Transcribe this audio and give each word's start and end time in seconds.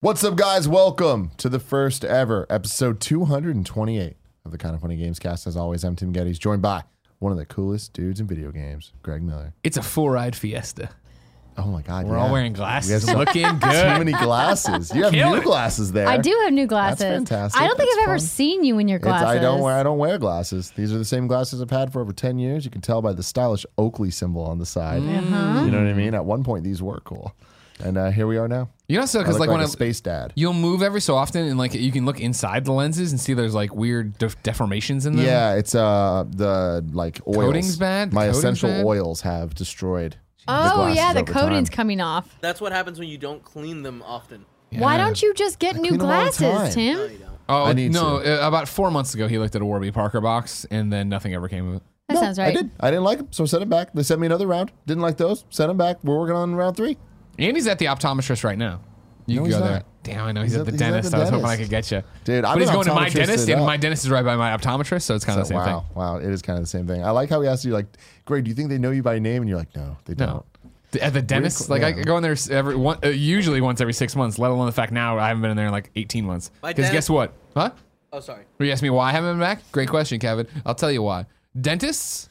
What's 0.00 0.22
up, 0.22 0.36
guys? 0.36 0.68
Welcome 0.68 1.32
to 1.38 1.48
the 1.48 1.58
first 1.58 2.04
ever 2.04 2.46
episode 2.48 3.00
228 3.00 4.16
of 4.44 4.52
the 4.52 4.58
Kind 4.58 4.76
of 4.76 4.80
Funny 4.80 4.96
Games 4.96 5.18
cast. 5.18 5.46
As 5.48 5.56
always, 5.56 5.82
I'm 5.82 5.96
Tim 5.96 6.12
Gettys, 6.12 6.38
joined 6.38 6.62
by 6.62 6.84
one 7.18 7.32
of 7.32 7.38
the 7.38 7.44
coolest 7.44 7.94
dudes 7.94 8.20
in 8.20 8.28
video 8.28 8.52
games, 8.52 8.92
Greg 9.02 9.22
Miller. 9.24 9.54
It's 9.64 9.76
a 9.76 9.82
full 9.82 10.08
ride 10.08 10.36
fiesta. 10.36 10.90
Oh 11.56 11.66
my 11.66 11.82
God, 11.82 12.06
We're 12.06 12.16
yeah. 12.16 12.22
all 12.22 12.30
wearing 12.32 12.52
We 12.52 12.58
glasses, 12.58 12.90
have 12.90 13.02
so- 13.02 13.18
looking 13.18 13.42
good. 13.58 13.60
Too 13.60 13.98
many 13.98 14.12
glasses. 14.12 14.94
You 14.94 15.02
have 15.02 15.12
Killing 15.12 15.32
new 15.32 15.40
it. 15.40 15.44
glasses 15.44 15.90
there. 15.90 16.06
I 16.06 16.16
do 16.16 16.30
have 16.44 16.52
new 16.52 16.68
glasses. 16.68 17.00
fantastic. 17.02 17.60
I 17.60 17.66
don't 17.66 17.76
think 17.76 17.90
That's 17.90 18.02
I've 18.02 18.08
ever 18.10 18.18
seen 18.20 18.62
you 18.62 18.78
in 18.78 18.86
your 18.86 18.98
It's- 18.98 19.08
glasses. 19.10 19.26
I 19.36 19.40
don't 19.40 19.60
wear 19.60 19.74
I 19.76 19.82
don't 19.82 19.98
wear 19.98 20.16
glasses. 20.18 20.70
These 20.76 20.92
are 20.94 20.98
the 20.98 21.04
same 21.04 21.26
glasses 21.26 21.60
I've 21.60 21.70
had 21.72 21.92
for 21.92 22.00
over 22.00 22.12
ten 22.12 22.38
years. 22.38 22.64
You 22.64 22.70
can 22.70 22.82
tell 22.82 23.02
by 23.02 23.12
the 23.14 23.24
stylish 23.24 23.66
Oakley 23.76 24.12
symbol 24.12 24.42
on 24.44 24.60
the 24.60 24.66
side. 24.66 25.02
Uh-huh. 25.02 25.64
You 25.64 25.72
know 25.72 25.78
what 25.82 25.88
I 25.88 25.94
mean? 25.94 26.14
At 26.14 26.24
one 26.24 26.44
point, 26.44 26.62
these 26.62 26.80
were 26.80 27.00
cool, 27.00 27.34
and 27.80 27.96
uh, 27.98 28.10
here 28.10 28.26
we 28.26 28.36
are 28.38 28.48
now. 28.48 28.68
You 28.88 28.98
know, 28.98 29.06
so 29.06 29.18
I 29.20 29.22
because 29.22 29.34
look 29.34 29.40
like 29.40 29.48
like 29.48 29.54
when 29.56 29.60
a 29.64 29.68
I, 29.68 29.70
space 29.70 30.00
dad. 30.00 30.32
you'll 30.34 30.52
move 30.54 30.82
every 30.82 31.00
so 31.00 31.14
often, 31.14 31.46
and 31.46 31.58
like 31.58 31.74
you 31.74 31.92
can 31.92 32.04
look 32.06 32.20
inside 32.20 32.64
the 32.64 32.72
lenses 32.72 33.12
and 33.12 33.20
see 33.20 33.34
there's 33.34 33.54
like 33.54 33.74
weird 33.74 34.16
def- 34.18 34.42
deformations 34.42 35.06
in 35.06 35.16
them. 35.16 35.24
Yeah, 35.26 35.54
it's 35.54 35.74
uh 35.74 36.24
the 36.28 36.84
like 36.92 37.20
oils. 37.26 37.36
Coating's 37.36 37.76
bad? 37.76 38.10
The 38.10 38.14
My 38.14 38.20
coating's 38.26 38.38
essential 38.38 38.70
bad? 38.70 38.84
oils 38.86 39.20
have 39.22 39.54
destroyed. 39.54 40.16
Oh 40.50 40.74
glasses 40.76 40.96
yeah, 40.96 41.12
the 41.12 41.24
coating's 41.24 41.68
time. 41.68 41.76
coming 41.76 42.00
off. 42.00 42.34
That's 42.40 42.60
what 42.60 42.72
happens 42.72 42.98
when 42.98 43.08
you 43.08 43.18
don't 43.18 43.44
clean 43.44 43.82
them 43.82 44.02
often. 44.06 44.46
Why 44.70 44.96
don't 44.96 45.20
you 45.22 45.32
just 45.34 45.58
get 45.58 45.76
new 45.76 45.90
clean 45.90 46.00
'em 46.00 46.06
all 46.06 46.12
glasses, 46.30 46.40
No, 46.40 46.70
Tim? 46.70 46.98
you 47.12 47.18
don't. 47.18 47.28
Oh 47.50 47.64
I 47.64 47.72
need 47.74 47.92
no! 47.92 48.16
Uh, 48.18 48.38
about 48.46 48.68
four 48.68 48.90
months 48.90 49.14
ago, 49.14 49.26
he 49.28 49.38
looked 49.38 49.54
at 49.54 49.62
a 49.62 49.64
Warby 49.64 49.90
Parker 49.92 50.20
box, 50.20 50.66
and 50.70 50.92
then 50.92 51.08
nothing 51.08 51.32
ever 51.34 51.48
came 51.48 51.68
of 51.68 51.74
it. 51.76 51.82
That 52.08 52.14
No, 52.14 52.20
sounds 52.20 52.38
right. 52.38 52.48
I 52.48 52.52
did. 52.62 52.70
I 52.80 52.90
didn't 52.90 53.04
like 53.04 53.18
them, 53.18 53.28
so 53.30 53.44
I 53.44 53.46
sent 53.46 53.60
them 53.60 53.68
back. 53.70 53.92
They 53.94 54.02
sent 54.02 54.20
me 54.20 54.26
another 54.26 54.46
round. 54.46 54.70
Didn't 54.86 55.02
like 55.02 55.16
those. 55.18 55.44
Sent 55.50 55.68
them 55.68 55.76
back. 55.78 55.96
We're 56.02 56.18
working 56.18 56.36
on 56.36 56.54
round 56.54 56.76
three. 56.76 56.96
Andy's 57.38 57.66
at 57.66 57.78
the 57.78 57.86
optometrist 57.86 58.44
right 58.44 58.58
now. 58.58 58.80
You 59.26 59.36
No, 59.36 59.42
can 59.42 59.50
go 59.50 59.58
not. 59.60 59.66
there. 59.66 59.82
Damn, 60.04 60.24
I 60.26 60.32
know 60.32 60.42
he's, 60.42 60.52
He's 60.52 60.60
at 60.60 60.64
the 60.66 60.70
at- 60.70 60.72
he's 60.74 60.82
at 60.82 60.90
dentist. 60.92 61.10
the 61.10 61.16
I 61.18 61.20
was 61.20 61.28
hoping 61.30 61.44
I 61.44 61.56
could 61.58 61.68
get 61.68 61.90
you, 61.90 62.02
Dude, 62.24 62.44
I've 62.46 62.54
But 62.54 62.60
he's 62.62 62.70
going 62.70 62.86
to 62.86 62.94
my 62.94 63.08
dentist, 63.10 63.48
and 63.48 63.64
my 63.66 63.76
dentist 63.76 64.04
is 64.04 64.10
right 64.10 64.24
by 64.24 64.36
my 64.36 64.56
optometrist, 64.56 65.02
so 65.02 65.14
it's 65.14 65.24
kind 65.24 65.38
of 65.38 65.46
So, 65.46 65.52
the 65.54 65.64
same 65.64 65.72
wow, 65.74 65.80
thing. 65.80 65.88
wow, 65.96 66.16
it 66.16 66.24
is 66.24 66.40
kind 66.40 66.58
of 66.58 66.62
the 66.64 66.68
same 66.68 66.86
thing. 66.86 67.04
I 67.04 67.10
like 67.10 67.28
how 67.28 67.42
he 67.42 67.48
asked 67.48 67.64
you, 67.66 67.72
like, 67.72 67.86
Greg, 68.24 68.44
do 68.44 68.48
you 68.48 68.54
think 68.54 68.70
they 68.70 68.78
know 68.78 68.90
you 68.90 69.02
by 69.02 69.18
name? 69.18 69.42
And 69.42 69.48
you're 69.50 69.58
like, 69.58 69.74
no, 69.76 69.98
they 70.06 70.14
No. 70.14 70.26
don't. 70.26 70.46
The- 70.92 71.02
At 71.04 71.12
the 71.12 71.20
dentist, 71.20 71.66
cool, 71.68 71.76
like 71.78 71.82
I 71.82 71.92
go 71.92 72.16
in 72.16 72.22
there 72.22 72.34
every 72.50 72.74
one, 72.74 72.96
uh, 73.04 73.08
usually 73.08 73.60
once 73.60 73.82
every 73.82 73.92
six 73.92 74.16
months. 74.16 74.38
Let 74.38 74.50
alone 74.50 74.64
the 74.64 74.72
fact 74.72 74.90
now 74.92 75.18
I 75.18 75.28
haven't 75.28 75.42
been 75.42 75.50
in 75.50 75.56
there 75.58 75.66
in 75.66 75.72
like 75.72 75.90
eighteen 75.96 76.24
months. 76.24 76.50
Because 76.66 76.88
guess 76.90 77.10
what? 77.10 77.34
Huh? 77.54 77.72
Oh, 78.10 78.20
sorry. 78.20 78.44
Were 78.58 78.64
You 78.64 78.72
ask 78.72 78.82
me 78.82 78.88
why 78.88 79.10
I 79.10 79.12
haven't 79.12 79.32
been 79.32 79.40
back? 79.40 79.60
Great 79.70 79.90
question, 79.90 80.18
Kevin. 80.18 80.46
I'll 80.64 80.74
tell 80.74 80.90
you 80.90 81.02
why. 81.02 81.26
Dentists, 81.60 82.30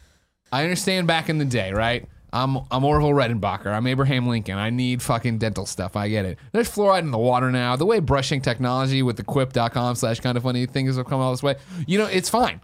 I 0.52 0.64
understand 0.64 1.06
back 1.06 1.30
in 1.30 1.38
the 1.38 1.46
day, 1.46 1.72
right? 1.72 2.08
I'm 2.34 2.58
I'm 2.72 2.84
Orville 2.84 3.10
Redenbacher. 3.12 3.68
I'm 3.68 3.88
Abraham 3.88 4.28
Lincoln. 4.28 4.58
I 4.58 4.70
need 4.70 5.02
fucking 5.02 5.38
dental 5.38 5.66
stuff. 5.66 5.96
I 5.96 6.10
get 6.10 6.26
it. 6.26 6.38
There's 6.52 6.70
fluoride 6.70 7.00
in 7.00 7.12
the 7.12 7.18
water 7.18 7.52
now. 7.52 7.76
The 7.76 7.86
way 7.86 8.00
brushing 8.00 8.42
technology 8.42 9.02
with 9.02 9.16
the 9.18 9.24
quip.com 9.24 9.96
slash 9.96 10.20
kind 10.20 10.38
of 10.38 10.44
funny 10.44 10.66
things 10.66 10.98
have 10.98 11.06
come 11.08 11.22
all 11.22 11.32
this 11.32 11.42
way, 11.44 11.56
you 11.88 11.98
know, 11.98 12.06
it's 12.06 12.30
fine. 12.30 12.62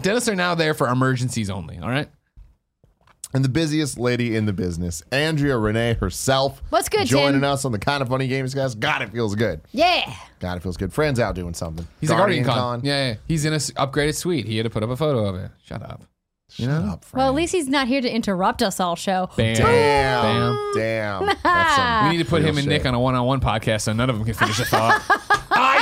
Dentists 0.00 0.28
are 0.28 0.34
now 0.36 0.54
there 0.54 0.74
for 0.74 0.88
emergencies 0.88 1.50
only, 1.50 1.78
all 1.78 1.88
right? 1.88 2.08
And 3.32 3.44
the 3.44 3.48
busiest 3.48 3.98
lady 3.98 4.36
in 4.36 4.46
the 4.46 4.52
business, 4.52 5.02
Andrea 5.10 5.58
Renee 5.58 5.94
herself. 5.94 6.62
What's 6.70 6.88
good, 6.88 7.08
Joining 7.08 7.40
Tim? 7.40 7.50
us 7.50 7.64
on 7.64 7.72
the 7.72 7.80
Kind 7.80 8.00
of 8.00 8.08
Funny 8.08 8.28
Games, 8.28 8.54
guys. 8.54 8.76
God, 8.76 9.02
it 9.02 9.10
feels 9.10 9.34
good. 9.34 9.60
Yeah. 9.72 10.14
God, 10.38 10.56
it 10.56 10.62
feels 10.62 10.76
good. 10.76 10.92
Friends 10.92 11.18
out 11.18 11.34
doing 11.34 11.52
something. 11.52 11.84
He's 12.00 12.10
a 12.10 12.14
Guardian 12.14 12.44
Con. 12.44 12.54
Con. 12.54 12.80
Yeah, 12.84 13.08
yeah. 13.08 13.14
He's 13.26 13.44
in 13.44 13.52
a 13.52 13.56
s- 13.56 13.72
upgraded 13.72 14.14
suite. 14.14 14.46
He 14.46 14.56
had 14.56 14.62
to 14.64 14.70
put 14.70 14.84
up 14.84 14.90
a 14.90 14.96
photo 14.96 15.26
of 15.26 15.34
it. 15.34 15.50
Shut 15.64 15.82
up. 15.82 16.04
Shut 16.56 16.68
up, 16.68 17.04
Well, 17.12 17.28
at 17.28 17.34
least 17.34 17.52
he's 17.52 17.66
not 17.68 17.88
here 17.88 18.00
to 18.00 18.08
interrupt 18.08 18.62
us 18.62 18.78
all 18.78 18.94
show. 18.94 19.28
Bam. 19.36 19.56
Damn. 19.56 20.22
Bam. 20.22 20.72
Damn. 20.74 21.26
That's 21.42 22.04
We 22.10 22.16
need 22.16 22.22
to 22.22 22.30
put 22.30 22.42
real 22.42 22.50
him 22.50 22.58
and 22.58 22.64
shit. 22.64 22.68
Nick 22.68 22.86
on 22.86 22.94
a 22.94 23.00
one-on-one 23.00 23.40
podcast 23.40 23.82
so 23.82 23.92
none 23.92 24.08
of 24.08 24.16
them 24.16 24.24
can 24.24 24.34
finish 24.34 24.60
a 24.60 24.64
thought. 24.64 25.02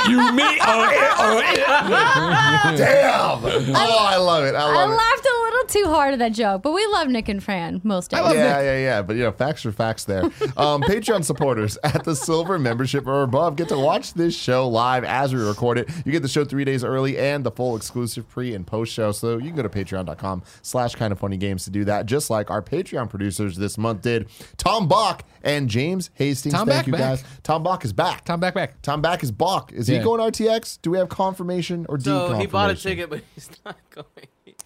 I, 0.05 0.09
you, 0.09 0.17
me, 0.33 0.43
oh, 0.43 0.91
yeah, 0.91 1.15
oh, 1.17 1.39
yeah. 1.57 2.75
Damn. 2.77 3.75
Oh, 3.75 3.97
I 3.99 4.17
love 4.17 4.43
it. 4.45 4.55
I 4.55 4.59
I 4.61 4.73
love 4.73 4.89
it. 4.89 4.93
laughed 4.93 5.25
a 5.25 5.43
little 5.43 5.65
too 5.67 5.85
hard 5.89 6.13
at 6.13 6.19
that 6.19 6.33
joke, 6.33 6.61
but 6.61 6.71
we 6.73 6.85
love 6.87 7.07
Nick 7.07 7.29
and 7.29 7.41
Fran 7.43 7.81
most 7.83 8.11
days. 8.11 8.19
yeah, 8.33 8.61
yeah, 8.61 8.77
yeah. 8.77 9.01
But 9.01 9.15
you 9.15 9.23
know, 9.23 9.31
facts 9.31 9.65
are 9.65 9.71
facts 9.71 10.03
there. 10.05 10.23
Um, 10.57 10.81
Patreon 10.83 11.23
supporters 11.23 11.77
at 11.83 12.03
the 12.03 12.15
silver 12.15 12.59
membership 12.59 13.07
or 13.07 13.23
above 13.23 13.55
get 13.55 13.69
to 13.69 13.77
watch 13.77 14.13
this 14.13 14.35
show 14.37 14.67
live 14.67 15.03
as 15.03 15.33
we 15.33 15.41
record 15.41 15.77
it. 15.77 15.89
You 16.05 16.11
get 16.11 16.21
the 16.21 16.27
show 16.27 16.43
three 16.45 16.65
days 16.65 16.83
early 16.83 17.17
and 17.17 17.43
the 17.43 17.51
full 17.51 17.75
exclusive 17.75 18.27
pre 18.29 18.53
and 18.53 18.65
post 18.67 18.93
show. 18.93 19.11
So 19.11 19.37
you 19.37 19.47
can 19.47 19.55
go 19.55 19.63
to 19.63 19.69
patreon.com 19.69 20.43
slash 20.61 20.95
kind 20.95 21.11
of 21.11 21.19
funny 21.19 21.37
games 21.37 21.63
to 21.65 21.69
do 21.71 21.85
that, 21.85 22.05
just 22.05 22.29
like 22.29 22.49
our 22.51 22.61
Patreon 22.61 23.09
producers 23.09 23.55
this 23.57 23.77
month 23.77 24.01
did. 24.01 24.27
Tom 24.57 24.87
Bach 24.87 25.23
and 25.43 25.69
James 25.69 26.09
Hastings. 26.15 26.53
Tom 26.53 26.67
Thank 26.67 26.79
Bach 26.81 26.87
you 26.87 26.93
back. 26.93 27.01
guys. 27.01 27.23
Tom 27.43 27.63
Bach 27.63 27.83
is 27.85 27.93
back. 27.93 28.25
Tom 28.25 28.39
back 28.39 28.53
back. 28.53 28.81
Tom 28.81 29.01
Back 29.01 29.23
is 29.23 29.31
Bach. 29.31 29.71
Is 29.73 29.89
Yeah. 29.89 29.92
He 29.97 30.03
going 30.03 30.31
RTX? 30.31 30.79
Do 30.81 30.91
we 30.91 30.97
have 30.97 31.09
confirmation 31.09 31.85
or 31.89 31.99
So 31.99 32.29
deconfirmation? 32.29 32.41
he 32.41 32.47
bought 32.47 32.71
a 32.71 32.75
ticket, 32.75 33.09
but 33.09 33.21
he's 33.35 33.49
not 33.65 33.77
going. 33.89 34.05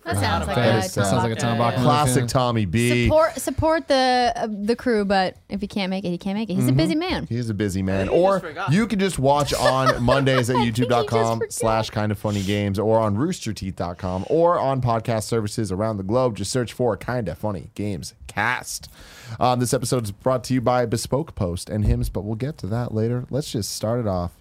That 0.04 0.16
sounds 0.16 0.48
like 0.48 0.56
That 0.56 0.86
a 0.86 0.96
Tom 0.96 1.04
sounds 1.04 1.24
like 1.24 1.32
a 1.34 1.36
Tom 1.36 1.58
guy. 1.58 1.58
Bach 1.58 1.74
movie. 1.74 1.84
Classic 1.84 2.28
Tommy 2.28 2.66
B. 2.66 3.08
Support 3.08 3.34
support 3.42 3.88
the 3.90 4.32
uh, 4.38 4.48
the 4.50 4.74
crew, 4.78 5.04
but 5.04 5.36
if 5.50 5.60
he 5.60 5.68
can't 5.68 5.90
make 5.90 6.06
it, 6.06 6.10
he 6.12 6.18
can't 6.18 6.38
make 6.38 6.50
it. 6.50 6.54
He's 6.54 6.70
a 6.70 6.72
busy 6.72 6.96
man. 6.96 7.26
He's 7.28 7.50
a 7.50 7.54
busy 7.54 7.82
man. 7.82 8.08
Or 8.08 8.42
you 8.72 8.88
can 8.88 9.00
just 9.00 9.20
watch 9.20 9.54
on 9.60 10.02
Mondays 10.02 10.50
at 10.50 10.56
think 10.56 10.66
he 10.66 10.72
just 10.72 10.90
youtube.com 10.90 11.40
forgot. 11.40 11.52
slash 11.52 11.90
kind 11.90 12.14
of 12.14 12.18
funny 12.18 12.42
games 12.42 12.80
or 12.80 13.00
on 13.00 13.18
roosterteeth.com 13.18 14.28
or 14.30 14.58
on 14.58 14.82
podcast 14.82 15.24
services 15.24 15.74
around 15.74 15.98
the 15.98 16.04
globe. 16.04 16.38
Just 16.38 16.52
search 16.54 16.72
for 16.72 16.96
kind 16.96 17.28
of 17.28 17.38
funny 17.38 17.72
games 17.76 18.14
cast. 18.28 18.90
Um, 19.42 19.60
this 19.60 19.74
episode 19.74 20.06
is 20.06 20.12
brought 20.14 20.46
to 20.46 20.54
you 20.54 20.62
by 20.62 20.86
Bespoke 20.86 21.36
Post 21.36 21.70
and 21.70 21.84
Hims, 21.84 22.08
but 22.08 22.22
we'll 22.22 22.36
get 22.36 22.58
to 22.60 22.68
that 22.68 22.94
later. 22.94 23.26
Let's 23.30 23.52
just 23.52 23.74
start 23.76 24.00
it 24.00 24.08
off. 24.08 24.32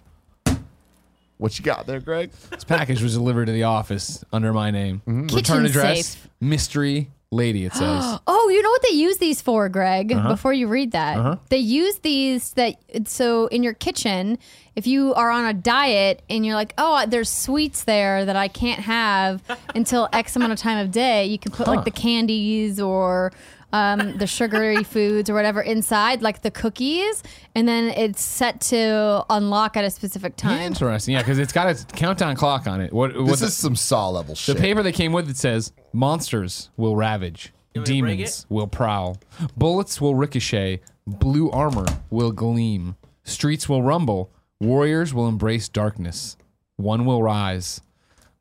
What 1.37 1.57
you 1.59 1.63
got 1.65 1.85
there, 1.85 1.99
Greg? 1.99 2.31
This 2.49 2.63
package 2.63 3.01
was 3.01 3.13
delivered 3.13 3.45
to 3.45 3.51
the 3.51 3.63
office 3.63 4.23
under 4.33 4.51
my 4.53 4.71
name. 4.71 5.01
Return 5.05 5.27
Kitchen 5.27 5.65
address, 5.65 6.07
safe. 6.07 6.27
mystery 6.41 7.09
lady, 7.31 7.65
it 7.65 7.73
says. 7.73 8.19
Oh, 8.29 8.49
you 8.49 8.61
know 8.63 8.69
what 8.69 8.81
they 8.83 8.95
use 8.95 9.17
these 9.17 9.41
for, 9.41 9.67
Greg? 9.69 10.11
Uh-huh. 10.13 10.29
Before 10.29 10.53
you 10.53 10.67
read 10.67 10.93
that, 10.93 11.39
they 11.49 11.57
use 11.57 11.99
these 11.99 12.51
that 12.53 12.75
so 13.05 13.47
in 13.47 13.61
your 13.61 13.73
kitchen, 13.73 14.37
if 14.75 14.87
you 14.87 15.13
are 15.15 15.29
on 15.29 15.45
a 15.45 15.53
diet 15.53 16.21
and 16.29 16.45
you're 16.45 16.55
like, 16.55 16.73
oh, 16.77 17.05
there's 17.07 17.29
sweets 17.29 17.83
there 17.83 18.23
that 18.25 18.35
I 18.37 18.47
can't 18.47 18.79
have 18.79 19.43
until 19.75 20.07
X 20.13 20.35
amount 20.37 20.53
of 20.53 20.59
time 20.59 20.77
of 20.77 20.91
day, 20.91 21.25
you 21.25 21.37
can 21.37 21.51
put 21.51 21.67
Huh. 21.67 21.75
like 21.75 21.85
the 21.85 21.91
candies 21.91 22.79
or 22.79 23.31
um, 23.77 24.17
the 24.17 24.27
sugary 24.27 24.83
foods 24.93 25.29
or 25.29 25.33
whatever 25.33 25.61
inside, 25.61 26.21
like 26.21 26.41
the 26.41 26.51
cookies, 26.51 27.23
and 27.53 27.67
then 27.67 27.89
it's 27.89 28.21
set 28.21 28.59
to 28.61 29.23
unlock 29.29 29.77
at 29.77 29.85
a 29.85 29.89
specific 29.89 30.35
time. 30.35 30.61
Interesting. 30.61 31.13
Yeah, 31.13 31.21
because 31.21 31.37
it's 31.37 31.53
got 31.53 31.67
a 31.67 31.85
countdown 31.95 32.35
clock 32.35 32.67
on 32.67 32.81
it. 32.81 32.91
What, 32.91 33.15
what 33.15 33.27
This 33.27 33.39
the, 33.41 33.45
is 33.47 33.57
some 33.57 33.75
saw 33.75 34.09
level 34.09 34.33
the 34.33 34.35
shit. 34.35 34.55
The 34.55 34.61
paper 34.61 34.83
that 34.83 34.93
came 34.93 35.11
with 35.11 35.29
it 35.29 35.37
says 35.37 35.71
monsters 35.93 36.69
will 36.75 36.95
ravage, 36.95 37.53
You 37.73 37.81
want 37.81 37.89
me 37.89 37.95
to 37.97 38.01
break 38.01 38.17
demons 38.17 38.45
will 38.49 38.67
prowl, 38.67 39.17
bullets 39.55 40.01
will 40.01 40.15
ricochet, 40.15 40.81
blue 41.05 41.51
armor 41.51 41.85
will 42.09 42.31
gleam, 42.31 42.95
streets 43.23 43.69
will 43.69 43.83
rumble, 43.83 44.31
warriors 44.59 45.13
will 45.13 45.27
embrace 45.27 45.69
darkness, 45.69 46.37
one 46.77 47.05
will 47.05 47.21
rise. 47.21 47.81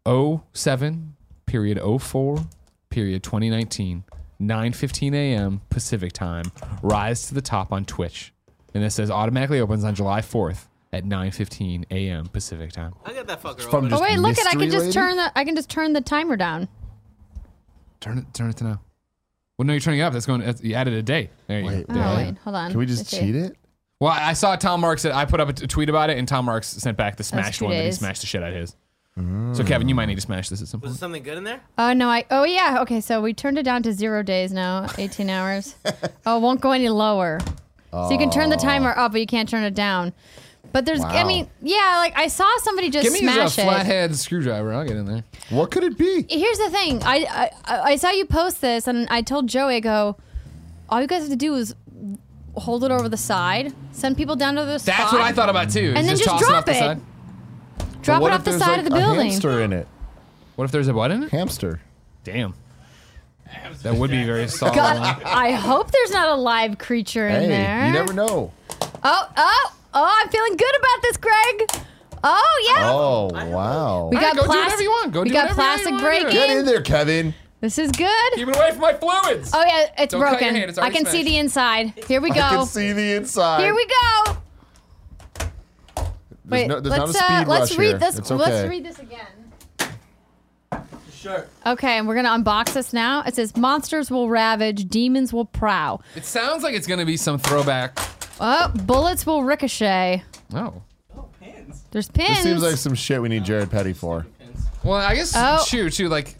07 0.06 1.16
period 1.46 1.80
04 2.00 2.38
period 2.90 3.22
2019 3.24 4.04
9:15 4.40 5.14
a.m. 5.14 5.60
Pacific 5.70 6.12
time. 6.12 6.44
Rise 6.82 7.28
to 7.28 7.34
the 7.34 7.42
top 7.42 7.72
on 7.72 7.84
Twitch. 7.84 8.32
And 8.74 8.84
it 8.84 8.90
says 8.90 9.10
automatically 9.10 9.60
opens 9.60 9.84
on 9.84 9.94
July 9.94 10.20
4th 10.20 10.66
at 10.92 11.04
9:15 11.04 11.84
a.m. 11.90 12.26
Pacific 12.26 12.72
time. 12.72 12.94
I 13.04 13.12
got 13.12 13.26
that 13.26 13.42
fucker 13.42 13.62
From 13.62 13.86
open. 13.86 13.94
Oh 13.94 14.02
wait, 14.02 14.18
look 14.18 14.38
at 14.38 14.46
I 14.46 14.52
can 14.52 14.70
just 14.70 14.86
lady? 14.86 14.92
turn 14.92 15.16
the 15.16 15.32
I 15.38 15.44
can 15.44 15.56
just 15.56 15.70
turn 15.70 15.92
the 15.92 16.00
timer 16.00 16.36
down. 16.36 16.68
Turn 18.00 18.18
it 18.18 18.34
turn 18.34 18.50
it 18.50 18.56
to 18.58 18.64
now. 18.64 18.80
Well, 19.58 19.66
no, 19.66 19.72
you're 19.72 19.80
turning 19.80 20.00
it 20.00 20.02
up. 20.02 20.12
That's 20.12 20.26
going. 20.26 20.42
That's, 20.42 20.62
you 20.62 20.74
added 20.74 20.92
a 20.92 21.02
day. 21.02 21.30
There 21.46 21.60
you 21.60 21.66
Wait, 21.66 21.88
go. 21.88 21.94
Oh 21.98 22.16
wait, 22.16 22.36
hold 22.38 22.56
on. 22.56 22.70
Can 22.70 22.78
we 22.78 22.84
just 22.86 23.00
Let's 23.00 23.10
see. 23.10 23.20
cheat 23.20 23.36
it? 23.36 23.56
Well, 24.00 24.12
I 24.12 24.34
saw 24.34 24.54
Tom 24.56 24.82
Marks. 24.82 25.02
That 25.04 25.14
I 25.14 25.24
put 25.24 25.40
up 25.40 25.48
a 25.48 25.52
tweet 25.54 25.88
about 25.88 26.10
it, 26.10 26.18
and 26.18 26.28
Tom 26.28 26.44
Marks 26.44 26.68
sent 26.68 26.98
back 26.98 27.16
the 27.16 27.24
smashed 27.24 27.60
two 27.60 27.64
one 27.64 27.74
that 27.74 27.84
he 27.84 27.92
smashed 27.92 28.20
the 28.20 28.26
shit 28.26 28.42
out 28.42 28.50
of 28.50 28.54
his. 28.56 28.76
So 29.52 29.64
Kevin, 29.64 29.88
you 29.88 29.94
might 29.94 30.06
need 30.06 30.16
to 30.16 30.20
smash 30.20 30.50
this 30.50 30.60
at 30.60 30.68
some 30.68 30.80
Was 30.80 30.88
point. 30.90 30.94
there 31.00 31.06
something 31.06 31.22
good 31.22 31.38
in 31.38 31.44
there? 31.44 31.60
Oh 31.78 31.94
no, 31.94 32.08
I 32.10 32.26
oh 32.30 32.44
yeah, 32.44 32.82
okay, 32.82 33.00
so 33.00 33.22
we 33.22 33.32
turned 33.32 33.56
it 33.56 33.62
down 33.62 33.82
to 33.84 33.92
zero 33.94 34.22
days 34.22 34.52
now, 34.52 34.88
eighteen 34.98 35.30
hours. 35.30 35.74
Oh, 36.26 36.36
it 36.36 36.40
won't 36.40 36.60
go 36.60 36.72
any 36.72 36.90
lower. 36.90 37.40
So 37.92 38.10
you 38.10 38.18
can 38.18 38.28
turn 38.30 38.50
the 38.50 38.56
timer 38.58 38.90
up, 38.94 39.12
but 39.12 39.22
you 39.22 39.26
can't 39.26 39.48
turn 39.48 39.62
it 39.64 39.74
down. 39.74 40.12
But 40.70 40.84
there's, 40.84 41.00
I 41.00 41.22
Wow. 41.22 41.26
mean, 41.28 41.50
yeah, 41.62 41.94
like 41.96 42.12
I 42.14 42.26
saw 42.26 42.46
somebody 42.58 42.90
just 42.90 43.04
Give 43.04 43.12
me 43.14 43.20
a 43.20 43.32
smash 43.32 43.58
it. 43.58 43.62
flathead 43.62 44.14
screwdriver. 44.16 44.74
I'll 44.74 44.84
get 44.86 44.96
in 44.98 45.06
there. 45.06 45.24
What 45.48 45.70
could 45.70 45.84
it 45.84 45.96
be? 45.96 46.26
Here's 46.28 46.58
the 46.58 46.68
thing, 46.68 47.02
I, 47.02 47.50
I 47.64 47.80
I 47.92 47.96
saw 47.96 48.10
you 48.10 48.26
post 48.26 48.60
this, 48.60 48.86
and 48.86 49.08
I 49.08 49.22
told 49.22 49.46
Joey, 49.48 49.76
I 49.76 49.80
go, 49.80 50.18
all 50.90 51.00
you 51.00 51.06
guys 51.06 51.22
have 51.22 51.30
to 51.30 51.36
do 51.36 51.54
is 51.54 51.74
hold 52.54 52.84
it 52.84 52.90
over 52.90 53.08
the 53.08 53.16
side, 53.16 53.72
send 53.92 54.18
people 54.18 54.36
down 54.36 54.56
to 54.56 54.66
the 54.66 54.78
spot. 54.78 54.94
That's 54.98 55.12
what 55.14 55.22
I 55.22 55.32
thought 55.32 55.48
about 55.48 55.70
too. 55.70 55.80
is 55.80 55.96
And 55.96 56.06
then 56.06 56.16
just 56.16 56.24
toss 56.24 56.42
it 56.42 56.44
drop 56.44 56.58
off 56.58 56.64
the 56.66 56.72
it. 56.72 56.78
side. 56.78 57.00
Drop 58.06 58.22
it 58.22 58.32
off 58.32 58.44
the 58.44 58.58
side 58.58 58.68
like, 58.68 58.78
of 58.80 58.84
the 58.86 58.94
a 58.94 58.98
building. 58.98 59.30
hamster 59.30 59.60
in 59.60 59.72
it. 59.72 59.86
What 60.56 60.64
if 60.64 60.70
there's 60.72 60.88
a 60.88 60.94
what 60.94 61.10
in 61.10 61.24
it? 61.24 61.30
Hamster. 61.30 61.80
Damn. 62.24 62.54
That 63.82 63.94
would 63.94 64.10
be 64.10 64.24
very 64.24 64.48
solid. 64.48 64.74
God, 64.76 65.22
I 65.24 65.52
hope 65.52 65.90
there's 65.90 66.10
not 66.10 66.28
a 66.28 66.34
live 66.34 66.78
creature 66.78 67.28
in 67.28 67.42
Hey, 67.42 67.48
there. 67.48 67.86
you 67.86 67.92
never 67.92 68.12
know. 68.12 68.52
Oh, 69.04 69.30
oh, 69.36 69.72
Oh, 69.98 70.04
I'm 70.22 70.28
feeling 70.28 70.56
good 70.56 70.76
about 70.78 71.02
this, 71.02 71.16
Greg. 71.16 71.84
Oh 72.22 72.64
yeah. 72.68 72.90
Oh 72.92 73.30
wow! 73.50 74.08
We 74.08 74.16
got 74.16 74.34
right, 74.34 74.36
go 74.36 74.42
do 74.42 74.48
whatever 74.48 74.82
you 74.82 74.90
want. 74.90 75.12
Go 75.12 75.22
we 75.22 75.28
do 75.28 75.34
got 75.34 75.56
whatever 75.56 75.60
you 75.62 75.66
plastic 75.68 75.90
want. 75.92 76.02
breaking. 76.02 76.30
Get 76.32 76.50
in 76.50 76.66
there, 76.66 76.82
Kevin. 76.82 77.34
This 77.62 77.78
is 77.78 77.90
good. 77.92 78.32
Keep 78.34 78.48
it 78.48 78.56
away 78.56 78.72
from 78.72 78.80
my 78.80 78.92
fluids. 78.92 79.52
Oh 79.54 79.64
yeah, 79.64 79.86
it's 79.96 80.12
Don't 80.12 80.20
cut 80.22 80.32
your 80.32 80.38
broken. 80.40 80.54
hand, 80.54 80.68
it's 80.68 80.78
I 80.78 80.82
already 80.82 80.96
can 80.96 81.06
see 81.06 81.22
the 81.22 81.38
inside. 81.38 81.94
Here 82.06 82.20
we 82.20 82.30
go. 82.30 82.40
I 82.40 82.48
can 82.56 82.66
see 82.66 82.92
the 82.92 83.12
inside. 83.14 83.62
Here 83.62 83.74
we 83.74 83.86
go. 83.86 84.36
There's 86.48 86.62
Wait, 86.62 86.68
no, 86.68 86.80
there's 86.80 86.90
let's 86.98 86.98
not 87.00 87.08
a 87.08 87.12
speed 87.12 87.48
uh, 87.48 87.50
let's 87.50 87.70
rush 87.72 87.78
read 87.78 87.86
here. 87.88 87.98
this. 87.98 88.18
It's 88.18 88.30
okay. 88.30 88.44
Let's 88.44 88.68
read 88.68 88.84
this 88.84 88.98
again. 89.00 89.26
Sure. 91.14 91.46
Okay, 91.66 91.98
and 91.98 92.06
we're 92.06 92.14
gonna 92.14 92.28
unbox 92.30 92.72
this 92.74 92.92
now. 92.92 93.22
It 93.22 93.34
says 93.34 93.56
monsters 93.56 94.10
will 94.10 94.28
ravage, 94.28 94.88
demons 94.88 95.32
will 95.32 95.44
prow. 95.44 96.00
It 96.14 96.24
sounds 96.24 96.62
like 96.62 96.74
it's 96.74 96.86
gonna 96.86 97.04
be 97.06 97.16
some 97.16 97.38
throwback. 97.38 97.98
Oh, 98.40 98.68
bullets 98.84 99.26
will 99.26 99.42
ricochet. 99.42 100.22
Oh. 100.54 100.82
Oh, 101.16 101.28
pins. 101.40 101.82
There's 101.90 102.08
pins. 102.08 102.28
This 102.28 102.42
seems 102.44 102.62
like 102.62 102.76
some 102.76 102.94
shit 102.94 103.20
we 103.20 103.28
need 103.28 103.44
Jared 103.44 103.70
Petty 103.70 103.92
for. 103.92 104.24
Pins. 104.38 104.66
Well, 104.84 104.98
I 105.00 105.14
guess 105.16 105.32
Oh. 105.36 105.64
shoot, 105.66 105.94
shoot. 105.94 106.10
Like, 106.10 106.36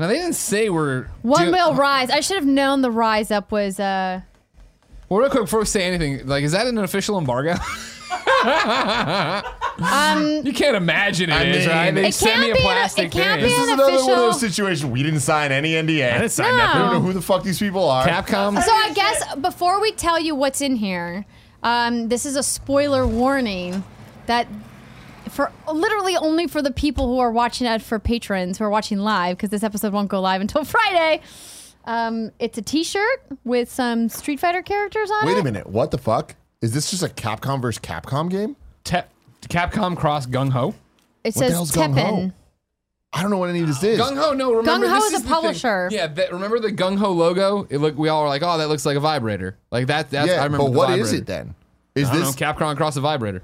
now 0.00 0.08
they 0.08 0.14
didn't 0.16 0.32
say 0.34 0.68
we're 0.68 1.06
One 1.22 1.46
do- 1.46 1.52
will 1.52 1.74
rise. 1.74 2.10
I 2.10 2.20
should 2.20 2.36
have 2.36 2.46
known 2.46 2.80
the 2.82 2.90
rise 2.90 3.30
up 3.30 3.52
was 3.52 3.78
uh 3.78 4.20
Well, 5.08 5.20
real 5.20 5.30
quick 5.30 5.44
before 5.44 5.60
we 5.60 5.66
say 5.66 5.84
anything, 5.84 6.26
like, 6.26 6.42
is 6.42 6.52
that 6.52 6.66
an 6.66 6.78
official 6.78 7.18
embargo? 7.18 7.54
um 8.26 9.42
you 10.46 10.52
can't 10.52 10.76
imagine 10.76 11.30
it 11.30 11.34
I 11.34 11.44
is, 11.44 11.66
mean- 11.66 11.76
right? 11.76 11.94
They 11.94 12.08
It 12.08 12.14
sent 12.14 12.32
can't 12.32 12.42
me 12.46 12.50
a 12.50 12.54
be 12.54 12.60
an- 12.60 12.64
plastic 12.64 13.04
it 13.06 13.12
can't 13.12 13.40
thing. 13.40 13.50
This 13.50 13.58
is 13.58 13.68
another 13.68 13.92
one 13.92 14.00
of 14.10 14.16
those 14.16 14.40
situations 14.40 14.90
we 14.90 15.02
didn't 15.02 15.20
sign 15.20 15.52
any 15.52 15.72
NDA. 15.74 16.14
I 16.14 16.18
didn't 16.18 16.32
sign 16.32 16.56
No. 16.56 16.62
I 16.64 16.78
don't 16.78 16.92
know 16.94 17.00
who 17.00 17.12
the 17.12 17.22
fuck 17.22 17.42
these 17.42 17.58
people 17.58 17.88
are. 17.88 18.06
Capcom. 18.06 18.60
So 18.62 18.72
I 18.72 18.92
guess 18.94 19.34
before 19.36 19.80
we 19.80 19.92
tell 19.92 20.18
you 20.18 20.34
what's 20.34 20.60
in 20.60 20.76
here, 20.76 21.24
um, 21.62 22.08
this 22.08 22.26
is 22.26 22.36
a 22.36 22.42
spoiler 22.42 23.06
warning 23.06 23.84
that 24.26 24.46
for 25.28 25.52
literally 25.70 26.16
only 26.16 26.46
for 26.46 26.62
the 26.62 26.70
people 26.70 27.06
who 27.08 27.18
are 27.18 27.30
watching 27.30 27.66
it 27.66 27.82
for 27.82 27.98
patrons 27.98 28.58
who 28.58 28.64
are 28.64 28.70
watching 28.70 28.98
live 28.98 29.36
because 29.36 29.50
this 29.50 29.62
episode 29.62 29.92
won't 29.92 30.08
go 30.08 30.20
live 30.20 30.40
until 30.40 30.64
Friday. 30.64 31.20
Um, 31.84 32.32
it's 32.40 32.58
a 32.58 32.62
T-shirt 32.62 33.24
with 33.44 33.70
some 33.70 34.08
Street 34.08 34.40
Fighter 34.40 34.62
characters 34.62 35.08
on 35.10 35.24
it. 35.24 35.26
Wait 35.32 35.38
a 35.38 35.44
minute. 35.44 35.68
What 35.68 35.92
the 35.92 35.98
fuck? 35.98 36.34
Is 36.66 36.72
this 36.72 36.90
just 36.90 37.04
a 37.04 37.06
Capcom 37.08 37.62
versus 37.62 37.78
Capcom 37.80 38.28
game? 38.28 38.56
Te- 38.82 39.02
Capcom 39.42 39.96
Cross 39.96 40.26
Gung 40.26 40.50
Ho. 40.50 40.70
It 40.70 40.72
What 40.72 41.24
the 41.24 41.32
says 41.38 41.52
hell's 41.52 41.70
Gung 41.70 41.94
Ho? 41.96 42.16
Teppen. 42.16 42.32
I 43.12 43.22
don't 43.22 43.30
know 43.30 43.38
what 43.38 43.50
any 43.50 43.60
of 43.60 43.68
this 43.68 43.80
is. 43.84 44.00
Gung 44.00 44.16
Ho, 44.18 44.32
no, 44.32 44.52
remember 44.52 44.86
Gung 44.86 44.90
Ho 44.90 44.94
this 44.96 45.04
is 45.04 45.10
a 45.12 45.12
the 45.12 45.20
thing. 45.22 45.32
publisher. 45.32 45.88
Yeah, 45.92 46.08
that, 46.08 46.32
remember 46.32 46.58
the 46.58 46.72
Gung 46.72 46.98
Ho 46.98 47.12
logo? 47.12 47.68
It 47.70 47.78
look, 47.78 47.96
we 47.96 48.08
all 48.08 48.22
were 48.24 48.28
like, 48.28 48.42
oh, 48.42 48.58
that 48.58 48.66
looks 48.68 48.84
like 48.84 48.96
a 48.96 49.00
vibrator. 49.00 49.56
Like 49.70 49.86
that. 49.86 50.10
That's 50.10 50.28
I 50.28 50.32
yeah, 50.34 50.42
remember. 50.42 50.58
but 50.58 50.70
the 50.72 50.76
what 50.76 50.90
is 50.90 51.12
vibrator. 51.12 51.22
it 51.22 51.26
then? 51.26 51.54
Is 51.94 52.08
I 52.08 52.12
don't 52.14 52.22
this? 52.24 52.40
know. 52.40 52.52
Capcom 52.52 52.76
Cross 52.76 52.96
a 52.96 53.00
vibrator. 53.00 53.42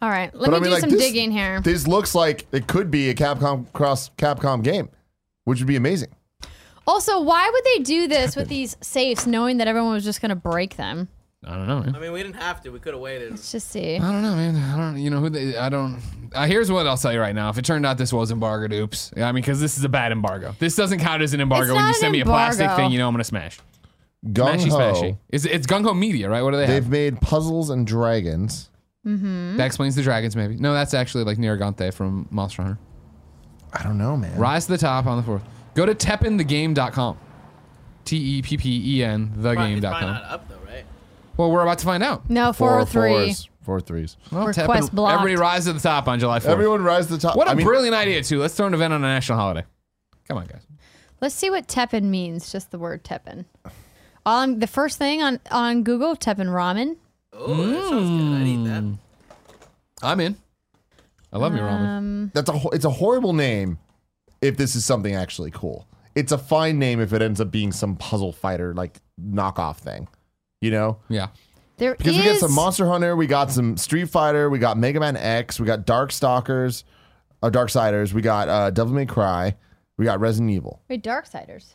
All 0.00 0.08
right, 0.10 0.32
let 0.32 0.48
but 0.48 0.50
me 0.52 0.56
I 0.56 0.60
mean, 0.60 0.64
do 0.68 0.70
like 0.70 0.80
some 0.82 0.90
this, 0.90 1.00
digging 1.00 1.32
here. 1.32 1.60
This 1.60 1.88
looks 1.88 2.14
like 2.14 2.46
it 2.52 2.68
could 2.68 2.88
be 2.88 3.10
a 3.10 3.14
Capcom 3.16 3.66
cross 3.72 4.10
Capcom 4.10 4.62
game, 4.62 4.90
which 5.42 5.58
would 5.58 5.66
be 5.66 5.74
amazing. 5.74 6.10
Also, 6.86 7.20
why 7.20 7.50
would 7.52 7.64
they 7.64 7.82
do 7.82 8.06
this 8.06 8.36
with 8.36 8.48
these 8.48 8.76
safes, 8.80 9.26
knowing 9.26 9.56
that 9.56 9.66
everyone 9.66 9.92
was 9.92 10.04
just 10.04 10.20
going 10.20 10.28
to 10.30 10.36
break 10.36 10.76
them? 10.76 11.08
I 11.46 11.54
don't 11.54 11.68
know, 11.68 11.80
man. 11.80 11.94
I 11.94 12.00
mean, 12.00 12.12
we 12.12 12.20
didn't 12.22 12.36
have 12.36 12.60
to. 12.62 12.70
We 12.70 12.80
could 12.80 12.94
have 12.94 13.00
waited. 13.00 13.30
Let's 13.30 13.52
just 13.52 13.68
see. 13.70 13.96
I 13.96 14.00
don't 14.12 14.22
know, 14.22 14.34
man. 14.34 14.56
I 14.56 14.76
don't. 14.76 14.98
You 14.98 15.08
know 15.10 15.20
who? 15.20 15.30
They, 15.30 15.56
I 15.56 15.68
don't. 15.68 16.02
Uh, 16.34 16.46
here's 16.46 16.70
what 16.70 16.86
I'll 16.86 16.96
tell 16.96 17.12
you 17.12 17.20
right 17.20 17.34
now. 17.34 17.48
If 17.48 17.58
it 17.58 17.64
turned 17.64 17.86
out 17.86 17.96
this 17.96 18.12
was 18.12 18.32
embargoed, 18.32 18.72
oops. 18.72 19.12
I 19.16 19.20
mean, 19.30 19.34
because 19.36 19.60
this 19.60 19.78
is 19.78 19.84
a 19.84 19.88
bad 19.88 20.10
embargo. 20.10 20.54
This 20.58 20.74
doesn't 20.74 20.98
count 20.98 21.22
as 21.22 21.34
an 21.34 21.40
embargo 21.40 21.72
It's 21.72 21.76
when 21.76 21.86
you 21.86 21.94
send 21.94 22.12
me 22.12 22.20
a 22.20 22.24
plastic 22.24 22.62
embargo. 22.64 22.82
thing. 22.82 22.92
You 22.92 22.98
know 22.98 23.06
I'm 23.06 23.14
gonna 23.14 23.22
smash. 23.24 23.60
Gung 24.26 24.56
Smashy, 24.56 24.68
Ho. 24.70 24.78
smashy. 24.78 25.18
It's, 25.28 25.44
it's 25.44 25.64
Gung 25.68 25.84
Ho 25.84 25.94
Media, 25.94 26.28
right? 26.28 26.42
What 26.42 26.50
do 26.50 26.56
they 26.56 26.66
have? 26.66 26.74
They've 26.74 26.90
made 26.90 27.20
puzzles 27.20 27.70
and 27.70 27.86
dragons. 27.86 28.68
That 29.04 29.64
explains 29.64 29.94
the 29.94 30.02
dragons, 30.02 30.34
maybe. 30.36 30.56
No, 30.56 30.74
that's 30.74 30.92
actually 30.92 31.22
like 31.24 31.38
Nergigante 31.38 31.94
from 31.94 32.26
Monster 32.30 32.62
Hunter. 32.62 32.78
I 33.72 33.82
don't 33.84 33.96
know, 33.96 34.16
man. 34.16 34.36
Rise 34.36 34.66
to 34.66 34.72
the 34.72 34.78
top 34.78 35.06
on 35.06 35.16
the 35.16 35.22
fourth. 35.22 35.42
Go 35.74 35.86
to 35.86 35.94
teppenthegame.com. 35.94 37.16
T 38.04 38.16
E 38.16 38.42
P 38.42 38.56
P 38.56 38.98
E 38.98 39.04
N 39.04 39.30
It's 39.34 39.42
probably 39.42 39.76
not 39.80 39.94
thegame.com. 40.02 40.10
up 40.32 40.48
though, 40.48 40.54
right? 40.56 40.57
Well, 41.38 41.50
we're 41.50 41.62
about 41.62 41.78
to 41.78 41.86
find 41.86 42.02
out. 42.02 42.28
No, 42.28 42.52
Four 42.52 42.84
403. 42.84 43.10
fours, 43.10 43.48
four 43.62 43.80
threes. 43.80 44.16
Well, 44.32 44.46
Request 44.48 44.94
blocked. 44.94 45.14
Everybody 45.20 45.40
rise 45.40 45.64
to 45.64 45.72
the 45.72 45.80
top 45.80 46.08
on 46.08 46.18
July 46.18 46.40
4th. 46.40 46.46
Everyone 46.46 46.82
rise 46.82 47.06
to 47.06 47.12
the 47.12 47.18
top. 47.18 47.36
what 47.36 47.46
a 47.46 47.52
I 47.52 47.54
mean, 47.54 47.64
brilliant 47.64 47.94
idea, 47.94 48.22
too. 48.22 48.40
Let's 48.40 48.54
throw 48.54 48.66
an 48.66 48.74
event 48.74 48.92
on 48.92 49.02
a 49.04 49.06
national 49.06 49.38
holiday. 49.38 49.64
Come 50.26 50.36
on, 50.38 50.46
guys. 50.46 50.66
Let's 51.20 51.34
see 51.34 51.48
what 51.48 51.66
Teppen 51.68 52.02
means, 52.04 52.50
just 52.52 52.70
the 52.72 52.78
word 52.78 53.04
Teppen. 53.04 53.44
On 54.26 54.58
the 54.58 54.66
first 54.66 54.98
thing 54.98 55.22
on, 55.22 55.40
on 55.50 55.84
Google, 55.84 56.16
Teppen 56.16 56.48
ramen. 56.48 56.96
Oh, 57.32 57.54
that 57.66 57.82
sounds 57.88 58.10
good. 58.10 58.36
I 58.36 58.42
need 58.44 58.66
that. 58.66 58.82
Mm. 58.82 58.98
I'm 60.02 60.20
in. 60.20 60.36
I 61.32 61.38
love 61.38 61.52
me 61.52 61.60
ramen. 61.60 61.86
Um, 61.86 62.30
That's 62.34 62.48
a 62.48 62.52
ho- 62.58 62.70
it's 62.70 62.84
a 62.84 62.90
horrible 62.90 63.32
name 63.32 63.78
if 64.40 64.56
this 64.56 64.74
is 64.74 64.84
something 64.84 65.14
actually 65.14 65.50
cool. 65.50 65.86
It's 66.14 66.32
a 66.32 66.38
fine 66.38 66.78
name 66.78 67.00
if 67.00 67.12
it 67.12 67.22
ends 67.22 67.40
up 67.40 67.50
being 67.50 67.70
some 67.70 67.96
puzzle 67.96 68.32
fighter 68.32 68.74
like 68.74 68.98
knockoff 69.20 69.76
thing. 69.76 70.08
You 70.60 70.70
know? 70.70 70.98
Yeah. 71.08 71.28
there 71.76 71.94
Because 71.94 72.16
we 72.16 72.24
got 72.24 72.38
some 72.38 72.52
Monster 72.54 72.86
Hunter, 72.86 73.14
we 73.16 73.26
got 73.26 73.50
some 73.50 73.76
Street 73.76 74.06
Fighter, 74.10 74.50
we 74.50 74.58
got 74.58 74.76
Mega 74.76 75.00
Man 75.00 75.16
X, 75.16 75.60
we 75.60 75.66
got 75.66 75.86
Dark 75.86 76.12
Stalkers, 76.12 76.84
uh, 77.42 77.50
Darksiders, 77.50 78.12
we 78.12 78.22
got 78.22 78.48
uh, 78.48 78.70
Devil 78.70 78.94
May 78.94 79.06
Cry, 79.06 79.56
we 79.96 80.04
got 80.04 80.20
Resident 80.20 80.50
Evil, 80.50 80.82
Wait, 80.88 81.02
Dark 81.02 81.26
Darksiders. 81.28 81.74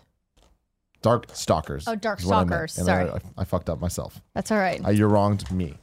Dark 1.01 1.25
Stalkers. 1.33 1.85
Oh, 1.87 1.95
Dark 1.95 2.19
is 2.19 2.25
what 2.25 2.35
I 2.35 2.43
meant. 2.45 2.69
Stalkers, 2.69 2.85
sorry. 2.85 3.09
I, 3.09 3.15
I, 3.15 3.19
I 3.39 3.43
fucked 3.43 3.69
up 3.69 3.79
myself. 3.81 4.21
That's 4.33 4.51
all 4.51 4.57
right. 4.57 4.83
Uh, 4.85 4.89
you 4.89 5.05
wronged 5.07 5.51
me. 5.51 5.73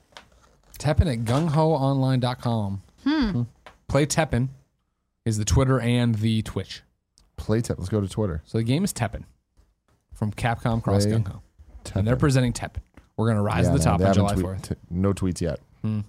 Teppen 0.78 1.12
at 1.12 1.26
gunghoonline.com. 1.26 2.82
Hmm. 3.04 3.42
Play 3.86 4.06
Teppen 4.06 4.48
is 5.26 5.36
the 5.36 5.44
Twitter 5.44 5.78
and 5.78 6.14
the 6.16 6.40
Twitch. 6.40 6.82
Playtip. 7.36 7.76
Let's 7.78 7.90
go 7.90 8.00
to 8.00 8.08
Twitter. 8.08 8.42
So 8.46 8.56
the 8.58 8.64
game 8.64 8.82
is 8.82 8.94
Teppen 8.94 9.24
from 10.14 10.32
Capcom 10.32 10.82
Cross 10.82 11.04
Play 11.04 11.14
Gung 11.16 11.28
Ho. 11.28 11.42
And 11.94 12.06
they're 12.06 12.16
Teppen. 12.16 12.18
presenting 12.18 12.52
Teppen. 12.54 12.78
We're 13.20 13.26
going 13.26 13.36
to 13.36 13.42
rise 13.42 13.66
Yeah, 13.66 13.72
to 13.72 13.78
the 13.78 13.84
no, 13.84 13.90
top 13.90 13.98
they 14.00 14.04
on 14.06 14.14
haven't 14.14 14.28
July 14.28 14.34
tweet- 14.54 14.62
4th. 14.62 14.68
t- 14.70 14.74
no 14.90 15.12
tweets 15.12 15.40
yet. 15.42 15.60
Hmm. 15.82 16.00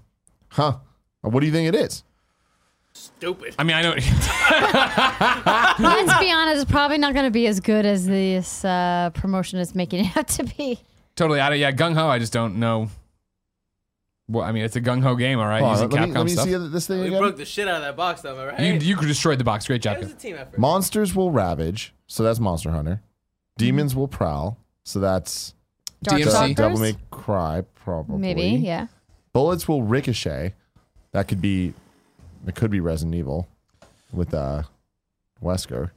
Huh? 0.47 0.77
What 1.21 1.41
do 1.41 1.45
you 1.45 1.51
think 1.51 1.67
it 1.67 1.75
is? 1.75 2.03
Stupid. 2.93 3.55
I 3.59 3.63
mean, 3.63 3.75
I 3.75 3.81
know. 3.81 3.91
Let's 5.79 6.19
be 6.19 6.31
honest, 6.31 6.61
it's 6.63 6.71
probably 6.71 6.97
not 6.97 7.13
going 7.13 7.25
to 7.25 7.31
be 7.31 7.47
as 7.47 7.59
good 7.59 7.85
as 7.85 8.05
this 8.05 8.63
uh, 8.65 9.09
promotion 9.13 9.59
is 9.59 9.75
making 9.75 10.05
it 10.05 10.17
out 10.17 10.27
to 10.29 10.43
be. 10.43 10.79
totally 11.15 11.39
out 11.39 11.51
of 11.53 11.57
yeah, 11.59 11.71
Gung 11.71 11.93
Ho. 11.95 12.07
I 12.07 12.19
just 12.19 12.33
don't 12.33 12.57
know. 12.57 12.89
Well, 14.27 14.43
I 14.45 14.51
mean, 14.53 14.63
it's 14.63 14.75
a 14.77 14.81
Gung 14.81 15.03
Ho 15.03 15.15
game, 15.15 15.39
all 15.39 15.45
right, 15.47 15.61
Hold 15.61 15.73
using 15.73 15.89
let 15.89 16.01
Capcom 16.01 16.07
me, 16.09 16.13
let 16.17 16.25
me 16.25 16.31
stuff. 16.31 16.45
see 16.45 16.55
this 16.69 16.87
thing 16.87 16.99
We 17.01 17.07
again. 17.07 17.19
broke 17.19 17.35
the 17.37 17.43
shit 17.45 17.67
out 17.67 17.75
of 17.77 17.81
that 17.81 17.97
box, 17.97 18.21
though, 18.21 18.39
am 18.39 18.47
right? 18.47 18.81
you 18.81 18.95
you 18.95 18.95
destroyed 18.95 19.37
the 19.39 19.43
box. 19.43 19.67
Great 19.67 19.81
job. 19.81 19.97
it 19.97 20.03
was 20.03 20.11
a 20.11 20.15
team 20.15 20.37
effort. 20.37 20.57
Monsters 20.57 21.13
will 21.13 21.31
ravage, 21.31 21.93
so 22.07 22.23
that's 22.23 22.39
Monster 22.39 22.71
Hunter. 22.71 23.01
Demons 23.57 23.93
will 23.95 24.07
prowl, 24.07 24.57
so 24.83 24.99
that's 24.99 25.53
Dark 26.03 26.21
DMC. 26.21 26.25
De- 26.25 26.29
Stalkers? 26.31 26.55
Devil 26.55 26.79
May 26.79 26.95
Cry, 27.11 27.63
probably. 27.75 28.17
Maybe, 28.17 28.43
yeah. 28.63 28.87
Bullets 29.33 29.67
will 29.67 29.83
ricochet. 29.83 30.53
That 31.11 31.27
could 31.27 31.41
be, 31.41 31.73
it 32.47 32.55
could 32.55 32.71
be 32.71 32.79
Resident 32.79 33.15
Evil, 33.15 33.47
with 34.11 34.33
uh, 34.33 34.63
Wesker. 35.43 35.91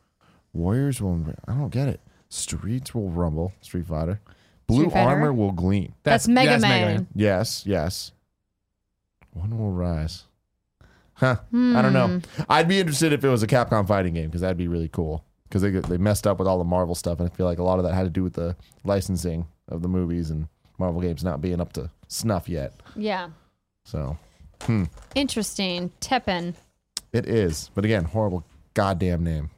Warriors 0.53 1.01
will. 1.01 1.25
I 1.49 1.55
don't 1.55 1.71
get 1.71 1.89
it. 1.89 2.01
Streets 2.29 2.95
will 2.95 3.11
rumble. 3.11 3.53
Street 3.61 3.87
Fighter. 3.87 4.21
Blue 4.67 4.81
Street 4.81 4.93
Fighter? 4.93 5.09
armor 5.11 5.33
will 5.33 5.53
gleam. 5.53 5.95
That's, 6.03 6.27
Mega, 6.27 6.51
that's 6.51 6.63
Man. 6.63 7.07
Yes, 7.15 7.65
yes. 7.67 8.13
One 9.33 9.59
will 9.59 9.73
rise. 9.73 10.25
Huh. 11.15 11.37
I 11.53 11.83
don't 11.83 11.93
know. 11.93 12.21
I'd 12.49 12.69
be 12.69 12.81
interested 12.81 13.13
if 13.13 13.23
it 13.25 13.29
was 13.29 13.43
a 13.43 13.47
Capcom 13.47 13.87
fighting 13.87 14.15
game 14.15 14.27
because 14.27 14.41
that'd 14.41 14.57
be 14.57 14.69
really 14.69 14.89
cool. 14.89 15.25
Because 15.45 15.63
they 15.63 15.71
they 15.71 15.99
messed 15.99 16.27
up 16.27 16.39
with 16.41 16.49
all 16.49 16.59
the 16.59 16.65
Marvel 16.65 16.97
stuff, 16.97 17.21
and 17.21 17.31
I 17.31 17.33
feel 17.35 17.47
like 17.47 17.59
a 17.59 17.63
lot 17.63 17.79
of 17.79 17.85
that 17.85 17.95
had 17.95 18.03
to 18.03 18.11
do 18.11 18.25
with 18.25 18.33
the 18.33 18.57
licensing 18.83 19.47
of 19.69 19.83
the 19.83 19.89
movies 19.89 20.31
and 20.31 20.49
Marvel 20.79 21.01
games 21.01 21.23
not 21.25 21.41
being 21.41 21.61
up 21.61 21.73
to 21.75 21.91
snuff 22.09 22.49
yet. 22.49 22.75
Yeah. 22.97 23.29
So 23.85 24.17
hmm. 24.63 24.85
Interesting. 25.15 25.91
Teppen. 26.01 26.55
it 27.13 27.27
is, 27.29 27.71
but 27.75 27.85
again, 27.85 28.05
horrible 28.05 28.45
goddamn 28.75 29.23
name. 29.25 29.51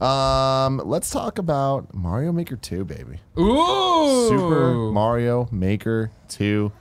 Um, 0.00 0.80
let's 0.84 1.10
talk 1.10 1.38
about 1.38 1.92
Mario 1.94 2.32
Maker 2.32 2.56
2, 2.56 2.84
baby. 2.86 3.20
Ooh, 3.38 4.28
Super 4.30 4.74
Mario 4.90 5.46
Maker 5.52 6.10
2. 6.28 6.72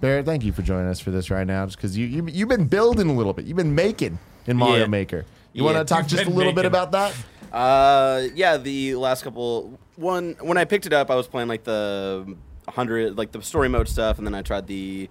Barrett, 0.00 0.26
thank 0.26 0.44
you 0.44 0.52
for 0.52 0.62
joining 0.62 0.86
us 0.88 1.00
for 1.00 1.10
this 1.10 1.28
right 1.28 1.46
now, 1.46 1.66
just 1.66 1.76
because 1.76 1.98
you, 1.98 2.06
you 2.06 2.24
you've 2.30 2.48
been 2.48 2.68
building 2.68 3.10
a 3.10 3.12
little 3.12 3.32
bit. 3.32 3.46
You've 3.46 3.56
been 3.56 3.74
making 3.74 4.20
in 4.46 4.56
Mario 4.56 4.82
Yeah. 4.82 4.86
Maker. 4.86 5.24
You 5.58 5.64
Yeah. 5.64 5.72
want 5.72 5.88
to 5.88 5.92
talk 5.92 6.06
just 6.06 6.24
a 6.24 6.30
little 6.30 6.52
bit 6.52 6.62
making. 6.64 6.66
about 6.66 6.92
that? 6.92 7.14
Uh, 7.52 8.28
yeah, 8.36 8.58
the 8.58 8.94
last 8.94 9.24
couple 9.24 9.76
one 9.96 10.36
when 10.40 10.56
I 10.56 10.64
picked 10.64 10.86
it 10.86 10.92
up, 10.92 11.10
I 11.10 11.16
was 11.16 11.26
playing 11.26 11.48
like 11.48 11.64
the 11.64 12.36
hundred, 12.68 13.18
like 13.18 13.32
the 13.32 13.42
story 13.42 13.68
mode 13.68 13.88
stuff, 13.88 14.18
and 14.18 14.26
then 14.26 14.34
I 14.36 14.42
tried 14.42 14.68
the 14.68 15.10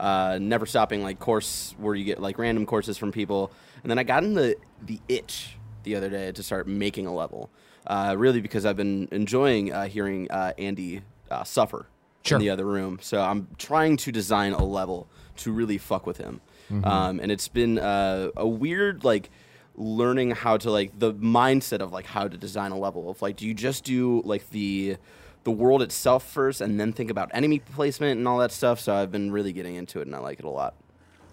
uh, 0.00 0.38
never 0.40 0.64
stopping 0.64 1.02
like 1.02 1.18
course 1.18 1.74
where 1.76 1.94
you 1.94 2.04
get 2.06 2.22
like 2.22 2.38
random 2.38 2.64
courses 2.64 2.96
from 2.96 3.12
people, 3.12 3.52
and 3.82 3.90
then 3.90 3.98
I 3.98 4.02
got 4.02 4.24
in 4.24 4.32
the 4.32 4.56
the 4.80 4.98
itch 5.10 5.58
the 5.82 5.94
other 5.94 6.08
day 6.08 6.32
to 6.32 6.42
start 6.42 6.66
making 6.66 7.06
a 7.06 7.14
level. 7.14 7.50
Uh, 7.86 8.14
really 8.16 8.40
because 8.40 8.64
I've 8.64 8.76
been 8.78 9.08
enjoying 9.12 9.74
uh, 9.74 9.88
hearing 9.88 10.30
uh, 10.30 10.52
Andy 10.56 11.02
uh, 11.30 11.44
suffer 11.44 11.86
Sure. 12.24 12.38
in 12.38 12.40
the 12.42 12.48
other 12.50 12.64
room. 12.64 12.98
So 13.02 13.20
I'm 13.20 13.48
trying 13.58 13.98
to 13.98 14.12
design 14.12 14.52
a 14.54 14.64
level 14.64 15.08
to 15.38 15.52
really 15.52 15.76
fuck 15.76 16.06
with 16.06 16.16
him. 16.16 16.40
Um, 16.84 17.20
and 17.20 17.30
it's 17.30 17.48
been 17.48 17.78
uh, 17.78 18.28
a 18.34 18.48
weird 18.48 19.04
like 19.04 19.28
learning 19.76 20.30
how 20.32 20.56
to 20.56 20.70
like 20.70 20.98
the 20.98 21.12
mindset 21.14 21.80
of 21.80 21.92
like 21.92 22.06
how 22.06 22.28
to 22.28 22.36
design 22.36 22.72
a 22.72 22.78
level 22.78 23.08
of 23.10 23.20
like 23.22 23.36
do 23.36 23.46
you 23.46 23.54
just 23.54 23.84
do 23.84 24.20
like 24.24 24.48
the 24.50 24.96
the 25.44 25.50
world 25.50 25.80
itself 25.82 26.28
first 26.30 26.60
and 26.60 26.78
then 26.78 26.92
think 26.92 27.10
about 27.10 27.30
enemy 27.32 27.58
placement 27.58 28.18
and 28.18 28.28
all 28.28 28.38
that 28.38 28.52
stuff 28.52 28.78
so 28.78 28.94
i've 28.94 29.10
been 29.10 29.32
really 29.32 29.52
getting 29.52 29.74
into 29.76 29.98
it 30.00 30.06
and 30.06 30.14
i 30.14 30.18
like 30.18 30.38
it 30.38 30.44
a 30.44 30.48
lot 30.50 30.74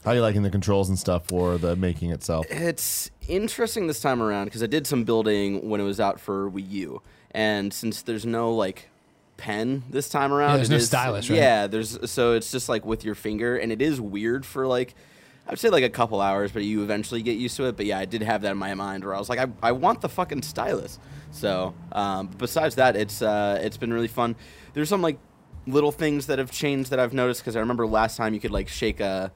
How 0.05 0.11
are 0.11 0.15
you 0.15 0.21
liking 0.21 0.43
the 0.43 0.49
controls 0.49 0.87
and 0.87 0.97
stuff 0.97 1.27
for 1.27 1.57
the 1.57 1.75
making 1.75 2.11
itself? 2.11 2.45
it's 2.49 3.11
interesting 3.27 3.87
this 3.87 3.99
time 3.99 4.21
around 4.23 4.45
because 4.45 4.63
I 4.63 4.67
did 4.67 4.87
some 4.87 5.03
building 5.03 5.69
when 5.69 5.81
it 5.81 5.83
was 5.83 5.99
out 5.99 6.19
for 6.19 6.49
Wii 6.49 6.69
U, 6.71 7.01
and 7.31 7.71
since 7.73 8.01
there's 8.01 8.25
no 8.25 8.51
like 8.55 8.89
pen 9.37 9.83
this 9.89 10.09
time 10.09 10.33
around, 10.33 10.51
Yeah, 10.51 10.55
there's 10.57 10.69
no 10.69 10.75
is- 10.77 10.87
stylus, 10.87 11.29
right? 11.29 11.37
Yeah, 11.37 11.67
there's 11.67 12.09
so 12.09 12.33
it's 12.33 12.51
just 12.51 12.69
like 12.69 12.85
with 12.85 13.03
your 13.05 13.13
finger, 13.15 13.55
and 13.57 13.71
it 13.71 13.81
is 13.81 13.99
weird 14.01 14.45
for 14.45 14.65
like. 14.65 14.95
I 15.49 15.51
would 15.51 15.59
say 15.59 15.69
like 15.69 15.83
a 15.83 15.89
couple 15.89 16.21
hours, 16.21 16.51
but 16.51 16.63
you 16.63 16.83
eventually 16.83 17.23
get 17.23 17.37
used 17.37 17.57
to 17.57 17.65
it. 17.65 17.75
But 17.75 17.87
yeah, 17.87 17.97
I 17.97 18.05
did 18.05 18.21
have 18.21 18.43
that 18.43 18.51
in 18.51 18.57
my 18.59 18.75
mind 18.75 19.03
where 19.03 19.15
I 19.15 19.17
was 19.17 19.29
like, 19.29 19.39
I, 19.39 19.47
I 19.63 19.71
want 19.71 19.99
the 19.99 20.07
fucking 20.07 20.43
stylus. 20.43 20.99
So 21.31 21.73
um, 21.91 22.27
besides 22.27 22.75
that, 22.75 22.95
it's 22.95 23.23
uh, 23.23 23.59
it's 23.59 23.75
been 23.75 23.91
really 23.91 24.07
fun. 24.07 24.35
There's 24.73 24.89
some 24.89 25.01
like 25.01 25.17
little 25.65 25.91
things 25.91 26.27
that 26.27 26.37
have 26.37 26.51
changed 26.51 26.91
that 26.91 26.99
I've 26.99 27.15
noticed 27.15 27.41
because 27.41 27.55
I 27.55 27.61
remember 27.61 27.87
last 27.87 28.15
time 28.15 28.35
you 28.35 28.39
could 28.39 28.51
like 28.51 28.67
shake 28.67 28.99
a 28.99 29.31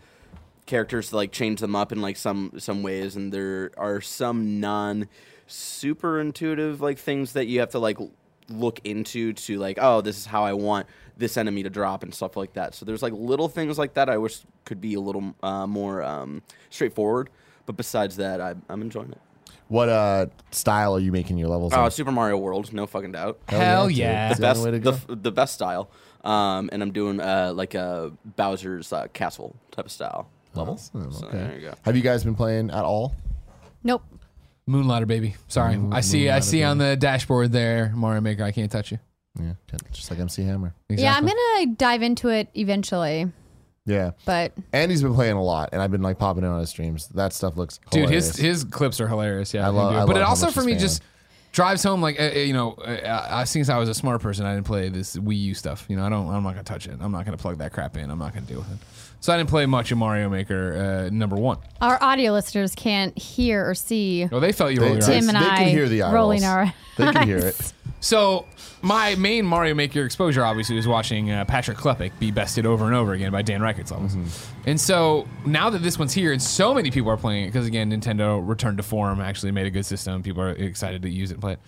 characters 0.67 1.09
to 1.09 1.15
like 1.15 1.31
change 1.31 1.59
them 1.59 1.75
up 1.75 1.91
in 1.91 1.99
like 1.99 2.15
some 2.15 2.51
some 2.59 2.83
ways 2.83 3.15
and 3.15 3.33
there 3.33 3.71
are 3.75 3.99
some 3.99 4.59
non 4.59 5.09
super 5.47 6.21
intuitive 6.21 6.79
like 6.79 6.99
things 6.99 7.33
that 7.33 7.47
you 7.47 7.59
have 7.59 7.71
to 7.71 7.79
like 7.79 7.97
look 8.49 8.79
into 8.83 9.33
to 9.33 9.57
like 9.57 9.77
oh 9.81 10.01
this 10.01 10.15
is 10.15 10.27
how 10.27 10.43
I 10.43 10.53
want 10.53 10.85
this 11.17 11.37
enemy 11.37 11.63
to 11.63 11.69
drop 11.69 12.03
and 12.03 12.13
stuff 12.13 12.35
like 12.35 12.53
that 12.53 12.73
so 12.75 12.85
there's 12.85 13.01
like 13.03 13.13
little 13.13 13.47
things 13.47 13.77
like 13.77 13.93
that 13.93 14.09
I 14.09 14.17
wish 14.17 14.39
could 14.65 14.81
be 14.81 14.93
a 14.95 14.99
little 14.99 15.33
uh, 15.43 15.67
more 15.67 16.01
um, 16.03 16.41
straightforward 16.69 17.29
but 17.65 17.77
besides 17.77 18.17
that 18.17 18.41
I, 18.41 18.55
I'm 18.69 18.81
enjoying 18.81 19.11
it 19.11 19.21
What 19.67 19.89
uh 19.89 20.25
style 20.51 20.95
are 20.95 20.99
you 20.99 21.11
making 21.11 21.37
your 21.37 21.49
levels? 21.49 21.73
oh 21.75 21.85
in? 21.85 21.91
Super 21.91 22.11
Mario 22.11 22.37
World 22.37 22.73
no 22.73 22.85
fucking 22.87 23.11
doubt 23.13 23.39
Hell 23.47 23.87
dude. 23.87 23.97
yeah. 23.97 24.33
That's 24.33 24.39
the 24.39 24.41
the 24.41 24.47
best 24.47 24.59
only 24.59 24.71
way 24.71 24.79
to 24.79 24.91
the, 25.07 25.15
the 25.15 25.31
best 25.31 25.53
style 25.53 25.89
um, 26.23 26.69
and 26.71 26.81
I'm 26.81 26.91
doing 26.91 27.19
uh, 27.19 27.51
like 27.53 27.73
a 27.75 28.11
Bowser's 28.25 28.93
uh, 28.93 29.07
castle 29.13 29.55
type 29.71 29.85
of 29.85 29.91
style 29.91 30.29
levels 30.55 30.89
Awesome, 30.95 31.11
so 31.11 31.27
okay. 31.27 31.37
there 31.37 31.55
you 31.55 31.61
go 31.69 31.73
Have 31.83 31.95
you 31.95 32.01
guys 32.03 32.23
been 32.23 32.35
playing 32.35 32.69
at 32.71 32.83
all? 32.85 33.15
Nope. 33.83 34.03
Moonlighter, 34.65 35.05
baby. 35.05 35.35
Sorry, 35.49 35.77
I 35.91 35.99
see. 35.99 36.29
I 36.29 36.39
see 36.39 36.63
on 36.63 36.77
the 36.77 36.95
dashboard 36.95 37.51
there, 37.51 37.91
Mario 37.93 38.21
Maker. 38.21 38.45
I 38.45 38.53
can't 38.53 38.71
touch 38.71 38.93
you. 38.93 38.99
Yeah, 39.39 39.53
just 39.91 40.11
like 40.11 40.19
MC 40.19 40.43
Hammer. 40.43 40.73
Yeah, 40.89 41.15
I'm 41.15 41.25
gonna 41.25 41.75
dive 41.75 42.03
into 42.03 42.29
it 42.29 42.49
eventually, 42.55 43.31
Yeah, 43.85 44.11
but 44.25 44.51
Andy's 44.71 45.01
been 45.01 45.15
playing 45.15 45.35
a 45.37 45.43
lot, 45.43 45.69
and 45.73 45.81
I've 45.81 45.89
been 45.91 46.03
like 46.03 46.19
popping 46.19 46.43
in 46.43 46.49
on 46.51 46.59
his 46.59 46.69
streams. 46.69 47.07
That 47.09 47.33
stuff 47.33 47.57
looks 47.57 47.79
Dude, 47.89 48.01
hilarious. 48.03 48.35
his 48.35 48.61
his 48.61 48.63
clips 48.63 49.01
are 49.01 49.07
hilarious. 49.07 49.53
Yeah, 49.53 49.65
I 49.65 49.69
love- 49.69 49.93
it. 49.93 49.97
I 49.97 49.99
but 50.01 50.07
love 50.09 50.17
it 50.17 50.23
how 50.23 50.29
also 50.29 50.45
much 50.47 50.53
for 50.53 50.59
he's 50.61 50.65
me 50.67 50.71
fan. 50.73 50.79
just 50.81 51.01
drives 51.51 51.81
home 51.83 52.01
like 52.01 52.19
uh, 52.19 52.25
uh, 52.25 52.39
you 52.39 52.53
know. 52.53 52.73
Uh, 52.73 53.27
I 53.31 53.43
since 53.45 53.69
I 53.69 53.77
was 53.79 53.89
a 53.89 53.93
smart 53.95 54.21
person, 54.21 54.45
I 54.45 54.53
didn't 54.53 54.67
play 54.67 54.89
this 54.89 55.15
Wii 55.17 55.37
U 55.39 55.53
stuff. 55.55 55.85
You 55.89 55.95
know, 55.95 56.05
I 56.05 56.09
don't. 56.09 56.27
I'm 56.29 56.43
not 56.43 56.51
gonna 56.51 56.63
touch 56.63 56.85
it. 56.87 56.95
I'm 57.01 57.11
not 57.11 57.25
gonna 57.25 57.37
plug 57.37 57.57
that 57.57 57.73
crap 57.73 57.97
in. 57.97 58.11
I'm 58.11 58.19
not 58.19 58.33
gonna 58.35 58.45
deal 58.45 58.59
with 58.59 58.71
it. 58.71 58.77
So 59.19 59.33
I 59.33 59.37
didn't 59.37 59.49
play 59.49 59.65
much 59.65 59.91
of 59.91 59.97
Mario 59.97 60.29
Maker 60.29 61.05
uh, 61.07 61.09
number 61.09 61.37
one. 61.37 61.57
our 61.81 61.97
audio 62.03 62.33
listeners 62.33 62.75
can't 62.75 63.17
hear 63.17 63.67
or 63.67 63.73
see 63.73 64.27
Oh, 64.31 64.39
they 64.41 64.51
felt 64.51 64.73
you 64.73 64.79
They- 64.79 64.85
roll 64.85 64.95
your 64.97 65.01
Tim 65.01 65.15
eyes. 65.23 65.27
And 65.29 65.37
they 65.37 65.49
I 65.49 65.57
can 65.59 65.67
hear 65.69 65.87
the 65.89 66.01
eye 66.03 66.13
rolling 66.13 66.41
rolls. 66.43 66.51
our. 66.53 66.73
They 66.97 67.11
can 67.11 67.27
hear 67.27 67.37
it. 67.37 67.73
So 68.03 68.45
my 68.81 69.15
main 69.15 69.45
Mario 69.45 69.73
Maker 69.73 70.03
exposure 70.03 70.43
obviously 70.43 70.75
was 70.75 70.85
watching 70.85 71.31
uh, 71.31 71.45
Patrick 71.45 71.77
Klepek 71.77 72.11
be 72.19 72.31
bested 72.31 72.65
over 72.65 72.85
and 72.85 72.93
over 72.93 73.13
again 73.13 73.31
by 73.31 73.41
Dan 73.41 73.61
Ryckert's 73.61 73.91
levels. 73.91 74.17
And 74.65 74.79
so 74.79 75.25
now 75.45 75.69
that 75.69 75.79
this 75.79 75.97
one's 75.97 76.11
here 76.11 76.33
and 76.33 76.41
so 76.41 76.73
many 76.73 76.91
people 76.91 77.09
are 77.09 77.17
playing 77.17 77.45
it, 77.45 77.47
because 77.47 77.65
again, 77.65 77.91
Nintendo 77.91 78.45
returned 78.45 78.75
to 78.75 78.83
form, 78.83 79.21
actually 79.21 79.53
made 79.53 79.67
a 79.67 79.71
good 79.71 79.85
system. 79.85 80.21
People 80.21 80.43
are 80.43 80.49
excited 80.49 81.01
to 81.03 81.09
use 81.09 81.31
it 81.31 81.35
and 81.35 81.41
play 81.41 81.53
it. 81.53 81.59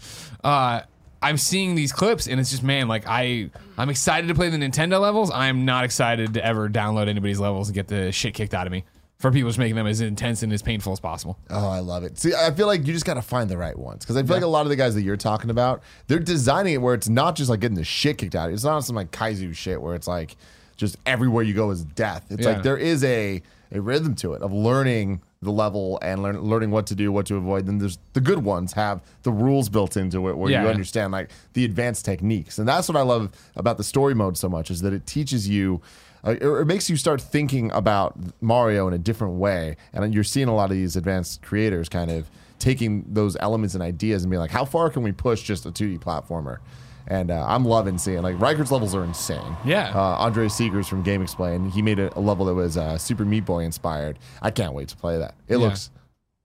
Uh, 0.44 0.82
I'm 1.22 1.38
seeing 1.38 1.74
these 1.74 1.94
clips 1.94 2.27
and 2.27 2.38
it's 2.38 2.51
just 2.51 2.63
man, 2.63 2.89
like 2.89 3.06
I, 3.08 3.50
I'm 3.77 3.89
excited 3.89 4.27
to 4.27 4.36
play 4.36 4.50
the 4.50 4.58
Nintendo 4.58 5.00
levels. 5.00 5.32
I'm 5.32 5.63
not 5.63 5.86
excited 5.86 6.34
to 6.34 6.46
ever 6.46 6.68
download 6.68 7.08
anybody's 7.08 7.39
levels 7.39 7.70
and 7.70 7.75
get 7.75 7.88
the 7.88 8.12
shit 8.12 8.34
kicked 8.34 8.54
out 8.54 8.68
of 8.68 8.74
me 8.74 8.84
for 9.25 9.32
people 9.32 9.50
just 9.50 9.58
making 9.58 9.75
them 9.75 9.88
as 9.88 10.01
intense 10.01 10.44
and 10.44 10.53
as 10.53 10.62
painful 10.62 10.94
as 10.94 11.00
possible. 11.00 11.38
Oh, 11.50 11.67
I 11.70 11.79
love 11.79 12.03
it. 12.03 12.20
See, 12.20 12.34
I 12.36 12.51
feel 12.51 12.67
like 12.67 12.86
you 12.86 12.94
just 12.94 13.05
got 13.05 13.15
to 13.15 13.22
find 13.24 13.50
the 13.50 13.58
right 13.58 13.77
ones 13.77 14.03
because 14.05 14.17
I 14.17 14.22
feel 14.24 14.36
like 14.36 14.44
a 14.44 14.48
lot 14.48 14.62
of 14.62 14.70
the 14.70 14.75
guys 14.75 14.94
that 14.96 15.01
you're 15.01 15.17
talking 15.17 15.50
about, 15.50 15.82
they're 16.08 16.20
designing 16.20 16.74
it 16.75 16.77
where 16.82 16.94
it's 16.94 17.10
not 17.10 17.36
just 17.36 17.50
like 17.50 17.60
getting 17.60 17.75
the 17.77 17.84
shit 17.84 18.20
kicked 18.20 18.36
out. 18.36 18.51
It's 18.51 18.63
not 18.63 18.82
some 18.82 18.96
like 18.96 19.10
kaizo 19.12 19.55
shit 19.55 19.82
where 19.82 19.96
it's 19.96 20.08
like 20.08 20.36
just 20.77 20.98
everywhere 21.08 21.44
you 21.44 21.53
go 21.55 21.72
is 21.72 21.84
death. 21.84 22.25
It's 22.29 22.46
Yeah. 22.46 22.53
like 22.53 22.63
there 22.63 22.77
is 22.77 23.03
a 23.03 23.41
a 23.72 23.82
rhythm 23.82 24.13
to 24.15 24.34
it 24.34 24.44
of 24.44 24.53
learning 24.53 25.22
the 25.41 25.51
level 25.51 25.98
and 26.03 26.22
learn, 26.22 26.39
learning 26.39 26.70
what 26.70 26.86
to 26.88 26.96
do, 26.96 27.12
what 27.12 27.25
to 27.25 27.36
avoid. 27.36 27.65
Then 27.65 27.79
there's 27.79 27.98
the 28.13 28.22
good 28.22 28.44
ones 28.44 28.74
have 28.74 29.01
the 29.24 29.32
rules 29.32 29.70
built 29.70 29.98
into 29.98 30.29
it 30.29 30.38
where 30.38 30.51
you 30.51 30.58
understand 30.58 31.12
like 31.12 31.29
the 31.53 31.65
advanced 31.65 32.05
techniques, 32.05 32.60
and 32.60 32.67
that's 32.67 32.88
what 32.88 32.96
I 32.96 33.01
love 33.01 33.32
about 33.55 33.77
the 33.77 33.84
story 33.84 34.13
mode 34.13 34.38
so 34.38 34.50
much 34.50 34.70
is 34.70 34.82
that 34.82 34.94
it 34.94 35.08
teaches 35.08 35.50
you 35.50 35.82
it, 36.25 36.41
it 36.44 36.65
makes 36.65 36.89
you 36.89 36.96
start 36.98 37.22
thinking 37.22 37.72
about 37.72 38.15
Mario 38.41 38.88
in 38.88 38.94
a 38.94 38.98
different 38.98 39.36
way, 39.36 39.77
and 39.94 40.13
you're 40.13 40.24
seeing 40.24 40.48
a 40.48 40.55
lot 40.55 40.65
of 40.72 40.77
these 40.77 40.96
advanced 40.96 41.41
creators 41.41 41.89
kind 41.89 42.10
of 42.12 42.29
taking 42.60 43.05
those 43.08 43.36
elements 43.39 43.74
and 43.75 43.84
ideas 43.84 44.24
and 44.24 44.32
being 44.32 44.39
like, 44.39 44.51
how 44.51 44.65
far 44.65 44.89
can 44.89 45.03
we 45.03 45.12
push 45.12 45.44
just 45.44 45.65
a 45.65 45.72
2D 45.72 46.00
platformer? 46.00 46.58
And 47.08 47.29
uh, 47.29 47.46
I'm 47.48 47.63
loving 47.65 48.00
seeing 48.00 48.24
like 48.24 48.39
Riker's 48.39 48.72
levels 48.72 48.96
are 48.96 49.03
insane. 49.03 49.55
Yeah. 49.63 49.91
Uh, 49.94 50.00
Andre 50.17 50.48
Segers 50.48 50.88
from 50.88 51.03
GameXplain, 51.03 51.70
he 51.72 51.84
made 51.84 52.00
a, 52.00 52.17
a 52.17 52.22
level 52.22 52.46
that 52.48 52.55
was 52.55 52.77
uh, 52.77 52.98
Super 52.98 53.25
Meat 53.25 53.46
Boy 53.46 53.60
inspired. 53.63 54.17
I 54.41 54.50
can't 54.50 54.74
wait 54.74 54.88
to 54.88 54.98
play 54.98 55.20
that. 55.20 55.36
It 55.48 55.58
Yeah. 55.58 55.65
looks 55.65 55.91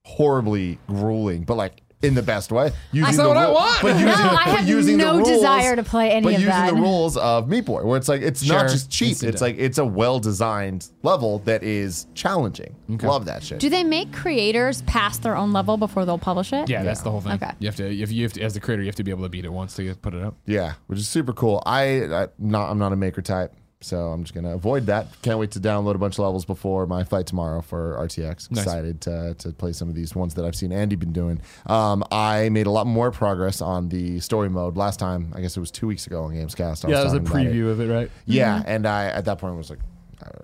horribly 0.05 0.79
grueling, 0.87 1.45
but 1.45 1.57
like 1.57 1.83
in 2.03 2.15
the 2.15 2.23
best 2.23 2.51
way. 2.51 2.73
Using 2.93 3.17
not 3.17 3.23
the 3.23 3.29
what 3.29 3.37
I 3.37 3.51
want. 3.51 3.83
But 3.83 3.93
No, 3.95 3.99
using, 4.01 4.09
I 4.15 4.45
but 4.47 4.57
have 4.57 4.69
using 4.69 4.97
no 4.97 5.17
rules, 5.17 5.29
desire 5.29 5.77
to 5.77 5.83
play 5.83 6.11
any 6.11 6.25
but 6.25 6.35
of 6.35 6.41
using 6.41 6.49
that. 6.49 6.75
the 6.75 6.81
rules 6.81 7.17
of 7.17 7.49
Meat 7.49 7.65
Boy, 7.67 7.83
where 7.83 7.99
it's 7.99 8.09
like 8.09 8.23
it's 8.23 8.47
not 8.47 8.69
just 8.69 8.91
cheap. 8.91 9.11
Instant 9.11 9.33
It's 9.35 9.43
like 9.43 9.57
it's 9.59 9.79
a 9.79 9.85
well 9.85 10.19
designed 10.19 10.89
level 11.03 11.41
that 11.41 11.63
is 11.63 12.07
challenging. 12.15 12.75
Love 12.89 13.27
that 13.27 13.43
shit. 13.43 13.59
Do 13.59 13.69
they 13.69 13.85
make 13.85 14.13
creators 14.13 14.83
pass 14.83 15.19
their 15.19 15.37
own 15.37 15.53
level 15.53 15.77
before 15.77 16.05
they'll 16.05 16.19
publish 16.19 16.53
it? 16.53 16.69
Yeah, 16.69 16.83
that's 16.83 17.03
the 17.03 17.11
whole 17.11 17.21
thing. 17.21 17.33
Okay. 17.33 17.51
You 17.59 17.69
have 17.69 17.77
to, 17.77 17.87
if 17.91 18.11
you 18.11 18.23
have 18.25 18.33
to, 18.35 18.41
as 18.43 18.55
the 18.55 18.61
creator, 18.61 18.83
you 18.83 18.89
have 18.89 18.97
to 18.97 19.05
be 19.05 19.11
able 19.11 19.25
to 19.25 19.29
beat 19.29 19.45
it 19.45 19.53
once 19.53 19.75
to 19.77 19.95
put 19.97 20.15
it 20.15 20.23
up. 20.23 20.37
Yeah, 20.47 20.75
which 20.87 20.99
is 20.99 21.09
super 21.09 21.33
cool. 21.33 21.63
I, 21.67 22.05
I 22.05 22.29
not 22.39 22.71
I'm 22.71 22.79
not 22.79 22.93
a 22.93 22.97
maker 22.97 23.21
type, 23.23 23.55
so 23.83 24.09
I'm 24.09 24.23
just 24.25 24.35
gonna 24.35 24.55
avoid 24.55 24.87
that. 24.87 25.07
Can't 25.23 25.39
wait 25.39 25.51
to 25.53 25.61
download 25.61 25.95
a 25.95 25.99
bunch 25.99 26.15
of 26.15 26.21
levels 26.21 26.45
before 26.45 26.87
my 26.87 27.03
fight 27.05 27.27
tomorrow 27.27 27.63
for 27.63 27.97
RTX. 27.99 28.51
Nice. 28.51 28.65
Excited 28.65 29.01
to, 29.03 29.35
to 29.39 29.53
play 29.53 29.73
some 29.73 29.89
of 29.89 29.95
these 29.95 30.15
ones 30.15 30.35
that 30.35 30.45
I've 30.45 30.55
seen 30.57 30.73
Andy 30.73 30.97
been 30.97 31.13
doing. 31.13 31.41
Um, 31.67 32.05
I 32.13 32.49
made 32.51 32.67
a 32.67 32.71
lot 32.71 32.87
more 32.87 33.11
progress 33.11 33.61
on 33.63 33.89
the 33.89 34.21
story 34.21 34.51
mode 34.51 34.77
last 34.77 34.99
time. 35.01 35.33
I 35.35 35.41
guess 35.41 35.57
it 35.57 35.61
was 35.61 35.71
two 35.71 35.87
weeks 35.87 36.07
ago 36.07 36.25
on 36.25 36.33
Gamescast. 36.35 36.85
I 36.85 36.89
Yeah, 36.91 36.97
that 36.99 37.05
was 37.05 37.13
a 37.15 37.17
about 37.17 37.37
it. 37.41 37.53
preview 37.53 37.71
of 37.71 37.81
it, 37.81 37.91
right? 37.93 38.11
Yeah, 38.27 38.63
and 38.67 38.87
I 38.87 39.07
at 39.07 39.25
that 39.25 39.39
point 39.39 39.57
was 39.57 39.71
like 39.71 39.79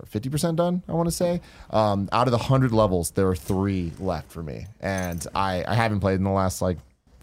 fifty 0.07 0.29
percent 0.29 0.57
done. 0.57 0.81
I 0.87 0.93
want 0.93 1.07
to 1.07 1.11
say. 1.15 1.41
Um, 1.69 2.09
out 2.11 2.27
of 2.27 2.31
the 2.31 2.37
hundred 2.39 2.71
levels, 2.71 3.11
there 3.11 3.27
are 3.27 3.35
three 3.35 3.91
left 3.99 4.31
for 4.31 4.41
me, 4.41 4.65
and 4.81 5.25
I 5.35 5.63
I 5.67 5.75
haven't 5.75 5.99
played 5.99 6.15
in 6.15 6.23
the 6.23 6.31
last 6.31 6.61
like 6.61 6.77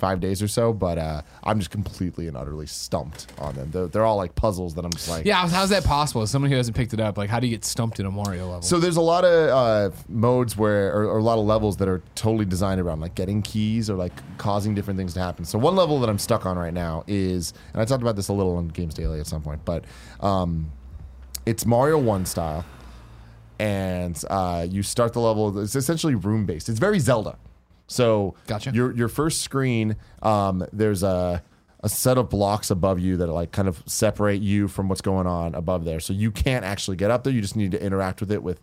five 0.05 0.21
days 0.21 0.43
or 0.43 0.49
so, 0.49 0.71
but 0.71 0.99
uh, 0.99 1.23
I'm 1.43 1.59
just 1.59 1.71
completely 1.71 2.29
and 2.29 2.37
utterly 2.37 2.67
stumped 2.67 3.33
on 3.39 3.55
them. 3.55 3.71
They're, 3.71 3.87
they're 3.87 4.05
all 4.05 4.19
like 4.19 4.35
puzzles 4.35 4.75
that 4.75 4.85
I'm 4.85 4.93
just 4.93 5.09
like. 5.09 5.25
Yeah, 5.25 5.49
how's- 5.49 5.71
that 5.71 5.83
possible? 5.83 6.21
As 6.21 6.31
someone 6.31 6.51
who 6.51 6.59
hasn't 6.59 6.77
picked 6.77 6.93
it 6.93 7.01
up, 7.01 7.17
like, 7.17 7.31
how 7.31 7.41
do 7.41 7.47
you 7.47 7.55
get 7.57 7.65
stumped 7.65 8.01
in 8.01 8.05
a 8.05 8.11
Mario 8.11 8.45
level? 8.45 8.61
So 8.61 8.79
there's 8.79 8.99
a 8.99 9.01
lot 9.01 9.25
of 9.25 9.49
uh, 9.49 9.97
modes 10.11 10.59
where, 10.59 10.95
or, 10.95 11.05
or 11.07 11.19
a 11.19 11.23
lot 11.23 11.39
of 11.39 11.47
levels 11.47 11.79
that 11.79 11.89
are 11.89 12.03
totally 12.17 12.45
designed 12.45 12.83
around 12.83 13.01
like 13.01 13.15
getting 13.15 13.41
keys 13.41 13.89
or 13.89 13.95
like 13.95 14.13
causing 14.37 14.75
different 14.75 14.99
things 14.99 15.15
to 15.15 15.21
happen. 15.21 15.47
So 15.47 15.59
one 15.59 15.75
level 15.75 15.99
that 16.01 16.11
I'm 16.11 16.19
stuck 16.19 16.45
on 16.45 16.59
right 16.59 16.75
now 16.75 17.03
is, 17.07 17.55
and 17.73 17.81
I 17.81 17.87
talked 17.87 18.03
about 18.03 18.15
this 18.15 18.29
a 18.29 18.35
little 18.35 18.57
on 18.57 18.69
Games 18.69 18.93
Daily 18.93 19.21
at 19.21 19.27
some 19.27 19.41
point, 19.41 19.65
but 19.65 19.87
um, 20.21 20.71
it's 21.47 21.65
Mario 21.65 21.97
One 21.99 22.27
style, 22.27 22.67
and 23.59 24.23
uh, 24.29 24.67
you 24.69 24.83
start 24.83 25.15
the 25.15 25.21
level. 25.21 25.59
It's 25.61 25.75
essentially 25.75 26.15
room 26.15 26.45
based. 26.45 26.69
It's 26.69 26.79
very 26.79 26.99
Zelda. 26.99 27.39
So 27.87 28.35
Gotcha. 28.47 28.71
your 28.73 28.93
your 28.93 29.09
first 29.09 29.43
screen, 29.43 29.97
um, 30.23 30.67
there's 30.73 31.03
a 31.03 31.43
a 31.81 31.89
set 31.89 32.17
of 32.17 32.31
blocks 32.31 32.71
above 32.71 32.99
you 32.99 33.19
that 33.19 33.27
like 33.27 33.53
kind 33.53 33.69
of 33.69 33.83
separate 33.87 34.41
you 34.41 34.69
from 34.69 34.89
what's 34.89 35.03
going 35.03 35.27
on 35.27 35.55
above 35.55 35.85
there. 35.85 36.01
So 36.01 36.15
you 36.15 36.31
can't 36.31 36.65
actually 36.65 36.97
get 36.97 37.11
up 37.11 37.25
there. 37.25 37.33
You 37.33 37.43
just 37.43 37.57
need 37.57 37.73
to 37.73 37.83
interact 37.83 38.21
with 38.21 38.33
it 38.33 38.43
with 38.43 38.61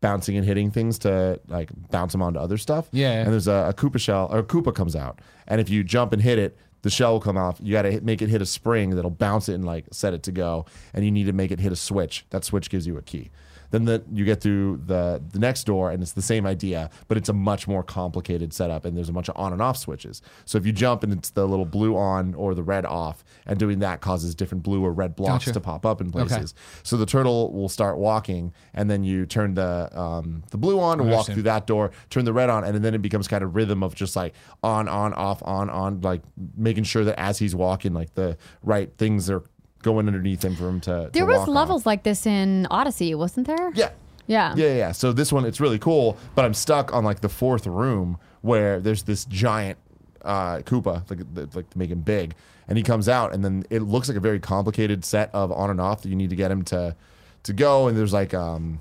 bouncing 0.00 0.36
and 0.36 0.44
hitting 0.44 0.72
things 0.72 0.98
to 0.98 1.40
like 1.46 1.70
bounce 1.90 2.12
them 2.12 2.20
onto 2.20 2.40
other 2.40 2.58
stuff. 2.58 2.88
Yeah. 2.90 3.22
And 3.22 3.32
there's 3.32 3.46
a, 3.46 3.68
a 3.68 3.72
Koopa 3.72 4.00
shell 4.00 4.28
or 4.30 4.40
a 4.40 4.42
Koopa 4.42 4.74
comes 4.74 4.96
out, 4.96 5.20
and 5.46 5.60
if 5.60 5.70
you 5.70 5.84
jump 5.84 6.12
and 6.12 6.20
hit 6.20 6.38
it, 6.38 6.58
the 6.82 6.90
shell 6.90 7.12
will 7.12 7.20
come 7.20 7.38
off. 7.38 7.58
You 7.62 7.72
got 7.72 7.82
to 7.82 8.00
make 8.02 8.20
it 8.20 8.28
hit 8.28 8.42
a 8.42 8.46
spring 8.46 8.90
that'll 8.90 9.10
bounce 9.10 9.48
it 9.48 9.54
and 9.54 9.64
like 9.64 9.86
set 9.92 10.12
it 10.12 10.22
to 10.24 10.32
go, 10.32 10.66
and 10.92 11.04
you 11.04 11.10
need 11.10 11.24
to 11.24 11.32
make 11.32 11.50
it 11.50 11.60
hit 11.60 11.72
a 11.72 11.76
switch. 11.76 12.26
That 12.30 12.44
switch 12.44 12.68
gives 12.70 12.86
you 12.86 12.98
a 12.98 13.02
key. 13.02 13.30
Then 13.74 13.86
the, 13.86 14.04
you 14.12 14.24
get 14.24 14.40
through 14.40 14.82
the 14.86 15.20
the 15.32 15.40
next 15.40 15.64
door, 15.64 15.90
and 15.90 16.00
it's 16.00 16.12
the 16.12 16.22
same 16.22 16.46
idea, 16.46 16.90
but 17.08 17.16
it's 17.16 17.28
a 17.28 17.32
much 17.32 17.66
more 17.66 17.82
complicated 17.82 18.52
setup, 18.52 18.84
and 18.84 18.96
there's 18.96 19.08
a 19.08 19.12
bunch 19.12 19.28
of 19.28 19.36
on 19.36 19.52
and 19.52 19.60
off 19.60 19.76
switches. 19.76 20.22
So 20.44 20.58
if 20.58 20.64
you 20.64 20.70
jump 20.70 21.02
and 21.02 21.12
it's 21.12 21.30
the 21.30 21.44
little 21.48 21.64
blue 21.64 21.96
on 21.96 22.34
or 22.34 22.54
the 22.54 22.62
red 22.62 22.86
off, 22.86 23.24
and 23.46 23.58
doing 23.58 23.80
that 23.80 24.00
causes 24.00 24.36
different 24.36 24.62
blue 24.62 24.84
or 24.84 24.92
red 24.92 25.16
blocks 25.16 25.46
Gotcha. 25.46 25.54
to 25.54 25.60
pop 25.60 25.84
up 25.84 26.00
in 26.00 26.12
places. 26.12 26.54
So 26.84 26.96
the 26.96 27.04
turtle 27.04 27.52
will 27.52 27.68
start 27.68 27.98
walking, 27.98 28.52
and 28.74 28.88
then 28.88 29.02
you 29.02 29.26
turn 29.26 29.54
the 29.54 29.90
um, 29.98 30.44
the 30.52 30.56
blue 30.56 30.78
on 30.78 31.00
and 31.00 31.10
walk 31.10 31.26
through 31.26 31.42
that 31.42 31.66
door, 31.66 31.90
turn 32.10 32.24
the 32.24 32.32
red 32.32 32.50
on, 32.50 32.62
and 32.62 32.84
then 32.84 32.94
it 32.94 33.02
becomes 33.02 33.26
kind 33.26 33.42
of 33.42 33.56
rhythm 33.56 33.82
of 33.82 33.96
just 33.96 34.14
like 34.14 34.34
on, 34.62 34.86
on, 34.86 35.12
off, 35.14 35.42
on, 35.44 35.68
on, 35.68 36.00
like 36.00 36.22
making 36.56 36.84
sure 36.84 37.02
that 37.02 37.18
as 37.18 37.40
he's 37.40 37.56
walking, 37.56 37.92
like 37.92 38.14
the 38.14 38.36
right 38.62 38.96
things 38.98 39.28
are 39.28 39.42
going 39.84 40.08
underneath 40.08 40.44
him 40.44 40.56
for 40.56 40.68
him 40.68 40.80
to. 40.80 41.10
There 41.12 41.24
to 41.24 41.26
was 41.26 41.38
walk 41.38 41.48
on. 41.48 41.54
levels 41.54 41.86
like 41.86 42.02
this 42.02 42.26
in 42.26 42.66
Odyssey, 42.70 43.14
wasn't 43.14 43.46
there? 43.46 43.70
Yeah. 43.74 43.90
Yeah. 44.26 44.54
Yeah, 44.56 44.66
yeah, 44.66 44.74
yeah. 44.74 44.92
So 44.92 45.12
this 45.12 45.32
one, 45.32 45.44
it's 45.44 45.60
really 45.60 45.78
cool, 45.78 46.16
but 46.34 46.44
I'm 46.44 46.54
stuck 46.54 46.92
on 46.92 47.04
like 47.04 47.20
the 47.20 47.28
fourth 47.28 47.66
room 47.66 48.18
where 48.40 48.80
there's 48.80 49.02
this 49.04 49.24
giant 49.26 49.78
uh, 50.24 50.58
Koopa, 50.58 51.08
like, 51.10 51.54
like 51.54 51.70
to 51.70 51.78
make 51.78 51.90
him 51.90 52.00
big, 52.00 52.34
and 52.66 52.78
he 52.78 52.82
comes 52.82 53.08
out, 53.08 53.34
and 53.34 53.44
then 53.44 53.64
it 53.68 53.82
looks 53.82 54.08
like 54.08 54.16
a 54.16 54.20
very 54.20 54.40
complicated 54.40 55.04
set 55.04 55.28
of 55.34 55.52
on 55.52 55.68
and 55.70 55.80
off 55.80 56.02
that 56.02 56.08
you 56.08 56.16
need 56.16 56.30
to 56.30 56.36
get 56.36 56.50
him 56.50 56.62
to 56.64 56.96
to 57.42 57.52
go, 57.52 57.86
and 57.88 57.96
there's 57.96 58.14
like 58.14 58.32
um 58.32 58.80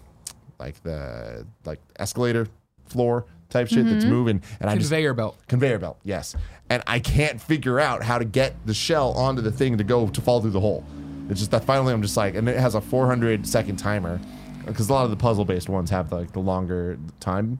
like 0.60 0.82
the 0.84 1.46
like 1.66 1.80
escalator 1.98 2.48
floor 2.86 3.26
type 3.54 3.70
shit 3.70 3.86
that's 3.90 4.04
moving, 4.06 4.42
and 4.60 4.70
I 4.70 4.76
just 4.76 4.90
Conveyor 4.90 5.14
belt. 5.14 5.38
conveyor 5.48 5.80
belt, 5.80 5.98
yes, 6.04 6.36
and 6.70 6.84
I 6.88 7.00
can't 7.00 7.40
figure 7.42 7.80
out 7.80 8.04
how 8.04 8.18
to 8.18 8.26
get 8.26 8.54
the 8.66 8.74
shell 8.74 9.12
onto 9.14 9.42
the 9.42 9.52
thing 9.52 9.78
to 9.78 9.84
go 9.86 10.08
to 10.08 10.22
fall 10.22 10.42
through 10.42 10.52
the 10.52 10.60
hole. 10.60 10.84
It's 11.30 11.40
just 11.40 11.52
that 11.52 11.64
finally 11.64 11.94
I'm 11.94 12.02
just 12.02 12.18
like, 12.18 12.36
and 12.36 12.50
it 12.50 12.58
has 12.60 12.76
a 12.76 12.82
400 12.82 13.48
second 13.48 13.78
timer 13.78 14.20
because 14.66 14.90
a 14.90 14.94
lot 14.94 15.06
of 15.06 15.10
the 15.12 15.16
puzzle 15.18 15.46
based 15.46 15.70
ones 15.70 15.90
have 15.90 16.12
like 16.12 16.34
the 16.34 16.40
longer 16.40 16.98
time. 17.22 17.60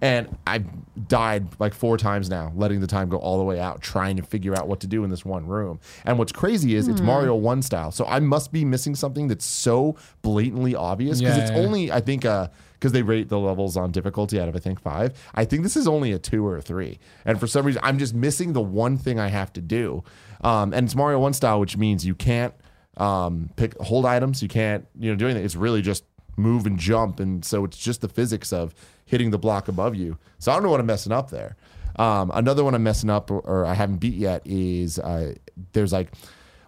And 0.00 0.36
I've 0.46 0.66
died 1.08 1.46
like 1.60 1.72
four 1.72 1.96
times 1.96 2.28
now, 2.28 2.52
letting 2.56 2.80
the 2.80 2.86
time 2.86 3.08
go 3.08 3.16
all 3.16 3.38
the 3.38 3.44
way 3.44 3.58
out, 3.58 3.80
trying 3.80 4.16
to 4.16 4.22
figure 4.22 4.54
out 4.54 4.68
what 4.68 4.80
to 4.80 4.86
do 4.86 5.02
in 5.04 5.08
this 5.08 5.24
one 5.24 5.46
room. 5.46 5.78
And 6.04 6.18
what's 6.18 6.32
crazy 6.32 6.74
is 6.74 6.88
it's 6.88 7.00
Mario 7.00 7.34
One 7.36 7.62
style, 7.62 7.90
so 7.90 8.04
I 8.04 8.18
must 8.20 8.52
be 8.52 8.64
missing 8.64 8.94
something 8.96 9.28
that's 9.28 9.46
so 9.46 9.96
blatantly 10.20 10.74
obvious 10.74 11.20
because 11.20 11.36
Yeah, 11.36 11.42
it's 11.44 11.52
yeah, 11.52 11.58
only 11.58 11.92
I 11.92 12.00
think 12.00 12.24
uh 12.24 12.48
because 12.84 12.92
they 12.92 13.00
rate 13.00 13.30
the 13.30 13.38
levels 13.38 13.78
on 13.78 13.90
difficulty 13.90 14.38
out 14.38 14.46
of 14.46 14.54
I 14.54 14.58
think 14.58 14.78
five. 14.78 15.18
I 15.34 15.46
think 15.46 15.62
this 15.62 15.74
is 15.74 15.88
only 15.88 16.12
a 16.12 16.18
two 16.18 16.46
or 16.46 16.58
a 16.58 16.60
three, 16.60 16.98
and 17.24 17.40
for 17.40 17.46
some 17.46 17.64
reason 17.64 17.80
I'm 17.82 17.98
just 17.98 18.12
missing 18.12 18.52
the 18.52 18.60
one 18.60 18.98
thing 18.98 19.18
I 19.18 19.28
have 19.28 19.54
to 19.54 19.62
do. 19.62 20.04
Um, 20.42 20.74
and 20.74 20.84
it's 20.84 20.94
Mario 20.94 21.18
One 21.18 21.32
style, 21.32 21.60
which 21.60 21.78
means 21.78 22.04
you 22.04 22.14
can't 22.14 22.52
um, 22.98 23.48
pick 23.56 23.74
hold 23.78 24.04
items, 24.04 24.42
you 24.42 24.50
can't 24.50 24.86
you 25.00 25.10
know 25.10 25.16
do 25.16 25.24
anything. 25.24 25.46
It's 25.46 25.56
really 25.56 25.80
just 25.80 26.04
move 26.36 26.66
and 26.66 26.78
jump, 26.78 27.20
and 27.20 27.42
so 27.42 27.64
it's 27.64 27.78
just 27.78 28.02
the 28.02 28.08
physics 28.08 28.52
of 28.52 28.74
hitting 29.06 29.30
the 29.30 29.38
block 29.38 29.66
above 29.68 29.94
you. 29.94 30.18
So 30.38 30.52
I 30.52 30.54
don't 30.54 30.62
know 30.62 30.70
what 30.70 30.80
I'm 30.80 30.84
messing 30.84 31.12
up 31.12 31.30
there. 31.30 31.56
Um, 31.96 32.30
another 32.34 32.64
one 32.64 32.74
I'm 32.74 32.82
messing 32.82 33.08
up 33.08 33.30
or, 33.30 33.40
or 33.40 33.64
I 33.64 33.72
haven't 33.72 33.96
beat 33.96 34.12
yet 34.12 34.42
is 34.44 34.98
uh, 34.98 35.36
there's 35.72 35.94
like 35.94 36.12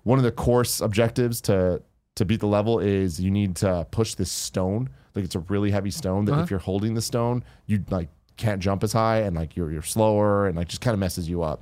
one 0.04 0.18
of 0.18 0.25
the 0.25 0.32
course 0.32 0.80
objectives 0.80 1.42
to 1.42 1.82
to 2.14 2.25
beat 2.25 2.40
the 2.40 2.46
level 2.46 2.78
is 2.78 3.20
you 3.20 3.30
need 3.30 3.56
to 3.56 3.87
push 3.90 4.14
this 4.14 4.32
stone. 4.32 4.88
Like 5.16 5.25
it's 5.25 5.35
a 5.35 5.40
really 5.40 5.70
heavy 5.70 5.90
stone 5.90 6.25
that 6.26 6.32
Uh-huh. 6.32 6.42
if 6.42 6.50
you're 6.50 6.61
holding 6.61 6.94
the 6.94 7.02
stone, 7.02 7.42
you 7.66 7.85
like 7.90 8.08
can't 8.37 8.61
jump 8.61 8.85
as 8.85 8.92
high 8.92 9.20
and 9.20 9.35
like 9.35 9.56
you're 9.56 9.73
you're 9.73 9.82
slower 9.82 10.46
and 10.46 10.56
like 10.56 10.68
just 10.68 10.82
kind 10.82 10.92
of 10.92 11.00
messes 11.00 11.28
you 11.28 11.42
up. 11.42 11.61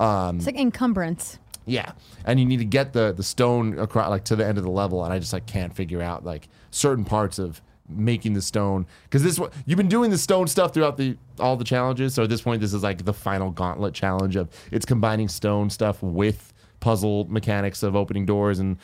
Um, 0.00 0.36
It's 0.36 0.46
like 0.46 0.56
encumbrance. 0.56 1.38
Yeah, 1.66 1.92
and 2.24 2.40
you 2.40 2.46
need 2.46 2.58
to 2.58 2.64
get 2.64 2.92
the 2.94 3.12
the 3.12 3.22
stone 3.22 3.78
across 3.78 4.08
like 4.08 4.24
to 4.24 4.36
the 4.36 4.46
end 4.46 4.56
of 4.56 4.64
the 4.64 4.70
level, 4.70 5.04
and 5.04 5.12
I 5.12 5.18
just 5.18 5.32
like 5.34 5.44
can't 5.46 5.74
figure 5.74 6.00
out 6.00 6.24
like 6.24 6.48
certain 6.70 7.04
parts 7.04 7.38
of 7.38 7.60
making 7.90 8.34
the 8.34 8.42
stone 8.42 8.86
because 9.04 9.22
this 9.22 9.38
one 9.38 9.50
you've 9.66 9.76
been 9.78 9.88
doing 9.88 10.10
the 10.10 10.18
stone 10.18 10.46
stuff 10.46 10.72
throughout 10.72 10.96
the 10.96 11.16
all 11.40 11.56
the 11.56 11.64
challenges. 11.64 12.14
So 12.14 12.22
at 12.22 12.30
this 12.30 12.40
point, 12.42 12.60
this 12.62 12.72
is 12.72 12.82
like 12.82 13.04
the 13.04 13.12
final 13.12 13.50
gauntlet 13.50 13.92
challenge 13.92 14.36
of 14.36 14.48
it's 14.70 14.86
combining 14.86 15.28
stone 15.28 15.68
stuff 15.68 16.02
with 16.02 16.52
puzzle 16.80 17.26
mechanics 17.28 17.82
of 17.82 17.96
opening 17.96 18.24
doors 18.24 18.60
and 18.60 18.76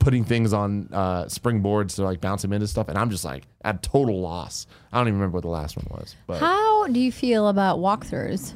putting 0.00 0.24
things 0.24 0.52
on 0.52 0.88
uh, 0.92 1.24
springboards 1.26 1.94
to 1.94 2.02
like 2.02 2.20
bounce 2.20 2.42
them 2.42 2.52
into 2.52 2.66
stuff. 2.66 2.88
And 2.88 2.98
I'm 2.98 3.10
just 3.10 3.24
like 3.24 3.44
at 3.64 3.82
total 3.82 4.20
loss. 4.20 4.66
I 4.92 4.98
don't 4.98 5.06
even 5.06 5.20
remember 5.20 5.36
what 5.36 5.42
the 5.42 5.48
last 5.48 5.76
one 5.76 5.86
was, 5.90 6.16
but 6.26 6.40
How 6.40 6.88
do 6.88 6.98
you 6.98 7.12
feel 7.12 7.48
about 7.48 7.78
walkthroughs? 7.78 8.54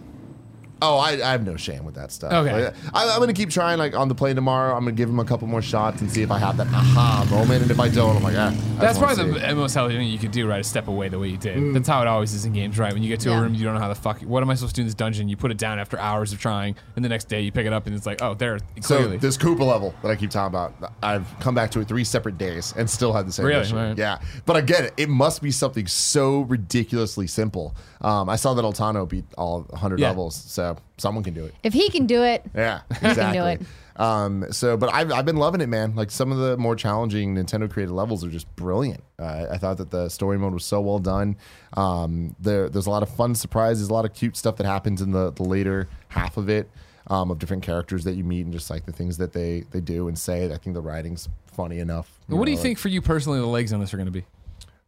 Oh, 0.85 0.99
I, 0.99 1.13
I 1.13 1.33
have 1.33 1.45
no 1.47 1.57
shame 1.57 1.85
with 1.85 1.95
that 1.95 2.13
stuff. 2.13 2.33
Okay. 2.33 2.65
Like, 2.67 2.75
I, 2.93 3.09
I'm 3.11 3.19
gonna 3.21 3.33
keep 3.33 3.51
trying. 3.51 3.79
Like 3.79 3.95
on 3.97 4.09
the 4.09 4.15
plane 4.15 4.35
tomorrow, 4.37 4.75
I'm 4.75 4.81
gonna 4.85 4.93
give 4.93 5.09
him 5.09 5.19
a 5.19 5.25
couple 5.25 5.49
more 5.49 5.63
shots 5.63 6.01
and 6.01 6.11
see 6.11 6.23
if 6.23 6.31
I 6.31 6.39
have 6.39 6.57
that 6.59 6.67
aha 6.69 7.27
moment. 7.31 7.63
And 7.63 7.71
if 7.71 7.81
I 7.81 7.89
don't, 7.89 8.17
I'm 8.17 8.23
like, 8.23 8.37
ah. 8.37 8.51
That's 8.79 8.99
wanna 8.99 9.15
probably 9.15 9.41
see. 9.41 9.47
the 9.47 9.55
most 9.55 9.75
healthy 9.75 9.97
thing 9.97 10.09
you 10.09 10.19
could 10.19 10.31
do, 10.33 10.47
right? 10.47 10.61
Is 10.61 10.67
step 10.67 10.89
away 10.89 11.09
the 11.09 11.19
way 11.19 11.29
you 11.29 11.37
did. 11.37 11.75
That's 11.75 11.89
how 11.89 12.03
it 12.03 12.07
always 12.09 12.35
is 12.35 12.45
in 12.45 12.53
games, 12.53 12.79
right? 12.79 12.93
When 12.93 13.03
you 13.03 13.09
get 13.09 13.21
to 13.21 13.31
Yeah. 13.31 13.39
a 13.39 13.43
room, 13.43 13.55
you 13.55 13.65
don't 13.65 13.75
know 13.75 13.81
how 13.81 13.89
the 13.89 13.95
fuck. 13.95 14.21
What 14.23 14.43
am 14.43 14.51
I 14.51 14.55
supposed 14.55 14.75
to 14.75 14.81
do 14.81 14.83
in 14.83 14.87
this 14.87 14.95
dungeon? 14.95 15.29
You 15.29 15.37
put 15.37 15.51
it 15.51 15.59
down 15.59 15.79
after 15.79 15.99
hours 15.99 16.33
of 16.33 16.39
trying, 16.41 16.77
and 16.97 17.05
the 17.05 17.09
next 17.09 17.29
day 17.29 17.41
you 17.41 17.51
pick 17.53 17.67
it 17.67 17.73
up, 17.73 17.87
and 17.87 17.97
it's 17.97 18.07
like, 18.07 18.21
oh, 18.23 18.35
there, 18.35 18.59
So 18.81 19.09
this 19.17 19.37
Koopa 19.39 19.61
level 19.67 19.95
that 20.03 20.11
I 20.11 20.17
keep 20.17 20.31
talking 20.31 20.49
about, 20.55 20.75
I've 21.03 21.27
come 21.41 21.55
back 21.55 21.71
to 21.73 21.81
it 21.81 21.89
three 21.89 22.05
separate 22.05 22.37
days 22.39 22.75
and 22.77 22.89
still 22.91 23.13
had 23.13 23.27
the 23.27 23.33
same 23.33 23.47
Really? 23.47 23.63
issue. 23.63 23.77
Right. 23.77 23.97
Yeah, 23.97 24.19
but 24.45 24.57
I 24.57 24.61
get 24.61 24.85
it. 24.85 24.95
It 24.97 25.09
must 25.09 25.41
be 25.43 25.51
something 25.51 25.87
so 25.87 26.41
ridiculously 26.43 27.27
simple. 27.27 27.75
Um, 28.05 28.29
I 28.29 28.37
saw 28.37 28.53
that 28.55 28.63
Altano 28.63 29.09
beat 29.09 29.25
all 29.39 29.63
100 29.71 29.99
Yeah. 29.99 30.09
levels, 30.09 30.35
so 30.37 30.77
someone 30.99 31.25
can 31.25 31.33
do 31.35 31.45
it. 31.47 31.55
If 31.63 31.73
he 31.73 31.89
can 31.89 32.07
do 32.07 32.23
it, 32.23 32.45
Yeah, 32.55 32.81
can 33.01 33.11
exactly. 33.11 33.39
do 33.39 33.47
it. 33.47 33.61
Um, 33.97 34.45
so, 34.51 34.77
but 34.77 34.93
I've, 34.93 35.11
I've 35.13 35.25
been 35.25 35.37
loving 35.37 35.61
it, 35.61 35.69
man. 35.69 35.95
Like 35.95 36.11
some 36.11 36.31
of 36.33 36.39
the 36.39 36.57
more 36.57 36.77
challenging 36.77 37.35
Nintendo 37.37 37.71
created 37.71 37.93
levels 37.93 38.25
are 38.25 38.29
just 38.29 38.55
brilliant. 38.57 39.03
Uh, 39.19 39.47
I 39.51 39.57
thought 39.57 39.79
that 39.79 39.91
the 39.91 40.09
story 40.09 40.37
mode 40.39 40.53
was 40.53 40.65
so 40.65 40.81
well 40.81 40.99
done. 40.99 41.37
Um, 41.77 42.37
there, 42.41 42.69
there's 42.69 42.87
a 42.87 42.91
lot 42.91 43.03
of 43.03 43.09
fun 43.09 43.35
surprises, 43.35 43.89
a 43.89 43.93
lot 43.93 44.05
of 44.05 44.13
cute 44.13 44.37
stuff 44.37 44.57
that 44.57 44.67
happens 44.67 45.01
in 45.01 45.13
the, 45.13 45.31
the 45.33 45.43
later 45.45 45.89
half 46.09 46.37
of 46.37 46.49
it. 46.49 46.69
Um, 47.07 47.31
of 47.31 47.39
different 47.39 47.63
characters 47.63 48.05
that 48.05 48.15
you 48.15 48.25
meet 48.25 48.47
and 48.47 48.53
just 48.53 48.71
like 48.71 48.87
the 48.87 48.93
things 48.93 49.19
that 49.19 49.35
they 49.35 49.65
they 49.73 49.83
do 49.83 50.09
and 50.09 50.19
say. 50.19 50.51
I 50.51 50.57
think 50.57 50.73
the 50.73 50.81
writing's 50.81 51.29
funny 51.53 51.79
enough. 51.79 52.11
what 52.29 52.47
do 52.47 52.51
you 52.51 52.57
know, 52.57 52.63
think 52.63 52.79
for 52.79 52.89
you 52.89 53.03
personally 53.03 53.39
the 53.41 53.47
legs 53.47 53.75
on 53.75 53.81
this 53.81 53.93
are 53.93 53.99
going 53.99 54.07
to 54.07 54.11
be? 54.11 54.25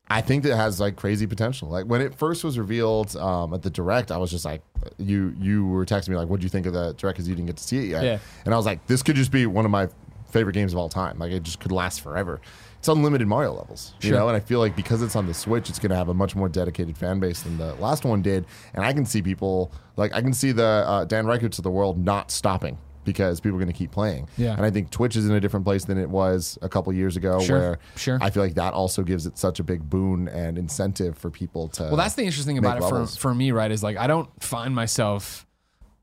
I 0.09 0.21
think 0.21 0.45
that 0.45 0.53
it 0.53 0.57
has 0.57 0.79
like 0.79 0.95
crazy 0.97 1.27
potential. 1.27 1.69
Like 1.69 1.87
when 1.87 2.01
it 2.01 2.15
first 2.15 2.45
was 2.45 2.59
revealed 2.59 3.17
um, 3.17 3.53
at 3.53 3.63
the 3.63 3.71
direct, 3.71 4.13
I 4.13 4.19
was 4.19 4.31
just 4.31 4.45
like, 4.45 4.63
you 4.99 5.35
you 5.41 5.67
were 5.67 5.85
texting 5.85 6.11
me 6.11 6.17
like, 6.17 6.29
what 6.29 6.39
do 6.41 6.45
you 6.45 6.51
think 6.51 6.67
of 6.67 6.73
the 6.73 6.93
direct? 6.95 7.17
Because 7.17 7.29
you 7.29 7.35
didn't 7.35 7.47
get 7.47 7.57
to 7.57 7.65
see 7.65 7.79
it 7.79 7.85
yet. 7.89 8.05
Yeah. 8.05 8.19
And 8.45 8.55
I 8.55 8.57
was 8.57 8.67
like, 8.67 8.87
this 8.87 9.03
could 9.03 9.17
just 9.17 9.33
be 9.33 9.47
one 9.47 9.65
of 9.65 9.71
my 9.71 9.89
favorite 10.31 10.53
games 10.53 10.73
of 10.73 10.79
all 10.79 10.89
time. 10.89 11.19
Like 11.19 11.33
it 11.33 11.43
just 11.43 11.59
could 11.61 11.73
last 11.73 12.01
forever. 12.03 12.41
It's 12.79 12.89
unlimited 12.89 13.27
Mario 13.27 13.53
levels, 13.55 13.95
you 14.01 14.11
Sure. 14.11 14.19
know. 14.19 14.29
And 14.29 14.37
I 14.37 14.41
feel 14.41 14.61
like 14.61 14.77
because 14.77 15.03
it's 15.03 15.17
on 15.17 15.27
the 15.27 15.35
Switch, 15.35 15.69
it's 15.71 15.81
going 15.81 15.91
to 15.91 15.97
have 15.97 16.09
a 16.09 16.15
much 16.15 16.37
more 16.37 16.49
dedicated 16.49 16.97
fan 16.97 17.19
base 17.19 17.43
than 17.43 17.59
the 17.59 17.75
last 17.77 18.05
one 18.05 18.23
did. 18.23 18.45
And 18.75 18.85
I 18.85 18.93
can 18.93 19.05
see 19.07 19.23
people 19.23 19.73
like 19.97 20.13
I 20.15 20.21
can 20.21 20.33
see 20.33 20.53
the 20.53 20.85
uh, 20.87 21.05
Dan 21.05 21.25
Ryckerts 21.25 21.59
of 21.59 21.65
the 21.65 21.71
world 21.71 21.99
not 21.99 22.31
stopping. 22.31 22.79
Because 23.07 23.41
people 23.41 23.57
are 23.57 23.61
going 23.63 23.73
to 23.73 23.79
keep 23.79 23.93
playing, 23.93 24.29
Yeah. 24.37 24.53
and 24.55 24.67
I 24.67 24.71
think 24.71 24.91
Twitch 24.91 25.17
is 25.17 25.27
in 25.27 25.35
a 25.35 25.41
different 25.41 25.65
place 25.65 25.87
than 25.87 25.97
it 25.97 26.11
was 26.11 26.59
a 26.61 26.69
couple 26.69 26.93
years 26.93 27.17
ago, 27.17 27.41
Sure, 27.41 27.59
where 27.59 27.79
sure. 27.97 28.19
I 28.21 28.29
feel 28.29 28.43
like 28.43 28.55
that 28.57 28.75
also 28.75 29.03
gives 29.03 29.27
it 29.27 29.39
such 29.39 29.61
a 29.61 29.65
big 29.65 29.89
boon 29.89 30.29
and 30.29 30.59
incentive 30.59 31.17
for 31.17 31.31
people 31.31 31.69
to. 31.69 31.85
Well, 31.85 31.97
that's 31.97 32.17
the 32.17 32.25
interesting 32.25 32.59
about 32.59 32.77
it 32.79 32.83
for, 32.83 33.07
for 33.07 33.35
me, 33.35 33.53
right? 33.53 33.71
Is 33.71 33.83
like 33.83 33.97
I 33.97 34.07
don't 34.07 34.29
find 34.43 34.75
myself, 34.75 35.47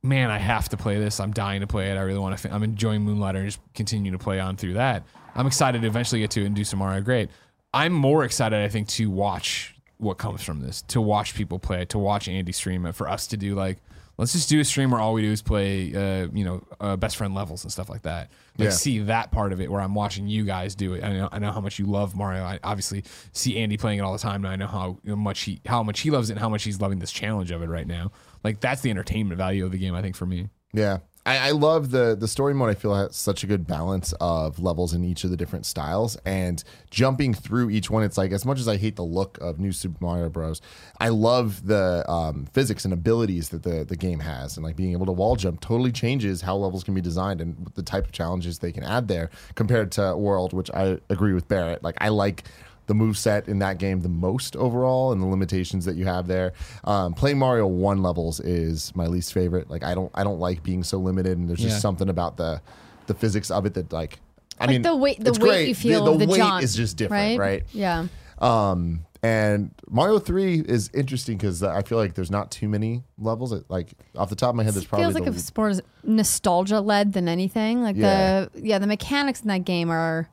man, 0.01 0.31
I 0.31 0.37
have 0.39 0.69
to 0.69 0.77
play 0.77 0.97
this. 0.97 1.19
I'm 1.19 1.31
dying 1.31 1.61
to 1.61 1.67
play 1.67 1.91
it. 1.91 1.97
I 1.97 2.01
really 2.01 2.19
want 2.19 2.37
to. 2.37 2.53
I'm 2.53 2.63
enjoying 2.63 3.01
Moonlighter 3.03 3.39
and 3.39 3.47
just 3.47 3.59
continue 3.75 4.11
to 4.13 4.17
play 4.17 4.39
on 4.39 4.55
through 4.55 4.73
that. 4.73 5.03
I'm 5.35 5.45
excited 5.45 5.81
to 5.81 5.87
eventually 5.87 6.21
get 6.21 6.31
to 6.31 6.41
it 6.41 6.45
and 6.45 6.55
do 6.55 6.63
some 6.63 6.79
Mario 6.79 7.01
Great. 7.01 7.29
I'm 7.73 7.91
more 7.91 8.23
excited, 8.23 8.59
I 8.63 8.69
think, 8.69 8.87
to 8.89 9.09
watch 9.09 9.75
what 9.97 10.17
comes 10.17 10.41
from 10.41 10.61
this, 10.61 10.83
to 10.83 11.01
watch 11.01 11.35
people 11.35 11.59
play 11.59 11.81
it, 11.81 11.89
to 11.89 11.97
watch 11.99 12.27
Andy 12.27 12.51
stream 12.51 12.85
it, 12.85 12.95
for 12.95 13.09
us 13.09 13.27
to 13.27 13.37
do 13.37 13.55
like. 13.55 13.79
Let's 14.17 14.33
just 14.33 14.47
do 14.47 14.59
a 14.59 14.63
stream 14.63 14.91
where 14.91 14.99
all 15.01 15.13
we 15.13 15.23
do 15.23 15.31
is 15.31 15.41
play, 15.41 15.93
uh, 15.95 16.27
you 16.31 16.45
know, 16.45 16.63
uh, 16.79 16.95
best 16.95 17.17
friend 17.17 17.33
levels 17.33 17.63
and 17.63 17.71
stuff 17.71 17.89
like 17.89 18.03
that. 18.03 18.29
Like 18.59 18.67
Yeah. 18.67 18.71
see 18.71 18.99
that 18.99 19.31
part 19.31 19.51
of 19.51 19.59
it 19.59 19.71
where 19.71 19.81
I'm 19.81 19.95
watching 19.95 20.27
you 20.27 20.43
guys 20.45 20.75
do 20.75 20.93
it. 20.93 21.03
I 21.03 21.13
know, 21.13 21.29
I 21.31 21.39
know 21.39 21.51
how 21.51 21.61
much 21.61 21.79
you 21.79 21.87
love 21.87 22.15
Mario. 22.15 22.43
I 22.43 22.59
obviously 22.63 23.03
see 23.31 23.57
Andy 23.57 23.75
playing 23.75 23.97
it 23.99 24.01
all 24.03 24.13
the 24.13 24.19
time, 24.19 24.45
and 24.45 24.51
I 24.53 24.55
know 24.55 24.67
how 24.67 24.97
much 25.03 25.41
he 25.41 25.61
how 25.65 25.81
much 25.81 26.01
he 26.01 26.11
loves 26.11 26.29
it 26.29 26.33
and 26.33 26.39
how 26.39 26.49
much 26.49 26.63
he's 26.63 26.79
loving 26.79 26.99
this 26.99 27.11
challenge 27.11 27.49
of 27.49 27.63
it 27.63 27.67
right 27.69 27.87
now. 27.87 28.11
Like 28.43 28.59
that's 28.59 28.81
the 28.81 28.91
entertainment 28.91 29.37
value 29.39 29.65
of 29.65 29.71
the 29.71 29.79
game, 29.79 29.95
I 29.95 30.01
think, 30.03 30.15
for 30.15 30.27
me. 30.27 30.49
Yeah. 30.73 30.99
I, 31.25 31.49
I 31.49 31.51
love 31.51 31.91
the 31.91 32.15
the 32.15 32.27
story 32.27 32.53
mode. 32.53 32.69
I 32.69 32.73
feel 32.73 32.93
has 32.93 33.15
such 33.15 33.43
a 33.43 33.47
good 33.47 33.65
balance 33.65 34.13
of 34.19 34.59
levels 34.59 34.93
in 34.93 35.03
each 35.05 35.23
of 35.23 35.29
the 35.29 35.37
different 35.37 35.65
styles, 35.65 36.17
and 36.25 36.61
jumping 36.91 37.33
through 37.33 37.69
each 37.69 37.89
one. 37.89 38.03
It's 38.03 38.17
like 38.17 38.31
as 38.31 38.45
much 38.45 38.59
as 38.59 38.67
I 38.67 38.75
hate 38.75 38.97
the 38.97 39.03
look 39.03 39.37
of 39.39 39.59
New 39.59 39.71
Super 39.71 39.97
Mario 40.01 40.29
Bros. 40.29 40.61
I 40.99 41.09
love 41.09 41.65
the 41.65 42.09
um, 42.11 42.45
physics 42.51 42.83
and 42.83 42.93
abilities 42.93 43.49
that 43.49 43.63
the 43.63 43.85
the 43.85 43.95
game 43.95 44.19
has, 44.19 44.57
and 44.57 44.65
like 44.65 44.75
being 44.75 44.91
able 44.91 45.05
to 45.05 45.13
wall 45.13 45.35
jump 45.35 45.61
totally 45.61 45.91
changes 45.91 46.41
how 46.41 46.57
levels 46.57 46.83
can 46.83 46.93
be 46.93 47.01
designed 47.01 47.39
and 47.39 47.71
the 47.75 47.83
type 47.83 48.05
of 48.05 48.11
challenges 48.11 48.59
they 48.59 48.71
can 48.73 48.83
add 48.83 49.07
there 49.07 49.29
compared 49.55 49.91
to 49.93 50.17
World, 50.17 50.51
which 50.53 50.69
I 50.71 50.99
agree 51.09 51.33
with 51.33 51.47
Barrett. 51.47 51.83
Like 51.83 51.95
I 52.01 52.09
like 52.09 52.43
the 52.87 52.93
move 52.93 53.17
set 53.17 53.47
in 53.47 53.59
that 53.59 53.77
game 53.77 54.01
the 54.01 54.09
most 54.09 54.55
overall 54.57 55.11
and 55.13 55.21
the 55.21 55.25
limitations 55.25 55.85
that 55.85 55.95
you 55.95 56.05
have 56.05 56.27
there. 56.27 56.53
Um, 56.83 57.13
playing 57.13 57.37
Mario 57.39 57.65
one 57.67 58.03
levels 58.03 58.39
is 58.41 58.93
my 58.95 59.07
least 59.07 59.33
favorite. 59.33 59.69
Like 59.69 59.83
I 59.83 59.93
don't 59.95 60.11
I 60.13 60.23
don't 60.23 60.39
like 60.39 60.63
being 60.63 60.83
so 60.83 60.97
limited, 60.97 61.37
and 61.37 61.47
there's 61.49 61.59
just 61.61 61.81
something 61.81 62.09
about 62.09 62.37
the 62.37 62.61
the 63.07 63.13
physics 63.13 63.49
of 63.51 63.65
it 63.65 63.73
that 63.75 63.91
like 63.93 64.19
I 64.59 64.65
Like 64.65 64.69
mean 64.69 64.81
the 64.81 64.95
weight- 64.95 65.23
the 65.23 65.31
weight 65.31 65.39
great. 65.41 65.67
you 65.69 65.75
feel 65.75 66.05
the, 66.05 66.11
of 66.11 66.19
the 66.19 66.27
weight 66.27 66.37
jaunt, 66.37 66.63
is 66.63 66.75
just 66.75 66.95
different, 66.97 67.39
right? 67.39 67.63
Yeah. 67.71 68.07
Um, 68.39 69.05
and 69.23 69.71
Mario 69.89 70.19
Three 70.19 70.59
is 70.59 70.89
interesting 70.93 71.37
because 71.37 71.63
I 71.63 71.81
feel 71.83 71.97
like 71.97 72.13
there's 72.15 72.29
not 72.31 72.51
too 72.51 72.67
many 72.67 73.03
levels. 73.17 73.53
Like 73.69 73.89
off 74.17 74.29
the 74.29 74.35
top 74.35 74.49
of 74.49 74.55
my 74.55 74.63
head, 74.63 74.73
there's 74.73 74.85
probably 74.85 75.03
it 75.05 75.07
feels 75.07 75.15
like 75.15 75.23
the, 75.31 75.39
it's 75.39 75.55
more 75.55 75.73
nostalgia 76.03 76.81
led 76.81 77.13
than 77.13 77.29
anything. 77.29 77.81
Like 77.81 77.95
Yeah. 77.95 78.47
the 78.53 78.61
yeah, 78.61 78.79
the 78.79 78.87
mechanics 78.87 79.41
in 79.41 79.47
that 79.47 79.63
game 79.63 79.89
are 79.89 80.27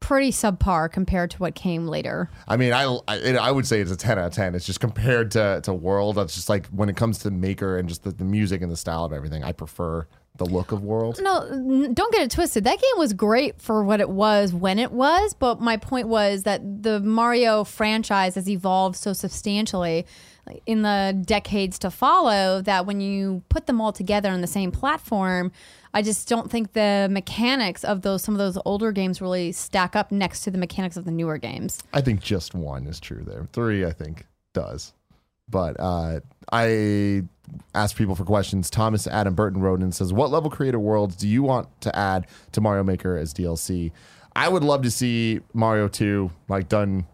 pretty 0.00 0.30
subpar 0.30 0.90
compared 0.92 1.30
to 1.32 1.38
what 1.38 1.54
came 1.54 1.86
later. 1.88 2.30
I 2.46 2.56
mean, 2.56 2.72
I, 2.72 2.84
I 3.08 3.16
it- 3.16 3.36
I 3.36 3.50
would 3.50 3.66
say 3.66 3.80
it's 3.80 3.90
a 3.90 3.96
ten 3.96 4.18
out 4.18 4.26
of 4.26 4.32
ten. 4.32 4.54
It's 4.54 4.66
just 4.66 4.80
compared 4.80 5.30
to 5.32 5.60
to 5.64 5.72
World. 5.72 6.16
That's 6.16 6.34
just 6.34 6.48
like 6.48 6.66
when 6.68 6.88
it 6.88 6.96
comes 6.96 7.18
to 7.20 7.30
Maker 7.30 7.76
and 7.78 7.88
just 7.88 8.04
the, 8.04 8.10
the 8.12 8.24
music 8.24 8.62
and 8.62 8.70
the 8.70 8.76
style 8.76 9.04
of 9.04 9.12
everything, 9.12 9.42
I 9.44 9.52
prefer 9.52 10.06
the 10.36 10.44
look 10.44 10.70
of 10.70 10.82
World. 10.84 11.18
No, 11.22 11.88
don't 11.94 12.12
get 12.12 12.20
it 12.22 12.30
twisted. 12.30 12.64
That 12.64 12.78
game 12.78 12.98
was 12.98 13.14
great 13.14 13.58
for 13.60 13.82
what 13.82 14.00
it 14.02 14.10
was 14.10 14.52
when 14.52 14.78
it 14.78 14.92
was, 14.92 15.32
but 15.32 15.60
my 15.62 15.78
point 15.78 16.08
was 16.08 16.42
that 16.42 16.60
the 16.82 17.00
Mario 17.00 17.64
franchise 17.64 18.34
has 18.34 18.46
evolved 18.48 18.96
so 18.96 19.14
substantially 19.14 20.04
in 20.66 20.82
the 20.82 21.20
decades 21.24 21.78
to 21.80 21.90
follow 21.90 22.60
that 22.60 22.84
when 22.86 23.00
you 23.00 23.42
put 23.48 23.66
them 23.66 23.80
all 23.80 23.92
together 23.92 24.30
on 24.30 24.42
the 24.42 24.46
same 24.46 24.70
platform, 24.70 25.50
I 25.96 26.02
just 26.02 26.28
don't 26.28 26.50
think 26.50 26.74
the 26.74 27.08
mechanics 27.10 27.82
of 27.82 28.02
those 28.02 28.22
some 28.22 28.34
of 28.34 28.38
those 28.38 28.58
older 28.66 28.92
games 28.92 29.22
really 29.22 29.50
stack 29.50 29.96
up 29.96 30.12
next 30.12 30.42
to 30.42 30.50
the 30.50 30.58
mechanics 30.58 30.98
of 30.98 31.06
the 31.06 31.10
newer 31.10 31.38
games. 31.38 31.82
I 31.94 32.02
think 32.02 32.20
just 32.20 32.54
one 32.54 32.86
is 32.86 33.00
true 33.00 33.24
there. 33.26 33.48
Three, 33.54 33.86
I 33.86 33.92
think, 33.92 34.26
does. 34.52 34.92
But 35.48 35.76
uh, 35.80 36.20
I 36.52 37.22
asked 37.74 37.96
people 37.96 38.14
for 38.14 38.24
questions. 38.24 38.68
Thomas 38.68 39.06
Adam 39.06 39.34
Burton 39.34 39.62
wrote 39.62 39.80
and 39.80 39.94
says, 39.94 40.12
What 40.12 40.30
level 40.30 40.50
creator 40.50 40.78
worlds 40.78 41.16
do 41.16 41.26
you 41.26 41.42
want 41.42 41.68
to 41.80 41.96
add 41.96 42.26
to 42.52 42.60
Mario 42.60 42.84
Maker 42.84 43.16
as 43.16 43.32
DLC? 43.32 43.90
I 44.34 44.50
would 44.50 44.64
love 44.64 44.82
to 44.82 44.90
see 44.90 45.40
Mario 45.54 45.88
2 45.88 46.30
like 46.50 46.68
done 46.68 47.06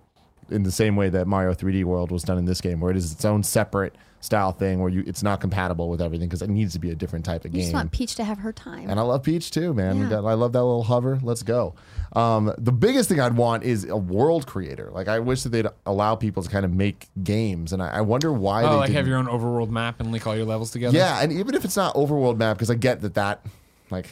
in 0.51 0.65
the 0.65 0.73
same 0.73 0.97
way 0.97 1.09
that 1.09 1.29
Mario 1.29 1.55
3D 1.55 1.85
World 1.85 2.11
was 2.11 2.25
done 2.25 2.37
in 2.37 2.47
this 2.47 2.61
game, 2.61 2.81
where 2.81 2.91
it 2.91 2.97
is 2.97 3.13
its 3.13 3.25
own 3.25 3.45
separate 3.45 3.95
style 4.23 4.53
thing 4.53 4.79
where 4.81 4.89
you 4.89 5.03
it's 5.07 5.23
not 5.23 5.41
compatible 5.41 5.91
with 5.91 6.01
everything 6.01 6.29
because 6.29 6.41
it 6.43 6.49
needs 6.49 6.73
to 6.73 6.79
be 6.79 6.91
a 6.91 6.95
different 6.95 7.25
type 7.25 7.45
of 7.45 7.53
You 7.53 7.61
just 7.61 7.73
game. 7.73 7.75
want 7.75 7.91
Peach 7.93 8.15
to 8.15 8.25
have 8.25 8.39
her 8.39 8.53
time. 8.53 8.89
And 8.89 8.99
I 8.99 9.03
love 9.03 9.23
Peach 9.25 9.51
too, 9.51 9.75
man. 9.75 9.99
Yeah. 9.99 10.09
got- 10.09 10.25
I 10.25 10.35
love 10.35 10.53
that 10.53 10.63
little 10.63 10.85
hover. 10.85 11.19
Let's 11.23 11.43
go. 11.43 11.75
Um, 12.15 12.55
the 12.57 12.73
biggest 12.73 13.09
thing 13.09 13.21
I'd 13.21 13.37
want 13.37 13.65
is 13.65 13.85
a 13.85 13.97
world 13.97 14.47
creator. 14.47 14.91
Like 14.95 15.09
I 15.09 15.19
wish 15.19 15.43
that 15.43 15.49
they'd 15.49 15.67
allow 15.87 16.15
people 16.15 16.43
to 16.43 16.49
kind 16.49 16.65
of 16.65 16.73
make 16.73 17.09
games, 17.25 17.73
and 17.73 17.83
I, 17.83 17.89
I 17.89 18.01
wonder 18.03 18.33
why 18.33 18.63
Oh, 18.63 18.69
they 18.71 18.77
like 18.77 18.87
didn't. 18.87 18.97
have 18.97 19.09
your 19.09 19.17
own 19.19 19.27
overworld 19.27 19.71
map 19.71 19.99
and 20.01 20.13
link 20.13 20.27
all 20.27 20.37
your 20.37 20.45
levels 20.47 20.71
together. 20.71 20.97
yeah, 20.97 21.21
and 21.23 21.33
even 21.33 21.55
if 21.55 21.65
it's 21.65 21.77
not 21.77 21.95
overworld 21.95 22.37
map, 22.37 22.57
because 22.57 22.71
I 22.71 22.75
get 22.75 23.01
that 23.03 23.15
that 23.15 23.45
like 23.91 24.07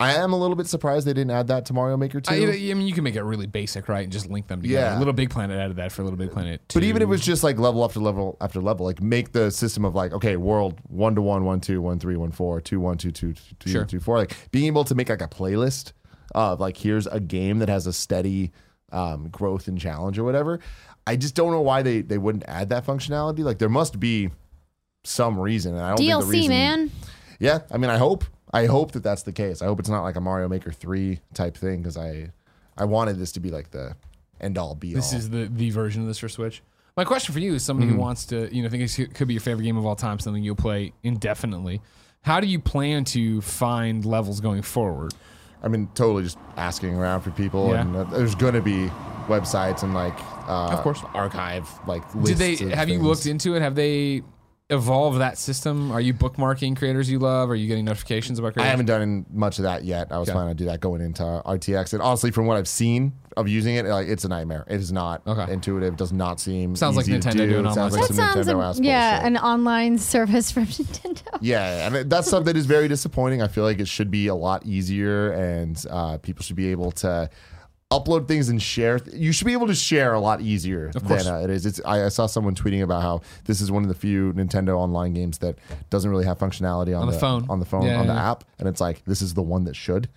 I 0.00 0.14
am 0.14 0.32
a 0.32 0.38
little 0.38 0.56
bit 0.56 0.66
surprised 0.66 1.06
they 1.06 1.12
didn't 1.12 1.30
add 1.30 1.48
that 1.48 1.66
to 1.66 1.74
Mario 1.74 1.98
Maker 1.98 2.22
I, 2.26 2.38
too. 2.38 2.50
I 2.50 2.74
mean, 2.74 2.86
you 2.86 2.94
can 2.94 3.04
make 3.04 3.16
it 3.16 3.22
really 3.22 3.46
basic, 3.46 3.86
right, 3.86 4.02
and 4.04 4.12
just 4.12 4.30
link 4.30 4.46
them 4.46 4.62
together. 4.62 4.94
Yeah. 4.94 4.98
Little 4.98 5.12
Big 5.12 5.28
Planet 5.28 5.58
added 5.58 5.76
that 5.76 5.92
for 5.92 6.02
Little 6.02 6.16
Big 6.16 6.30
Planet. 6.30 6.62
But 6.72 6.84
even 6.84 7.02
if 7.02 7.06
it 7.06 7.10
was 7.10 7.20
just 7.20 7.44
like 7.44 7.58
level 7.58 7.84
after 7.84 8.00
level 8.00 8.38
after 8.40 8.62
level, 8.62 8.86
like 8.86 9.02
make 9.02 9.32
the 9.32 9.50
system 9.50 9.84
of 9.84 9.94
like, 9.94 10.12
okay, 10.12 10.36
world 10.36 10.80
one 10.88 11.14
to 11.16 11.22
one, 11.22 11.44
one 11.44 11.60
two, 11.60 11.82
one 11.82 11.98
three, 11.98 12.16
one 12.16 12.30
four, 12.32 12.62
two 12.62 12.80
one, 12.80 12.96
two 12.96 13.10
two, 13.10 13.34
two 13.58 13.70
Sure. 13.70 13.84
two 13.84 14.00
four, 14.00 14.16
like 14.16 14.34
being 14.50 14.66
able 14.66 14.84
to 14.84 14.94
make 14.94 15.10
like 15.10 15.20
a 15.20 15.28
playlist 15.28 15.92
of 16.34 16.60
like 16.60 16.78
here's 16.78 17.06
a 17.06 17.20
game 17.20 17.58
that 17.58 17.68
has 17.68 17.86
a 17.86 17.92
steady 17.92 18.52
um, 18.92 19.28
growth 19.28 19.68
and 19.68 19.78
challenge 19.78 20.18
or 20.18 20.24
whatever. 20.24 20.60
I 21.06 21.16
just 21.16 21.34
don't 21.34 21.50
know 21.50 21.60
why 21.60 21.82
they 21.82 22.00
they 22.00 22.18
wouldn't 22.18 22.44
add 22.48 22.70
that 22.70 22.86
functionality. 22.86 23.40
Like 23.40 23.58
there 23.58 23.68
must 23.68 24.00
be 24.00 24.30
some 25.04 25.38
reason, 25.38 25.74
and 25.74 25.82
I 25.84 25.88
don't 25.90 25.98
think 25.98 26.10
the 26.10 26.26
DLC, 26.26 26.30
reason, 26.30 26.48
man. 26.50 26.90
Yeah, 27.38 27.60
I 27.70 27.78
mean, 27.78 27.90
I 27.90 27.96
hope 27.96 28.24
I 28.52 28.66
hope 28.66 28.92
that 28.92 29.02
that's 29.02 29.22
the 29.22 29.32
case. 29.32 29.62
I 29.62 29.66
hope 29.66 29.78
it's 29.80 29.88
not 29.88 30.02
like 30.02 30.16
a 30.16 30.20
Mario 30.20 30.48
Maker 30.48 30.72
three 30.72 31.20
type 31.34 31.56
thing 31.56 31.78
because 31.82 31.96
I 31.96 32.30
I 32.76 32.84
wanted 32.84 33.18
this 33.18 33.32
to 33.32 33.40
be 33.40 33.50
like 33.50 33.70
the 33.70 33.94
end 34.40 34.58
all 34.58 34.74
be 34.74 34.88
all. 34.90 34.96
This 34.96 35.12
is 35.12 35.30
the 35.30 35.46
the 35.52 35.70
version 35.70 36.02
of 36.02 36.08
this 36.08 36.18
for 36.18 36.28
Switch. 36.28 36.62
My 36.96 37.04
question 37.04 37.32
for 37.32 37.38
you 37.40 37.54
is 37.54 37.62
somebody 37.62 37.86
Mm-hmm. 37.88 37.96
who 37.96 38.02
wants 38.02 38.24
to, 38.26 38.54
you 38.54 38.62
know, 38.62 38.68
think 38.68 38.82
it 38.98 39.14
could 39.14 39.28
be 39.28 39.34
your 39.34 39.40
favorite 39.40 39.64
game 39.64 39.76
of 39.76 39.86
all 39.86 39.94
time, 39.96 40.18
something 40.18 40.42
you'll 40.42 40.56
play 40.56 40.92
indefinitely. 41.02 41.80
How 42.22 42.40
do 42.40 42.46
you 42.46 42.58
plan 42.58 43.04
to 43.06 43.40
find 43.40 44.04
levels 44.04 44.40
going 44.40 44.62
forward? 44.62 45.14
I 45.62 45.68
mean, 45.68 45.88
totally 45.94 46.24
just 46.24 46.36
asking 46.56 46.96
around 46.96 47.20
for 47.20 47.30
people, 47.30 47.68
Yeah. 47.70 47.82
and 47.82 47.96
uh, 47.96 48.04
there's 48.04 48.34
going 48.34 48.54
to 48.54 48.60
be 48.60 48.90
websites 49.28 49.82
and 49.84 49.94
like, 49.94 50.18
uh, 50.48 50.70
Of 50.72 50.80
course. 50.82 51.00
archive 51.14 51.68
like. 51.86 52.02
Did 52.24 52.38
they 52.38 52.56
have 52.74 52.88
you 52.88 52.98
looked 52.98 53.26
into 53.26 53.54
it? 53.54 53.62
Have 53.62 53.74
they 53.76 54.22
evolved 54.70 55.18
that 55.20 55.36
system? 55.38 55.90
Are 55.92 56.00
you 56.00 56.14
bookmarking 56.14 56.76
creators 56.76 57.10
you 57.10 57.18
love? 57.18 57.50
Are 57.50 57.54
you 57.54 57.66
getting 57.66 57.84
notifications 57.84 58.38
about 58.38 58.54
creators? 58.54 58.68
I 58.68 58.70
haven't 58.70 58.86
done 58.86 59.26
much 59.32 59.58
of 59.58 59.64
that 59.64 59.84
yet. 59.84 60.08
I 60.10 60.18
was 60.18 60.28
Okay. 60.28 60.34
planning 60.36 60.56
to 60.56 60.64
do 60.64 60.66
that 60.70 60.80
going 60.80 61.00
into 61.00 61.22
RTX, 61.44 61.92
and 61.92 62.02
honestly, 62.02 62.30
from 62.30 62.46
what 62.46 62.56
I've 62.56 62.68
seen 62.68 63.12
of 63.36 63.46
using 63.48 63.76
it, 63.76 63.86
like 63.86 64.08
it's 64.08 64.24
a 64.24 64.28
nightmare. 64.28 64.64
It 64.68 64.80
is 64.80 64.92
not 64.92 65.22
Okay. 65.26 65.52
intuitive. 65.52 65.96
Does 65.96 66.12
not 66.12 66.40
seem 66.40 66.74
Sounds 66.76 66.96
like 66.96 67.06
easy 67.08 67.18
to 67.18 67.28
Nintendo 67.28 67.32
do. 67.36 67.48
doing 67.50 67.66
It 67.66 67.74
sounds 67.74 67.78
online 67.78 67.92
like 68.00 68.08
That 68.08 68.14
sounds 68.14 68.46
Nintendo 68.48 68.74
like, 68.76 68.84
yeah, 68.84 69.10
bullshit. 69.20 69.26
an 69.26 69.36
online 69.38 69.98
service 70.14 70.50
from 70.50 70.66
Nintendo. 70.66 71.22
Yeah, 71.40 71.86
and 71.86 72.10
that's 72.10 72.28
something 72.28 72.52
that 72.52 72.58
is 72.58 72.66
very 72.66 72.88
disappointing. 72.88 73.40
I 73.42 73.48
feel 73.48 73.64
like 73.64 73.78
it 73.78 73.88
should 73.88 74.10
be 74.10 74.26
a 74.26 74.34
lot 74.34 74.66
easier, 74.66 75.30
and 75.32 75.82
uh, 75.90 76.18
people 76.18 76.42
should 76.42 76.56
be 76.56 76.68
able 76.72 76.90
to 76.92 77.30
upload 77.90 78.28
things 78.28 78.48
and 78.48 78.62
share. 78.62 79.00
You 79.12 79.32
should 79.32 79.46
be 79.46 79.52
able 79.52 79.66
to 79.66 79.74
share 79.74 80.14
a 80.14 80.20
lot 80.20 80.40
easier 80.40 80.92
course. 80.92 81.24
than 81.24 81.34
uh, 81.34 81.38
it 81.40 81.50
is. 81.50 81.66
It's, 81.66 81.80
I, 81.84 82.06
I 82.06 82.08
saw 82.08 82.26
someone 82.26 82.54
tweeting 82.54 82.82
about 82.82 83.02
how 83.02 83.22
this 83.44 83.60
is 83.60 83.70
one 83.70 83.82
of 83.82 83.88
the 83.88 83.94
few 83.94 84.32
Nintendo 84.32 84.76
online 84.76 85.12
games 85.12 85.38
that 85.38 85.58
doesn't 85.90 86.10
really 86.10 86.24
have 86.24 86.38
functionality 86.38 86.96
on, 86.96 87.02
On 87.02 87.10
the 87.10 87.18
phone. 87.18 87.46
on 87.50 87.58
the 87.58 87.66
phone, 87.66 87.82
Yeah, 87.82 88.00
on 88.00 88.06
the 88.06 88.12
app, 88.14 88.44
and 88.58 88.68
it's 88.68 88.80
like 88.80 89.04
this 89.04 89.22
is 89.22 89.34
the 89.34 89.42
one 89.42 89.64
that 89.64 89.76
should. 89.76 90.08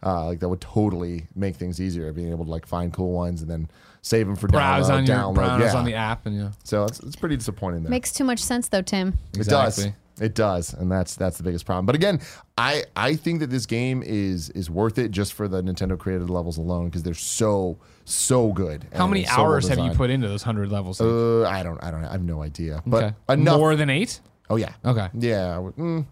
Uh, 0.00 0.26
like 0.26 0.38
that 0.38 0.48
would 0.48 0.60
totally 0.60 1.26
make 1.34 1.56
things 1.56 1.80
easier, 1.80 2.12
being 2.12 2.30
able 2.30 2.44
to 2.44 2.50
like 2.50 2.64
find 2.64 2.92
cool 2.92 3.12
ones 3.12 3.42
and 3.42 3.50
then 3.50 3.68
save 4.00 4.26
them 4.28 4.36
for 4.36 4.46
browse 4.46 4.88
download. 4.88 4.92
on 4.92 5.06
your 5.06 5.16
download. 5.16 5.34
browse 5.34 5.60
yeah. 5.60 5.74
on 5.78 5.84
the 5.84 5.94
app 5.94 6.24
and 6.24 6.36
yeah. 6.36 6.50
So 6.62 6.84
it's, 6.84 7.00
it's 7.00 7.16
pretty 7.16 7.36
disappointing 7.36 7.82
there. 7.82 7.90
Makes 7.90 8.12
too 8.12 8.22
much 8.22 8.38
sense 8.38 8.68
though, 8.68 8.80
Tim. 8.82 9.18
It 9.36 9.48
does. 9.48 9.88
It 10.20 10.34
does, 10.34 10.74
and 10.74 10.90
that's 10.90 11.14
that's 11.14 11.36
the 11.38 11.42
biggest 11.42 11.66
problem. 11.66 11.86
But 11.86 11.94
again, 11.94 12.20
I 12.56 12.84
I 12.96 13.14
think 13.14 13.40
that 13.40 13.50
this 13.50 13.66
game 13.66 14.02
is 14.04 14.50
is 14.50 14.70
worth 14.70 14.98
it 14.98 15.10
just 15.10 15.32
for 15.32 15.48
the 15.48 15.62
Nintendo 15.62 15.98
created 15.98 16.30
levels 16.30 16.58
alone 16.58 16.86
because 16.86 17.02
they're 17.02 17.14
so 17.14 17.78
so 18.04 18.52
good. 18.52 18.86
How 18.94 19.06
many 19.06 19.24
so 19.24 19.36
well 19.36 19.46
hours 19.46 19.68
have 19.68 19.78
you 19.78 19.90
put 19.90 20.10
into 20.10 20.28
those 20.28 20.42
hundred 20.42 20.70
levels? 20.72 21.00
Uh, 21.00 21.46
I 21.48 21.62
don't 21.62 21.82
I 21.82 21.90
don't 21.90 22.04
I 22.04 22.12
have 22.12 22.22
no 22.22 22.42
idea, 22.42 22.82
but 22.86 23.04
okay. 23.04 23.14
enough. 23.34 23.58
More 23.58 23.76
than 23.76 23.90
eight? 23.90 24.20
oh 24.50 24.56
yeah, 24.56 24.72
Okay. 24.84 25.08
yeah. 25.14 25.56
Mm, 25.78 26.06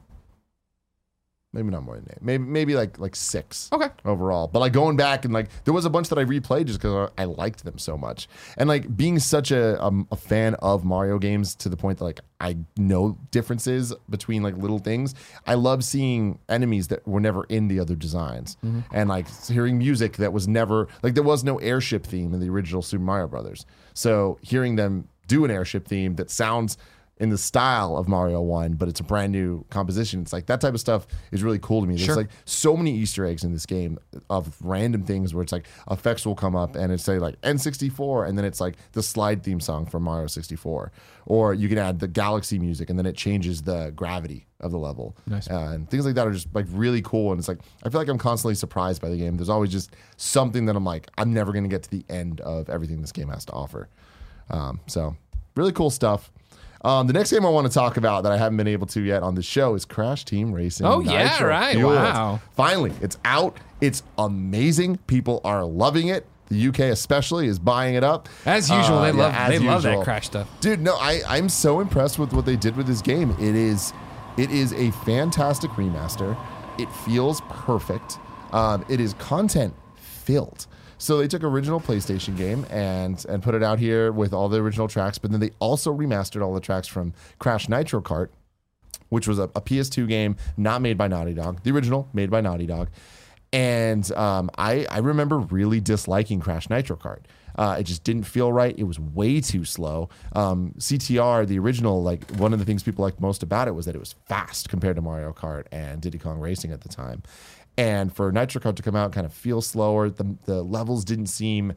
maybe 1.56 1.70
not 1.70 1.82
more 1.82 1.96
than 1.96 2.06
eight. 2.10 2.22
Maybe 2.22 2.44
maybe 2.44 2.74
like 2.74 2.98
like 2.98 3.16
six. 3.16 3.68
Okay. 3.72 3.88
overall. 4.04 4.46
But 4.46 4.60
like 4.60 4.72
going 4.72 4.96
back 4.96 5.24
and 5.24 5.34
like 5.34 5.48
there 5.64 5.74
was 5.74 5.84
a 5.84 5.90
bunch 5.90 6.08
that 6.10 6.18
I 6.18 6.24
replayed 6.24 6.66
just 6.66 6.80
because 6.80 7.10
I 7.18 7.24
liked 7.24 7.64
them 7.64 7.78
so 7.78 7.96
much, 7.96 8.28
and 8.56 8.68
like 8.68 8.96
being 8.96 9.18
such 9.18 9.50
a 9.50 9.82
um, 9.82 10.06
a 10.12 10.16
fan 10.16 10.54
of 10.56 10.84
Mario 10.84 11.18
games 11.18 11.54
to 11.56 11.68
the 11.68 11.76
point 11.76 11.98
that 11.98 12.04
like 12.04 12.20
I 12.40 12.58
know 12.76 13.18
differences 13.30 13.94
between 14.10 14.42
like 14.42 14.56
little 14.56 14.78
things. 14.78 15.14
I 15.46 15.54
love 15.54 15.82
seeing 15.82 16.38
enemies 16.48 16.88
that 16.88 17.06
were 17.08 17.20
never 17.20 17.44
in 17.44 17.68
the 17.68 17.80
other 17.80 17.96
designs, 17.96 18.56
and 18.92 19.08
like 19.08 19.26
hearing 19.46 19.78
music 19.78 20.18
that 20.18 20.32
was 20.32 20.46
never 20.46 20.88
like 21.02 21.14
there 21.14 21.22
was 21.22 21.42
no 21.42 21.58
airship 21.58 22.06
theme 22.06 22.34
in 22.34 22.40
the 22.40 22.50
original 22.50 22.82
Super 22.82 23.02
Mario 23.02 23.26
Brothers. 23.26 23.64
So 23.94 24.38
hearing 24.42 24.76
them 24.76 25.08
do 25.26 25.44
an 25.44 25.50
airship 25.50 25.88
theme 25.88 26.14
that 26.16 26.30
sounds 26.30 26.78
in 27.18 27.30
the 27.30 27.38
style 27.38 27.96
of 27.96 28.08
Mario 28.08 28.42
1, 28.42 28.74
but 28.74 28.88
it's 28.88 29.00
a 29.00 29.02
brand 29.02 29.32
new 29.32 29.64
composition. 29.70 30.20
It's 30.20 30.34
like 30.34 30.46
that 30.46 30.60
type 30.60 30.74
of 30.74 30.80
stuff 30.80 31.06
is 31.32 31.42
really 31.42 31.58
cool 31.58 31.80
to 31.80 31.86
me. 31.86 31.94
There's 31.96 32.04
Sure. 32.04 32.16
like 32.16 32.28
so 32.44 32.76
many 32.76 32.92
Easter 32.94 33.24
eggs 33.24 33.42
in 33.42 33.52
this 33.54 33.64
game 33.64 33.98
of 34.28 34.54
random 34.60 35.02
things 35.02 35.32
where 35.32 35.42
it's 35.42 35.52
like 35.52 35.66
effects 35.90 36.26
will 36.26 36.34
come 36.34 36.54
up 36.54 36.76
and 36.76 36.92
it's 36.92 37.02
say 37.02 37.18
like 37.18 37.40
N64 37.40 38.28
and 38.28 38.36
then 38.36 38.44
it's 38.44 38.60
like 38.60 38.74
the 38.92 39.02
slide 39.02 39.42
theme 39.42 39.60
song 39.60 39.86
from 39.86 40.02
Mario 40.02 40.26
64. 40.26 40.92
Or 41.24 41.54
you 41.54 41.70
can 41.70 41.78
add 41.78 42.00
the 42.00 42.06
galaxy 42.08 42.58
music 42.58 42.90
and 42.90 42.98
then 42.98 43.06
it 43.06 43.16
changes 43.16 43.62
the 43.62 43.92
gravity 43.96 44.46
of 44.60 44.70
the 44.70 44.78
level. 44.78 45.16
Nice. 45.26 45.48
Uh, 45.50 45.70
and 45.72 45.88
things 45.88 46.04
like 46.04 46.16
that 46.16 46.26
are 46.26 46.32
just 46.32 46.54
like 46.54 46.66
really 46.70 47.00
cool. 47.00 47.32
And 47.32 47.38
it's 47.38 47.48
like, 47.48 47.60
I 47.82 47.88
feel 47.88 48.00
like 48.00 48.08
I'm 48.08 48.18
constantly 48.18 48.54
surprised 48.56 49.00
by 49.00 49.08
the 49.08 49.16
game. 49.16 49.36
There's 49.38 49.48
always 49.48 49.72
just 49.72 49.96
something 50.18 50.66
that 50.66 50.76
I'm 50.76 50.84
like, 50.84 51.08
I'm 51.16 51.32
never 51.32 51.52
going 51.52 51.64
to 51.64 51.70
get 51.70 51.82
to 51.84 51.90
the 51.90 52.04
end 52.10 52.42
of 52.42 52.68
everything 52.68 53.00
this 53.00 53.12
game 53.12 53.28
has 53.28 53.46
to 53.46 53.52
offer. 53.52 53.88
Um, 54.50 54.80
so 54.86 55.16
really 55.54 55.72
cool 55.72 55.88
stuff. 55.90 56.30
Um, 56.86 57.06
the 57.08 57.12
next 57.12 57.32
game 57.32 57.44
I 57.44 57.48
want 57.48 57.66
to 57.66 57.72
talk 57.72 57.96
about 57.96 58.22
that 58.22 58.30
I 58.32 58.36
haven't 58.36 58.56
been 58.58 58.68
able 58.68 58.86
to 58.88 59.00
yet 59.00 59.22
on 59.24 59.34
the 59.34 59.42
show 59.42 59.74
is 59.74 59.84
Crash 59.84 60.24
Team 60.24 60.52
Racing. 60.52 60.86
Oh, 60.86 61.00
yeah, 61.00 61.42
right. 61.42 61.74
Fueled. 61.74 61.96
Wow. 61.96 62.40
Finally, 62.54 62.92
it's 63.00 63.18
out. 63.24 63.56
It's 63.80 64.04
amazing. 64.16 64.98
People 65.08 65.40
are 65.44 65.64
loving 65.64 66.08
it. 66.08 66.26
The 66.48 66.68
UK 66.68 66.78
especially 66.80 67.48
is 67.48 67.58
buying 67.58 67.96
it 67.96 68.04
up. 68.04 68.28
As 68.44 68.70
usual, 68.70 68.98
Uh, 68.98 69.02
they 69.06 69.12
love 69.12 69.48
they 69.50 69.58
love 69.58 69.82
that 69.82 70.04
crash 70.04 70.26
stuff. 70.26 70.48
Dude, 70.60 70.80
no, 70.80 70.94
I, 70.94 71.22
I'm 71.28 71.48
so 71.48 71.80
impressed 71.80 72.20
with 72.20 72.32
what 72.32 72.46
they 72.46 72.54
did 72.54 72.76
with 72.76 72.86
this 72.86 73.02
game. 73.02 73.32
It 73.40 73.56
is 73.56 73.92
it 74.36 74.52
is 74.52 74.72
a 74.74 74.92
fantastic 75.04 75.70
remaster. 75.72 76.36
It 76.78 76.88
feels 77.04 77.40
perfect. 77.48 78.18
Um, 78.52 78.84
it 78.88 79.00
is 79.00 79.14
content 79.14 79.74
filled. 79.96 80.66
So 80.98 81.18
they 81.18 81.28
took 81.28 81.44
original 81.44 81.80
PlayStation 81.80 82.36
game 82.36 82.66
and 82.70 83.24
and 83.28 83.42
put 83.42 83.54
it 83.54 83.62
out 83.62 83.78
here 83.78 84.12
with 84.12 84.32
all 84.32 84.48
the 84.48 84.58
original 84.58 84.88
tracks, 84.88 85.18
but 85.18 85.30
then 85.30 85.40
they 85.40 85.50
also 85.58 85.94
remastered 85.94 86.42
all 86.42 86.54
the 86.54 86.60
tracks 86.60 86.88
from 86.88 87.12
Crash 87.38 87.68
Nitro 87.68 88.00
Kart, 88.00 88.28
which 89.08 89.28
was 89.28 89.38
a, 89.38 89.44
a 89.44 89.60
PS2 89.60 90.08
game 90.08 90.36
not 90.56 90.80
made 90.80 90.96
by 90.96 91.08
Naughty 91.08 91.34
Dog, 91.34 91.62
the 91.62 91.70
original 91.70 92.08
made 92.12 92.30
by 92.30 92.40
Naughty 92.40 92.66
Dog. 92.66 92.88
And 93.52 94.10
um, 94.12 94.50
I, 94.58 94.86
I 94.90 94.98
remember 94.98 95.38
really 95.38 95.80
disliking 95.80 96.40
Crash 96.40 96.68
Nitro 96.68 96.96
Kart. 96.96 97.20
Uh, 97.56 97.76
it 97.80 97.84
just 97.84 98.04
didn't 98.04 98.24
feel 98.24 98.52
right. 98.52 98.74
It 98.78 98.84
was 98.84 98.98
way 99.00 99.40
too 99.40 99.64
slow. 99.64 100.10
Um, 100.34 100.74
CTR, 100.78 101.46
the 101.46 101.58
original, 101.58 102.02
like 102.02 102.30
one 102.32 102.52
of 102.52 102.58
the 102.58 102.64
things 102.64 102.82
people 102.82 103.02
liked 103.02 103.20
most 103.20 103.42
about 103.42 103.66
it 103.66 103.70
was 103.70 103.86
that 103.86 103.94
it 103.94 103.98
was 103.98 104.14
fast 104.26 104.68
compared 104.68 104.96
to 104.96 105.02
Mario 105.02 105.32
Kart 105.32 105.64
and 105.72 106.02
Diddy 106.02 106.18
Kong 106.18 106.38
Racing 106.38 106.70
at 106.70 106.82
the 106.82 106.88
time. 106.88 107.22
And 107.78 108.14
for 108.14 108.32
Nitro 108.32 108.60
Kart 108.60 108.76
to 108.76 108.82
come 108.82 108.96
out, 108.96 109.12
kind 109.12 109.26
of 109.26 109.32
feel 109.32 109.60
slower. 109.60 110.08
The 110.10 110.36
the 110.46 110.62
levels 110.62 111.04
didn't 111.04 111.26
seem 111.26 111.74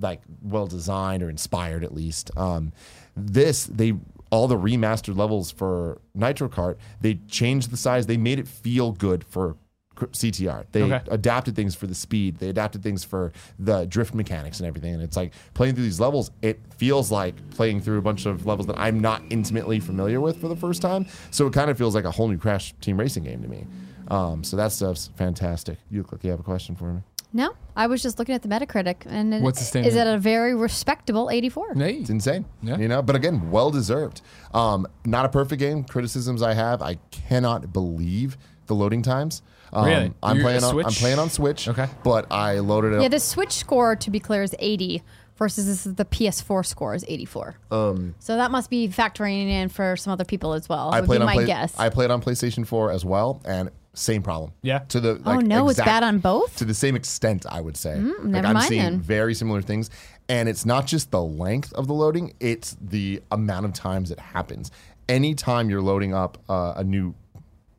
like 0.00 0.22
well 0.42 0.66
designed 0.66 1.22
or 1.22 1.28
inspired, 1.28 1.84
at 1.84 1.92
least. 1.94 2.30
Um, 2.36 2.72
this 3.16 3.64
they 3.66 3.92
all 4.30 4.48
the 4.48 4.56
remastered 4.56 5.16
levels 5.18 5.50
for 5.50 6.00
Nitro 6.14 6.48
Kart, 6.48 6.76
they 7.02 7.16
changed 7.28 7.70
the 7.70 7.76
size. 7.76 8.06
They 8.06 8.16
made 8.16 8.38
it 8.38 8.48
feel 8.48 8.92
good 8.92 9.24
for 9.24 9.56
CTR. 9.94 10.64
They 10.72 10.82
Okay. 10.84 11.02
adapted 11.10 11.54
things 11.54 11.74
for 11.74 11.86
the 11.86 11.94
speed. 11.94 12.38
They 12.38 12.48
adapted 12.48 12.82
things 12.82 13.04
for 13.04 13.30
the 13.58 13.84
drift 13.84 14.14
mechanics 14.14 14.58
and 14.58 14.66
everything. 14.66 14.94
And 14.94 15.02
it's 15.02 15.16
like 15.18 15.32
playing 15.52 15.74
through 15.74 15.84
these 15.84 16.00
levels, 16.00 16.30
it 16.40 16.58
feels 16.78 17.12
like 17.12 17.34
playing 17.50 17.82
through 17.82 17.98
a 17.98 18.02
bunch 18.02 18.24
of 18.24 18.46
levels 18.46 18.66
that 18.68 18.78
I'm 18.78 19.00
not 19.00 19.22
intimately 19.28 19.80
familiar 19.80 20.18
with 20.20 20.40
for 20.40 20.48
the 20.48 20.56
first 20.56 20.80
time. 20.80 21.06
So 21.30 21.46
it 21.46 21.52
kind 21.52 21.70
of 21.70 21.76
feels 21.76 21.94
like 21.94 22.04
a 22.04 22.10
whole 22.10 22.26
new 22.28 22.38
Crash 22.38 22.72
Team 22.80 22.98
Racing 22.98 23.24
game 23.24 23.42
to 23.42 23.48
me. 23.48 23.66
Um, 24.12 24.44
so 24.44 24.56
that 24.56 24.72
stuff's 24.72 25.10
fantastic. 25.16 25.78
You 25.90 25.98
look 26.02 26.12
like 26.12 26.22
you 26.24 26.30
have 26.30 26.40
a 26.40 26.44
question 26.44 26.76
for 26.76 26.92
me. 26.92 27.00
No, 27.32 27.54
I 27.74 27.86
was 27.86 28.02
just 28.02 28.18
looking 28.18 28.34
at 28.34 28.42
the 28.42 28.48
Metacritic, 28.48 29.06
and 29.06 29.32
it, 29.32 29.40
What's 29.40 29.58
the 29.58 29.64
standard? 29.64 29.88
is 29.88 29.96
at 29.96 30.06
a 30.06 30.18
very 30.18 30.54
respectable 30.54 31.30
84. 31.30 31.74
Hey. 31.74 31.94
It's 31.94 32.10
insane. 32.10 32.44
Yeah. 32.62 32.76
You 32.76 32.88
know, 32.88 33.00
but 33.00 33.16
again, 33.16 33.50
well 33.50 33.70
deserved. 33.70 34.20
Um, 34.52 34.86
not 35.06 35.24
a 35.24 35.30
perfect 35.30 35.58
game. 35.58 35.82
Criticisms 35.84 36.42
I 36.42 36.52
have. 36.52 36.82
I 36.82 36.96
cannot 37.10 37.72
believe 37.72 38.36
the 38.66 38.74
loading 38.74 39.00
times. 39.00 39.40
Um, 39.72 39.86
Really? 39.86 40.12
I'm 40.22 40.36
You're 40.36 40.44
playing 40.44 40.62
a 40.62 40.66
on 40.66 40.74
I'm 40.76 40.82
Switch? 40.90 40.98
playing 40.98 41.18
on 41.18 41.30
Switch. 41.30 41.68
Okay. 41.68 41.86
But 42.04 42.30
I 42.30 42.58
loaded 42.58 42.92
it 42.92 42.98
Yeah, 43.00 43.06
up. 43.06 43.12
the 43.12 43.20
Switch 43.20 43.52
score, 43.52 43.96
to 43.96 44.10
be 44.10 44.20
clear, 44.20 44.42
is 44.42 44.54
80 44.58 45.02
versus 45.38 45.64
this 45.66 45.86
is 45.86 45.94
the 45.94 46.04
PS4 46.04 46.66
score 46.66 46.94
is 46.94 47.02
84. 47.08 47.56
Um, 47.70 48.14
so 48.18 48.36
that 48.36 48.50
must 48.50 48.68
be 48.68 48.88
factoring 48.88 49.48
in 49.48 49.70
for 49.70 49.96
some 49.96 50.12
other 50.12 50.26
people 50.26 50.52
as 50.52 50.68
well. 50.68 50.90
I 50.92 51.00
would 51.00 51.06
played 51.06 51.20
be 51.20 51.22
on 51.22 51.26
my 51.26 51.34
play, 51.36 51.46
guess. 51.46 51.74
I 51.78 51.88
played 51.88 52.10
on 52.10 52.20
PlayStation 52.20 52.66
4 52.66 52.90
as 52.90 53.06
well, 53.06 53.40
and 53.46 53.70
same 53.94 54.22
problem. 54.22 54.52
Yeah. 54.62 54.80
To 54.88 55.00
the 55.00 55.20
oh 55.24 55.30
like, 55.32 55.46
no, 55.46 55.68
it's 55.68 55.78
bad 55.78 56.02
on 56.02 56.18
both. 56.18 56.56
to 56.56 56.64
the 56.64 56.74
same 56.74 56.96
extent, 56.96 57.44
I 57.48 57.60
would 57.60 57.76
say. 57.76 57.96
like 57.96 58.24
never 58.24 58.46
I'm 58.48 58.54
mind 58.54 58.68
seeing 58.68 58.82
then. 58.82 59.00
very 59.00 59.34
similar 59.34 59.62
things, 59.62 59.90
and 60.28 60.48
it's 60.48 60.64
not 60.64 60.86
just 60.86 61.10
the 61.10 61.22
length 61.22 61.72
of 61.74 61.86
the 61.86 61.94
loading; 61.94 62.34
it's 62.40 62.76
the 62.80 63.22
amount 63.30 63.66
of 63.66 63.72
times 63.74 64.10
it 64.10 64.18
happens. 64.18 64.70
Anytime 65.08 65.68
you're 65.68 65.82
loading 65.82 66.14
up 66.14 66.38
uh, 66.48 66.74
a 66.76 66.84
new 66.84 67.14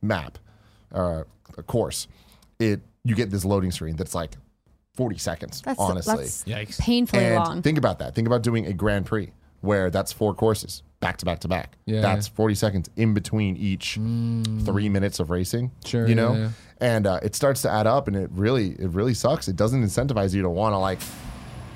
map, 0.01 0.37
uh, 0.93 1.23
a 1.57 1.63
course, 1.63 2.07
it 2.59 2.81
you 3.03 3.15
get 3.15 3.31
this 3.31 3.43
loading 3.43 3.71
screen 3.71 3.95
that's 3.95 4.13
like 4.13 4.31
40 4.95 5.17
seconds. 5.17 5.61
That's 5.61 5.79
honestly, 5.79 6.15
that's 6.17 6.43
Yikes. 6.43 6.79
painfully 6.79 7.23
and 7.25 7.35
long. 7.35 7.61
think 7.61 7.77
about 7.77 7.99
that. 7.99 8.13
Think 8.13 8.27
about 8.27 8.43
doing 8.43 8.67
a 8.67 8.73
Grand 8.73 9.05
Prix 9.05 9.31
where 9.61 9.89
that's 9.89 10.11
four 10.11 10.33
courses 10.35 10.83
back 11.03 11.17
to 11.17 11.25
back 11.25 11.39
to 11.39 11.47
back. 11.47 11.77
Yeah, 11.85 12.01
that's 12.01 12.27
yeah. 12.27 12.35
40 12.35 12.55
seconds 12.55 12.89
in 12.95 13.13
between 13.13 13.55
each 13.57 13.95
three 14.65 14.89
minutes 14.89 15.19
of 15.19 15.29
racing. 15.29 15.71
Sure, 15.85 16.07
You 16.07 16.15
know? 16.15 16.33
yeah, 16.33 16.39
yeah. 16.39 16.49
And 16.81 17.07
uh, 17.07 17.19
it 17.23 17.35
starts 17.35 17.61
to 17.61 17.69
add 17.69 17.87
up 17.87 18.07
and 18.07 18.15
it 18.17 18.29
really, 18.33 18.71
it 18.71 18.89
really 18.89 19.13
sucks. 19.13 19.47
It 19.47 19.55
doesn't 19.55 19.83
incentivize 19.83 20.33
you 20.33 20.41
to 20.41 20.49
want 20.49 20.73
to 20.73 20.77
like 20.77 20.99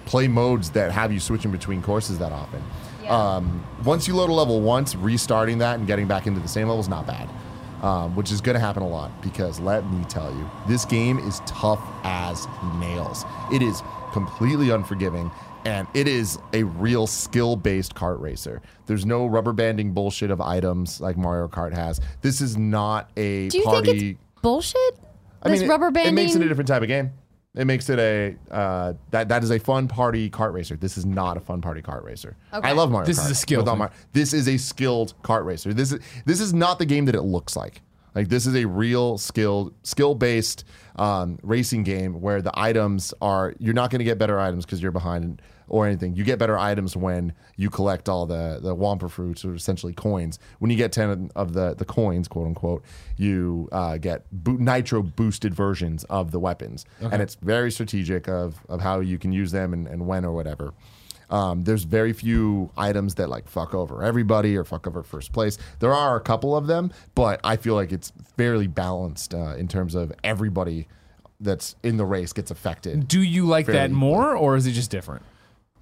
play 0.05 0.27
modes 0.27 0.71
that 0.71 0.91
have 0.91 1.11
you 1.13 1.19
switching 1.19 1.51
between 1.51 1.81
courses 1.81 2.17
that 2.19 2.31
often. 2.31 2.61
Um, 3.07 3.65
once 3.85 4.07
you 4.07 4.15
load 4.15 4.29
a 4.29 4.33
level 4.33 4.59
once, 4.61 4.95
restarting 4.95 5.59
that 5.59 5.77
and 5.79 5.87
getting 5.87 6.07
back 6.07 6.27
into 6.27 6.39
the 6.41 6.47
same 6.47 6.67
level 6.67 6.81
is 6.81 6.89
not 6.89 7.05
bad. 7.07 7.29
Um, 7.83 8.15
which 8.15 8.31
is 8.31 8.41
going 8.41 8.55
to 8.55 8.59
happen 8.59 8.81
a 8.81 8.87
lot 8.87 9.21
because 9.21 9.59
let 9.59 9.85
me 9.91 10.03
tell 10.05 10.33
you, 10.33 10.49
this 10.67 10.83
game 10.83 11.19
is 11.19 11.41
tough 11.45 11.79
as 12.03 12.47
nails. 12.79 13.23
It 13.53 13.61
is 13.61 13.83
completely 14.13 14.71
unforgiving 14.71 15.29
and 15.67 15.87
it 15.93 16.07
is 16.07 16.37
a 16.53 16.63
real 16.63 17.07
skill 17.07 17.55
based 17.55 17.93
kart 17.93 18.19
racer. 18.21 18.61
There's 18.85 19.05
no 19.05 19.25
rubber 19.27 19.51
banding 19.53 19.91
bullshit 19.93 20.31
of 20.31 20.39
items 20.39 21.01
like 21.01 21.17
Mario 21.17 21.47
Kart 21.47 21.73
has. 21.73 21.99
This 22.21 22.39
is 22.41 22.57
not 22.57 23.09
a 23.17 23.49
Do 23.49 23.57
you 23.57 23.63
party. 23.65 23.91
think 23.91 24.01
it's 24.35 24.41
bullshit? 24.41 24.99
I 25.43 25.49
this 25.49 25.59
mean, 25.61 25.69
it- 25.69 25.71
rubber 25.71 25.87
it, 25.87 25.93
banding. 25.93 26.15
makes 26.15 26.35
it 26.35 26.41
a 26.41 26.47
different 26.47 26.67
type 26.69 26.81
of 26.81 26.87
game. 26.87 27.11
It 27.55 27.65
makes 27.65 27.89
it 27.89 27.97
a 27.99 28.35
uh, 28.53 28.93
that 29.11 29.29
that 29.29 29.43
is 29.43 29.49
a 29.51 29.59
fun 29.59 29.87
party 29.87 30.29
kart 30.29 30.53
racer. 30.53 30.77
This 30.77 30.95
is 30.97 31.05
not 31.05 31.37
a 31.37 31.39
fun 31.39 31.59
party 31.59 31.81
kart 31.81 32.03
racer. 32.05 32.37
Okay. 32.53 32.69
I 32.69 32.73
love 32.73 32.91
Mario. 32.91 33.07
This 33.07 33.19
Kart 33.19 33.25
is 33.25 33.31
a 33.31 33.35
skill 33.35 33.59
with 33.61 33.67
all 33.67 33.75
thing. 33.75 33.79
my- 33.79 33.89
this 34.13 34.31
is 34.33 34.47
a 34.47 34.57
skilled 34.57 35.15
kart 35.23 35.43
racer. 35.43 35.73
This 35.73 35.91
is 35.91 35.99
this 36.25 36.39
is 36.39 36.53
not 36.53 36.77
the 36.79 36.85
game 36.85 37.05
that 37.05 37.15
it 37.15 37.23
looks 37.23 37.55
like. 37.55 37.81
Like 38.13 38.29
this 38.29 38.45
is 38.47 38.55
a 38.55 38.65
real 38.65 39.17
skilled 39.17 39.73
skill 39.83 40.13
based 40.15 40.65
um, 40.97 41.37
racing 41.43 41.83
game 41.83 42.19
where 42.21 42.41
the 42.41 42.51
items 42.53 43.13
are 43.21 43.53
you're 43.59 43.73
not 43.75 43.89
going 43.91 43.99
to 43.99 44.05
get 44.05 44.17
better 44.19 44.39
items 44.39 44.65
because 44.65 44.81
you're 44.81 44.91
behind 44.91 45.41
or 45.67 45.85
anything. 45.85 46.15
You 46.15 46.23
get 46.23 46.39
better 46.39 46.57
items 46.57 46.95
when 46.95 47.33
you 47.55 47.69
collect 47.69 48.07
all 48.09 48.25
the 48.25 48.59
the 48.61 48.75
Wumpa 48.75 49.09
fruits 49.09 49.43
or 49.45 49.53
essentially 49.55 49.93
coins. 49.93 50.39
When 50.59 50.71
you 50.71 50.77
get 50.77 50.91
ten 50.91 51.31
of 51.35 51.53
the 51.53 51.75
the 51.75 51.85
coins, 51.85 52.27
quote 52.27 52.47
unquote, 52.47 52.83
you 53.17 53.69
uh, 53.71 53.97
get 53.97 54.25
bo- 54.31 54.53
nitro 54.53 55.01
boosted 55.01 55.53
versions 55.53 56.03
of 56.05 56.31
the 56.31 56.39
weapons, 56.39 56.85
and 57.01 57.21
it's 57.21 57.35
very 57.35 57.71
strategic 57.71 58.27
of 58.27 58.55
of 58.69 58.81
how 58.81 58.99
you 58.99 59.17
can 59.17 59.31
use 59.31 59.51
them 59.51 59.73
and, 59.73 59.87
and 59.87 60.07
when 60.07 60.25
or 60.25 60.33
whatever. 60.33 60.73
Um, 61.29 61.65
there's 61.65 61.83
very 61.83 62.13
few 62.13 62.71
items 62.77 63.15
that 63.15 63.29
like 63.29 63.49
fuck 63.49 63.73
over 63.73 64.01
everybody 64.01 64.55
or 64.55 64.63
fuck 64.63 64.87
over 64.87 65.03
first 65.03 65.33
place. 65.33 65.57
There 65.79 65.93
are 65.93 66.15
a 66.15 66.21
couple 66.21 66.55
of 66.55 66.67
them, 66.67 66.91
but 67.15 67.41
I 67.43 67.57
feel 67.57 67.75
like 67.75 67.91
it's 67.91 68.13
fairly 68.37 68.67
balanced 68.67 69.33
uh, 69.33 69.55
in 69.57 69.67
terms 69.67 69.93
of 69.93 70.13
everybody 70.23 70.87
that's 71.39 71.75
in 71.83 71.97
the 71.97 72.05
race 72.05 72.31
gets 72.31 72.49
affected. 72.49 73.07
Do 73.07 73.21
you 73.21 73.45
like 73.45 73.65
that 73.67 73.91
more, 73.91 74.35
or 74.37 74.55
is 74.55 74.65
it 74.67 74.71
just 74.71 74.89
different? 74.89 75.23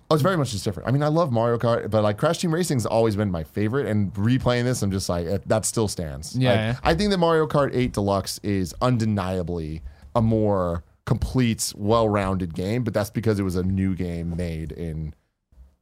Oh, 0.10 0.13
it's 0.13 0.22
very 0.22 0.38
much 0.38 0.52
just 0.52 0.63
different. 0.63 0.88
I 0.88 0.91
mean, 0.91 1.02
I 1.02 1.08
love 1.08 1.32
Mario 1.32 1.58
Kart, 1.58 1.89
but 1.89 2.04
like 2.04 2.18
Crash 2.18 2.38
Team 2.38 2.54
Racing's 2.54 2.86
always 2.86 3.15
been 3.15 3.32
my 3.32 3.44
favorite. 3.44 3.88
And 3.88 4.13
replaying 4.13 4.63
this, 4.63 4.82
I'm 4.84 4.91
just 4.91 5.10
like, 5.10 5.26
eh, 5.26 5.39
that 5.48 5.65
still 5.65 5.88
stands. 5.88 6.38
Yeah, 6.38 6.50
Like, 6.50 6.58
yeah. 6.58 6.80
I 6.84 6.94
think 6.94 7.10
that 7.10 7.18
Mario 7.18 7.48
Kart 7.48 7.72
8 7.74 7.94
Deluxe 7.94 8.39
is 8.44 8.74
undeniably 8.82 9.82
a 10.15 10.22
more 10.22 10.84
complete, 11.06 11.74
well-rounded 11.76 12.54
game, 12.54 12.84
but 12.84 12.94
that's 12.94 13.10
because 13.10 13.39
it 13.39 13.44
was 13.44 13.56
a 13.56 13.63
new 13.63 13.96
game 13.96 14.36
made 14.38 14.72
in 14.72 15.13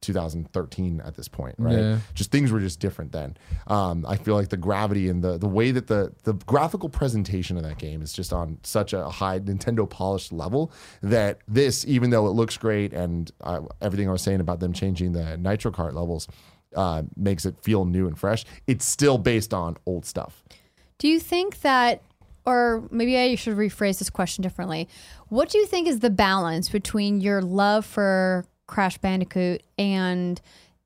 2013 0.03 1.01
at 1.03 1.15
this 1.15 1.27
point, 1.27 1.55
right? 1.57 1.77
Yeah. 1.77 1.97
Just 2.13 2.31
things 2.31 2.51
were 2.51 2.59
just 2.59 2.79
different 2.79 3.11
then. 3.11 3.35
Um, 3.67 4.05
I 4.07 4.17
feel 4.17 4.35
like 4.35 4.49
the 4.49 4.57
gravity 4.57 5.09
and 5.09 5.23
the 5.23 5.37
the 5.37 5.47
way 5.47 5.71
that 5.71 5.87
the 5.87 6.13
the 6.23 6.33
graphical 6.45 6.89
presentation 6.89 7.57
of 7.57 7.63
that 7.63 7.79
game 7.79 8.01
is 8.01 8.13
just 8.13 8.31
on 8.31 8.59
such 8.63 8.93
a 8.93 9.09
high 9.09 9.39
Nintendo 9.39 9.89
polished 9.89 10.31
level 10.31 10.71
that 11.01 11.39
this, 11.47 11.85
even 11.87 12.11
though 12.11 12.27
it 12.27 12.31
looks 12.31 12.57
great 12.57 12.93
and 12.93 13.31
uh, 13.41 13.61
everything 13.81 14.07
I 14.07 14.11
was 14.11 14.21
saying 14.21 14.41
about 14.41 14.59
them 14.59 14.73
changing 14.73 15.13
the 15.13 15.37
Nitro 15.37 15.71
Kart 15.71 15.93
levels. 15.93 16.27
Uh, 16.75 17.03
makes 17.15 17.45
it 17.45 17.55
feel 17.61 17.85
new 17.85 18.07
and 18.07 18.17
fresh. 18.17 18.45
It's 18.65 18.83
still 18.83 19.19
based 19.19 19.53
on 19.53 19.77
old 19.85 20.07
stuff. 20.07 20.43
Do 20.97 21.07
you 21.07 21.19
think 21.19 21.61
that, 21.61 22.01
or 22.45 22.87
maybe 22.89 23.15
I 23.15 23.35
should 23.35 23.55
rephrase 23.55 23.99
this 23.99 24.09
question 24.09 24.41
differently? 24.41 24.89
What 25.29 25.49
do 25.49 25.59
you 25.59 25.67
think 25.67 25.87
is 25.87 25.99
the 25.99 26.09
balance 26.09 26.69
between 26.69 27.21
your 27.21 27.43
love 27.43 27.85
for 27.85 28.45
Crash 28.67 28.97
Bandicoot 28.97 29.63
and 29.77 30.41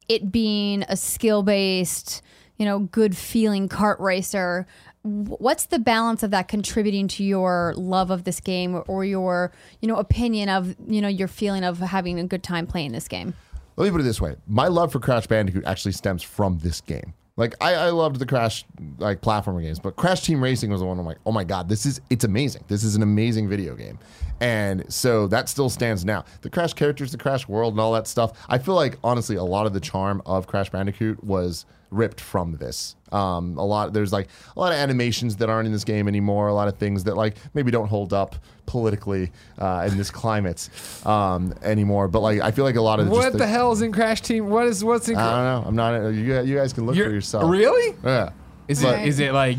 it 0.10 0.32
being 0.32 0.84
a 0.84 0.98
skill 0.98 1.44
based, 1.44 2.22
you 2.58 2.66
know, 2.66 2.80
good 2.80 3.16
feeling 3.16 3.70
kart 3.70 4.00
racer? 4.00 4.68
What's 5.04 5.68
the 5.68 5.80
balance 5.80 6.24
of 6.24 6.32
that 6.32 6.48
contributing 6.48 7.08
to 7.10 7.24
your 7.24 7.74
love 7.78 8.12
of 8.12 8.24
this 8.24 8.40
game 8.40 8.76
or, 8.76 8.82
or 8.82 9.06
your, 9.06 9.54
you 9.80 9.88
know, 9.88 9.96
opinion 9.96 10.50
of, 10.50 10.76
you 10.88 11.02
know, 11.02 11.08
your 11.08 11.28
feeling 11.28 11.64
of 11.64 11.80
having 11.80 12.20
a 12.20 12.26
good 12.26 12.44
time 12.44 12.68
playing 12.68 12.92
this 12.92 13.08
game? 13.08 13.34
Let 13.78 13.86
me 13.86 13.92
put 13.92 14.02
it 14.02 14.06
this 14.06 14.20
way: 14.20 14.36
my 14.48 14.68
love 14.68 14.92
for 14.92 15.00
Crash 15.00 15.28
Bandicoot 15.28 15.64
actually 15.66 15.92
stems 15.92 16.24
from 16.24 16.58
this 16.60 16.82
game. 16.82 17.14
Like 17.38 17.54
I, 17.62 17.76
I 17.76 17.90
loved 17.92 18.18
the 18.18 18.26
Crash 18.26 18.66
like 18.98 19.22
platformer 19.22 19.62
games, 19.62 19.80
but 19.80 19.96
Crash 19.96 20.22
Team 20.22 20.44
Racing 20.44 20.72
was 20.72 20.82
the 20.82 20.88
one 20.88 21.00
I'm 21.00 21.06
like, 21.06 21.20
oh 21.26 21.32
my 21.32 21.44
god, 21.44 21.70
this 21.70 21.86
is 21.86 22.02
it's 22.10 22.26
amazing. 22.26 22.64
This 22.68 22.84
is 22.84 22.96
an 22.96 23.04
amazing 23.04 23.48
video 23.48 23.76
game, 23.76 24.00
and 24.42 24.92
so 24.92 25.28
that 25.28 25.48
still 25.48 25.70
stands 25.70 26.04
now. 26.04 26.26
The 26.42 26.50
Crash 26.50 26.74
characters, 26.74 27.12
the 27.12 27.18
Crash 27.20 27.48
world, 27.48 27.76
and 27.76 27.80
all 27.80 27.94
that 27.94 28.08
stuff. 28.08 28.34
I 28.50 28.58
feel 28.58 28.74
like 28.74 28.98
honestly, 29.04 29.36
a 29.36 29.44
lot 29.44 29.68
of 29.68 29.74
the 29.74 29.80
charm 29.80 30.22
of 30.26 30.48
Crash 30.48 30.72
Bandicoot 30.72 31.24
was 31.24 31.66
ripped 31.90 32.20
from 32.20 32.58
this. 32.58 32.96
Um, 33.12 33.58
a 33.58 33.66
lot 33.66 33.94
there's 33.94 34.12
like 34.12 34.28
a 34.56 34.60
lot 34.60 34.74
of 34.74 34.78
animations 34.78 35.38
that 35.38 35.50
aren't 35.50 35.66
in 35.68 35.72
this 35.72 35.86
game 35.86 36.08
anymore. 36.08 36.48
A 36.50 36.54
lot 36.54 36.68
of 36.68 36.78
things 36.78 37.06
that 37.06 37.16
like 37.16 37.38
maybe 37.54 37.72
don't 37.72 37.88
hold 37.88 38.12
up 38.14 38.36
politically 38.66 39.32
uh, 39.60 39.88
in 39.90 39.98
this 39.98 40.12
climate 40.12 40.70
um, 41.06 41.54
anymore. 41.62 42.08
But 42.10 42.20
like 42.20 42.42
I 42.42 42.52
feel 42.52 42.66
like 42.66 42.76
a 42.76 42.82
lot 42.82 43.00
of 43.00 43.08
What 43.10 43.38
the, 43.38 43.48
hell 43.48 43.72
is 43.72 43.82
in 43.82 43.92
Crash 43.94 44.22
Team? 44.22 44.50
What 44.50 44.68
is 44.68 44.84
what's 44.84 45.08
in? 45.08 45.16
I 45.16 45.54
don't 45.54 45.64
know. 45.64 45.70
I'm 45.70 45.76
not. 45.76 46.10
You, 46.10 46.42
you 46.42 46.58
guys 46.58 46.74
can 46.74 46.86
look 46.86 46.96
for 46.96 47.00
You're- 47.02 47.14
yourself. 47.14 47.50
Really? 47.50 47.96
Yeah. 48.04 48.32
Is 48.68 48.82
But- 48.84 49.00
it 49.00 49.08
is 49.08 49.20
it 49.22 49.32
like 49.32 49.58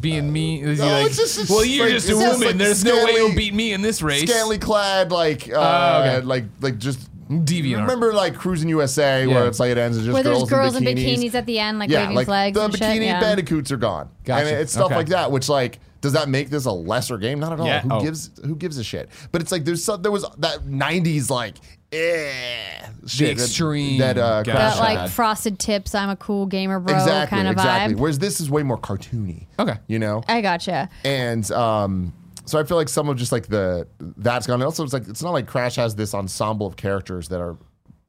being 0.00 0.32
me? 0.32 0.62
Is 0.62 0.80
No, 0.80 0.86
like, 0.86 1.06
it's 1.06 1.16
just- 1.16 1.38
it's 1.38 1.50
well, 1.50 1.64
you're 1.64 1.84
like- 1.84 1.92
just 1.94 2.08
a 2.10 2.16
woman. 2.16 2.40
like 2.40 2.56
There's 2.56 2.82
no 2.84 3.04
way 3.04 3.12
you'll 3.12 3.34
beat 3.36 3.54
me 3.54 3.72
in 3.74 3.82
this 3.82 4.02
race. 4.02 4.28
Scantily 4.28 4.58
clad, 4.58 5.12
like, 5.12 5.48
uh, 5.52 5.54
Oh, 5.54 6.00
okay. 6.16 6.26
like, 6.26 6.44
like 6.60 6.78
just. 6.78 7.08
Deviant. 7.40 7.80
Remember, 7.82 8.12
like 8.12 8.34
Cruis'n 8.34 8.68
USA, 8.68 9.24
Yeah. 9.26 9.34
where 9.34 9.46
it's 9.46 9.58
like 9.60 9.70
it 9.70 9.78
ends 9.78 9.96
with 9.96 10.06
just 10.06 10.14
Where 10.14 10.22
there's 10.22 10.38
girls, 10.38 10.50
girls 10.50 10.76
in 10.76 10.86
in 10.86 10.96
bikinis. 10.96 11.18
bikinis 11.30 11.34
at 11.34 11.46
the 11.46 11.58
end, 11.58 11.78
like 11.78 11.90
yeah, 11.90 12.00
waving 12.02 12.16
like 12.16 12.26
flags 12.26 12.54
the 12.56 12.64
and 12.64 12.72
bikini 12.74 12.92
shit. 12.94 13.02
Yeah. 13.02 13.20
bandicoots 13.20 13.72
are 13.72 13.76
gone. 13.76 14.08
Gotcha. 14.24 14.46
And 14.46 14.56
it's 14.58 14.72
stuff 14.72 14.86
Okay. 14.86 14.96
like 14.96 15.08
that, 15.08 15.30
which 15.32 15.48
like 15.48 15.78
Does 16.02 16.14
that 16.14 16.28
make 16.28 16.50
this 16.50 16.64
a 16.66 16.72
lesser 16.72 17.16
game? 17.16 17.38
Not 17.38 17.52
at 17.52 17.60
all. 17.60 17.66
Yeah. 17.66 17.80
Who 17.82 17.92
Oh. 17.92 18.00
gives 18.00 18.30
who 18.44 18.56
gives 18.56 18.76
a 18.76 18.82
shit? 18.82 19.08
But 19.30 19.40
it's 19.40 19.52
like 19.52 19.64
there's 19.64 19.84
some, 19.84 20.02
there 20.02 20.10
was 20.10 20.26
that 20.38 20.64
'90s 20.66 21.30
like 21.30 21.54
eh, 21.92 22.86
shit 23.06 23.36
that- 23.36 23.42
extreme 23.44 23.98
that, 24.00 24.18
uh, 24.18 24.42
guy. 24.42 24.52
Crash 24.52 24.74
That 24.74 24.80
like 24.80 24.98
had. 24.98 25.10
frosted 25.12 25.58
tips, 25.60 25.94
I'm 25.94 26.10
a 26.10 26.16
cool 26.16 26.46
gamer 26.46 26.80
bro 26.80 26.92
exactly 26.94 27.36
kind 27.36 27.46
of 27.48 27.52
exactly. 27.52 27.94
vibe. 27.94 27.98
Whereas 27.98 28.18
this 28.18 28.40
is 28.40 28.50
way 28.50 28.62
more 28.64 28.78
cartoony. 28.78 29.46
Okay. 29.60 29.76
you 29.86 29.98
know. 30.00 30.22
I 30.28 30.40
gotcha. 30.40 30.88
and 31.04 31.48
um, 31.52 32.12
so 32.44 32.58
I 32.58 32.64
feel 32.64 32.76
like 32.76 32.88
some 32.88 33.08
of 33.08 33.16
just 33.16 33.32
like 33.32 33.46
the 33.46 33.86
that's 33.98 34.46
gone. 34.46 34.54
And 34.54 34.64
also, 34.64 34.84
it's 34.84 34.92
like 34.92 35.08
it's 35.08 35.22
not 35.22 35.32
like 35.32 35.46
Crash 35.46 35.76
has 35.76 35.94
this 35.94 36.14
ensemble 36.14 36.66
of 36.66 36.76
characters 36.76 37.28
that 37.28 37.40
are 37.40 37.56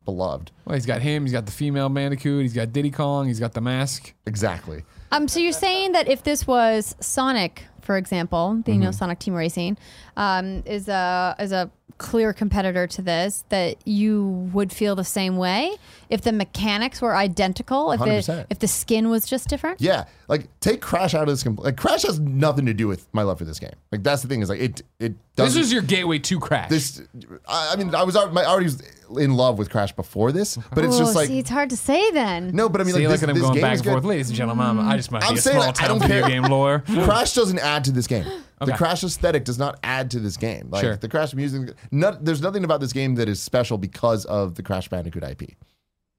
beloved. 0.05 0.51
Well, 0.65 0.75
he's 0.75 0.85
got 0.85 1.01
him. 1.01 1.23
He's 1.23 1.31
got 1.31 1.45
the 1.45 1.51
female 1.51 1.87
Bandicoot. 1.89 2.41
He's 2.41 2.53
got 2.53 2.73
Diddy 2.73 2.91
Kong. 2.91 3.27
He's 3.27 3.39
got 3.39 3.53
the 3.53 3.61
mask. 3.61 4.13
Exactly. 4.25 4.83
Um, 5.11 5.27
so 5.27 5.39
you're 5.39 5.51
saying 5.53 5.91
that 5.93 6.07
if 6.07 6.23
this 6.23 6.45
was 6.47 6.95
Sonic, 6.99 7.65
for 7.81 7.97
example, 7.97 8.61
the 8.65 8.71
you 8.71 8.75
Mm-hmm. 8.77 8.85
know 8.85 8.91
Sonic 8.91 9.19
Team 9.19 9.33
Racing, 9.33 9.77
um, 10.17 10.63
is 10.65 10.87
a 10.89 11.35
is 11.39 11.51
a 11.51 11.69
clear 11.99 12.33
competitor 12.33 12.87
to 12.87 13.01
this, 13.01 13.43
that 13.49 13.77
you 13.85 14.49
would 14.51 14.71
feel 14.73 14.95
the 14.95 15.03
same 15.03 15.37
way 15.37 15.75
if 16.09 16.21
the 16.21 16.31
mechanics 16.31 17.01
were 17.01 17.15
identical, 17.15 17.91
if 17.91 18.01
it 18.01 18.47
if 18.49 18.59
the 18.59 18.67
skin 18.67 19.09
was 19.09 19.25
just 19.25 19.47
different. 19.47 19.79
Yeah, 19.79 20.05
like 20.27 20.47
take 20.59 20.81
Crash 20.81 21.13
out 21.13 21.23
of 21.23 21.27
this. 21.29 21.43
compl- 21.43 21.63
Like 21.63 21.77
Crash 21.77 22.01
has 22.03 22.19
nothing 22.19 22.65
to 22.65 22.73
do 22.73 22.87
with 22.87 23.07
my 23.13 23.21
love 23.21 23.37
for 23.37 23.45
this 23.45 23.59
game. 23.59 23.71
Like 23.91 24.03
that's 24.03 24.21
the 24.21 24.27
thing 24.27 24.41
is 24.41 24.49
like 24.49 24.59
it 24.59 24.81
it 24.99 25.13
This 25.35 25.45
doesn't. 25.45 25.59
was 25.61 25.73
your 25.73 25.81
gateway 25.83 26.19
to 26.19 26.39
Crash. 26.39 26.69
this, 26.69 27.01
I 27.47 27.73
I 27.73 27.75
mean, 27.77 27.93
I 27.95 28.03
was 28.03 28.15
al- 28.15 28.31
my 28.31 28.43
already 28.43 28.65
was 28.65 28.81
in 29.19 29.35
love 29.35 29.59
with 29.59 29.69
Crash 29.69 29.91
before 29.91 30.31
this, 30.31 30.57
but 30.73 30.83
it's 30.83 30.95
Oh, 30.95 30.99
just 30.99 31.15
like 31.15 31.27
see, 31.27 31.39
it's 31.39 31.49
hard 31.51 31.69
to 31.69 31.77
say 31.77 32.09
then. 32.11 32.51
no. 32.55 32.69
But 32.69 32.81
I 32.81 32.83
mean, 32.85 32.95
See, 32.95 33.01
like 33.07 33.09
look 33.09 33.13
this, 33.19 33.23
at 33.23 33.29
him 33.29 33.35
this 33.35 33.41
going 33.43 33.53
game 33.53 33.61
back 33.61 33.73
is 33.75 33.81
and 33.81 33.89
forth. 33.91 34.03
Ladies 34.03 34.29
and 34.29 34.35
gentlemen, 34.37 34.79
I 34.79 34.97
just 34.97 35.11
might 35.11 35.23
I'm 35.23 35.33
be 35.33 35.39
a 35.39 35.41
saying 35.41 35.57
small 35.57 35.69
I 35.69 35.71
town 35.73 35.87
don't 35.99 36.01
video 36.01 36.21
care. 36.21 36.29
game 36.29 36.43
lore. 36.43 36.83
Crash 37.05 37.33
doesn't 37.33 37.59
add 37.59 37.83
to 37.85 37.91
this 37.91 38.07
game. 38.07 38.25
The 38.65 38.73
Crash 38.73 39.03
aesthetic 39.03 39.45
does 39.45 39.57
not 39.57 39.79
add 39.83 40.11
to 40.11 40.19
this 40.19 40.37
game. 40.37 40.69
Like 40.69 40.83
Sure. 40.83 40.95
the 40.95 41.09
Crash 41.09 41.33
music, 41.33 41.75
not, 41.91 42.23
there's 42.23 42.41
nothing 42.41 42.63
about 42.63 42.79
this 42.79 42.93
game 42.93 43.15
that 43.15 43.27
is 43.29 43.41
special 43.41 43.77
because 43.77 44.25
of 44.25 44.55
the 44.55 44.63
Crash 44.63 44.87
Bandicoot 44.89 45.23
IP. 45.23 45.51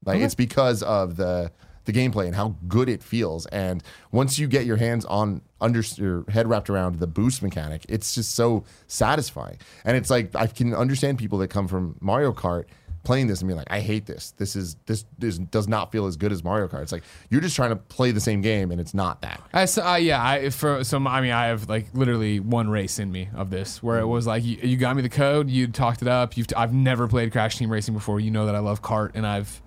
Like 0.05 0.21
it's 0.21 0.35
because 0.35 0.83
of 0.83 1.15
the 1.15 1.51
the 1.85 1.93
gameplay 1.93 2.25
and 2.25 2.35
how 2.35 2.55
good 2.67 2.89
it 2.89 3.01
feels. 3.01 3.45
And 3.47 3.83
once 4.11 4.39
you 4.39 4.47
get 4.47 4.65
your 4.65 4.77
hands 4.77 5.05
on 5.05 5.41
under 5.61 5.81
your 5.97 6.25
head 6.29 6.47
wrapped 6.47 6.69
around 6.69 6.99
the 6.99 7.07
boost 7.07 7.41
mechanic, 7.43 7.85
it's 7.87 8.15
just 8.15 8.33
so 8.35 8.63
satisfying. 8.87 9.57
And 9.83 9.95
it's 9.95 10.09
like 10.09 10.35
I 10.35 10.47
can 10.47 10.73
understand 10.73 11.19
people 11.19 11.37
that 11.39 11.49
come 11.49 11.67
from 11.67 11.95
Mario 12.01 12.33
Kart 12.33 12.65
playing 13.05 13.27
this 13.27 13.41
and 13.41 13.47
being 13.47 13.57
like, 13.57 13.71
I 13.71 13.79
hate 13.79 14.05
this. 14.05 14.31
This 14.31 14.55
is 14.55 14.75
this, 14.85 15.05
this 15.17 15.37
does 15.37 15.67
not 15.67 15.91
feel 15.91 16.05
as 16.05 16.17
good 16.17 16.31
as 16.31 16.43
Mario 16.43 16.67
Kart. 16.67 16.81
It's 16.81 16.91
like 16.91 17.03
you're 17.29 17.41
just 17.41 17.55
trying 17.55 17.69
to 17.69 17.75
play 17.75 18.11
the 18.11 18.19
same 18.19 18.41
game 18.41 18.71
and 18.71 18.81
it's 18.81 18.93
not 18.93 19.21
that. 19.21 19.41
I 19.53 19.65
so, 19.65 19.85
uh, 19.85 19.95
yeah, 19.95 20.25
I 20.25 20.49
for 20.49 20.83
some 20.83 21.07
I 21.07 21.21
mean 21.21 21.31
I 21.31 21.47
have 21.47 21.69
like 21.69 21.87
literally 21.93 22.39
one 22.39 22.69
race 22.69 22.99
in 22.99 23.11
me 23.11 23.29
of 23.35 23.49
this 23.49 23.81
where 23.81 23.99
it 23.99 24.07
was 24.07 24.27
like 24.27 24.43
you, 24.43 24.57
you 24.61 24.77
got 24.77 24.95
me 24.95 25.01
the 25.01 25.09
code, 25.09 25.49
you 25.49 25.67
talked 25.67 26.01
it 26.01 26.07
up. 26.07 26.35
You've 26.35 26.47
I've 26.57 26.73
never 26.73 27.07
played 27.07 27.31
Crash 27.31 27.57
Team 27.57 27.71
Racing 27.71 27.93
before. 27.93 28.19
You 28.19 28.31
know 28.31 28.45
that 28.45 28.55
I 28.55 28.59
love 28.59 28.81
kart 28.81 29.11
and 29.13 29.25
I've 29.25 29.61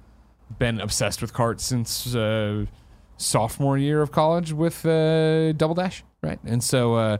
been 0.59 0.81
obsessed 0.81 1.21
with 1.21 1.33
kart 1.33 1.61
since 1.61 2.15
uh, 2.15 2.67
sophomore 3.17 3.77
year 3.77 4.01
of 4.01 4.13
college 4.13 4.53
with 4.53 4.85
uh, 4.87 5.53
Double 5.53 5.75
Dash, 5.75 6.03
right? 6.23 6.39
And 6.45 6.63
so 6.63 6.95
uh, 6.95 7.19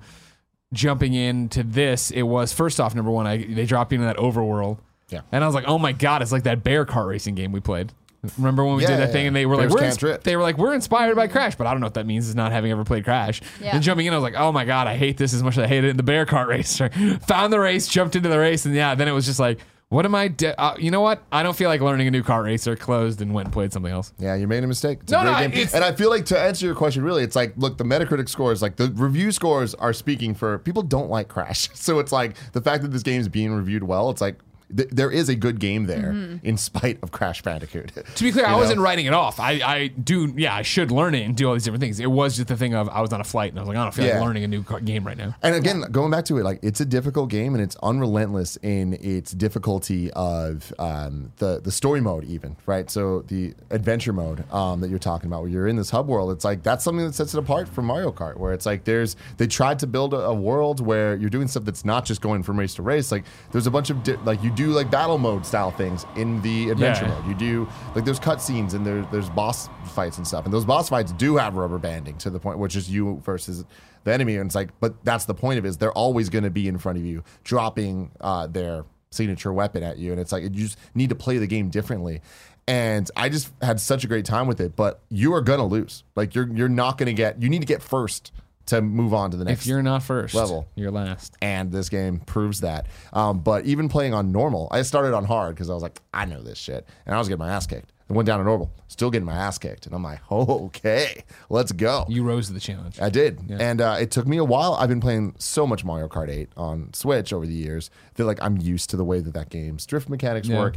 jumping 0.73 1.15
into 1.15 1.63
this, 1.63 2.11
it 2.11 2.23
was 2.23 2.53
first 2.53 2.81
off 2.81 2.95
number 2.95 3.11
one. 3.11 3.27
I 3.27 3.39
they 3.39 3.67
dropped 3.67 3.91
me 3.91 3.97
into 3.97 4.07
that 4.07 4.17
overworld, 4.17 4.79
Yeah. 5.09 5.21
and 5.33 5.43
I 5.43 5.47
was 5.47 5.55
like, 5.55 5.65
oh 5.67 5.79
my 5.79 5.93
god, 5.93 6.23
it's 6.23 6.33
like 6.33 6.43
that 6.45 6.63
bear 6.63 6.85
kart 6.85 7.09
racing 7.09 7.35
game 7.35 7.53
we 7.53 7.61
played. 7.61 7.93
Remember 8.37 8.65
when 8.65 8.77
we 8.77 8.83
Yeah, 8.83 8.89
did 8.89 8.99
that 8.99 9.07
yeah, 9.09 9.13
thing 9.13 9.23
yeah. 9.23 9.27
and 9.29 9.37
they 9.37 9.47
were 9.47 9.57
Bears 9.57 9.71
like, 9.73 9.81
we're 9.81 9.87
ins- 9.87 9.97
trip. 9.97 10.23
they 10.25 10.35
were 10.37 10.43
like, 10.43 10.59
we're 10.59 10.75
inspired 10.75 11.15
by 11.15 11.29
Crash, 11.29 11.55
but 11.55 11.67
I 11.69 11.71
don't 11.71 11.81
know 11.81 11.87
what 11.87 11.95
that 11.95 12.05
means. 12.07 12.29
Is 12.29 12.35
not 12.35 12.51
having 12.51 12.73
ever 12.73 12.83
played 12.85 13.05
Crash. 13.05 13.41
Yeah. 13.61 13.73
Then 13.73 13.83
jumping 13.83 14.07
in, 14.07 14.13
I 14.13 14.17
was 14.17 14.25
like, 14.25 14.35
oh 14.37 14.51
my 14.51 14.65
god, 14.65 14.89
I 14.89 14.97
hate 14.97 15.17
this 15.19 15.33
as 15.33 15.43
much 15.43 15.53
as 15.57 15.61
I 15.65 15.67
hated 15.69 15.87
it 15.87 15.91
in 15.91 15.97
the 15.97 16.03
bear 16.03 16.27
cart 16.27 16.49
race. 16.49 16.79
Found 17.27 17.53
the 17.53 17.61
race, 17.61 17.87
jumped 17.87 18.17
into 18.17 18.29
the 18.29 18.39
race, 18.39 18.67
and 18.67 18.75
yeah, 18.75 18.95
then 18.97 19.07
it 19.09 19.13
was 19.13 19.25
just 19.25 19.39
like, 19.39 19.61
what 19.91 20.05
am 20.05 20.15
I? 20.17 20.29
De- 20.29 20.61
uh, 20.61 20.75
you 20.79 20.91
know 20.91 21.01
what? 21.01 21.23
I 21.33 21.43
don't 21.43 21.57
feel 21.57 21.71
like 21.71 21.81
learning 21.81 22.09
a 22.09 22.11
new 22.11 22.23
kart 22.23 22.45
racer. 22.45 22.77
closed 22.77 23.23
and 23.23 23.33
went 23.33 23.47
and 23.47 23.53
played 23.55 23.73
something 23.73 23.91
else. 23.93 24.13
Yeah, 24.19 24.35
you 24.35 24.47
made 24.49 24.63
a 24.63 24.67
mistake. 24.67 24.99
It's 25.03 25.13
No, 25.13 25.21
a 25.21 25.23
great 25.23 25.33
no, 25.33 25.39
game. 25.39 25.51
it's- 25.53 25.73
and 25.75 25.83
I 25.85 25.93
feel 25.93 26.11
like 26.11 26.27
to 26.27 26.39
answer 26.39 26.67
your 26.67 26.75
question, 26.75 27.03
really, 27.05 27.23
it's 27.23 27.37
like, 27.37 27.55
look, 27.57 27.79
the 27.79 27.85
Metacritic 27.85 28.29
scores, 28.29 28.61
like 28.61 28.77
the 28.77 28.89
review 28.97 29.33
scores 29.33 29.75
are 29.77 29.93
speaking 29.95 30.35
for 30.35 30.59
people 30.59 30.83
don't 30.83 31.09
like 31.09 31.29
Crash. 31.29 31.71
So 31.75 32.01
it's 32.01 32.13
like 32.13 32.37
the 32.53 32.61
fact 32.61 32.83
that 32.83 32.89
this 32.91 33.03
game 33.05 33.21
is 33.21 33.29
being 33.29 33.53
reviewed 33.55 33.85
well, 33.85 34.11
it's 34.11 34.21
like 34.21 34.37
th- 34.75 34.89
there 34.91 35.11
is 35.11 35.29
a 35.29 35.35
good 35.35 35.61
game 35.61 35.87
there 35.87 36.11
in 36.43 36.57
spite 36.57 36.99
of 37.03 37.11
Crash 37.13 37.43
Bandicoot. 37.43 37.93
To 38.19 38.25
be 38.25 38.33
clear, 38.33 38.47
I 38.47 38.53
know? 38.53 38.59
wasn't 38.59 38.81
writing 38.81 39.07
it 39.07 39.13
off. 39.13 39.39
I, 39.39 39.53
I 39.65 39.87
do, 39.89 40.33
yeah, 40.37 40.55
I 40.55 40.63
should 40.63 40.91
learn 40.91 41.15
it 41.15 41.23
and 41.25 41.37
do 41.37 41.47
all 41.47 41.55
these 41.55 41.65
different 41.65 41.81
things. 41.83 42.01
It 42.01 42.11
was 42.11 42.37
just 42.37 42.49
the 42.49 42.57
thing 42.57 42.75
of 42.75 42.89
I 42.89 43.01
was 43.01 43.13
on 43.13 43.21
a 43.21 43.25
flight 43.25 43.51
and 43.53 43.59
I 43.59 43.63
was 43.63 43.69
like, 43.69 43.77
I 43.77 43.83
don't 43.85 43.95
feel 43.95 44.07
Yeah. 44.07 44.19
like 44.19 44.27
learning 44.27 44.45
a 44.45 44.49
new 44.49 44.65
game 44.85 45.07
right 45.07 45.17
now. 45.17 45.35
And 45.43 45.55
again, 45.55 45.83
going 45.93 46.11
back 46.11 46.25
to 46.27 46.39
it, 46.39 46.45
like 46.45 46.59
it's 46.63 46.81
a 46.81 46.85
difficult 46.85 47.31
game 47.31 47.55
and 47.55 47.63
it's 47.63 47.77
unrelentless 47.83 48.57
in 48.63 48.95
its 49.01 49.33
difficulty 49.33 50.11
of 50.13 50.73
um, 50.79 51.33
the 51.37 51.61
the 51.61 51.71
story 51.71 52.01
mode, 52.01 52.25
even 52.25 52.57
right. 52.67 52.91
So 52.91 53.23
the 53.29 53.55
adventure 53.71 54.13
mode 54.13 54.51
um, 54.53 54.81
that 54.81 54.91
you're 54.91 54.99
talking 54.99 55.29
about, 55.29 55.43
where 55.43 55.51
you're 55.51 55.69
in 55.69 55.77
this 55.77 55.91
hub 55.91 56.09
world, 56.09 56.31
it's 56.33 56.45
like 56.45 56.63
that's 56.63 56.85
something 56.85 57.05
that 57.07 57.15
sets 57.15 57.35
it 57.35 57.39
apart 57.39 57.69
from 57.69 57.85
Mario 57.87 58.11
Kart, 58.13 58.37
where 58.37 58.53
it's 58.53 58.67
like 58.67 58.85
there's 58.85 59.17
they 59.37 59.47
tried 59.47 59.79
to 59.81 59.87
build 59.87 60.15
a, 60.15 60.19
a 60.21 60.35
world 60.35 60.85
where 60.85 61.15
you're 61.17 61.31
doing 61.31 61.49
stuff 61.49 61.65
that's 61.65 61.85
not 61.85 62.05
just 62.05 62.21
going 62.21 62.43
from 62.43 62.59
race 62.59 62.75
to 62.75 62.83
race. 62.83 63.11
Like 63.13 63.25
there's 63.53 63.67
a 63.67 63.71
bunch 63.71 63.91
of 63.91 64.03
di- 64.03 64.17
like 64.25 64.43
you 64.43 64.51
do 64.67 64.73
like 64.73 64.91
battle 64.91 65.19
mode 65.19 65.47
style 65.47 65.71
things 65.71 66.05
in 66.17 66.43
the 66.43 66.71
adventure 66.71 67.07
Yeah. 67.07 67.15
mode. 67.15 67.27
You 67.27 67.35
do 67.35 67.69
like 67.95 68.05
there's 68.05 68.21
cutscenes 68.21 68.75
and 68.75 68.85
there, 68.87 69.03
there's 69.11 69.31
boss 69.31 69.69
fights 69.95 70.19
and 70.19 70.27
stuff, 70.27 70.45
and 70.45 70.53
those 70.53 70.65
boss 70.67 70.89
fights 70.91 71.13
do 71.13 71.37
have 71.37 71.55
rubber 71.57 71.79
banding 71.79 72.19
to 72.19 72.31
the 72.31 72.39
point 72.39 72.59
which 72.59 72.77
is 72.77 72.91
you 72.91 73.21
versus 73.25 73.65
the 74.05 74.13
enemy, 74.13 74.37
and 74.37 74.47
it's 74.47 74.55
like, 74.55 74.71
but 74.81 75.03
that's 75.05 75.25
the 75.25 75.35
point 75.35 75.59
of 75.59 75.65
it 75.65 75.69
is 75.69 75.77
they're 75.79 75.93
always 75.93 76.29
going 76.29 76.45
to 76.45 76.51
be 76.51 76.69
in 76.69 76.79
front 76.79 76.99
of 76.99 77.05
you, 77.05 77.25
dropping 77.45 78.11
uh, 78.21 78.47
their 78.47 78.85
signature 79.11 79.53
weapon 79.53 79.83
at 79.83 79.99
you, 79.99 80.13
and 80.13 80.21
it's 80.21 80.33
like 80.33 80.43
you 80.45 80.51
just 80.51 80.79
need 80.95 81.09
to 81.09 81.15
play 81.17 81.39
the 81.39 81.47
game 81.47 81.69
differently. 81.71 82.21
And 82.67 83.11
I 83.17 83.29
just 83.31 83.51
had 83.63 83.81
such 83.81 84.05
a 84.05 84.07
great 84.09 84.25
time 84.27 84.47
with 84.47 84.61
it, 84.61 84.77
but 84.77 85.01
you 85.09 85.33
are 85.35 85.41
gonna 85.41 85.65
lose. 85.67 86.05
Like 86.15 86.35
you're 86.35 86.49
you're 86.55 86.69
not 86.69 86.99
gonna 86.99 87.15
get. 87.15 87.41
You 87.43 87.49
need 87.49 87.61
to 87.61 87.67
get 87.67 87.83
first 87.83 88.31
to 88.69 88.81
move 88.81 89.13
on 89.13 89.31
to 89.33 89.37
the 89.37 89.45
next 89.45 89.61
If 89.63 89.67
you're 89.67 89.83
not 89.83 90.03
first, 90.03 90.35
level. 90.35 90.69
you're 90.75 90.91
last. 90.91 91.37
and 91.43 91.71
this 91.73 91.89
game 91.89 92.21
proves 92.21 92.61
that. 92.61 92.87
Um, 93.13 93.41
but 93.41 93.67
even 93.67 93.89
playing 93.89 94.15
on 94.15 94.33
normal, 94.33 94.69
I 94.71 94.83
started 94.83 95.15
on 95.15 95.25
hard 95.25 95.55
because 95.55 95.69
I 95.71 95.75
was 95.75 95.83
like, 95.83 96.01
I 96.15 96.25
know 96.25 96.43
this 96.43 96.59
shit, 96.59 96.87
and 97.07 97.15
I 97.15 97.19
was 97.19 97.29
getting 97.29 97.45
my 97.45 97.51
ass 97.53 97.67
kicked. 97.67 97.93
I 98.11 98.15
went 98.15 98.27
down 98.27 98.39
to 98.39 98.45
normal, 98.45 98.73
still 98.87 99.11
getting 99.11 99.27
my 99.27 99.35
ass 99.35 99.59
kicked, 99.59 99.85
and 99.85 99.95
I'm 99.95 100.03
like, 100.03 100.21
oh, 100.31 100.65
okay, 100.67 101.25
let's 101.51 101.73
go. 101.73 102.07
You 102.09 102.23
rose 102.25 102.47
to 102.47 102.55
the 102.55 102.61
challenge. 102.61 102.99
I 103.01 103.11
did, 103.11 103.39
and 103.51 103.81
uh, 103.83 103.97
it 104.01 104.11
took 104.11 104.27
me 104.27 104.39
a 104.39 104.45
while. 104.45 104.75
I've 104.75 104.89
been 104.89 105.01
playing 105.03 105.35
so 105.39 105.67
much 105.67 105.85
Mario 105.85 106.09
Kart 106.09 106.31
8 106.31 106.49
on 106.57 106.93
Switch 106.95 107.33
over 107.35 107.47
the 107.47 107.53
years 107.53 107.91
that 108.15 108.25
like 108.25 108.39
I'm 108.41 108.57
used 108.57 108.89
to 108.91 108.97
the 108.97 109.05
way 109.05 109.21
that 109.21 109.35
that 109.35 109.51
game's 109.51 109.85
drift 109.85 110.09
mechanics 110.09 110.49
Yeah. 110.49 110.59
work. 110.59 110.77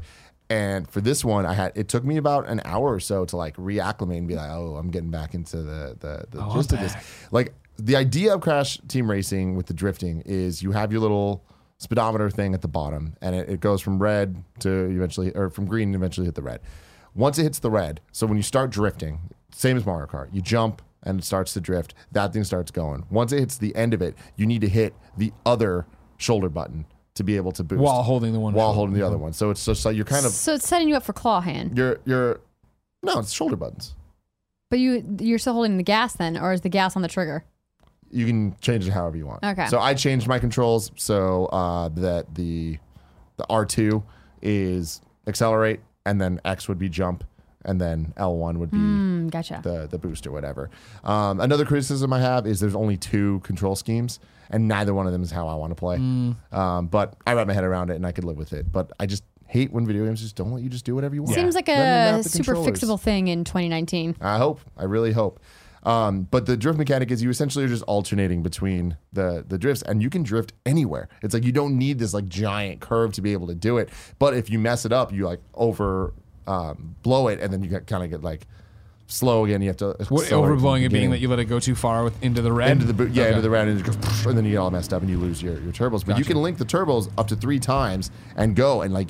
And 0.50 0.90
for 0.90 1.00
this 1.00 1.24
one, 1.24 1.46
I 1.46 1.54
had 1.54 1.72
it 1.76 1.88
took 1.88 2.04
me 2.04 2.18
about 2.18 2.50
an 2.50 2.60
hour 2.66 2.94
or 2.94 3.00
so 3.00 3.24
to 3.24 3.38
like 3.38 3.56
reacclimate 3.56 4.18
and 4.18 4.28
be 4.28 4.36
like, 4.36 4.50
oh, 4.52 4.76
I'm 4.76 4.92
getting 4.92 5.10
back 5.10 5.34
into 5.34 5.56
the 5.62 5.96
the, 5.98 6.26
the 6.30 6.44
Oh, 6.46 6.54
gist 6.58 6.74
of 6.74 6.82
this. 6.82 6.94
Like 7.32 7.54
the 7.78 7.96
idea 7.96 8.34
of 8.34 8.42
Crash 8.42 8.80
Team 8.88 9.10
Racing 9.10 9.56
with 9.56 9.66
the 9.68 9.74
drifting 9.74 10.22
is 10.26 10.62
you 10.62 10.72
have 10.72 10.92
your 10.92 11.02
little 11.02 11.44
speedometer 11.78 12.30
thing 12.30 12.54
at 12.54 12.62
the 12.62 12.68
bottom, 12.68 13.16
and 13.22 13.36
it, 13.36 13.50
it 13.50 13.60
goes 13.60 13.82
from 13.82 14.00
red 14.02 14.44
to 14.60 14.70
eventually, 14.70 15.32
or 15.36 15.50
from 15.50 15.66
green 15.66 15.90
and 15.90 15.96
eventually 15.96 16.26
hit 16.26 16.36
the 16.36 16.42
red. 16.44 16.60
Once 17.16 17.38
it 17.40 17.44
hits 17.44 17.60
the 17.60 17.72
red, 17.72 18.00
so 18.12 18.26
when 18.28 18.38
you 18.38 18.44
start 18.44 18.70
drifting, 18.70 19.20
same 19.54 19.76
as 19.78 19.86
Mario 19.86 20.08
Kart, 20.08 20.30
you 20.32 20.42
jump 20.42 20.82
and 21.04 21.20
it 21.20 21.24
starts 21.24 21.54
to 21.54 21.60
drift. 21.60 21.96
That 22.12 22.32
thing 22.34 22.44
starts 22.44 22.70
going. 22.72 23.06
Once 23.10 23.32
it 23.32 23.40
hits 23.40 23.58
the 23.58 23.76
end 23.76 23.94
of 23.94 24.02
it, 24.02 24.16
you 24.36 24.46
need 24.46 24.62
to 24.62 24.70
hit 24.70 24.94
the 25.18 25.34
other 25.46 25.88
shoulder 26.18 26.48
button 26.48 26.86
to 27.16 27.24
be 27.24 27.36
able 27.36 27.52
to 27.54 27.64
boost 27.64 27.82
While 27.82 28.04
holding 28.04 28.32
the 28.32 28.40
one 28.40 28.54
while 28.54 28.68
shoulder. 28.68 28.76
holding 28.76 28.96
the 28.96 29.06
other 29.06 29.18
one. 29.18 29.34
So 29.34 29.50
it's 29.50 29.66
just 29.66 29.84
like 29.84 29.96
you're 29.96 30.06
kind 30.06 30.26
of 30.26 30.32
So 30.32 30.54
it's 30.54 30.68
setting 30.68 30.88
you 30.88 30.96
up 30.96 31.04
for 31.04 31.14
claw 31.14 31.42
hand, 31.42 31.76
you're 31.76 32.00
you're 32.06 32.40
no, 33.04 33.18
it's 33.20 33.32
shoulder 33.34 33.56
buttons. 33.56 33.96
but 34.70 34.78
you 34.80 35.04
you're 35.20 35.40
still 35.40 35.54
holding 35.54 35.78
the 35.78 35.84
gas 35.84 36.14
then, 36.14 36.38
or 36.38 36.54
is 36.54 36.62
the 36.62 36.70
gas 36.70 36.96
on 36.96 37.02
the 37.02 37.08
trigger? 37.08 37.44
You 38.12 38.26
can 38.26 38.56
change 38.62 38.88
it 38.88 38.92
however 38.92 39.18
you 39.18 39.26
want. 39.26 39.44
Okay. 39.44 39.68
So 39.68 39.80
I 39.80 39.94
changed 39.94 40.28
my 40.28 40.40
controls 40.40 40.92
so 40.96 41.46
uh, 41.48 41.90
that 41.90 42.36
the 42.36 42.78
the 43.38 43.46
R 43.50 43.66
two 43.66 44.04
is 44.42 45.02
accelerate, 45.28 45.80
and 46.06 46.20
then 46.20 46.40
X 46.46 46.68
would 46.68 46.78
be 46.80 46.90
jump, 46.90 47.24
and 47.66 47.80
then 47.80 48.14
L 48.18 48.36
one 48.38 48.60
would 48.60 48.72
be 48.72 48.78
Hmm, 48.78 49.28
gotcha. 49.30 49.62
the 49.64 49.88
the 49.90 49.98
boost 49.98 50.26
or 50.28 50.32
whatever. 50.32 50.70
Um, 51.04 51.40
another 51.40 51.66
criticism 51.66 52.12
I 52.14 52.20
have 52.20 52.46
is 52.48 52.60
there's 52.60 52.76
only 52.76 52.98
two 52.98 53.40
control 53.42 53.76
schemes, 53.76 54.20
and 54.50 54.68
neither 54.68 54.94
one 54.94 55.06
of 55.06 55.12
them 55.14 55.24
is 55.24 55.32
how 55.32 55.48
I 55.48 55.56
want 55.56 55.72
to 55.72 55.76
play. 55.76 55.98
Um, 56.52 56.88
but 56.88 57.16
I 57.26 57.34
wrap 57.34 57.48
my 57.48 57.54
head 57.54 57.64
around 57.64 57.90
it, 57.92 57.96
and 57.96 58.06
I 58.06 58.12
could 58.12 58.24
live 58.24 58.38
with 58.38 58.54
it. 58.54 58.72
But 58.72 58.92
I 59.00 59.06
just 59.06 59.24
hate 59.48 59.72
when 59.74 59.86
video 59.86 60.06
games 60.06 60.22
just 60.22 60.36
don't 60.38 60.52
let 60.54 60.64
you 60.64 60.70
just 60.70 60.86
do 60.86 60.96
whatever 60.96 61.14
you 61.14 61.24
want. 61.24 61.36
Seems 61.36 61.56
like 61.56 61.68
Let 61.68 62.22
a 62.22 62.24
super 62.24 62.56
fixable 62.56 63.00
thing 63.00 63.28
in 63.28 63.44
2019. 63.44 64.16
I 64.22 64.38
hope. 64.38 64.62
I 64.78 64.86
really 64.86 65.12
hope. 65.12 65.40
Um, 65.84 66.28
but 66.30 66.46
the 66.46 66.56
drift 66.56 66.78
mechanic 66.78 67.10
is 67.10 67.24
you 67.24 67.30
essentially 67.30 67.66
are 67.66 67.68
just 67.70 67.84
alternating 67.84 68.44
between 68.44 68.98
the 69.14 69.44
the 69.48 69.58
drifts, 69.58 69.82
and 69.82 70.02
you 70.02 70.10
can 70.10 70.22
drift 70.24 70.54
anywhere. 70.66 71.10
It's 71.24 71.34
like 71.34 71.44
you 71.44 71.52
don't 71.52 71.78
need 71.78 71.98
this 72.00 72.14
like 72.14 72.28
giant 72.28 72.82
curve 72.82 73.14
to 73.14 73.22
be 73.22 73.34
able 73.34 73.48
to 73.48 73.56
do 73.56 73.78
it. 73.78 73.90
But 74.20 74.36
if 74.36 74.50
you 74.50 74.60
mess 74.60 74.86
it 74.86 74.92
up, 74.92 75.12
you 75.12 75.26
like 75.26 75.40
over 75.56 76.14
um, 76.48 76.96
blow 77.02 77.28
it, 77.30 77.40
and 77.40 77.52
then 77.52 77.64
you 77.64 77.80
kind 77.80 78.04
of 78.04 78.10
get 78.12 78.22
like 78.22 78.46
slow 79.08 79.44
again. 79.46 79.62
You 79.62 79.70
have 79.70 79.78
to 79.78 79.96
What, 80.10 80.28
from 80.28 80.42
the 80.42 80.48
overblowing 80.48 80.86
it 80.86 80.90
being 80.90 81.10
that 81.12 81.20
you 81.20 81.28
let 81.28 81.40
it 81.40 81.46
go 81.46 81.60
too 81.60 81.76
far 81.76 82.04
with 82.04 82.22
into 82.24 82.42
the 82.42 82.54
red. 82.54 82.72
into 82.72 82.92
the 82.92 83.06
yeah, 83.10 83.24
Okay. 83.24 83.30
into 83.30 83.42
the 83.42 83.50
red, 83.50 83.68
and, 83.68 83.80
it 83.80 83.84
goes, 83.84 84.26
and 84.26 84.38
then 84.38 84.46
you 84.46 84.52
get 84.52 84.58
all 84.58 84.72
messed 84.72 84.94
up 84.94 85.02
and 85.02 85.10
you 85.10 85.18
lose 85.18 85.42
your, 85.42 85.60
your 85.62 85.74
turbos. 85.74 86.06
But 86.06 86.18
you 86.20 86.26
can 86.26 86.42
link 86.42 86.58
the 86.60 86.66
turbos 86.66 87.12
up 87.18 87.28
to 87.30 87.36
three 87.36 87.60
times 87.60 88.12
and 88.36 88.56
go 88.56 88.82
and 88.84 88.94
like. 88.94 89.10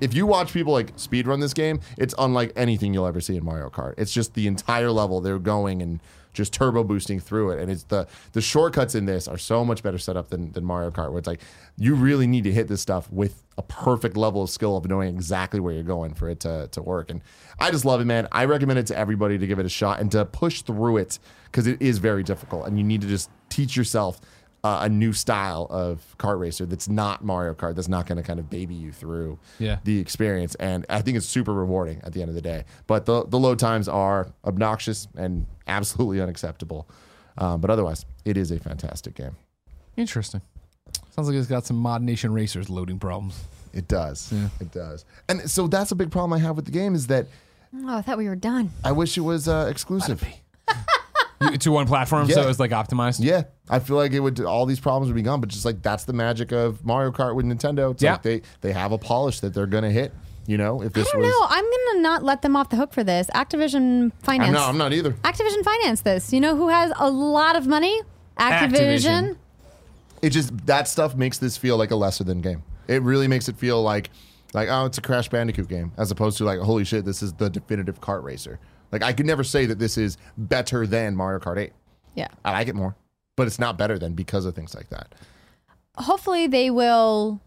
If 0.00 0.12
you 0.12 0.26
watch 0.26 0.52
people 0.52 0.72
like 0.72 0.92
speed 0.96 1.26
run 1.26 1.40
this 1.40 1.54
game, 1.54 1.80
it's 1.96 2.14
unlike 2.18 2.52
anything 2.56 2.92
you'll 2.92 3.06
ever 3.06 3.20
see 3.20 3.36
in 3.36 3.44
Mario 3.44 3.70
Kart. 3.70 3.94
It's 3.96 4.12
just 4.12 4.34
the 4.34 4.46
entire 4.46 4.90
level 4.90 5.20
they're 5.20 5.38
going 5.38 5.82
and 5.82 6.00
just 6.32 6.52
turbo 6.52 6.82
boosting 6.82 7.20
through 7.20 7.50
it, 7.52 7.60
and 7.60 7.70
it's 7.70 7.84
the 7.84 8.08
the 8.32 8.40
shortcuts 8.40 8.96
in 8.96 9.06
this 9.06 9.28
are 9.28 9.38
so 9.38 9.64
much 9.64 9.84
better 9.84 9.98
set 9.98 10.16
up 10.16 10.30
than, 10.30 10.50
than 10.52 10.64
Mario 10.64 10.90
Kart, 10.90 11.10
where 11.10 11.18
it's 11.18 11.28
like 11.28 11.40
you 11.78 11.94
really 11.94 12.26
need 12.26 12.42
to 12.42 12.52
hit 12.52 12.66
this 12.66 12.80
stuff 12.80 13.10
with 13.10 13.42
a 13.56 13.62
perfect 13.62 14.16
level 14.16 14.42
of 14.42 14.50
skill 14.50 14.76
of 14.76 14.88
knowing 14.88 15.14
exactly 15.14 15.60
where 15.60 15.72
you're 15.72 15.84
going 15.84 16.12
for 16.12 16.28
it 16.28 16.40
to, 16.40 16.68
to 16.72 16.82
work. 16.82 17.08
And 17.08 17.22
I 17.60 17.70
just 17.70 17.84
love 17.84 18.00
it, 18.00 18.04
man. 18.04 18.26
I 18.32 18.46
recommend 18.46 18.80
it 18.80 18.86
to 18.88 18.98
everybody 18.98 19.38
to 19.38 19.46
give 19.46 19.60
it 19.60 19.66
a 19.66 19.68
shot 19.68 20.00
and 20.00 20.10
to 20.10 20.24
push 20.24 20.62
through 20.62 20.96
it 20.96 21.20
because 21.44 21.68
it 21.68 21.80
is 21.80 21.98
very 21.98 22.24
difficult, 22.24 22.66
and 22.66 22.76
you 22.76 22.84
need 22.84 23.00
to 23.02 23.06
just 23.06 23.30
teach 23.48 23.76
yourself 23.76 24.20
uh, 24.64 24.78
a 24.82 24.88
new 24.88 25.12
style 25.12 25.66
of 25.70 26.02
kart 26.18 26.40
racer 26.40 26.64
that's 26.66 26.88
not 26.88 27.22
Mario 27.22 27.54
Kart. 27.54 27.76
That's 27.76 27.86
not 27.86 28.06
going 28.06 28.16
to 28.16 28.22
kind 28.24 28.40
of 28.40 28.48
baby 28.50 28.74
you 28.74 28.90
through 28.90 29.38
Yeah. 29.60 29.78
the 29.84 29.98
experience. 30.00 30.54
And 30.56 30.84
I 30.88 31.02
think 31.02 31.16
it's 31.16 31.26
super 31.26 31.52
rewarding 31.52 32.00
at 32.02 32.12
the 32.14 32.22
end 32.22 32.30
of 32.30 32.34
the 32.34 32.40
day. 32.42 32.64
But 32.86 33.04
the 33.06 33.24
the 33.26 33.38
load 33.38 33.58
times 33.58 33.86
are 33.88 34.32
obnoxious 34.44 35.06
and 35.16 35.46
absolutely 35.68 36.20
unacceptable. 36.20 36.88
Um, 37.38 37.60
but 37.60 37.70
otherwise, 37.70 38.04
it 38.24 38.36
is 38.36 38.50
a 38.50 38.58
fantastic 38.58 39.14
game. 39.14 39.36
Interesting. 39.96 40.40
Sounds 41.10 41.28
like 41.28 41.36
it's 41.36 41.46
got 41.46 41.64
some 41.66 41.82
ModNation 41.82 42.32
Racers 42.34 42.68
loading 42.70 42.98
problems. 42.98 43.40
It 43.72 43.86
does. 43.88 44.32
Yeah. 44.32 44.48
It 44.60 44.72
does. 44.72 45.04
And 45.28 45.48
so 45.50 45.66
that's 45.66 45.92
a 45.92 45.94
big 45.94 46.10
problem 46.10 46.32
I 46.32 46.38
have 46.38 46.56
with 46.56 46.64
the 46.64 46.70
game 46.72 46.94
is 46.94 47.06
that 47.08 47.26
Oh, 47.76 47.96
I 47.98 48.02
thought 48.02 48.18
we 48.18 48.28
were 48.28 48.36
done. 48.36 48.70
I 48.84 48.92
wish 48.92 49.18
it 49.18 49.22
was 49.22 49.48
uh, 49.48 49.66
exclusive. 49.68 50.24
You- 51.52 51.58
to 51.58 51.70
one 51.72 51.86
platform, 51.86 52.28
so 52.30 52.42
Yeah. 52.42 52.48
it's 52.50 52.58
like 52.60 52.70
optimized. 52.72 53.22
Yeah, 53.22 53.42
I 53.68 53.78
feel 53.78 53.96
like 53.96 54.12
it 54.12 54.20
would. 54.20 54.40
All 54.40 54.66
these 54.66 54.80
problems 54.80 55.08
would 55.08 55.16
be 55.16 55.22
gone. 55.22 55.40
But 55.40 55.48
just 55.50 55.64
like 55.64 55.82
that's 55.82 56.04
the 56.04 56.12
magic 56.12 56.52
of 56.52 56.84
Mario 56.84 57.10
Kart 57.12 57.34
with 57.34 57.46
Nintendo. 57.46 57.92
It's 57.92 58.02
Yeah. 58.02 58.12
like 58.12 58.22
they 58.22 58.42
they 58.60 58.72
have 58.72 58.92
a 58.92 58.98
polish 58.98 59.40
that 59.40 59.54
they're 59.54 59.66
gonna 59.66 59.90
hit. 59.90 60.12
You 60.46 60.58
know, 60.58 60.82
if 60.82 60.88
I 60.94 61.00
this 61.00 61.10
don't 61.10 61.22
was. 61.22 61.30
know. 61.30 61.46
I'm 61.48 61.64
gonna 61.64 62.00
not 62.02 62.22
let 62.22 62.42
them 62.42 62.54
off 62.54 62.68
the 62.68 62.76
hook 62.76 62.92
for 62.92 63.02
this. 63.02 63.28
Activision 63.34 64.12
Finance. 64.22 64.48
I'm 64.48 64.52
not. 64.54 64.68
I'm 64.68 64.76
not 64.78 64.92
either. 64.92 65.12
Activision 65.22 65.64
Finance 65.64 66.02
this. 66.02 66.32
You 66.34 66.40
know 66.40 66.54
who 66.54 66.68
has 66.68 66.92
a 66.98 67.08
lot 67.10 67.56
of 67.56 67.66
money? 67.66 68.02
Activision. 68.38 68.70
Activision. 68.70 69.36
It 70.22 70.30
just 70.30 70.66
that 70.66 70.88
stuff 70.88 71.14
makes 71.14 71.38
this 71.38 71.56
feel 71.56 71.76
like 71.78 71.90
a 71.90 71.96
lesser 71.96 72.24
than 72.24 72.40
game. 72.40 72.62
It 72.88 73.02
really 73.02 73.26
makes 73.28 73.48
it 73.48 73.56
feel 73.56 73.82
like 73.82 74.10
like 74.52 74.68
oh, 74.70 74.84
it's 74.84 74.98
a 74.98 75.00
Crash 75.00 75.28
Bandicoot 75.30 75.68
game 75.68 75.92
as 75.96 76.10
opposed 76.10 76.36
to 76.38 76.44
like 76.44 76.58
holy 76.60 76.84
shit, 76.84 77.04
this 77.04 77.22
is 77.22 77.32
the 77.34 77.48
definitive 77.48 78.00
kart 78.00 78.22
racer. 78.22 78.58
Like 78.94 79.02
I 79.02 79.12
could 79.12 79.26
never 79.26 79.44
say 79.44 79.66
that 79.66 79.78
this 79.78 79.98
is 79.98 80.16
better 80.38 80.86
than 80.86 81.14
Mario 81.16 81.38
Kart 81.40 81.58
8. 81.58 81.72
Yeah. 82.14 82.28
I 82.44 82.52
like 82.52 82.68
it 82.68 82.74
more, 82.74 82.96
but 83.36 83.46
it's 83.46 83.58
not 83.58 83.76
better 83.76 83.98
than 83.98 84.14
because 84.14 84.46
of 84.46 84.54
things 84.54 84.74
like 84.74 84.88
that. 84.88 85.14
Hopefully 85.96 86.46
they 86.46 86.70
will 86.70 87.40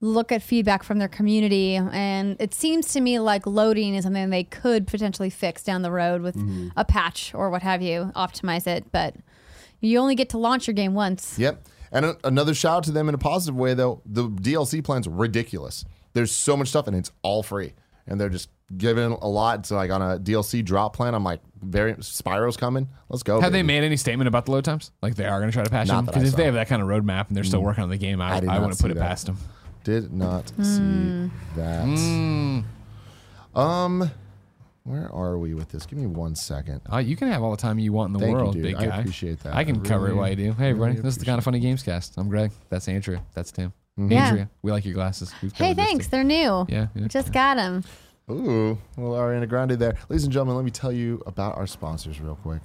look 0.00 0.30
at 0.30 0.42
feedback 0.42 0.82
from 0.84 0.98
their 0.98 1.08
community 1.08 1.74
and 1.74 2.36
it 2.40 2.54
seems 2.54 2.92
to 2.92 3.00
me 3.00 3.18
like 3.18 3.46
loading 3.46 3.94
is 3.96 4.04
something 4.04 4.30
they 4.30 4.44
could 4.44 4.86
potentially 4.86 5.30
fix 5.30 5.62
down 5.64 5.82
the 5.82 5.90
road 5.90 6.22
with 6.22 6.36
Mm-hmm. 6.36 6.68
a 6.76 6.84
patch 6.84 7.34
or 7.34 7.50
what 7.50 7.62
have 7.62 7.82
you, 7.82 8.12
optimize 8.14 8.66
it, 8.68 8.84
but 8.92 9.16
you 9.80 9.98
only 9.98 10.14
get 10.14 10.28
to 10.30 10.38
launch 10.38 10.66
your 10.68 10.74
game 10.74 10.94
once. 10.94 11.36
Yep. 11.38 11.64
And 11.90 12.04
a- 12.04 12.16
another 12.24 12.54
shout 12.54 12.76
out 12.78 12.84
to 12.84 12.92
them 12.92 13.08
in 13.08 13.14
a 13.14 13.18
positive 13.18 13.56
way 13.56 13.74
though. 13.74 14.02
The 14.06 14.28
DLC 14.28 14.84
plan's 14.84 15.08
ridiculous. 15.08 15.84
There's 16.12 16.30
so 16.32 16.56
much 16.56 16.68
stuff 16.68 16.86
and 16.86 16.96
it's 16.96 17.10
all 17.22 17.42
free. 17.42 17.72
And 18.06 18.20
they're 18.20 18.28
just 18.28 18.48
giving 18.76 19.12
a 19.12 19.28
lot. 19.28 19.66
So 19.66 19.76
like 19.76 19.90
on 19.90 20.02
a 20.02 20.18
DLC 20.18 20.64
drop 20.64 20.94
plan, 20.96 21.14
I'm 21.14 21.24
like, 21.24 21.40
very 21.62 21.94
Spyro's 21.94 22.56
coming. 22.56 22.88
Let's 23.08 23.22
go. 23.22 23.40
Have 23.40 23.52
they 23.52 23.62
made 23.62 23.82
any 23.84 23.96
statement 23.96 24.28
about 24.28 24.44
the 24.46 24.52
load 24.52 24.64
times? 24.64 24.90
Like 25.02 25.14
they 25.16 25.24
are 25.26 25.38
going 25.40 25.50
to 25.50 25.54
try 25.54 25.64
to 25.64 25.70
patch 25.70 25.88
them? 25.88 26.04
Because 26.06 26.28
if 26.28 26.36
they 26.36 26.44
have 26.44 26.54
that 26.54 26.68
kind 26.68 26.82
of 26.82 26.88
roadmap 26.88 27.28
and 27.28 27.36
they're 27.36 27.44
still 27.44 27.62
working 27.62 27.82
on 27.84 27.90
the 27.90 27.96
game, 27.96 28.20
I, 28.20 28.36
I 28.36 28.40
did 28.40 28.48
I, 28.48 28.54
not 28.54 28.60
wouldn't 28.62 28.78
put 28.80 28.86
see 28.88 28.92
it 28.92 28.94
that. 28.94 29.00
past 29.08 29.26
them. 29.26 29.38
Did 29.84 30.12
not 30.12 30.50
Hmm. 30.50 30.62
see 30.62 31.30
that. 31.56 32.64
Um, 33.54 34.10
where 34.84 35.10
are 35.12 35.38
we 35.38 35.54
with 35.54 35.70
this? 35.70 35.86
Give 35.86 35.98
me 35.98 36.06
one 36.06 36.34
second. 36.36 36.80
Uh, 36.92 36.98
you 36.98 37.16
can 37.16 37.28
have 37.28 37.42
all 37.42 37.50
the 37.50 37.56
time 37.56 37.78
you 37.78 37.92
want 37.92 38.08
in 38.08 38.12
the 38.14 38.18
Thank 38.20 38.36
world, 38.36 38.54
dude. 38.54 38.62
big 38.62 38.74
I 38.76 38.86
guy. 38.86 38.96
I 38.96 39.00
appreciate 39.00 39.40
that. 39.40 39.54
I 39.54 39.64
can 39.64 39.80
I 39.80 39.88
cover 39.88 40.08
it 40.08 40.14
while 40.14 40.28
you 40.28 40.36
do. 40.36 40.52
Hey, 40.52 40.70
everybody, 40.70 40.92
really 40.92 41.02
this 41.02 41.14
is 41.14 41.18
the 41.18 41.24
kind 41.26 41.38
of 41.38 41.44
funny 41.44 41.58
games 41.60 41.82
cast. 41.82 42.16
I'm 42.16 42.28
Greg. 42.28 42.52
That's 42.68 42.86
Andrea. 42.88 43.22
That's 43.34 43.50
Tim. 43.50 43.72
Yeah. 43.96 44.28
Andrea, 44.28 44.50
we 44.62 44.70
like 44.70 44.84
your 44.84 44.94
glasses. 44.94 45.32
We've 45.42 45.52
Hey, 45.52 45.74
thanks. 45.74 46.06
They're 46.06 46.22
new. 46.22 46.66
Yeah, 46.68 46.86
yeah. 46.94 47.08
Just 47.08 47.32
got 47.32 47.56
them. 47.56 47.82
Ooh, 48.30 48.76
well, 48.96 49.12
Ariana 49.12 49.48
Grande 49.48 49.72
there. 49.72 49.96
Ladies 50.10 50.24
and 50.24 50.32
gentlemen, 50.32 50.56
let 50.56 50.64
me 50.64 50.70
tell 50.70 50.92
you 50.92 51.22
about 51.24 51.56
our 51.56 51.66
sponsors 51.66 52.20
real 52.20 52.36
quick. 52.36 52.60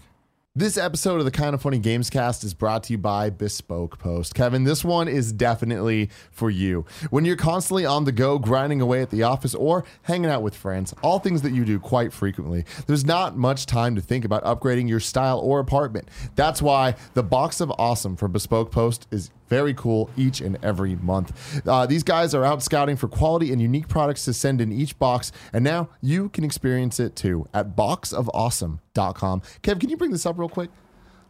This 0.56 0.78
episode 0.78 1.18
of 1.18 1.26
the 1.26 1.32
Kind 1.32 1.56
of 1.56 1.64
Funny 1.64 1.80
Games 1.80 2.12
Cast 2.12 2.44
is 2.44 2.54
brought 2.54 2.84
to 2.84 2.94
you 2.94 3.00
by 3.00 3.32
Bespoke 3.32 3.98
Post. 3.98 4.36
Kevin, 4.36 4.66
this 4.66 4.84
one 4.84 5.08
is 5.08 5.32
definitely 5.32 6.12
for 6.30 6.52
you. 6.52 6.86
When 7.10 7.26
you're 7.26 7.36
constantly 7.36 7.88
on 7.88 8.04
the 8.04 8.12
go, 8.12 8.38
grinding 8.38 8.80
away 8.80 9.02
at 9.02 9.10
the 9.10 9.24
office, 9.24 9.56
or 9.56 9.84
hanging 10.04 10.30
out 10.30 10.44
with 10.44 10.54
friends, 10.54 10.94
all 11.02 11.18
things 11.18 11.42
that 11.42 11.54
you 11.54 11.66
do 11.66 11.80
quite 11.80 12.14
frequently, 12.14 12.66
there's 12.86 13.04
not 13.04 13.36
much 13.36 13.66
time 13.66 13.96
to 13.96 14.02
think 14.02 14.26
about 14.26 14.44
upgrading 14.44 14.90
your 14.90 15.00
style 15.00 15.40
or 15.40 15.60
apartment. 15.60 16.08
That's 16.36 16.62
why 16.62 16.96
the 17.16 17.24
Box 17.24 17.60
of 17.60 17.72
Awesome 17.80 18.16
from 18.16 18.32
Bespoke 18.32 18.70
Post 18.70 19.08
is 19.10 19.32
very 19.48 19.74
cool 19.74 20.10
each 20.18 20.42
and 20.42 20.58
every 20.64 20.96
month. 20.96 21.62
Uh, 21.68 21.86
these 21.86 22.04
guys 22.04 22.34
are 22.34 22.44
out 22.44 22.64
scouting 22.64 22.96
for 22.96 23.08
quality 23.08 23.52
and 23.52 23.62
unique 23.62 23.88
products 23.88 24.26
to 24.26 24.34
send 24.34 24.62
in 24.62 24.72
each 24.72 24.98
box, 25.00 25.32
and 25.52 25.64
now 25.64 25.90
you 26.02 26.30
can 26.30 26.44
experience 26.44 27.00
it 27.00 27.16
too 27.16 27.48
at 27.54 27.76
boxofawesome.com. 27.76 29.42
Kev, 29.62 29.80
can 29.80 29.90
you 29.90 29.98
bring 29.98 30.12
this 30.12 30.26
up 30.26 30.38
real 30.38 30.50
quick? 30.50 30.70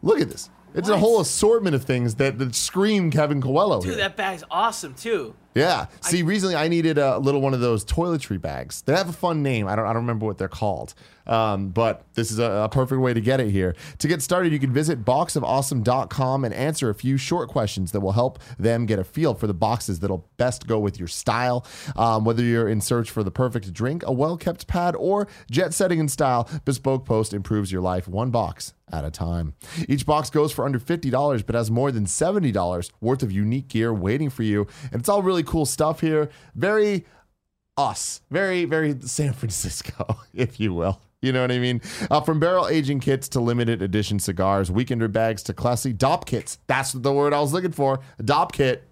Look 0.02 0.20
at 0.20 0.28
this. 0.28 0.50
It's 0.74 0.88
a 0.88 0.98
whole 0.98 1.20
assortment 1.20 1.76
of 1.76 1.84
things 1.84 2.16
that, 2.16 2.38
that 2.38 2.54
scream 2.54 3.10
Kevin 3.10 3.40
Coello 3.40 3.80
Dude, 3.80 3.90
here. 3.90 3.96
that 3.98 4.16
bag's 4.16 4.42
awesome 4.50 4.94
too. 4.94 5.34
Yeah. 5.54 5.86
See, 6.00 6.22
recently 6.22 6.56
I 6.56 6.68
needed 6.68 6.98
a 6.98 7.18
little 7.18 7.40
one 7.40 7.54
of 7.54 7.60
those 7.60 7.84
toiletry 7.84 8.40
bags. 8.40 8.82
They 8.82 8.94
have 8.94 9.08
a 9.08 9.12
fun 9.12 9.42
name. 9.42 9.68
I 9.68 9.76
don't, 9.76 9.86
I 9.86 9.92
don't 9.92 10.02
remember 10.02 10.26
what 10.26 10.38
they're 10.38 10.48
called. 10.48 10.94
Um, 11.26 11.68
but 11.68 12.04
this 12.14 12.30
is 12.30 12.38
a, 12.38 12.44
a 12.44 12.68
perfect 12.68 13.00
way 13.00 13.14
to 13.14 13.20
get 13.20 13.40
it 13.40 13.50
here. 13.50 13.74
To 13.98 14.08
get 14.08 14.22
started, 14.22 14.52
you 14.52 14.58
can 14.58 14.72
visit 14.72 15.04
boxofawesome.com 15.04 16.44
and 16.44 16.54
answer 16.54 16.90
a 16.90 16.94
few 16.94 17.16
short 17.16 17.48
questions 17.48 17.92
that 17.92 18.00
will 18.00 18.12
help 18.12 18.38
them 18.58 18.86
get 18.86 18.98
a 18.98 19.04
feel 19.04 19.34
for 19.34 19.46
the 19.46 19.54
boxes 19.54 20.00
that'll 20.00 20.28
best 20.36 20.66
go 20.66 20.78
with 20.78 20.98
your 20.98 21.08
style. 21.08 21.64
Um, 21.96 22.24
whether 22.24 22.42
you're 22.42 22.68
in 22.68 22.80
search 22.80 23.10
for 23.10 23.22
the 23.22 23.30
perfect 23.30 23.72
drink, 23.72 24.02
a 24.06 24.12
well 24.12 24.36
kept 24.36 24.66
pad, 24.66 24.94
or 24.96 25.28
jet 25.50 25.72
setting 25.72 25.98
in 25.98 26.08
style, 26.08 26.48
Bespoke 26.64 27.04
Post 27.06 27.32
improves 27.32 27.72
your 27.72 27.80
life 27.80 28.06
one 28.08 28.30
box 28.30 28.74
at 28.92 29.04
a 29.04 29.10
time. 29.10 29.54
Each 29.88 30.04
box 30.04 30.30
goes 30.30 30.52
for 30.52 30.64
under 30.64 30.78
$50, 30.78 31.46
but 31.46 31.54
has 31.54 31.70
more 31.70 31.90
than 31.90 32.04
$70 32.04 32.90
worth 33.00 33.22
of 33.22 33.32
unique 33.32 33.68
gear 33.68 33.94
waiting 33.94 34.28
for 34.30 34.42
you. 34.42 34.66
And 34.92 35.00
it's 35.00 35.08
all 35.08 35.22
really 35.22 35.42
cool 35.44 35.66
stuff 35.66 36.00
here. 36.00 36.30
Very 36.54 37.04
us, 37.76 38.20
very, 38.30 38.64
very 38.64 38.96
San 39.00 39.32
Francisco, 39.32 40.18
if 40.34 40.60
you 40.60 40.72
will. 40.72 41.00
You 41.22 41.32
know 41.32 41.40
what 41.40 41.52
I 41.52 41.58
mean? 41.58 41.80
Uh, 42.10 42.20
from 42.20 42.38
barrel 42.38 42.68
aging 42.68 43.00
kits 43.00 43.28
to 43.30 43.40
limited 43.40 43.80
edition 43.80 44.18
cigars, 44.18 44.70
weekender 44.70 45.10
bags 45.10 45.42
to 45.44 45.54
classy 45.54 45.94
Dopp 45.94 46.26
kits. 46.26 46.58
That's 46.66 46.92
the 46.92 47.12
word 47.12 47.32
I 47.32 47.40
was 47.40 47.52
looking 47.54 47.72
for. 47.72 48.00
Dopp 48.22 48.52
kit. 48.52 48.86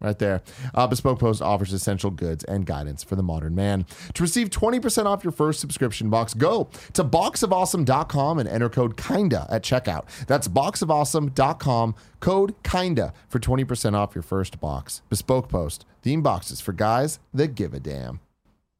Right 0.00 0.18
there. 0.18 0.42
Uh, 0.74 0.86
Bespoke 0.86 1.18
Post 1.18 1.42
offers 1.42 1.72
essential 1.72 2.12
goods 2.12 2.44
and 2.44 2.64
guidance 2.64 3.02
for 3.02 3.16
the 3.16 3.22
modern 3.22 3.56
man. 3.56 3.84
To 4.14 4.22
receive 4.22 4.48
20% 4.48 5.06
off 5.06 5.24
your 5.24 5.32
first 5.32 5.58
subscription 5.58 6.08
box, 6.08 6.34
go 6.34 6.68
to 6.92 7.02
boxofawesome.com 7.02 8.38
and 8.38 8.48
enter 8.48 8.68
code 8.68 8.96
KINDA 8.96 9.46
at 9.50 9.64
checkout. 9.64 10.04
That's 10.28 10.46
boxofawesome.com, 10.46 11.96
code 12.20 12.62
KINDA 12.62 13.12
for 13.28 13.40
20% 13.40 13.94
off 13.94 14.14
your 14.14 14.22
first 14.22 14.60
box. 14.60 15.02
Bespoke 15.08 15.48
Post, 15.48 15.84
theme 16.02 16.22
boxes 16.22 16.60
for 16.60 16.72
guys 16.72 17.18
that 17.34 17.56
give 17.56 17.74
a 17.74 17.80
damn. 17.80 18.20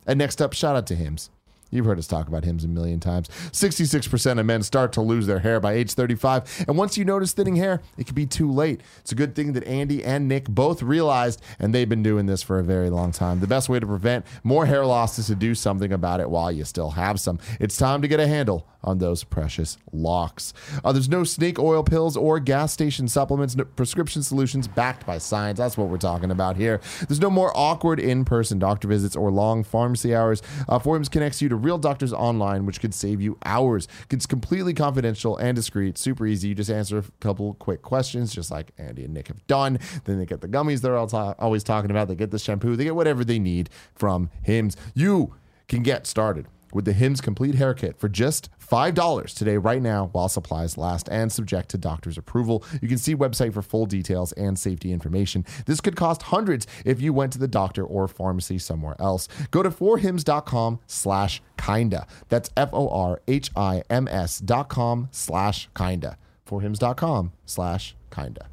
And 0.07 0.19
next 0.19 0.41
up, 0.41 0.53
shout 0.53 0.77
out 0.77 0.87
to 0.87 0.95
Hims. 0.95 1.31
You've 1.71 1.87
heard 1.87 1.99
us 1.99 2.07
talk 2.07 2.29
about 2.29 2.45
Hims 2.45 2.65
a 2.65 2.69
million 2.69 2.99
times. 2.99 3.29
66% 3.29 4.39
of 4.39 4.47
men 4.47 4.63
start 4.63 4.93
to 4.95 5.03
lose 5.03 5.27
their 5.27 5.41
hair 5.41 5.61
by 5.61 5.73
age 5.73 5.93
35. 5.93 6.65
And 6.67 6.79
once 6.79 6.97
you 6.97 7.05
notice 7.05 7.33
thinning 7.33 7.57
hair, 7.57 7.83
it 7.97 8.07
can 8.07 8.15
be 8.15 8.27
too 8.27 8.51
late. 8.51 8.81
It's 9.01 9.13
a 9.13 9.15
good 9.15 9.35
thing 9.35 9.53
that 9.53 9.65
Andy 9.65 10.05
and 10.05 10.29
Nick 10.29 10.49
both 10.49 10.83
realized, 10.83 11.43
and 11.59 11.75
they've 11.75 11.89
been 11.89 12.03
doing 12.03 12.27
this 12.27 12.43
for 12.43 12.59
a 12.59 12.65
very 12.65 12.89
long 12.89 13.13
time. 13.13 13.41
The 13.41 13.47
best 13.47 13.69
way 13.69 13.79
to 13.81 13.87
prevent 13.87 14.25
more 14.43 14.67
hair 14.67 14.87
loss 14.87 15.19
is 15.19 15.27
to 15.27 15.35
do 15.35 15.55
something 15.55 15.93
about 15.93 16.21
it 16.21 16.31
while 16.31 16.51
you 16.51 16.65
still 16.65 16.91
have 16.91 17.21
some. 17.21 17.39
It's 17.61 17.77
time 17.77 18.01
to 18.03 18.09
get 18.09 18.21
a 18.21 18.27
handle 18.27 18.67
on 18.83 18.99
those 18.99 19.25
precious 19.25 19.77
locks. 19.93 20.55
Uh, 20.85 20.93
there's 20.93 21.09
no 21.09 21.25
snake 21.25 21.59
oil 21.59 21.83
pills 21.83 22.17
or 22.17 22.39
gas 22.39 22.73
station 22.73 23.09
supplements, 23.09 23.57
no 23.57 23.65
prescription 23.65 24.23
solutions 24.23 24.69
backed 24.69 25.05
by 25.05 25.19
science. 25.19 25.59
That's 25.59 25.77
what 25.77 25.89
we're 25.89 25.99
talking 25.99 26.31
about 26.31 26.57
here. 26.57 26.81
There's 27.07 27.21
no 27.21 27.31
more 27.31 27.53
awkward 27.55 27.99
in 28.01 28.25
person 28.25 28.59
doctor 28.59 28.89
visits 28.89 29.17
or 29.17 29.31
long 29.31 29.65
pharmacy 29.65 30.15
hours. 30.15 30.43
Uh, 30.69 30.79
ForHims 30.79 31.11
connects 31.11 31.43
you 31.43 31.49
to 31.49 31.57
real 31.59 31.79
doctors 31.79 32.13
online, 32.13 32.67
which 32.67 32.81
could 32.81 32.95
save 32.95 33.21
you 33.21 33.39
hours. 33.45 33.89
It's 34.11 34.27
completely 34.27 34.75
confidential 34.75 35.37
and 35.37 35.55
discreet, 35.55 35.99
super 35.99 36.27
easy. 36.27 36.49
You 36.49 36.55
just 36.55 36.71
answer 36.71 36.99
a 36.99 37.05
couple 37.21 37.55
quick 37.55 37.83
questions, 37.83 38.33
just 38.35 38.51
like 38.51 38.73
Andy 38.79 39.05
and 39.05 39.15
Nick 39.15 39.29
have 39.29 39.47
done. 39.47 39.79
Then 40.05 40.19
they 40.19 40.27
get 40.27 40.41
the 40.41 40.49
gummies 40.49 40.81
they're 40.81 40.97
all 40.97 41.07
ta- 41.07 41.35
always 41.39 41.65
talking 41.65 41.91
about. 41.91 42.09
They 42.09 42.15
get 42.15 42.31
the 42.31 42.39
shampoo, 42.39 42.77
they 42.77 42.85
get 42.85 42.97
whatever 42.97 43.25
they 43.25 43.39
need 43.39 43.71
from 43.95 44.31
Hims. 44.43 44.77
You 44.95 45.35
can 45.69 45.83
get 45.83 46.07
started 46.07 46.47
with 46.73 46.85
the 46.85 46.93
Hims 46.93 47.21
Complete 47.21 47.55
Hair 47.55 47.75
Kit 47.75 47.99
for 47.99 48.09
just 48.09 48.49
$5 48.71 49.35
today, 49.35 49.57
right 49.57 49.81
now, 49.81 50.11
while 50.13 50.29
supplies 50.29 50.77
last 50.77 51.09
and 51.11 51.33
subject 51.33 51.71
to 51.71 51.79
doctor's 51.79 52.19
approval. 52.19 52.65
You 52.83 52.89
can 52.89 52.99
see 52.99 53.15
website 53.15 53.55
for 53.55 53.63
full 53.63 53.87
details 53.87 54.33
and 54.33 54.59
safety 54.59 54.93
information. 54.93 55.45
This 55.67 55.81
could 55.81 55.97
cost 55.97 56.23
hundreds 56.23 56.67
if 56.85 57.01
you 57.01 57.13
went 57.13 57.33
to 57.33 57.39
the 57.39 57.49
doctor 57.49 57.85
or 57.85 58.09
pharmacy 58.09 58.59
somewhere 58.59 58.97
else. 58.99 59.29
Go 59.51 59.63
to 59.63 59.71
forhims.com 59.71 60.81
slash 60.87 61.43
kinda. 61.57 62.07
That's 62.29 62.51
F-O-R-H-I-M-S 62.57 64.39
dot 64.41 64.69
com 64.69 65.09
slash 65.11 65.69
kinda. 65.77 66.19
Forhims.com 66.47 67.33
slash 67.47 67.97
kinda. 68.11 68.49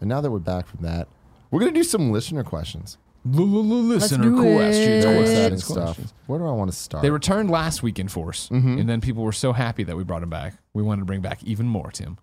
And 0.00 0.08
now 0.08 0.20
that 0.20 0.30
we're 0.30 0.38
back 0.38 0.66
from 0.66 0.82
that, 0.82 1.08
we're 1.50 1.60
going 1.60 1.72
to 1.72 1.78
do 1.78 1.84
some 1.84 2.10
listener 2.10 2.44
questions. 2.44 2.96
Listener 3.24 4.24
do 4.24 4.40
it. 4.40 4.54
questions. 4.56 5.04
Very 5.04 5.24
Questions, 5.24 5.64
stuff. 5.64 5.98
Where 6.26 6.38
do 6.38 6.46
I 6.46 6.52
want 6.52 6.70
to 6.70 6.76
start? 6.76 7.02
They 7.02 7.10
returned 7.10 7.50
last 7.50 7.82
week 7.82 7.98
in 7.98 8.08
force, 8.08 8.48
Mm-hmm. 8.48 8.78
and 8.78 8.88
then 8.88 9.00
people 9.00 9.22
were 9.24 9.32
so 9.32 9.52
happy 9.52 9.84
that 9.84 9.96
we 9.96 10.04
brought 10.04 10.20
them 10.20 10.30
back. 10.30 10.54
We 10.72 10.82
wanted 10.82 11.00
to 11.02 11.04
bring 11.06 11.20
back 11.20 11.42
even 11.44 11.66
more, 11.66 11.90
Tim. 11.90 12.16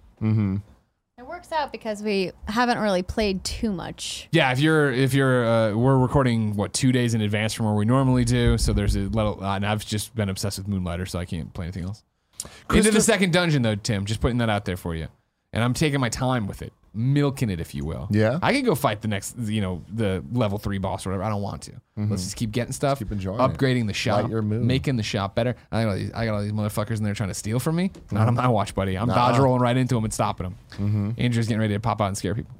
It 1.20 1.26
works 1.26 1.52
out 1.52 1.72
because 1.72 2.04
we 2.04 2.32
haven't 2.48 2.78
really 2.78 3.02
played 3.02 3.44
too 3.44 3.72
much. 3.72 4.28
Yeah, 4.32 4.52
if 4.52 4.60
you're 4.60 4.92
if 4.92 5.14
you're 5.16 5.46
uh, 5.48 5.74
we're 5.76 5.98
recording 5.98 6.56
what 6.56 6.74
two 6.74 6.92
days 6.92 7.14
in 7.16 7.22
advance 7.22 7.54
from 7.54 7.66
where 7.66 7.74
we 7.76 7.86
normally 7.86 8.24
do, 8.24 8.58
so 8.60 8.72
there's 8.72 8.96
a 8.96 9.00
little. 9.02 9.44
Uh, 9.44 9.56
and 9.56 9.66
I've 9.66 9.84
just 9.86 10.14
been 10.16 10.30
obsessed 10.30 10.60
with 10.60 10.68
Moonlighter, 10.68 11.08
so 11.08 11.18
I 11.18 11.26
can't 11.26 11.52
play 11.54 11.66
anything 11.66 11.86
else. 11.86 12.04
Into 12.44 12.50
the 12.60 12.66
Christopher- 12.68 13.00
second 13.02 13.34
dungeon 13.34 13.64
though, 13.64 13.76
Tim. 13.76 14.06
Just 14.06 14.22
putting 14.22 14.38
that 14.40 14.50
out 14.50 14.66
there 14.66 14.78
for 14.78 14.94
you, 14.94 15.08
and 15.54 15.64
I'm 15.64 15.74
taking 15.74 16.00
my 16.00 16.10
time 16.10 16.46
with 16.46 16.62
it, 16.62 16.72
milking 16.98 17.50
it, 17.50 17.60
if 17.62 17.74
you 17.76 17.86
will. 17.86 18.08
Yeah? 18.12 18.40
I 18.42 18.52
could 18.54 18.66
go 18.66 18.76
fight 18.76 19.02
the 19.02 19.08
next, 19.08 19.38
you 19.38 19.62
know, 19.62 19.84
the 19.94 20.24
level 20.32 20.58
three 20.58 20.78
boss 20.80 21.06
or 21.06 21.12
whatever. 21.12 21.24
I 21.24 21.30
don't 21.30 21.42
want 21.42 21.62
to. 21.64 21.74
Let's 21.96 22.24
just 22.24 22.36
keep 22.36 22.52
getting 22.52 22.74
stuff, 22.74 22.98
Mm-hmm. 23.00 23.06
keep 23.06 23.12
enjoying 23.14 23.40
it. 23.40 23.44
upgrading 23.58 23.88
the 23.88 23.94
shop, 23.94 24.24
Light 24.24 24.32
your 24.32 24.42
mood. 24.42 24.64
making 24.64 24.98
the 24.98 25.04
shop 25.04 25.34
better. 25.36 25.56
I 25.72 25.84
got 25.84 25.90
all 25.90 25.96
these, 25.96 26.12
I 26.14 26.26
got 26.26 26.34
all 26.36 26.42
these 26.42 26.52
motherfuckers 26.52 26.98
in 26.98 27.04
there 27.04 27.14
trying 27.14 27.30
to 27.30 27.36
steal 27.36 27.60
from 27.60 27.76
me. 27.76 27.92
Not 28.12 28.28
on 28.28 28.36
my 28.36 28.48
watch, 28.48 28.76
buddy. 28.76 28.98
I'm 28.98 29.08
dodge 29.08 29.38
rolling 29.40 29.62
right 29.62 29.78
into 29.78 29.96
them 29.96 30.04
and 30.04 30.14
stopping 30.14 30.44
them. 30.46 30.56
Mm-hmm. 30.74 31.12
Andrew's 31.18 31.48
getting 31.48 31.62
ready 31.62 31.74
to 31.74 31.80
pop 31.80 32.02
out 32.02 32.08
and 32.08 32.18
scare 32.18 32.36
people. 32.36 32.54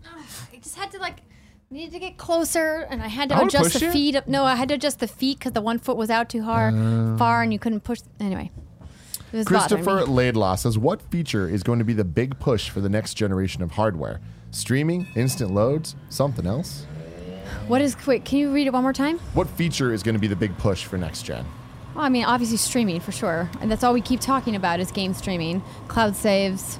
I 0.54 0.58
just 0.58 0.76
had 0.76 0.92
to 0.92 1.00
like 1.00 1.18
needed 1.70 1.92
to 1.92 2.00
get 2.00 2.18
closer, 2.18 2.88
and 2.90 3.02
I 3.04 3.08
had 3.08 3.30
to 3.30 3.36
I 3.36 3.42
adjust 3.42 3.74
the 3.80 3.86
you. 3.86 3.92
feet. 3.92 4.28
No, 4.28 4.44
I 4.46 4.56
had 4.56 4.70
to 4.70 4.76
adjust 4.76 5.00
the 5.00 5.08
feet 5.08 5.38
because 5.40 5.52
the 5.52 5.62
one 5.62 5.80
foot 5.80 5.98
was 5.98 6.10
out 6.10 6.30
too 6.30 6.42
hard, 6.44 6.74
far, 7.20 7.42
and 7.44 7.52
you 7.54 7.60
couldn't 7.60 7.82
push. 7.82 8.00
Anyway, 8.20 8.50
it 8.56 8.56
was 8.56 8.58
bothering 8.58 8.67
Christopher. 9.46 10.06
Laidlaw 10.06 10.56
says, 10.56 10.78
What 10.78 11.02
feature 11.02 11.50
is 11.50 11.64
going 11.64 11.80
to 11.80 11.86
be 11.86 11.94
the 11.94 12.06
big 12.06 12.40
push 12.40 12.70
for 12.70 12.82
the 12.82 12.90
next 12.90 13.16
generation 13.16 13.62
of 13.62 13.72
hardware? 13.72 14.20
Streaming, 14.52 15.08
instant 15.16 15.52
loads, 15.54 15.96
something 16.10 16.46
else? 16.46 16.86
What 17.68 17.82
is 17.82 17.96
quick? 17.96 18.24
Can 18.26 18.40
you 18.40 18.52
read 18.54 18.68
it 18.68 18.74
one 18.74 18.84
more 18.84 18.94
time? 18.94 19.20
What 19.34 19.48
feature 19.50 19.94
is 19.94 20.04
going 20.04 20.16
to 20.16 20.20
be 20.20 20.28
the 20.28 20.36
big 20.36 20.58
push 20.58 20.86
for 20.86 20.98
next 20.98 21.24
gen? 21.24 21.46
Well, 21.96 22.06
I 22.06 22.10
mean, 22.10 22.26
obviously 22.26 22.58
streaming 22.58 23.00
for 23.00 23.12
sure, 23.12 23.50
and 23.60 23.70
that's 23.72 23.84
all 23.84 23.94
we 23.94 24.02
keep 24.02 24.20
talking 24.20 24.56
about 24.56 24.80
is 24.80 24.92
game 24.92 25.14
streaming, 25.14 25.62
cloud 25.88 26.16
saves. 26.16 26.80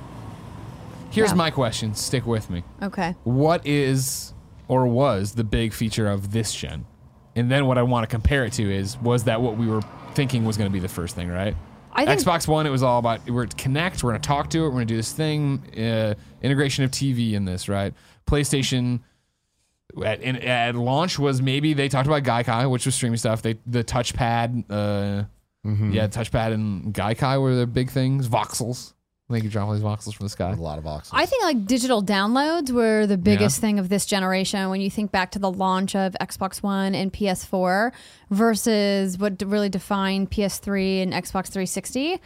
Here's 1.10 1.30
Yeah. 1.32 1.36
my 1.36 1.50
question. 1.52 1.94
Stick 1.96 2.26
with 2.26 2.50
me. 2.50 2.64
Okay. 2.82 3.16
What 3.24 3.66
is 3.66 4.34
or 4.68 4.86
was 4.86 5.34
the 5.34 5.44
big 5.44 5.74
feature 5.74 6.08
of 6.08 6.32
this 6.32 6.54
gen? 6.54 6.86
And 7.36 7.50
then 7.50 7.66
what 7.66 7.78
I 7.78 7.84
want 7.84 8.04
to 8.04 8.08
compare 8.08 8.46
it 8.46 8.54
to 8.54 8.72
is 8.74 8.98
was 9.02 9.24
that 9.26 9.42
what 9.42 9.58
we 9.58 9.68
were 9.68 9.82
thinking 10.14 10.44
was 10.46 10.58
going 10.58 10.70
to 10.70 10.74
be 10.74 10.80
the 10.80 10.88
first 10.90 11.16
thing, 11.16 11.30
right? 11.30 11.56
I 11.98 12.06
think 12.06 12.22
Xbox 12.22 12.48
One, 12.48 12.66
it 12.66 12.70
was 12.70 12.84
all 12.84 13.00
about 13.00 13.28
we're 13.30 13.48
to 13.48 13.56
connect, 13.56 14.04
we're 14.04 14.12
going 14.12 14.22
to 14.22 14.28
talk 14.28 14.50
to 14.52 14.60
it, 14.60 14.64
we're 14.64 14.70
going 14.72 14.88
to 14.88 14.94
do 14.94 14.98
this 14.98 15.12
thing, 15.12 15.64
uh, 15.78 16.14
integration 16.42 16.84
of 16.84 16.92
TV 16.92 17.34
in 17.34 17.46
this, 17.46 17.68
right? 17.68 17.94
PlayStation 18.28 19.00
at, 20.06 20.22
in, 20.22 20.36
at 20.38 20.76
launch 20.76 21.18
was 21.18 21.42
maybe 21.42 21.74
they 21.74 21.90
talked 21.90 22.08
about 22.08 22.24
Gaikai, 22.24 22.70
which 22.70 22.86
was 22.86 22.96
streaming 22.96 23.18
stuff. 23.18 23.42
They 23.42 23.58
the 23.66 23.84
touchpad, 23.84 24.66
uh, 24.70 25.24
yeah, 25.92 26.08
touchpad 26.08 26.54
and 26.54 26.94
Gaikai 26.94 27.42
were 27.42 27.56
the 27.56 27.68
big 27.68 27.90
things. 27.90 28.30
Voxels, 28.30 28.94
I 29.30 29.34
think 29.34 29.44
you 29.44 29.50
drop 29.50 29.68
all 29.68 29.74
these 29.74 29.84
voxels 29.84 30.16
from 30.16 30.26
the 30.26 30.30
sky. 30.30 30.52
A 30.52 30.56
lot 30.56 30.78
of 30.78 30.86
boxes. 30.86 31.12
I 31.14 31.26
think 31.26 31.44
like 31.44 31.66
digital 31.66 32.02
downloads 32.02 32.72
were 32.72 33.06
the 33.06 33.18
biggest 33.18 33.60
thing 33.60 33.78
of 33.78 33.90
this 33.90 34.06
generation 34.06 34.70
when 34.70 34.80
you 34.80 34.90
think 34.90 35.12
back 35.12 35.32
to 35.32 35.40
the 35.40 35.52
launch 35.52 35.96
of 35.98 36.16
Xbox 36.22 36.64
One 36.64 36.96
and 36.96 37.12
PS4 37.12 37.92
versus 38.30 39.18
what 39.18 39.42
really 39.46 39.68
defined 39.70 40.32
PS3 40.32 41.04
and 41.04 41.12
Xbox 41.14 41.48
360. 41.48 42.20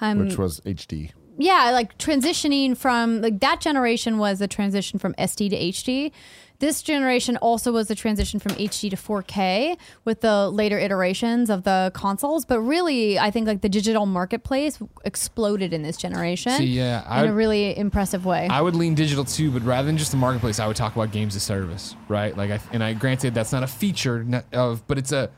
Um, 0.00 0.18
which 0.18 0.36
was 0.36 0.60
HD. 0.60 1.12
yeah, 1.38 1.70
like 1.72 1.96
transitioning 1.98 2.76
from 2.76 3.20
like 3.22 3.38
that 3.40 3.60
generation 3.60 4.18
was 4.18 4.40
the 4.40 4.48
transition 4.48 4.98
from 4.98 5.14
SD 5.14 5.50
to 5.50 5.56
HD. 5.56 6.12
This 6.60 6.82
generation 6.82 7.36
also 7.36 7.70
was 7.70 7.86
the 7.86 7.94
transition 7.94 8.40
from 8.40 8.52
HD 8.52 8.90
to 8.90 8.96
4K 8.96 9.76
with 10.04 10.22
the 10.22 10.50
later 10.50 10.76
iterations 10.76 11.50
of 11.50 11.62
the 11.62 11.92
consoles. 11.94 12.44
But 12.44 12.60
really, 12.60 13.16
I 13.18 13.30
think 13.30 13.46
like 13.46 13.60
the 13.60 13.68
digital 13.68 14.06
marketplace 14.06 14.78
exploded 15.04 15.72
in 15.72 15.82
this 15.82 15.96
generation 15.96 16.52
See, 16.52 16.64
yeah, 16.64 17.22
in 17.22 17.30
a 17.30 17.32
really 17.32 17.76
impressive 17.78 18.24
way. 18.24 18.48
I 18.50 18.60
would 18.60 18.74
lean 18.74 18.96
digital 18.96 19.24
too, 19.24 19.52
but 19.52 19.62
rather 19.62 19.86
than 19.86 19.96
just 19.96 20.10
the 20.10 20.16
marketplace, 20.16 20.58
I 20.58 20.66
would 20.66 20.76
talk 20.76 20.96
about 20.96 21.12
games 21.12 21.36
as 21.36 21.44
service, 21.44 21.94
right? 22.08 22.36
Like, 22.36 22.50
I, 22.50 22.60
and 22.72 22.82
I 22.82 22.92
granted 22.92 23.34
that's 23.34 23.52
not 23.52 23.62
a 23.62 23.68
feature 23.68 24.44
of, 24.52 24.84
but 24.88 24.98
it's 24.98 25.12
a, 25.12 25.30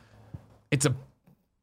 it's 0.71 0.87
a, 0.87 0.95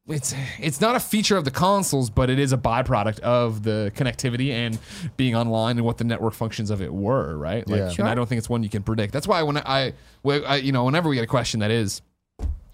it's 0.09 0.33
it's 0.59 0.81
not 0.81 0.95
a 0.95 0.99
feature 0.99 1.37
of 1.37 1.45
the 1.45 1.51
consoles, 1.51 2.09
but 2.09 2.29
it 2.29 2.39
is 2.39 2.51
a 2.51 2.57
byproduct 2.57 3.19
of 3.19 3.63
the 3.63 3.91
connectivity 3.95 4.51
and 4.51 4.77
being 5.17 5.35
online 5.35 5.77
and 5.77 5.85
what 5.85 5.97
the 5.97 6.03
network 6.03 6.33
functions 6.33 6.69
of 6.69 6.81
it 6.81 6.93
were, 6.93 7.37
right? 7.37 7.67
Like, 7.67 7.77
Yeah. 7.77 7.85
and 7.85 7.93
Sure. 7.93 8.05
I 8.07 8.15
don't 8.15 8.27
think 8.27 8.39
it's 8.39 8.49
one 8.49 8.63
you 8.63 8.69
can 8.69 8.83
predict. 8.83 9.13
That's 9.13 9.27
why 9.27 9.43
when 9.43 9.57
I, 9.57 9.93
I, 10.25 10.55
you 10.57 10.71
know, 10.71 10.83
whenever 10.85 11.09
we 11.09 11.15
get 11.15 11.23
a 11.23 11.27
question 11.27 11.59
that 11.61 11.71
is, 11.71 12.01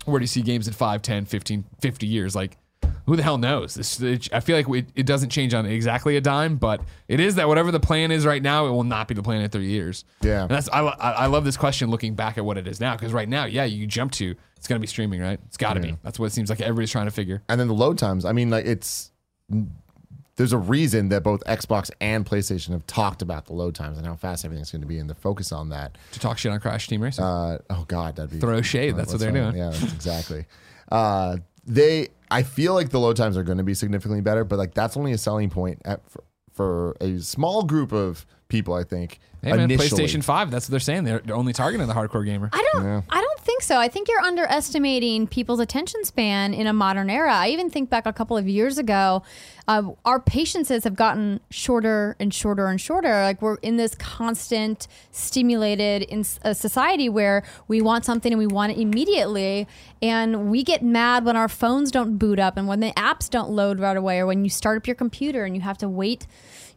where 0.05 0.19
do 0.19 0.23
you 0.23 0.27
see 0.27 0.41
games 0.41 0.67
in 0.67 0.73
5, 0.73 1.01
10, 1.01 1.25
15, 1.25 1.65
50 1.81 2.07
years? 2.07 2.35
Like, 2.35 2.57
who 3.05 3.15
the 3.15 3.23
hell 3.23 3.37
knows? 3.37 3.75
This, 3.75 3.99
it, 4.01 4.33
I 4.33 4.39
feel 4.39 4.57
like 4.57 4.69
it, 4.69 4.89
it 4.95 5.05
doesn't 5.05 5.29
change 5.29 5.53
on 5.53 5.65
exactly 5.65 6.17
a 6.17 6.21
dime, 6.21 6.57
but 6.57 6.81
it 7.07 7.19
is 7.19 7.35
that 7.35 7.47
whatever 7.47 7.71
the 7.71 7.79
plan 7.79 8.11
is 8.11 8.25
right 8.25 8.41
now, 8.41 8.65
it 8.67 8.71
will 8.71 8.83
not 8.83 9.07
be 9.07 9.13
the 9.13 9.23
plan 9.23 9.41
in 9.41 9.49
three 9.49 9.67
years. 9.67 10.05
Yeah. 10.21 10.43
And 10.43 10.51
that's 10.51 10.69
I, 10.69 10.81
I 10.81 11.11
I 11.11 11.25
love 11.27 11.45
this 11.45 11.57
question 11.57 11.89
looking 11.89 12.15
back 12.15 12.37
at 12.37 12.45
what 12.45 12.57
it 12.57 12.67
is 12.67 12.79
now 12.79 12.95
because 12.95 13.13
right 13.13 13.29
now, 13.29 13.45
yeah, 13.45 13.65
you 13.65 13.87
jump 13.87 14.11
to 14.13 14.35
it's 14.57 14.67
going 14.67 14.79
to 14.79 14.81
be 14.81 14.87
streaming, 14.87 15.21
right? 15.21 15.39
It's 15.45 15.57
got 15.57 15.73
to 15.73 15.79
be. 15.79 15.95
That's 16.01 16.17
what 16.17 16.25
it 16.25 16.33
seems 16.33 16.49
like 16.49 16.59
everybody's 16.59 16.89
trying 16.89 17.05
to 17.05 17.11
figure. 17.11 17.43
And 17.47 17.59
then 17.59 17.67
the 17.67 17.75
load 17.75 17.99
times. 17.99 18.25
I 18.25 18.31
mean, 18.31 18.49
like 18.49 18.65
it's 18.65 19.11
there's 20.37 20.53
a 20.53 20.57
reason 20.57 21.09
that 21.09 21.21
both 21.23 21.43
Xbox 21.45 21.91
and 22.01 22.25
PlayStation 22.25 22.71
have 22.71 22.85
talked 22.87 23.21
about 23.21 23.45
the 23.45 23.53
load 23.53 23.75
times 23.75 23.97
and 23.97 24.07
how 24.07 24.15
fast 24.15 24.43
everything's 24.43 24.71
going 24.71 24.81
to 24.81 24.87
be, 24.87 24.97
and 24.97 25.09
the 25.09 25.15
focus 25.15 25.51
on 25.51 25.69
that. 25.69 25.97
To 26.13 26.19
talk 26.19 26.37
shit 26.39 26.51
on 26.51 26.59
Crash 26.59 26.87
Team 26.87 27.01
Racing. 27.01 27.23
Uh, 27.23 27.59
oh 27.69 27.85
God, 27.87 28.15
that'd 28.15 28.31
be 28.31 28.39
Throw 28.39 28.61
shade. 28.63 28.97
That's 28.97 29.11
what 29.11 29.19
they're 29.19 29.31
doing. 29.31 29.55
Yeah, 29.55 29.69
that's 29.69 29.93
exactly. 29.93 30.45
Uh, 30.91 31.37
they, 31.65 32.09
I 32.29 32.43
feel 32.43 32.73
like 32.73 32.89
the 32.89 32.99
load 32.99 33.17
times 33.17 33.37
are 33.37 33.43
going 33.43 33.57
to 33.57 33.63
be 33.63 33.73
significantly 33.73 34.21
better, 34.21 34.43
but 34.43 34.59
like 34.59 34.73
that's 34.73 34.97
only 34.97 35.11
a 35.11 35.17
selling 35.17 35.49
point 35.49 35.81
at, 35.85 36.01
for, 36.09 36.23
for 36.51 36.95
a 37.01 37.19
small 37.19 37.63
group 37.63 37.91
of 37.91 38.25
people. 38.47 38.73
I 38.73 38.83
think. 38.83 39.19
hey 39.43 39.51
man, 39.51 39.59
initially. 39.71 40.03
PlayStation 40.03 40.23
Five. 40.23 40.51
That's 40.51 40.67
what 40.67 40.71
they're 40.71 40.79
saying. 40.79 41.03
They're, 41.03 41.19
they're 41.19 41.35
only 41.35 41.53
targeting 41.53 41.87
the 41.87 41.93
hardcore 41.93 42.25
gamer. 42.25 42.49
I 42.53 42.67
don't. 42.73 42.83
Yeah. 42.83 43.01
I 43.09 43.21
don't 43.21 43.34
think 43.55 43.63
so. 43.63 43.77
I 43.77 43.87
think 43.87 44.09
you're 44.09 44.19
underestimating 44.19 45.27
people's 45.27 45.61
attention 45.61 46.03
span 46.03 46.53
in 46.53 46.67
a 46.67 46.73
modern 46.73 47.09
era. 47.09 47.33
I 47.33 47.47
even 47.49 47.69
think 47.69 47.89
back 47.89 48.05
a 48.05 48.11
couple 48.11 48.35
of 48.35 48.49
years 48.49 48.77
ago, 48.77 49.23
uh, 49.69 49.91
our 50.03 50.19
patiences 50.19 50.83
have 50.83 50.95
gotten 50.95 51.39
shorter 51.49 52.17
and 52.19 52.33
shorter 52.33 52.67
and 52.67 52.81
shorter. 52.81 53.23
Like 53.23 53.41
we're 53.41 53.55
in 53.61 53.77
this 53.77 53.95
constant, 53.95 54.89
stimulated 55.11 56.01
in 56.01 56.25
a 56.41 56.53
society 56.53 57.07
where 57.07 57.43
we 57.69 57.81
want 57.81 58.03
something 58.03 58.33
and 58.33 58.39
we 58.39 58.47
want 58.47 58.73
it 58.73 58.77
immediately, 58.77 59.67
and 60.01 60.51
we 60.51 60.61
get 60.61 60.83
mad 60.83 61.23
when 61.23 61.37
our 61.37 61.47
phones 61.47 61.91
don't 61.91 62.17
boot 62.17 62.39
up 62.39 62.57
and 62.57 62.67
when 62.67 62.81
the 62.81 62.91
apps 62.91 63.29
don't 63.29 63.51
load 63.51 63.79
right 63.79 63.95
away, 63.95 64.19
or 64.19 64.25
when 64.25 64.43
you 64.43 64.49
start 64.49 64.75
up 64.75 64.85
your 64.85 64.97
computer 64.97 65.45
and 65.45 65.55
you 65.55 65.61
have 65.61 65.77
to 65.77 65.87
wait. 65.87 66.27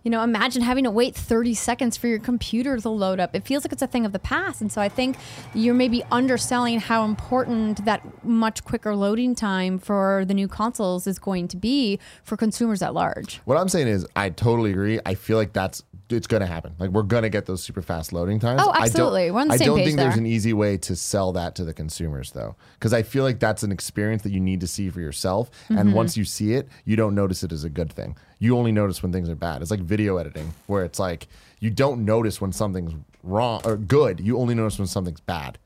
You 0.05 0.11
know, 0.11 0.23
imagine 0.23 0.63
having 0.63 0.85
to 0.85 0.91
wait 0.91 1.15
30 1.15 1.55
seconds 1.55 1.97
for 1.97 2.07
your 2.07 2.19
computer 2.19 2.77
to 2.79 2.89
load 2.89 3.21
up. 3.21 3.35
It 3.35 3.45
feels 3.45 3.65
like 3.65 3.73
it's 3.73 3.83
a 3.83 3.87
thing 3.87 4.07
of 4.07 4.13
the 4.13 4.19
past. 4.19 4.61
And 4.61 4.71
so 4.71 4.81
I 4.81 4.89
think 4.89 5.17
you're 5.55 5.75
maybe 5.75 6.03
underselling 6.11 6.81
how 6.81 7.05
important 7.05 7.85
that 7.85 8.25
much 8.25 8.65
quicker 8.65 8.95
loading 8.95 9.35
time 9.35 9.79
for 9.79 10.25
the 10.27 10.35
new 10.35 10.49
consoles 10.49 11.07
is 11.07 11.19
going 11.19 11.49
to 11.49 11.57
be 11.57 11.99
for 12.23 12.37
consumers 12.37 12.81
at 12.81 12.95
large. 12.95 13.41
What 13.45 13.59
I'm 13.59 13.69
saying 13.69 13.89
is, 13.89 14.07
I 14.17 14.31
totally 14.31 14.71
agree. 14.71 15.01
I 15.05 15.15
feel 15.15 15.37
like 15.37 15.53
that's 15.53 15.83
it's 16.11 16.27
going 16.27 16.41
to 16.41 16.47
happen. 16.47 16.75
Like 16.79 16.91
we're 16.91 17.03
going 17.03 17.25
to 17.25 17.29
get 17.29 17.47
those 17.47 17.63
super 17.63 17.83
fast 17.83 18.13
loading 18.13 18.41
times. 18.41 18.63
Oh, 18.65 18.71
I 18.71 18.75
don't- 18.79 18.83
absolutely. 18.85 19.31
We're 19.31 19.41
on 19.41 19.49
the 19.49 19.55
I 19.55 19.57
same 19.59 19.67
don't 19.69 19.77
page 19.79 19.87
think 19.89 19.99
there's 19.99 20.17
an 20.17 20.27
easy 20.27 20.53
way 20.53 20.77
to 20.79 20.97
sell 20.97 21.33
that 21.33 21.55
to 21.57 21.65
the 21.65 21.75
consumers 21.75 22.33
though, 22.33 22.57
because 22.79 22.93
I 22.95 23.03
feel 23.03 23.25
like 23.25 23.41
that's 23.41 23.63
an 23.63 23.73
experience 23.73 24.23
that 24.23 24.33
you 24.33 24.41
need 24.41 24.61
to 24.61 24.67
see 24.67 24.89
for 24.91 25.01
yourself. 25.01 25.51
Mm-hmm. 25.65 25.79
And 25.79 25.93
once 25.93 26.17
you 26.17 26.25
see 26.25 26.55
it, 26.55 26.69
you 26.85 26.97
don't 26.97 27.15
notice 27.15 27.43
it 27.43 27.53
as 27.53 27.65
a 27.65 27.69
good 27.69 27.93
thing. 27.93 28.17
You 28.39 28.57
only 28.57 28.73
notice 28.73 29.03
when 29.03 29.13
things 29.13 29.29
are 29.29 29.35
bad. 29.35 29.63
It's 29.63 29.71
like 29.71 29.81
video 29.81 30.17
editing, 30.17 30.55
where 30.67 30.85
it's 30.85 30.99
like 30.99 31.29
you 31.61 31.71
don't 31.71 32.05
notice 32.05 32.41
when 32.41 32.53
something's 32.53 32.95
wrong 33.23 33.61
or 33.65 33.77
good. 33.77 34.21
You 34.21 34.39
only 34.39 34.55
notice 34.55 34.79
when 34.79 34.87
something's 34.87 35.21
bad. 35.21 35.59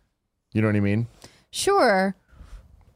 You 0.52 0.62
know 0.62 0.68
what 0.68 0.76
I 0.76 0.80
mean? 0.80 1.06
Sure. 1.50 2.14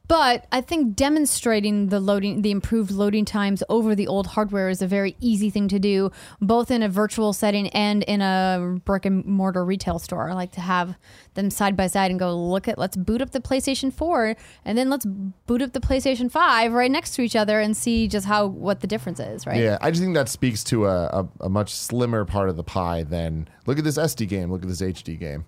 But 0.07 0.45
I 0.53 0.61
think 0.61 0.95
demonstrating 0.95 1.87
the 1.89 1.99
loading, 1.99 2.41
the 2.41 2.51
improved 2.51 2.91
loading 2.91 3.25
times 3.25 3.61
over 3.67 3.93
the 3.93 4.07
old 4.07 4.27
hardware 4.27 4.69
is 4.69 4.81
a 4.81 4.87
very 4.87 5.17
easy 5.19 5.49
thing 5.49 5.67
to 5.67 5.79
do, 5.79 6.11
both 6.39 6.71
in 6.71 6.81
a 6.81 6.87
virtual 6.87 7.33
setting 7.33 7.67
and 7.69 8.03
in 8.03 8.21
a 8.21 8.77
brick 8.85 9.05
and 9.05 9.25
mortar 9.25 9.65
retail 9.65 9.99
store. 9.99 10.29
I 10.29 10.33
like 10.33 10.51
to 10.53 10.61
have 10.61 10.97
them 11.33 11.49
side 11.49 11.75
by 11.75 11.87
side 11.87 12.09
and 12.09 12.19
go, 12.19 12.33
look 12.33 12.69
at, 12.69 12.77
let's 12.77 12.95
boot 12.95 13.21
up 13.21 13.31
the 13.31 13.41
PlayStation 13.41 13.91
4 13.91 14.35
and 14.63 14.77
then 14.77 14.89
let's 14.89 15.05
boot 15.05 15.61
up 15.61 15.73
the 15.73 15.81
PlayStation 15.81 16.31
5 16.31 16.71
right 16.71 16.89
next 16.89 17.15
to 17.15 17.21
each 17.21 17.35
other 17.35 17.59
and 17.59 17.75
see 17.75 18.07
just 18.07 18.25
how, 18.25 18.47
what 18.47 18.79
the 18.79 18.87
difference 18.87 19.19
is, 19.19 19.45
right? 19.45 19.61
Yeah, 19.61 19.77
I 19.81 19.91
just 19.91 20.01
think 20.01 20.15
that 20.15 20.29
speaks 20.29 20.63
to 20.65 20.85
a, 20.85 21.05
a, 21.07 21.27
a 21.41 21.49
much 21.49 21.73
slimmer 21.73 22.23
part 22.23 22.47
of 22.47 22.55
the 22.55 22.63
pie 22.63 23.03
than 23.03 23.49
look 23.65 23.77
at 23.77 23.83
this 23.83 23.97
SD 23.97 24.29
game, 24.29 24.49
look 24.51 24.61
at 24.61 24.69
this 24.69 24.81
HD 24.81 25.19
game. 25.19 25.45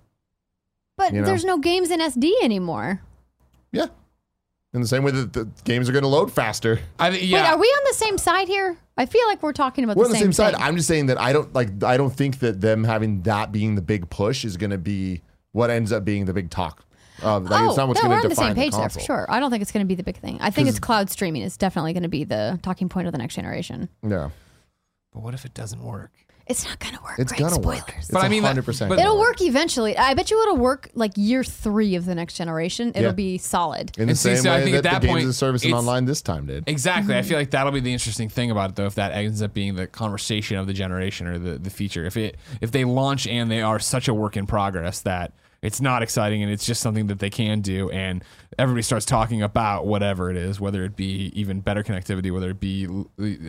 But 0.98 1.14
You 1.14 1.22
know? 1.22 1.28
there's 1.28 1.46
no 1.46 1.58
games 1.60 1.92
in 1.92 2.02
SD 2.02 2.34
anymore. 2.44 3.02
Yeah. 3.72 3.86
In 4.74 4.82
the 4.82 4.88
same 4.88 5.04
way 5.04 5.12
that 5.12 5.34
the 5.34 5.50
games 5.64 5.90
are 5.90 5.92
going 5.92 6.04
to 6.04 6.10
load 6.10 6.32
faster. 6.32 6.80
I 7.00 7.10
think 7.10 7.34
Wait, 7.34 7.40
are 7.40 7.58
we 7.58 7.66
on 7.68 7.84
the 7.88 7.94
same 7.96 8.20
side 8.20 8.48
here? 8.48 8.78
I 8.98 9.08
feel 9.08 9.26
like 9.28 9.42
we're 9.42 9.52
talking 9.54 9.84
about 9.84 9.98
We're 9.98 10.04
the 10.04 10.10
on 10.10 10.12
the 10.12 10.18
same, 10.18 10.26
same 10.26 10.34
side. 10.34 10.54
thing. 10.56 10.64
I'm 10.64 10.76
just 10.76 10.88
saying 10.88 11.08
that 11.08 11.20
I 11.20 11.34
don't 11.34 11.52
like. 11.54 11.84
I 11.84 11.98
don't 11.98 12.14
think 12.14 12.40
that 12.40 12.62
them 12.62 12.84
having 12.84 13.24
that 13.24 13.52
being 13.52 13.74
the 13.74 13.82
big 13.82 14.10
push 14.12 14.46
is 14.46 14.58
going 14.58 14.70
to 14.70 14.78
be 14.78 15.22
what 15.54 15.72
ends 15.72 15.92
up 15.92 16.06
being 16.06 16.26
the 16.26 16.34
big 16.34 16.52
talk. 16.52 16.86
Uh, 17.24 17.40
like, 17.40 17.62
oh, 17.62 17.68
it's 17.70 17.78
not 17.78 17.88
what's 17.88 18.04
no, 18.04 18.10
we're 18.10 18.16
on 18.22 18.30
the 18.30 18.36
same 18.36 18.54
page 18.56 18.74
there 18.74 18.90
for 18.90 19.00
sure. 19.00 19.26
I 19.28 19.40
don't 19.40 19.50
think 19.50 19.62
it's 19.62 19.72
going 19.72 19.84
to 19.84 19.88
be 19.88 19.96
the 19.96 20.04
big 20.04 20.18
thing. 20.18 20.38
I 20.40 20.52
think 20.52 20.70
it's 20.70 20.80
cloud 20.80 21.10
streaming 21.10 21.42
is 21.42 21.58
definitely 21.58 21.94
going 21.94 22.04
to 22.04 22.10
be 22.10 22.24
the 22.24 22.60
talking 22.62 22.90
point 22.90 23.08
of 23.08 23.12
the 23.12 23.18
next 23.18 23.36
generation. 23.36 23.90
Yeah, 24.04 24.30
but 25.12 25.24
what 25.24 25.34
if 25.34 25.46
it 25.46 25.54
doesn't 25.56 25.84
work? 25.84 26.12
It's 26.50 26.66
not 26.66 26.80
going 26.80 26.96
to 26.96 27.02
work. 27.04 27.20
it's 27.20 27.32
Great 27.32 27.40
gonna 27.42 27.54
spoilers. 27.54 27.80
work. 27.82 27.96
It's 28.00 28.08
But 28.10 28.24
I 28.24 28.28
mean, 28.28 28.42
100%. 28.44 28.90
gonna 28.90 29.00
It'll 29.00 29.20
work 29.20 29.40
eventually. 29.40 29.96
I 29.96 30.16
bet 30.16 30.32
you 30.32 30.42
it'll 30.42 30.58
work 30.58 30.90
like 30.96 31.12
year 31.16 31.44
three 31.44 31.94
of 31.94 32.06
the 32.06 32.16
next 32.16 32.34
generation. 32.34 32.90
It'll 32.90 33.04
Yeah. 33.04 33.12
be 33.12 33.38
solid. 33.38 33.92
in 33.98 34.08
the 34.08 34.12
And 34.12 34.18
see, 34.18 34.34
same 34.36 34.44
so 34.44 34.52
I 34.52 34.56
way 34.58 34.64
think 34.64 34.72
that, 34.74 34.78
at 34.80 34.84
that 34.92 35.02
the 35.02 35.08
games 35.08 35.16
point, 35.18 35.24
as 35.26 35.30
a 35.30 35.34
service 35.34 35.64
and 35.64 35.74
online 35.76 36.06
this 36.06 36.24
time 36.24 36.48
did. 36.48 36.64
Exactly. 36.68 37.14
Mm-hmm. 37.14 37.20
I 37.20 37.22
feel 37.22 37.38
like 37.38 37.52
that'll 37.52 37.72
be 37.72 37.82
the 37.82 37.94
interesting 37.94 38.30
thing 38.30 38.50
about 38.50 38.72
it, 38.72 38.76
though, 38.78 38.88
if 38.88 38.96
that 38.96 39.12
ends 39.12 39.44
up 39.44 39.54
being 39.54 39.76
the 39.76 39.86
conversation 39.86 40.58
of 40.58 40.66
the 40.66 40.74
generation 40.74 41.28
or 41.28 41.38
the, 41.38 41.60
the 41.60 41.70
feature. 41.70 42.04
If 42.06 42.18
it 42.18 42.38
if 42.62 42.72
they 42.72 42.84
launch 42.84 43.28
and 43.28 43.52
they 43.52 43.62
are 43.62 43.78
such 43.80 44.08
a 44.08 44.14
work 44.16 44.36
in 44.36 44.48
progress 44.48 45.02
that 45.02 45.34
it's 45.62 45.80
not 45.82 46.02
exciting 46.02 46.42
and 46.42 46.52
it's 46.52 46.66
just 46.66 46.82
something 46.82 47.06
that 47.08 47.20
they 47.20 47.30
can 47.30 47.62
do, 47.62 47.92
and 47.92 48.24
everybody 48.58 48.82
starts 48.82 49.06
talking 49.06 49.44
about 49.44 49.86
whatever 49.86 50.32
it 50.32 50.38
is, 50.38 50.60
whether 50.60 50.84
it 50.84 50.96
be 50.96 51.32
even 51.40 51.60
better 51.60 51.84
connectivity, 51.84 52.34
whether 52.34 52.50
it 52.50 52.60
be 52.60 52.88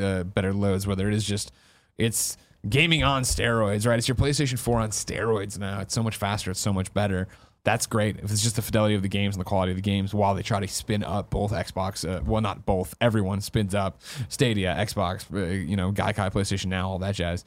uh, 0.02 0.24
better 0.24 0.52
loads, 0.52 0.86
whether 0.86 1.08
it 1.08 1.14
is 1.14 1.24
just 1.24 1.50
it's 1.96 2.36
gaming 2.68 3.02
on 3.02 3.22
steroids, 3.22 3.86
right? 3.86 3.98
It's 3.98 4.08
your 4.08 4.14
PlayStation 4.14 4.58
4 4.58 4.80
on 4.80 4.90
steroids 4.90 5.58
now. 5.58 5.80
It's 5.80 5.94
so 5.94 6.02
much 6.02 6.16
faster. 6.16 6.50
It's 6.50 6.60
so 6.60 6.72
much 6.72 6.92
better. 6.92 7.28
That's 7.62 7.86
great. 7.86 8.16
If 8.18 8.30
it's 8.30 8.42
just 8.42 8.56
the 8.56 8.62
fidelity 8.62 8.94
of 8.94 9.02
the 9.02 9.08
games 9.08 9.34
and 9.34 9.40
the 9.40 9.44
quality 9.44 9.72
of 9.72 9.76
the 9.76 9.82
games 9.82 10.14
while 10.14 10.34
they 10.34 10.42
try 10.42 10.60
to 10.60 10.68
spin 10.68 11.04
up 11.04 11.30
both 11.30 11.52
Xbox, 11.52 12.08
uh, 12.08 12.22
well, 12.24 12.40
not 12.40 12.64
both, 12.64 12.94
everyone 13.00 13.40
spins 13.42 13.74
up 13.74 14.00
Stadia, 14.28 14.74
Xbox, 14.78 15.24
uh, 15.34 15.46
you 15.52 15.76
know, 15.76 15.92
Gaikai, 15.92 16.32
PlayStation 16.32 16.66
Now, 16.66 16.88
all 16.88 16.98
that 17.00 17.14
jazz. 17.14 17.44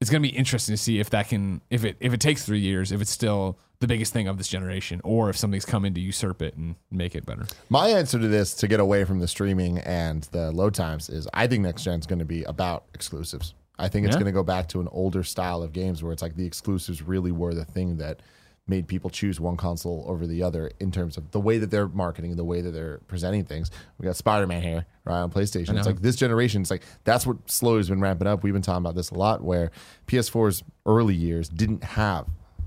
It's 0.00 0.10
going 0.10 0.22
to 0.22 0.28
be 0.28 0.34
interesting 0.36 0.74
to 0.74 0.76
see 0.76 1.00
if 1.00 1.10
that 1.10 1.28
can, 1.28 1.60
if 1.70 1.84
it, 1.84 1.96
if 1.98 2.12
it 2.12 2.20
takes 2.20 2.44
three 2.44 2.60
years, 2.60 2.92
if 2.92 3.00
it's 3.00 3.10
still 3.10 3.58
the 3.80 3.88
biggest 3.88 4.12
thing 4.12 4.28
of 4.28 4.38
this 4.38 4.46
generation, 4.46 5.00
or 5.02 5.28
if 5.28 5.36
something's 5.36 5.64
coming 5.64 5.94
to 5.94 6.00
usurp 6.00 6.40
it 6.40 6.56
and 6.56 6.76
make 6.92 7.16
it 7.16 7.26
better. 7.26 7.46
My 7.68 7.88
answer 7.88 8.18
to 8.18 8.28
this 8.28 8.54
to 8.54 8.68
get 8.68 8.78
away 8.78 9.04
from 9.04 9.18
the 9.18 9.28
streaming 9.28 9.78
and 9.78 10.22
the 10.24 10.52
load 10.52 10.74
times 10.74 11.08
is 11.08 11.28
I 11.34 11.48
think 11.48 11.62
next 11.62 11.82
gen 11.82 11.98
is 11.98 12.06
going 12.06 12.18
to 12.20 12.24
be 12.24 12.44
about 12.44 12.84
exclusives. 12.94 13.54
I 13.78 13.88
think 13.88 14.06
it's 14.06 14.14
Yeah. 14.14 14.20
going 14.20 14.32
to 14.32 14.36
go 14.36 14.42
back 14.42 14.68
to 14.68 14.80
an 14.80 14.88
older 14.90 15.22
style 15.22 15.62
of 15.62 15.72
games 15.72 16.02
where 16.02 16.12
it's 16.12 16.22
like 16.22 16.36
the 16.36 16.46
exclusives 16.46 17.02
really 17.02 17.32
were 17.32 17.54
the 17.54 17.64
thing 17.64 17.98
that 17.98 18.20
made 18.66 18.86
people 18.86 19.08
choose 19.08 19.40
one 19.40 19.56
console 19.56 20.04
over 20.06 20.26
the 20.26 20.42
other 20.42 20.70
in 20.78 20.90
terms 20.90 21.16
of 21.16 21.30
the 21.30 21.40
way 21.40 21.56
that 21.56 21.70
they're 21.70 21.88
marketing, 21.88 22.36
the 22.36 22.44
way 22.44 22.60
that 22.60 22.70
they're 22.72 22.98
presenting 23.08 23.42
things. 23.44 23.70
We 23.98 24.04
got 24.04 24.14
Spider 24.16 24.46
Man 24.46 24.60
here, 24.62 24.84
right, 25.04 25.20
on 25.20 25.30
PlayStation. 25.30 25.76
It's 25.78 25.86
like 25.86 26.02
this 26.02 26.16
generation, 26.16 26.60
it's 26.60 26.70
like 26.70 26.82
that's 27.04 27.26
what 27.26 27.36
slowly 27.50 27.78
has 27.78 27.88
been 27.88 28.00
ramping 28.00 28.26
up. 28.28 28.42
We've 28.42 28.52
been 28.52 28.60
talking 28.60 28.84
about 28.84 28.94
this 28.94 29.10
a 29.10 29.14
lot 29.14 29.42
where 29.42 29.70
PS4's 30.06 30.62
early 30.84 31.14
years 31.14 31.48
didn't 31.48 31.82
have 31.82 32.26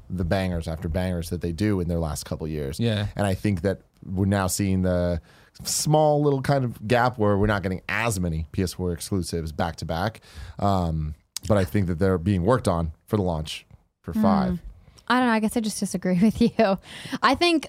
the 0.10 0.26
bangers 0.26 0.68
after 0.68 0.90
bangers 0.90 1.30
that 1.30 1.42
they 1.42 1.52
do 1.52 1.80
in 1.80 1.88
their 1.88 2.00
last 2.00 2.26
couple 2.26 2.48
years. 2.48 2.80
Yeah. 2.80 3.08
And 3.16 3.28
I 3.28 3.36
think 3.36 3.62
that 3.62 3.82
we're 4.04 4.26
now 4.26 4.48
seeing 4.48 4.82
the 4.82 5.22
small 5.64 6.22
little 6.22 6.42
kind 6.42 6.64
of 6.64 6.88
gap 6.88 7.18
where 7.18 7.38
we're 7.38 7.48
not 7.48 7.64
getting 7.64 7.82
as 7.90 8.20
many 8.20 8.48
PS4 8.54 8.94
exclusives 8.94 9.52
back 9.52 9.76
to 9.78 9.86
back. 9.86 10.22
Um, 10.60 11.16
but 11.48 11.58
I 11.58 11.66
think 11.66 11.88
that 11.88 12.00
they're 12.00 12.18
being 12.18 12.44
worked 12.44 12.68
on 12.68 12.92
for 13.08 13.18
the 13.18 13.24
launch 13.24 13.66
for 14.02 14.14
five. 14.14 14.60
I 15.08 15.20
don't 15.20 15.28
know. 15.28 15.34
I 15.34 15.40
guess 15.40 15.58
I 15.58 15.60
just 15.60 15.80
disagree 15.80 16.20
with 16.22 16.42
you. 16.42 16.78
I 17.22 17.36
think 17.36 17.68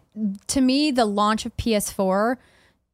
to 0.49 0.61
me, 0.61 0.91
the 0.91 1.05
launch 1.05 1.47
of 1.47 1.57
PS4 1.57 2.37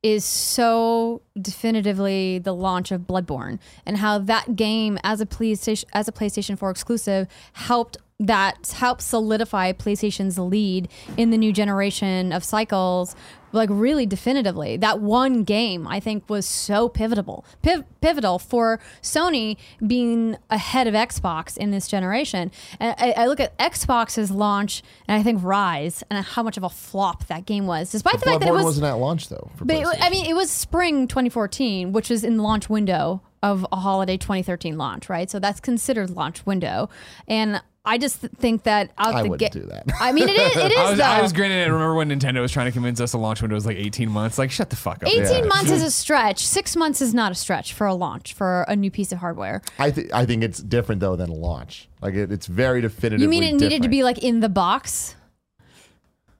is 0.02 0.24
so 0.24 1.22
definitively 1.40 2.38
the 2.38 2.54
launch 2.54 2.92
of 2.92 3.02
Bloodborne 3.02 3.58
and 3.84 3.96
how 3.96 4.18
that 4.18 4.54
game 4.54 4.98
as 5.02 5.20
a 5.20 5.26
PlayStation 5.26 5.84
as 5.92 6.06
a 6.06 6.12
PlayStation 6.12 6.56
4 6.56 6.70
exclusive 6.70 7.26
helped 7.52 7.96
that 8.20 8.74
helped 8.76 9.02
solidify 9.02 9.72
PlayStation's 9.72 10.38
lead 10.38 10.88
in 11.16 11.30
the 11.30 11.38
new 11.38 11.52
generation 11.52 12.32
of 12.32 12.42
cycles 12.42 13.14
like 13.52 13.68
really 13.72 14.06
definitively 14.06 14.76
that 14.76 15.00
one 15.00 15.44
game 15.44 15.86
i 15.86 16.00
think 16.00 16.28
was 16.28 16.46
so 16.46 16.88
pivotal 16.88 17.44
piv- 17.62 17.84
pivotal 18.00 18.38
for 18.38 18.80
sony 19.02 19.56
being 19.86 20.36
ahead 20.50 20.86
of 20.86 20.94
xbox 20.94 21.56
in 21.56 21.70
this 21.70 21.88
generation 21.88 22.50
and 22.78 22.94
I, 22.98 23.12
I 23.12 23.26
look 23.26 23.40
at 23.40 23.56
xbox's 23.58 24.30
launch 24.30 24.82
and 25.06 25.18
i 25.18 25.22
think 25.22 25.42
Ryse 25.42 26.02
and 26.10 26.24
how 26.24 26.42
much 26.42 26.56
of 26.56 26.62
a 26.62 26.68
flop 26.68 27.26
that 27.26 27.46
game 27.46 27.66
was 27.66 27.90
despite 27.90 28.14
the 28.20 28.26
fact 28.26 28.40
that 28.40 28.48
it 28.48 28.52
was 28.52 28.64
wasn't 28.64 28.86
at 28.86 28.98
launch 28.98 29.28
though. 29.28 29.50
But 29.60 29.76
it, 29.76 29.86
I 30.00 30.10
mean, 30.10 30.26
it 30.26 30.34
was 30.34 30.50
spring 30.50 31.08
2014, 31.08 31.92
which 31.92 32.10
is 32.10 32.24
in 32.24 32.36
the 32.36 32.42
launch 32.42 32.68
window 32.68 33.22
of 33.42 33.66
a 33.72 33.76
holiday 33.76 34.16
2013 34.16 34.76
launch, 34.76 35.08
right? 35.08 35.30
So 35.30 35.38
that's 35.38 35.60
considered 35.60 36.10
launch 36.10 36.44
window. 36.44 36.88
And 37.26 37.62
I 37.88 37.96
just 37.98 38.18
think 38.18 38.64
that 38.64 38.90
out 38.98 39.14
I 39.14 39.22
the 39.22 39.30
wouldn't 39.30 39.52
gate, 39.52 39.60
do 39.62 39.66
that. 39.68 39.84
I 39.98 40.12
mean, 40.12 40.28
it 40.28 40.36
is. 40.36 40.56
It 40.56 40.72
is 40.72 40.78
I 40.78 40.90
was, 40.90 40.98
though. 40.98 41.04
I 41.04 41.22
was 41.22 41.32
grinning 41.32 41.58
at 41.58 41.64
remember 41.72 41.94
when 41.94 42.10
Nintendo 42.10 42.40
was 42.42 42.52
trying 42.52 42.66
to 42.66 42.72
convince 42.72 43.00
us 43.00 43.12
the 43.12 43.18
launch 43.18 43.40
window 43.40 43.54
was 43.54 43.64
like 43.64 43.78
18 43.78 44.10
months. 44.10 44.36
Like, 44.38 44.50
shut 44.50 44.68
the 44.70 44.76
fuck 44.76 45.02
up. 45.02 45.08
18 45.08 45.22
Yeah. 45.24 45.44
months 45.46 45.70
is 45.70 45.82
a 45.82 45.90
stretch. 45.90 46.46
Six 46.46 46.76
months 46.76 47.00
is 47.00 47.14
not 47.14 47.32
a 47.32 47.34
stretch 47.34 47.72
for 47.72 47.86
a 47.86 47.94
launch 47.94 48.34
for 48.34 48.62
a 48.68 48.76
new 48.76 48.90
piece 48.90 49.10
of 49.10 49.18
hardware. 49.18 49.62
I 49.78 49.90
think 49.90 50.12
I 50.12 50.26
think 50.26 50.42
it's 50.44 50.58
different 50.62 51.00
though 51.00 51.16
than 51.16 51.30
a 51.30 51.34
launch. 51.34 51.88
Like 52.02 52.14
it, 52.14 52.30
it's 52.30 52.46
very 52.46 52.80
definitive. 52.82 53.22
You 53.22 53.28
mean 53.28 53.42
it 53.42 53.54
needed 53.54 53.82
to 53.82 53.88
be 53.88 54.04
like 54.04 54.18
in 54.18 54.40
the 54.40 54.48
box? 54.50 55.16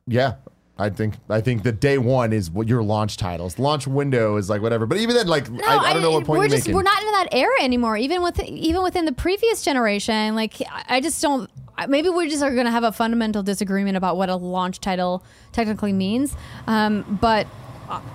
Yeah. 0.07 0.34
I 0.81 0.91
think 0.91 1.14
I 1.29 1.41
think 1.41 1.64
the 1.64 1.72
day 1.72 1.99
one 1.99 2.33
is 2.33 2.51
what 2.51 2.68
your 2.68 2.83
launch 2.83 3.16
titles. 3.16 3.59
Launch 3.59 3.87
window 3.89 4.37
is 4.37 4.49
like 4.49 4.62
whatever. 4.62 4.87
But 4.87 4.99
even 4.99 5.16
then, 5.16 5.26
like 5.26 5.51
I, 5.66 5.76
I 5.76 5.93
don't 5.93 6.03
know 6.03 6.12
what 6.12 6.24
point 6.24 6.39
we're 6.39 6.45
you're 6.45 6.51
just 6.51 6.66
making. 6.66 6.76
we're 6.76 6.83
not 6.83 7.03
in 7.03 7.12
that 7.12 7.29
era 7.33 7.61
anymore. 7.61 7.97
Even 7.97 8.22
with 8.22 8.41
even 8.45 8.83
within 8.83 9.05
the 9.05 9.12
previous 9.12 9.62
generation, 9.62 10.37
like 10.37 10.62
I 10.89 11.01
just 11.01 11.20
don't. 11.20 11.51
Maybe 11.89 12.09
we 12.09 12.29
just 12.29 12.43
are 12.43 12.53
going 12.53 12.64
to 12.66 12.72
have 12.72 12.83
a 12.83 12.91
fundamental 12.91 13.43
disagreement 13.45 13.97
about 13.97 14.16
what 14.16 14.29
a 14.29 14.35
launch 14.35 14.81
title 14.81 15.22
technically 15.53 15.93
means. 15.93 16.35
Um, 16.66 17.18
but 17.20 17.47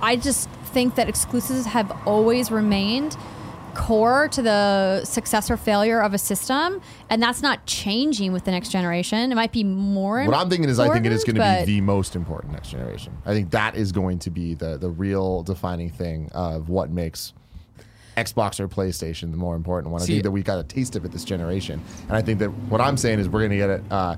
I 0.02 0.18
just 0.18 0.50
think 0.50 0.96
that 0.96 1.08
exclusives 1.08 1.66
have 1.68 1.92
always 2.06 2.52
remained 2.52 3.16
core 3.76 4.28
to 4.30 4.42
the 4.42 5.04
success 5.06 5.50
or 5.50 5.58
failure 5.58 6.02
of 6.02 6.14
a 6.14 6.18
system, 6.18 6.82
and 7.10 7.22
that's 7.22 7.42
not 7.42 7.66
changing 7.66 8.34
with 8.34 8.46
the 8.46 8.52
next 8.52 8.70
generation. 8.70 9.32
It 9.32 9.36
might 9.36 9.52
be 9.52 9.64
more. 9.64 10.24
What 10.26 10.36
I'm 10.36 10.50
thinking 10.50 10.70
is, 10.70 10.80
I 10.80 10.92
think 10.92 11.06
it 11.06 11.12
is 11.12 11.24
going 11.24 11.36
to 11.36 11.66
be 11.66 11.74
the 11.74 11.82
most 11.82 12.16
important 12.16 12.54
next 12.54 12.70
generation. 12.70 13.18
I 13.26 13.34
think 13.34 13.52
that 13.52 13.76
is 13.76 13.92
going 13.92 14.20
to 14.20 14.30
be 14.30 14.54
the 14.54 14.78
the 14.78 14.90
real 14.90 15.44
defining 15.44 15.90
thing 15.90 16.30
of 16.34 16.70
what 16.70 16.90
makes 16.90 17.34
Xbox 18.18 18.60
or 18.60 18.68
PlayStation 18.68 19.32
the 19.32 19.38
more 19.38 19.56
important 19.56 19.92
one. 19.92 20.02
I 20.02 20.06
See- 20.06 20.14
think 20.14 20.24
that 20.24 20.32
we 20.32 20.44
got 20.44 20.60
a 20.60 20.64
taste 20.64 20.96
of 20.96 21.06
it 21.06 21.12
this 21.12 21.24
generation, 21.24 21.82
and 22.08 22.16
I 22.16 22.22
think 22.22 22.40
that 22.40 22.50
what 22.70 22.82
I'm 22.82 22.98
saying 22.98 23.20
is 23.20 23.30
we're 23.30 23.48
going 23.48 23.52
to 23.52 23.58
get 23.58 23.70
a 23.70 23.94
uh, 23.94 24.16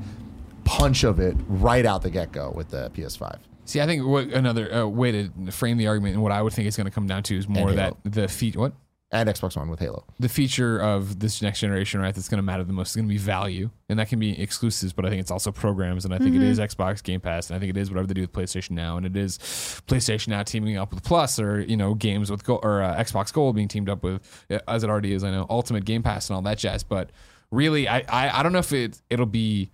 punch 0.63 1.03
of 1.03 1.19
it 1.19 1.35
right 1.47 1.85
out 1.85 2.01
the 2.01 2.09
get 2.09 2.31
go 2.31 2.51
with 2.51 2.69
the 2.69 2.89
PS5. 2.91 3.39
See, 3.65 3.81
I 3.81 3.87
think 3.87 4.05
what 4.05 4.27
another 4.27 4.71
uh, 4.71 4.85
way 4.85 5.11
to 5.11 5.51
frame 5.51 5.77
the 5.77 5.87
argument 5.87 6.13
and 6.13 6.21
what 6.21 6.31
I 6.31 6.41
would 6.41 6.53
think 6.53 6.67
it's 6.67 6.77
going 6.77 6.85
to 6.85 6.91
come 6.91 7.07
down 7.07 7.23
to 7.23 7.37
is 7.37 7.47
more 7.47 7.71
that 7.71 7.95
the 8.03 8.27
feat 8.27 8.55
what 8.55 8.73
And 9.11 9.29
Xbox 9.29 9.55
One 9.55 9.69
with 9.69 9.79
Halo. 9.79 10.03
the 10.19 10.27
feature 10.27 10.79
of 10.79 11.19
this 11.19 11.41
next 11.41 11.59
generation, 11.59 12.01
right? 12.01 12.13
That's 12.13 12.27
going 12.27 12.39
to 12.39 12.43
matter 12.43 12.63
the 12.63 12.73
most 12.73 12.89
is 12.89 12.95
going 12.95 13.07
to 13.07 13.13
be 13.13 13.19
value, 13.19 13.69
and 13.87 13.99
that 13.99 14.09
can 14.09 14.19
be 14.19 14.37
exclusives, 14.41 14.93
but 14.93 15.05
I 15.05 15.09
think 15.09 15.21
it's 15.21 15.31
also 15.31 15.51
programs, 15.51 16.05
and 16.05 16.13
I 16.13 16.17
think 16.17 16.35
it 16.35 16.41
is 16.41 16.59
Xbox 16.59 17.03
Game 17.03 17.21
Pass, 17.21 17.49
and 17.49 17.55
I 17.55 17.59
think 17.59 17.69
it 17.69 17.77
is 17.77 17.91
whatever 17.91 18.07
they 18.07 18.15
do 18.15 18.21
with 18.21 18.33
PlayStation 18.33 18.71
Now, 18.71 18.97
and 18.97 19.05
it 19.05 19.15
is 19.15 19.37
PlayStation 19.87 20.29
Now 20.29 20.43
teaming 20.43 20.75
up 20.75 20.91
with 20.91 21.03
Plus, 21.03 21.39
or 21.39 21.61
you 21.61 21.77
know, 21.77 21.93
games 21.93 22.31
with 22.31 22.43
Gold, 22.43 22.61
or 22.63 22.81
uh, 22.81 22.95
Xbox 22.95 23.31
Gold 23.31 23.55
being 23.55 23.67
teamed 23.67 23.89
up 23.89 24.03
with, 24.03 24.45
uh, 24.49 24.59
as 24.67 24.83
it 24.83 24.89
already 24.89 25.13
is, 25.13 25.23
I 25.23 25.31
know, 25.31 25.45
Ultimate 25.49 25.85
Game 25.85 26.01
Pass 26.03 26.29
and 26.29 26.35
all 26.35 26.41
that 26.41 26.57
jazz. 26.57 26.83
But 26.83 27.11
really, 27.51 27.87
I 27.87 27.99
I, 28.09 28.39
I 28.39 28.43
don't 28.43 28.53
know 28.53 28.59
if 28.59 28.73
it 28.73 29.01
it'll 29.09 29.27
be 29.27 29.69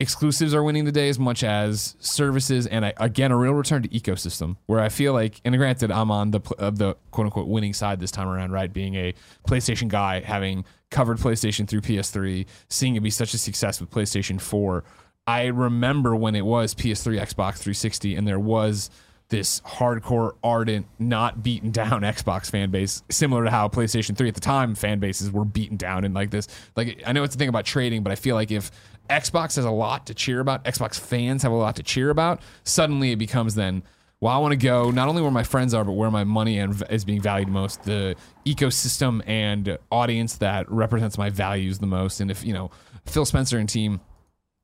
exclusives 0.00 0.54
are 0.54 0.62
winning 0.62 0.84
the 0.84 0.92
day 0.92 1.08
as 1.08 1.18
much 1.18 1.44
as 1.44 1.94
services 2.00 2.66
and 2.66 2.84
I, 2.84 2.92
again 2.96 3.30
a 3.30 3.36
real 3.36 3.52
return 3.52 3.82
to 3.82 3.88
ecosystem 3.90 4.56
where 4.66 4.80
I 4.80 4.88
feel 4.88 5.12
like 5.12 5.40
and 5.44 5.56
granted 5.56 5.92
I'm 5.92 6.10
on 6.10 6.32
the 6.32 6.40
of 6.58 6.78
the 6.78 6.96
quote 7.12 7.26
unquote 7.26 7.46
winning 7.46 7.72
side 7.72 8.00
this 8.00 8.10
time 8.10 8.28
around 8.28 8.50
right 8.50 8.72
being 8.72 8.96
a 8.96 9.14
PlayStation 9.46 9.86
guy 9.86 10.20
having 10.20 10.64
covered 10.90 11.18
PlayStation 11.18 11.68
through 11.68 11.82
PS3 11.82 12.44
seeing 12.68 12.96
it 12.96 13.00
be 13.00 13.10
such 13.10 13.34
a 13.34 13.38
success 13.38 13.80
with 13.80 13.90
PlayStation 13.90 14.40
4 14.40 14.82
I 15.28 15.46
remember 15.46 16.16
when 16.16 16.34
it 16.34 16.44
was 16.44 16.74
PS3 16.74 17.20
Xbox 17.20 17.58
360 17.58 18.16
and 18.16 18.26
there 18.26 18.40
was 18.40 18.90
this 19.28 19.60
hardcore, 19.62 20.32
ardent, 20.44 20.86
not 20.98 21.42
beaten 21.42 21.70
down 21.70 22.02
Xbox 22.02 22.50
fan 22.50 22.70
base, 22.70 23.02
similar 23.10 23.44
to 23.44 23.50
how 23.50 23.68
PlayStation 23.68 24.16
3 24.16 24.28
at 24.28 24.34
the 24.34 24.40
time 24.40 24.74
fan 24.74 24.98
bases 24.98 25.30
were 25.30 25.44
beaten 25.44 25.76
down 25.76 26.04
and 26.04 26.14
like 26.14 26.30
this. 26.30 26.46
Like 26.76 27.02
I 27.06 27.12
know 27.12 27.22
it's 27.24 27.34
a 27.34 27.38
thing 27.38 27.48
about 27.48 27.64
trading, 27.64 28.02
but 28.02 28.12
I 28.12 28.16
feel 28.16 28.34
like 28.34 28.50
if 28.50 28.70
Xbox 29.10 29.56
has 29.56 29.64
a 29.64 29.70
lot 29.70 30.06
to 30.06 30.14
cheer 30.14 30.40
about, 30.40 30.64
Xbox 30.64 30.98
fans 30.98 31.42
have 31.42 31.52
a 31.52 31.56
lot 31.56 31.76
to 31.76 31.82
cheer 31.82 32.10
about, 32.10 32.40
suddenly 32.64 33.12
it 33.12 33.16
becomes 33.16 33.54
then 33.54 33.82
well, 34.24 34.32
I 34.32 34.38
want 34.38 34.52
to 34.52 34.56
go 34.56 34.90
not 34.90 35.08
only 35.08 35.20
where 35.20 35.30
my 35.30 35.42
friends 35.42 35.74
are, 35.74 35.84
but 35.84 35.92
where 35.92 36.10
my 36.10 36.24
money 36.24 36.58
is 36.58 37.04
being 37.04 37.20
valued 37.20 37.48
most, 37.48 37.82
the 37.82 38.16
ecosystem 38.46 39.20
and 39.26 39.76
audience 39.92 40.38
that 40.38 40.70
represents 40.72 41.18
my 41.18 41.28
values 41.28 41.78
the 41.78 41.86
most. 41.86 42.20
And 42.20 42.30
if, 42.30 42.42
you 42.42 42.54
know, 42.54 42.70
Phil 43.04 43.26
Spencer 43.26 43.58
and 43.58 43.68
team 43.68 44.00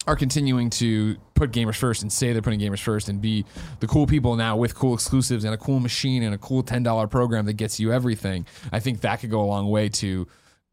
are 0.07 0.17
continuing 0.17 0.71
to 0.71 1.17
put 1.35 1.53
gamers 1.53 1.75
first 1.75 2.01
and 2.01 2.11
say 2.11 2.33
they're 2.33 2.41
putting 2.41 2.61
gamers 2.61 2.81
first 2.81 3.11
and 3.11 3.21
be 3.21 3.45
the 3.81 3.87
cool 3.87 4.07
people 4.07 4.35
now 4.35 4.57
with 4.57 4.75
cool 4.75 4.95
exclusives 4.95 5.45
and 5.45 5.53
a 5.53 5.59
cool 5.59 5.79
machine 5.79 6.23
and 6.23 6.35
a 6.35 6.39
cool 6.39 6.63
$10 6.63 7.11
program 7.11 7.45
that 7.45 7.55
gets 7.55 7.79
you 7.79 7.93
everything, 7.93 8.47
I 8.73 8.81
think 8.81 9.03
that 9.03 9.21
could 9.21 9.31
go 9.31 9.43
a 9.43 9.45
long 9.45 9.69
way 9.69 9.91
to 9.91 10.27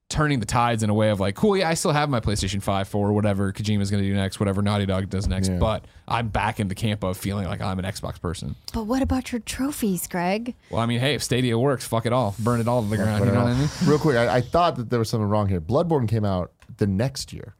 turning 0.09 0.39
the 0.39 0.45
tides 0.45 0.83
in 0.83 0.89
a 0.89 0.93
way 0.93 1.09
of 1.09 1.19
like, 1.19 1.35
cool, 1.35 1.57
yeah, 1.57 1.67
I 1.67 1.73
still 1.73 1.91
have 1.91 2.09
my 2.09 2.19
PlayStation 2.21 2.61
5 2.61 2.87
for 2.87 3.11
whatever 3.11 3.51
Kojima's 3.51 3.91
going 3.91 4.01
to 4.01 4.07
do 4.09 4.15
next, 4.15 4.39
whatever 4.39 4.61
Naughty 4.61 4.85
Dog 4.85 5.09
does 5.09 5.27
next, 5.27 5.49
Yeah. 5.49 5.57
but 5.57 5.83
I'm 6.07 6.29
back 6.29 6.59
in 6.61 6.69
the 6.69 6.75
camp 6.75 7.03
of 7.03 7.17
feeling 7.17 7.45
like 7.45 7.59
I'm 7.59 7.77
an 7.77 7.83
Xbox 7.85 8.19
person. 8.21 8.55
But 8.73 8.83
what 8.83 9.01
about 9.01 9.31
your 9.33 9.39
trophies, 9.41 10.07
Greg? 10.07 10.55
Well, 10.69 10.79
I 10.81 10.85
mean, 10.85 11.01
hey, 11.01 11.15
if 11.15 11.23
Stadia 11.23 11.59
works, 11.59 11.85
fuck 11.85 12.05
it 12.05 12.13
all. 12.13 12.35
Burn 12.39 12.61
it 12.61 12.67
all 12.69 12.81
to 12.83 12.87
the 12.87 12.95
ground. 12.95 13.25
You 13.25 13.31
know 13.31 13.43
what 13.43 13.53
I 13.53 13.57
mean? 13.57 13.69
Real 13.85 13.99
quick, 13.99 14.15
I, 14.15 14.37
I 14.37 14.41
thought 14.41 14.77
that 14.77 14.89
there 14.89 14.99
was 14.99 15.09
something 15.09 15.27
wrong 15.27 15.49
here. 15.49 15.59
Bloodborne 15.59 16.07
came 16.07 16.23
out 16.23 16.51
the 16.77 16.87
next 16.87 17.33
year, 17.33 17.55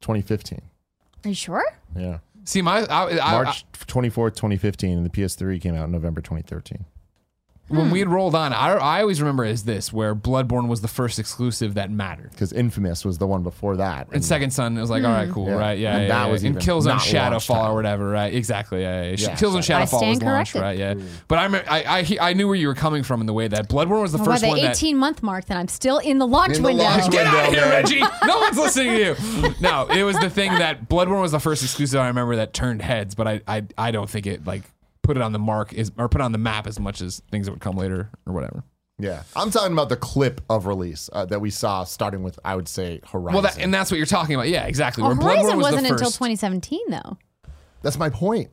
2015. 0.00 0.62
Are 1.24 1.28
you 1.28 1.34
sure? 1.34 1.64
Yeah. 1.96 2.18
See, 2.44 2.62
my 2.62 2.84
I, 2.86 3.18
I, 3.18 3.32
March 3.32 3.64
24th, 3.72 4.34
2015, 4.36 4.98
and 4.98 5.06
the 5.06 5.10
PS3 5.10 5.60
came 5.60 5.74
out 5.74 5.84
in 5.84 5.92
November 5.92 6.20
2013. 6.20 6.84
When 7.68 7.90
we 7.90 7.98
had 7.98 8.08
rolled 8.08 8.34
on, 8.34 8.52
I, 8.52 8.72
I 8.74 9.00
always 9.00 9.20
remember 9.22 9.44
it 9.44 9.50
as 9.50 9.64
this, 9.64 9.92
where 9.92 10.14
Bloodborne 10.14 10.68
was 10.68 10.82
the 10.82 10.88
first 10.88 11.18
exclusive 11.18 11.74
that 11.74 11.90
mattered. 11.90 12.30
Because 12.30 12.52
Infamous 12.52 13.04
was 13.04 13.16
the 13.18 13.26
one 13.26 13.42
before 13.42 13.76
that. 13.78 14.06
And 14.12 14.22
Second 14.24 14.50
Son, 14.52 14.76
it 14.76 14.80
was 14.80 14.90
like, 14.90 15.02
all 15.02 15.10
right, 15.10 15.26
hmm. 15.26 15.32
cool, 15.32 15.46
Yeah. 15.48 15.54
right? 15.54 15.78
Yeah, 15.78 15.94
And 15.96 16.02
yeah, 16.02 16.08
that 16.08 16.24
yeah. 16.26 16.30
was 16.32 16.44
and 16.44 16.56
even 16.56 16.62
Killzone 16.62 16.84
not 16.86 16.90
launch 16.98 17.04
Shadowfall 17.48 17.54
time. 17.62 17.70
or 17.70 17.74
whatever, 17.74 18.10
right? 18.10 18.34
Exactly, 18.34 18.82
yeah, 18.82 19.02
yeah. 19.04 19.10
yeah. 19.10 19.16
Yeah, 19.30 19.34
Killzone 19.36 19.64
so- 19.64 19.74
I 19.74 19.82
Shadowfall 19.82 19.86
stand 19.98 20.10
was 20.10 20.22
launched, 20.22 20.52
corrected. 20.52 20.60
right? 20.62 20.78
Yeah, 20.78 20.94
but 21.26 21.38
I, 21.38 21.44
remember, 21.44 21.70
I, 21.70 21.84
I 21.84 22.02
he- 22.02 22.20
I 22.20 22.32
knew 22.34 22.46
where 22.48 22.56
you 22.56 22.68
were 22.68 22.74
coming 22.74 23.02
from 23.02 23.20
in 23.20 23.26
the 23.26 23.32
way 23.32 23.48
that 23.48 23.68
Bloodborne 23.68 24.02
was 24.02 24.12
the 24.12 24.18
Well, 24.18 24.26
by 24.26 24.32
first 24.32 24.42
the 24.42 24.48
one 24.48 24.60
that 24.60 24.76
18 24.76 24.96
month 24.98 25.22
mark, 25.22 25.46
then 25.46 25.56
I'm 25.56 25.68
still 25.68 25.98
in 25.98 26.18
the 26.18 26.26
launch 26.26 26.56
In 26.56 26.62
the 26.62 26.68
window. 26.68 26.84
launch 26.84 27.10
Get 27.10 27.26
out 27.26 27.48
of 27.48 27.54
here. 27.54 27.64
Reggie! 27.64 28.00
No 28.26 28.38
one's 28.40 28.58
listening 28.58 28.88
to 28.88 28.98
you. 28.98 29.54
No, 29.60 29.86
it 29.86 30.02
was 30.02 30.16
the 30.18 30.28
thing 30.30 30.52
that 30.52 30.88
Bloodborne 30.88 31.22
was 31.22 31.32
the 31.32 31.40
first 31.40 31.62
exclusive 31.62 31.98
I 31.98 32.08
remember 32.08 32.36
that 32.36 32.52
turned 32.52 32.82
heads, 32.82 33.14
but 33.14 33.26
I, 33.26 33.40
I, 33.48 33.62
I 33.78 33.90
don't 33.90 34.08
think 34.10 34.26
it 34.26 34.46
like 34.46 34.62
put 35.04 35.16
it 35.16 35.22
on 35.22 35.32
the 35.32 35.38
mark 35.38 35.72
is 35.72 35.92
or 35.96 36.08
put 36.08 36.20
it 36.20 36.24
on 36.24 36.32
the 36.32 36.38
map 36.38 36.66
as 36.66 36.80
much 36.80 37.00
as 37.00 37.22
things 37.30 37.46
that 37.46 37.52
would 37.52 37.60
come 37.60 37.76
later 37.76 38.10
or 38.26 38.32
whatever. 38.32 38.64
Yeah. 38.98 39.22
I'm 39.36 39.50
talking 39.50 39.72
about 39.72 39.88
the 39.88 39.96
clip 39.96 40.40
of 40.48 40.66
release 40.66 41.10
uh, 41.12 41.24
that 41.26 41.40
we 41.40 41.50
saw 41.50 41.84
starting 41.84 42.22
with, 42.22 42.38
I 42.44 42.54
would 42.56 42.68
say, 42.68 43.00
Horizon. 43.10 43.32
Well, 43.34 43.42
that, 43.42 43.58
and 43.58 43.72
that's 43.74 43.90
what 43.90 43.96
you're 43.98 44.06
talking 44.06 44.34
about. 44.36 44.48
Yeah, 44.48 44.66
exactly. 44.66 45.02
Well, 45.02 45.14
Horizon 45.14 45.44
Bloodborne 45.44 45.56
was 45.56 45.62
wasn't 45.62 45.82
the 45.86 45.92
until 45.94 46.06
first. 46.06 46.16
2017, 46.18 46.80
though. 46.90 47.18
that's 47.82 47.98
my 47.98 48.08
point. 48.08 48.50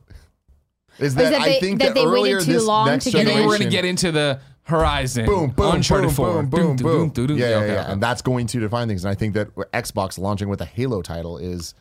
Is 0.98 1.14
that 1.14 1.30
that, 1.30 1.40
I 1.40 1.44
they- 1.48 1.60
think 1.60 1.80
that 1.80 1.88
that, 1.88 1.94
they 1.94 2.06
waited 2.06 2.40
too 2.40 2.52
this 2.52 2.64
long 2.64 2.86
next 2.86 3.04
to 3.04 3.10
get 3.12 3.20
and 3.20 3.28
in? 3.30 3.36
then 3.36 3.46
we're 3.46 3.58
gonna 3.58 3.70
get 3.70 3.84
into 3.84 4.12
the 4.12 4.40
Horizon, 4.64 5.26
boom, 5.26 5.50
boom, 5.50 5.74
Uncharted 5.76 6.08
boom, 6.08 6.14
4, 6.14 6.42
boom, 6.42 6.46
boom, 6.50 6.76
Doo, 6.76 6.84
boom. 6.84 7.08
doo, 7.10 7.26
doo, 7.26 7.34
doo. 7.34 7.40
Yeah, 7.40 7.48
yeah, 7.50 7.56
Okay, 7.56 7.72
yeah. 7.74 7.80
okay. 7.82 7.92
and 7.92 8.02
that's 8.02 8.22
going 8.22 8.46
to 8.48 8.60
define 8.60 8.86
things. 8.88 9.04
And 9.04 9.10
I 9.10 9.14
think 9.14 9.34
that 9.34 9.52
Xbox 9.72 10.18
launching 10.18 10.48
with 10.48 10.60
a 10.60 10.64
Halo 10.64 11.02
title 11.02 11.38
is 11.38 11.74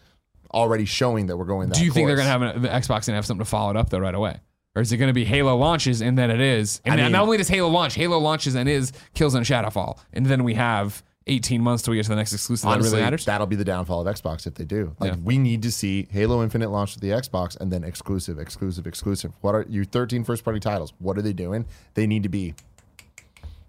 already 0.54 0.86
showing 0.86 1.28
that 1.28 1.38
we're 1.38 1.46
going. 1.46 1.70
That 1.70 1.78
Do 1.78 1.86
you 1.86 1.92
think 1.92 2.08
they're 2.08 2.16
gonna 2.16 2.30
have 2.30 2.42
an, 2.42 2.62
the 2.62 2.70
Xbox 2.70 3.06
gonna 3.08 3.18
have 3.18 3.26
something 3.26 3.44
to 3.44 3.50
follow 3.50 3.70
it 3.72 3.78
up 3.78 3.90
though 3.90 4.00
right 4.00 4.16
away? 4.16 4.40
Or 4.76 4.82
is 4.82 4.92
it 4.92 4.98
going 4.98 5.10
to 5.10 5.14
be 5.14 5.26
Halo 5.26 5.56
launches 5.58 6.02
and 6.02 6.18
then 6.18 6.32
it 6.32 6.40
is? 6.40 6.80
And 6.86 7.00
I 7.00 7.04
mean- 7.04 7.12
not 7.12 7.24
only 7.24 7.38
does 7.38 7.50
Halo 7.50 7.68
launch, 7.70 7.96
Halo 7.96 8.18
launches 8.20 8.56
and 8.56 8.70
is 8.70 8.94
Killzone 9.16 9.42
Shadowfall, 9.42 9.98
and 10.14 10.26
then 10.26 10.44
we 10.46 10.54
have 10.54 11.04
18 11.28 11.62
months 11.62 11.84
till 11.84 11.92
we 11.92 11.98
get 11.98 12.04
to 12.04 12.10
the 12.10 12.16
next 12.16 12.34
exclusive 12.34 12.70
that 12.70 12.80
really 12.82 13.02
matters. 13.02 13.26
That'll 13.26 13.48
be 13.48 13.56
the 13.58 13.66
downfall 13.66 14.06
of 14.08 14.16
Xbox 14.16 14.48
if 14.48 14.56
they 14.56 14.64
do. 14.66 14.96
Like 15.00 15.12
Yeah. 15.12 15.18
we 15.24 15.38
need 15.38 15.62
to 15.64 15.72
see 15.72 16.08
Halo 16.10 16.42
Infinite 16.42 16.72
launch 16.72 16.96
with 16.96 17.02
the 17.02 17.10
Xbox 17.10 17.60
and 17.60 17.72
then 17.72 17.84
exclusive, 17.84 18.40
exclusive, 18.40 18.88
exclusive. 18.88 19.34
What 19.42 19.54
are 19.54 19.66
your 19.70 19.84
13 19.86 20.24
first 20.24 20.44
party 20.44 20.60
titles? 20.60 20.94
What 21.00 21.18
are 21.18 21.22
they 21.22 21.34
doing? 21.34 21.66
They 21.94 22.08
need 22.08 22.24
to 22.24 22.30
be 22.30 22.56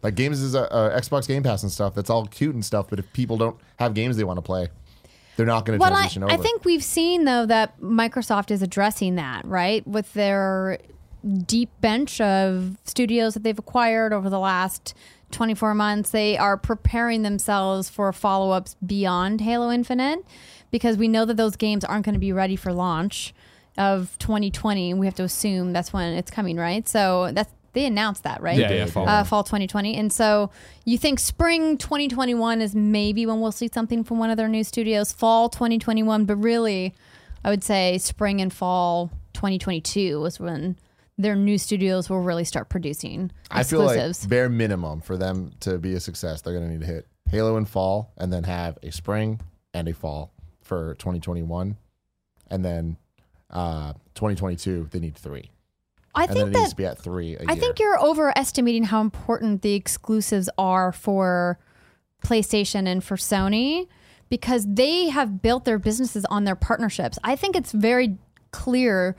like 0.02 0.14
games 0.14 0.40
is 0.40 0.54
a, 0.54 0.62
a 0.64 1.00
Xbox 1.00 1.28
Game 1.28 1.42
Pass 1.42 1.62
and 1.62 1.70
stuff. 1.70 1.94
That's 1.94 2.10
all 2.10 2.26
cute 2.26 2.54
and 2.54 2.64
stuff. 2.64 2.86
But 2.88 2.98
if 2.98 3.12
people 3.12 3.36
don't 3.36 3.56
have 3.76 3.94
games 3.94 4.16
they 4.16 4.24
want 4.24 4.38
to 4.38 4.42
play, 4.42 4.68
they're 5.36 5.46
not 5.46 5.64
going 5.64 5.78
to 5.78 5.80
Well, 5.82 5.92
I, 5.92 5.96
transition 5.96 6.24
over. 6.24 6.32
I 6.32 6.36
think 6.38 6.64
we've 6.64 6.82
seen 6.84 7.24
though 7.24 7.46
that 7.46 7.80
Microsoft 7.80 8.50
is 8.50 8.62
addressing 8.62 9.16
that 9.16 9.44
right 9.44 9.86
with 9.86 10.12
their 10.14 10.78
deep 11.46 11.70
bench 11.80 12.20
of 12.20 12.76
studios 12.84 13.34
that 13.34 13.42
they've 13.42 13.58
acquired 13.58 14.12
over 14.12 14.28
the 14.28 14.38
last 14.38 14.94
24 15.30 15.74
months. 15.74 16.10
They 16.10 16.36
are 16.36 16.56
preparing 16.56 17.22
themselves 17.22 17.88
for 17.88 18.12
follow-ups 18.12 18.76
beyond 18.84 19.40
Halo 19.40 19.70
Infinite 19.70 20.24
because 20.70 20.96
we 20.96 21.08
know 21.08 21.24
that 21.24 21.36
those 21.36 21.56
games 21.56 21.84
aren't 21.84 22.04
going 22.04 22.14
to 22.14 22.20
be 22.20 22.32
ready 22.32 22.56
for 22.56 22.72
launch 22.72 23.34
of 23.78 24.16
2020. 24.18 24.94
We 24.94 25.06
have 25.06 25.14
to 25.16 25.24
assume 25.24 25.72
that's 25.72 25.92
when 25.92 26.14
it's 26.14 26.30
coming, 26.30 26.56
right? 26.56 26.86
So 26.88 27.30
that's 27.32 27.52
they 27.72 27.86
announced 27.86 28.24
that, 28.24 28.42
right? 28.42 28.58
Yeah, 28.58 28.70
yeah, 28.70 28.86
fall. 28.86 29.08
uh, 29.08 29.24
fall 29.24 29.44
2020. 29.44 29.96
And 29.96 30.12
so 30.12 30.50
you 30.84 30.98
think 30.98 31.18
spring 31.18 31.78
2021 31.78 32.60
is 32.60 32.74
maybe 32.74 33.24
when 33.24 33.40
we'll 33.40 33.52
see 33.52 33.70
something 33.72 34.04
from 34.04 34.18
one 34.18 34.30
of 34.30 34.36
their 34.36 34.48
new 34.48 34.62
studios, 34.62 35.12
fall 35.12 35.48
2021, 35.48 36.26
but 36.26 36.36
really, 36.36 36.94
I 37.42 37.50
would 37.50 37.64
say 37.64 37.96
spring 37.98 38.40
and 38.40 38.52
fall 38.52 39.10
2022 39.32 40.24
is 40.26 40.38
when 40.38 40.76
their 41.22 41.36
new 41.36 41.58
studios 41.58 42.10
will 42.10 42.20
really 42.20 42.44
start 42.44 42.68
producing 42.68 43.30
I 43.50 43.62
feel 43.62 43.80
like 43.80 43.96
exclusives. 43.96 44.26
bare 44.26 44.48
minimum 44.48 45.00
for 45.00 45.16
them 45.16 45.52
to 45.60 45.78
be 45.78 45.94
a 45.94 46.00
success, 46.00 46.40
they're 46.40 46.54
going 46.54 46.66
to 46.66 46.72
need 46.72 46.80
to 46.80 46.86
hit 46.86 47.06
Halo 47.30 47.56
in 47.56 47.64
fall 47.64 48.12
and 48.18 48.32
then 48.32 48.44
have 48.44 48.78
a 48.82 48.90
spring 48.90 49.40
and 49.72 49.88
a 49.88 49.94
fall 49.94 50.32
for 50.62 50.94
2021, 50.96 51.76
and 52.50 52.64
then 52.64 52.96
uh, 53.50 53.92
2022 54.14 54.88
they 54.90 55.00
need 55.00 55.16
three, 55.16 55.50
I 56.14 56.24
and 56.24 56.30
then 56.30 56.36
think 56.36 56.48
it 56.48 56.58
needs 56.58 56.62
that 56.64 56.70
to 56.70 56.76
be 56.76 56.86
at 56.86 56.98
three. 56.98 57.38
I 57.38 57.52
I 57.52 57.54
think 57.54 57.78
you're 57.78 58.00
overestimating 58.00 58.84
how 58.84 59.00
important 59.00 59.62
the 59.62 59.74
exclusives 59.74 60.50
are 60.58 60.92
for 60.92 61.58
PlayStation 62.24 62.86
and 62.86 63.02
for 63.02 63.16
Sony 63.16 63.88
because 64.28 64.66
they 64.66 65.10
have 65.10 65.42
built 65.42 65.64
their 65.64 65.78
businesses 65.78 66.24
on 66.26 66.44
their 66.44 66.56
partnerships. 66.56 67.18
I 67.22 67.36
think 67.36 67.54
it's 67.56 67.72
very 67.72 68.16
clear 68.50 69.16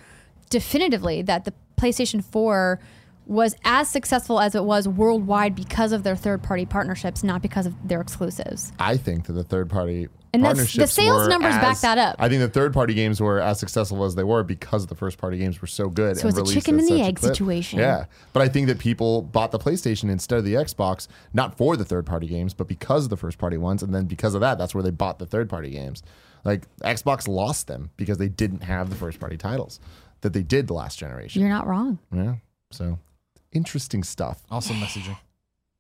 definitively 0.50 1.22
that 1.24 1.46
the 1.46 1.54
PlayStation 1.78 2.24
4 2.24 2.80
was 3.26 3.56
as 3.64 3.88
successful 3.90 4.40
as 4.40 4.54
it 4.54 4.64
was 4.66 4.86
worldwide 4.88 5.56
because 5.56 5.92
of 5.94 6.04
their 6.04 6.16
third 6.16 6.44
party 6.44 6.66
partnerships, 6.66 7.24
not 7.24 7.42
because 7.42 7.66
of 7.66 7.88
their 7.88 8.02
exclusives. 8.02 8.74
I 8.80 8.98
think 8.98 9.26
that 9.28 9.34
the 9.34 9.46
third 9.46 9.70
party 9.70 10.10
And 10.34 10.44
that's- 10.44 10.74
the 10.76 10.88
sales 10.88 11.28
numbers 11.30 11.54
back 11.56 11.80
that 11.82 11.98
up. 11.98 12.16
I 12.20 12.28
think 12.28 12.42
the 12.42 12.50
third 12.50 12.74
party 12.74 12.94
games 12.96 13.22
were 13.22 13.40
as 13.40 13.60
successful 13.60 14.04
as 14.04 14.16
they 14.16 14.24
were 14.24 14.44
because 14.44 14.88
the 14.88 14.96
first 14.96 15.18
party 15.20 15.38
games 15.38 15.62
were 15.62 15.68
so 15.68 15.90
good. 15.90 16.18
So 16.18 16.28
it's 16.28 16.38
a 16.38 16.44
chicken 16.44 16.80
and 16.80 16.88
the 16.88 17.02
egg 17.02 17.20
situation. 17.20 17.80
Yeah, 17.80 18.06
but 18.34 18.42
I 18.42 18.50
think 18.50 18.68
that 18.68 18.80
people 18.80 19.22
bought 19.22 19.52
the 19.52 19.60
PlayStation 19.60 20.10
instead 20.10 20.40
of 20.40 20.44
the 20.46 20.56
Xbox, 20.56 21.08
not 21.34 21.56
for 21.56 21.78
the 21.78 21.86
third 21.86 22.06
party 22.06 22.28
games, 22.28 22.54
but 22.54 22.68
because 22.68 23.06
of 23.06 23.10
the 23.10 23.18
first 23.18 23.38
party 23.38 23.58
ones, 23.58 23.84
and 23.84 23.94
then 23.96 24.06
because 24.06 24.34
of 24.34 24.42
that, 24.42 24.58
that's 24.58 24.74
where 24.76 24.84
they 24.84 24.92
bought 24.92 25.20
the 25.20 25.26
third 25.28 25.50
party 25.50 25.70
games. 25.70 26.04
Like 26.44 26.68
Xbox 26.80 27.28
lost 27.28 27.68
them 27.68 27.92
because 27.96 28.18
they 28.18 28.28
didn't 28.28 28.64
have 28.64 28.90
the 28.90 28.96
first 28.98 29.20
party 29.20 29.38
titles 29.38 29.80
that 30.24 30.34
they 30.34 30.42
did 30.44 30.68
the 30.68 30.74
last 30.74 30.98
generation. 31.00 31.40
You're 31.42 31.50
not 31.52 31.68
wrong. 31.68 32.00
Yeah, 32.14 32.36
so 32.72 32.98
interesting 33.54 34.04
stuff. 34.04 34.42
also 34.50 34.74
messaging. 34.74 35.18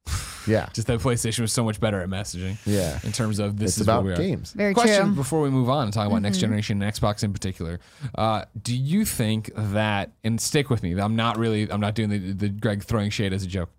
Yeah, 0.46 0.68
Just 0.74 0.88
that 0.88 1.00
PlayStation 1.00 1.39
was 1.39 1.54
so 1.54 1.64
much 1.64 1.80
better 1.80 2.02
at 2.02 2.10
messaging. 2.10 2.58
yeah. 2.66 3.00
In 3.06 3.14
terms 3.14 3.39
of 3.39 3.56
this 3.58 3.70
It's 3.70 3.78
is 3.78 3.84
about 3.88 4.04
where 4.04 4.14
we 4.18 4.22
are. 4.22 4.28
games. 4.28 4.52
Very 4.52 4.74
Question 4.74 4.96
true. 4.98 5.06
Mm-hmm. 5.06 5.16
before 5.16 5.39
we 5.41 5.50
move 5.50 5.70
on 5.70 5.86
and 5.86 5.94
talk 5.94 6.06
about 6.06 6.22
next 6.22 6.39
generation 6.39 6.82
and 6.84 6.94
Xbox 6.94 7.24
in 7.24 7.32
particular. 7.32 7.80
Uh, 8.14 8.44
do 8.62 8.76
you 8.76 9.06
think 9.06 9.52
that, 9.56 10.12
and 10.22 10.41
stick 10.41 10.70
with 10.70 10.84
me, 10.84 11.00
I'm 11.00 11.16
not 11.16 11.38
really, 11.38 11.72
I'm 11.72 11.80
not 11.80 11.96
doing 11.96 12.10
the, 12.10 12.34
the 12.34 12.50
Greg 12.50 12.84
throwing 12.84 13.10
shade 13.10 13.32
as 13.32 13.44
a 13.44 13.48
joke. 13.48 13.70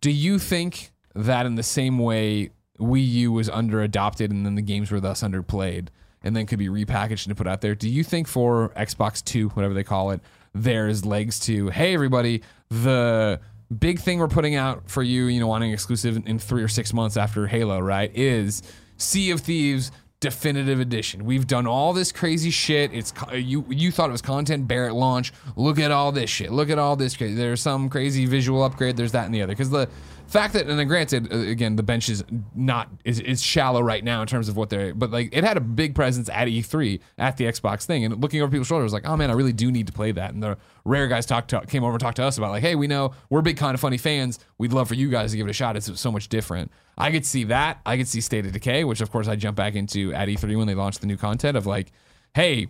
Do 0.00 0.10
you 0.10 0.38
think 0.38 0.90
that 1.14 1.44
in 1.44 1.56
the 1.56 1.62
same 1.62 1.98
way 1.98 2.48
Wii 2.80 3.06
U 3.06 3.32
was 3.32 3.50
under 3.50 3.82
adopted 3.82 4.30
and 4.30 4.46
then 4.46 4.54
the 4.54 4.62
games 4.62 4.90
were 4.90 5.00
thus 5.00 5.22
underplayed 5.22 5.88
and 6.26 6.36
then 6.36 6.46
could 6.46 6.58
be 6.58 6.68
repackaged 6.68 7.26
and 7.26 7.36
put 7.36 7.46
out 7.46 7.60
there, 7.60 7.74
do 7.74 7.88
you 7.88 8.02
think 8.02 8.26
for 8.28 8.70
Xbox 8.70 9.24
2, 9.24 9.50
whatever 9.50 9.72
they 9.72 9.84
call 9.84 10.10
it, 10.10 10.20
there's 10.54 11.04
legs 11.04 11.38
to, 11.40 11.68
hey, 11.68 11.94
everybody, 11.94 12.42
the 12.68 13.40
big 13.78 14.00
thing 14.00 14.18
we're 14.18 14.28
putting 14.28 14.54
out 14.54 14.90
for 14.90 15.02
you, 15.02 15.26
you 15.26 15.40
know, 15.40 15.46
wanting 15.46 15.72
exclusive 15.72 16.26
in 16.26 16.38
three 16.38 16.62
or 16.62 16.68
six 16.68 16.92
months 16.92 17.16
after 17.16 17.46
Halo, 17.46 17.78
right, 17.78 18.10
is 18.14 18.62
Sea 18.96 19.30
of 19.30 19.40
Thieves 19.40 19.92
definitive 20.20 20.80
edition. 20.80 21.24
We've 21.24 21.46
done 21.46 21.66
all 21.66 21.92
this 21.92 22.10
crazy 22.10 22.50
shit. 22.50 22.92
It's 22.92 23.12
you 23.34 23.66
you 23.68 23.92
thought 23.92 24.08
it 24.08 24.12
was 24.12 24.22
content 24.22 24.66
bare 24.66 24.86
at 24.86 24.94
launch. 24.94 25.32
Look 25.56 25.78
at 25.78 25.90
all 25.90 26.10
this 26.10 26.30
shit. 26.30 26.50
Look 26.50 26.70
at 26.70 26.78
all 26.78 26.96
this. 26.96 27.14
There's 27.16 27.60
some 27.60 27.90
crazy 27.90 28.26
visual 28.26 28.62
upgrade. 28.64 28.96
There's 28.96 29.12
that 29.12 29.26
and 29.26 29.34
the 29.34 29.42
other. 29.42 29.52
Because 29.52 29.70
the 29.70 29.88
fact 30.26 30.54
that 30.54 30.66
and 30.66 30.78
then 30.78 30.88
granted 30.88 31.32
uh, 31.32 31.38
again 31.38 31.76
the 31.76 31.82
bench 31.82 32.08
is 32.08 32.24
not 32.54 32.88
is, 33.04 33.20
is 33.20 33.42
shallow 33.42 33.80
right 33.80 34.02
now 34.02 34.20
in 34.20 34.26
terms 34.26 34.48
of 34.48 34.56
what 34.56 34.70
they're 34.70 34.94
but 34.94 35.10
like 35.10 35.28
it 35.32 35.44
had 35.44 35.56
a 35.56 35.60
big 35.60 35.94
presence 35.94 36.28
at 36.28 36.48
E3 36.48 37.00
at 37.18 37.36
the 37.36 37.44
Xbox 37.44 37.84
thing 37.84 38.04
and 38.04 38.20
looking 38.20 38.40
over 38.42 38.50
people's 38.50 38.66
shoulders 38.66 38.92
like 38.92 39.06
oh 39.06 39.16
man 39.16 39.30
I 39.30 39.34
really 39.34 39.52
do 39.52 39.70
need 39.70 39.86
to 39.86 39.92
play 39.92 40.12
that 40.12 40.34
and 40.34 40.42
the 40.42 40.58
rare 40.84 41.06
guys 41.06 41.26
talked 41.26 41.50
to, 41.50 41.60
came 41.66 41.84
over 41.84 41.92
and 41.92 42.00
talked 42.00 42.16
to 42.16 42.24
us 42.24 42.38
about 42.38 42.50
like 42.50 42.62
hey 42.62 42.74
we 42.74 42.86
know 42.86 43.12
we're 43.30 43.42
big 43.42 43.56
kind 43.56 43.74
of 43.74 43.80
funny 43.80 43.98
fans 43.98 44.38
we'd 44.58 44.72
love 44.72 44.88
for 44.88 44.94
you 44.94 45.10
guys 45.10 45.30
to 45.30 45.36
give 45.36 45.46
it 45.46 45.50
a 45.50 45.54
shot 45.54 45.76
it's 45.76 46.00
so 46.00 46.10
much 46.10 46.28
different. 46.28 46.70
I 46.98 47.10
could 47.10 47.26
see 47.26 47.44
that 47.44 47.80
I 47.84 47.96
could 47.96 48.08
see 48.08 48.20
State 48.20 48.46
of 48.46 48.52
Decay 48.52 48.84
which 48.84 49.00
of 49.00 49.10
course 49.10 49.28
I 49.28 49.36
jump 49.36 49.56
back 49.56 49.74
into 49.74 50.12
at 50.12 50.28
E3 50.28 50.56
when 50.56 50.66
they 50.66 50.74
launched 50.74 51.00
the 51.00 51.06
new 51.06 51.16
content 51.16 51.56
of 51.56 51.66
like 51.66 51.92
hey 52.34 52.68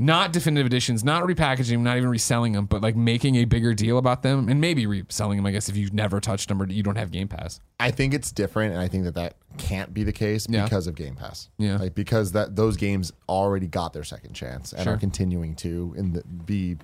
not 0.00 0.32
definitive 0.32 0.64
editions, 0.66 1.02
not 1.02 1.24
repackaging 1.24 1.70
them, 1.72 1.82
not 1.82 1.96
even 1.96 2.08
reselling 2.08 2.52
them, 2.52 2.66
but 2.66 2.80
like 2.80 2.94
making 2.94 3.34
a 3.34 3.44
bigger 3.44 3.74
deal 3.74 3.98
about 3.98 4.22
them 4.22 4.48
and 4.48 4.60
maybe 4.60 4.86
reselling 4.86 5.36
them. 5.36 5.44
I 5.46 5.50
guess 5.50 5.68
if 5.68 5.76
you've 5.76 5.92
never 5.92 6.20
touched 6.20 6.48
them 6.48 6.62
or 6.62 6.66
you 6.68 6.84
don't 6.84 6.96
have 6.96 7.10
Game 7.10 7.26
Pass. 7.26 7.60
I 7.80 7.90
think 7.90 8.14
it's 8.14 8.30
different, 8.30 8.72
and 8.74 8.80
I 8.80 8.86
think 8.86 9.04
that 9.04 9.14
that 9.16 9.34
can't 9.56 9.92
be 9.92 10.04
the 10.04 10.12
case 10.12 10.46
Yeah. 10.48 10.64
because 10.64 10.86
of 10.86 10.94
Game 10.94 11.16
Pass. 11.16 11.48
Yeah. 11.58 11.76
like 11.78 11.96
because 11.96 12.32
that 12.32 12.54
those 12.54 12.76
games 12.76 13.12
already 13.28 13.66
got 13.66 13.92
their 13.92 14.04
second 14.04 14.34
chance 14.34 14.72
and 14.72 14.84
Sure. 14.84 14.94
are 14.94 14.96
continuing 14.96 15.56
to 15.56 15.94
and 15.98 16.14
the, 16.14 16.22
be 16.24 16.76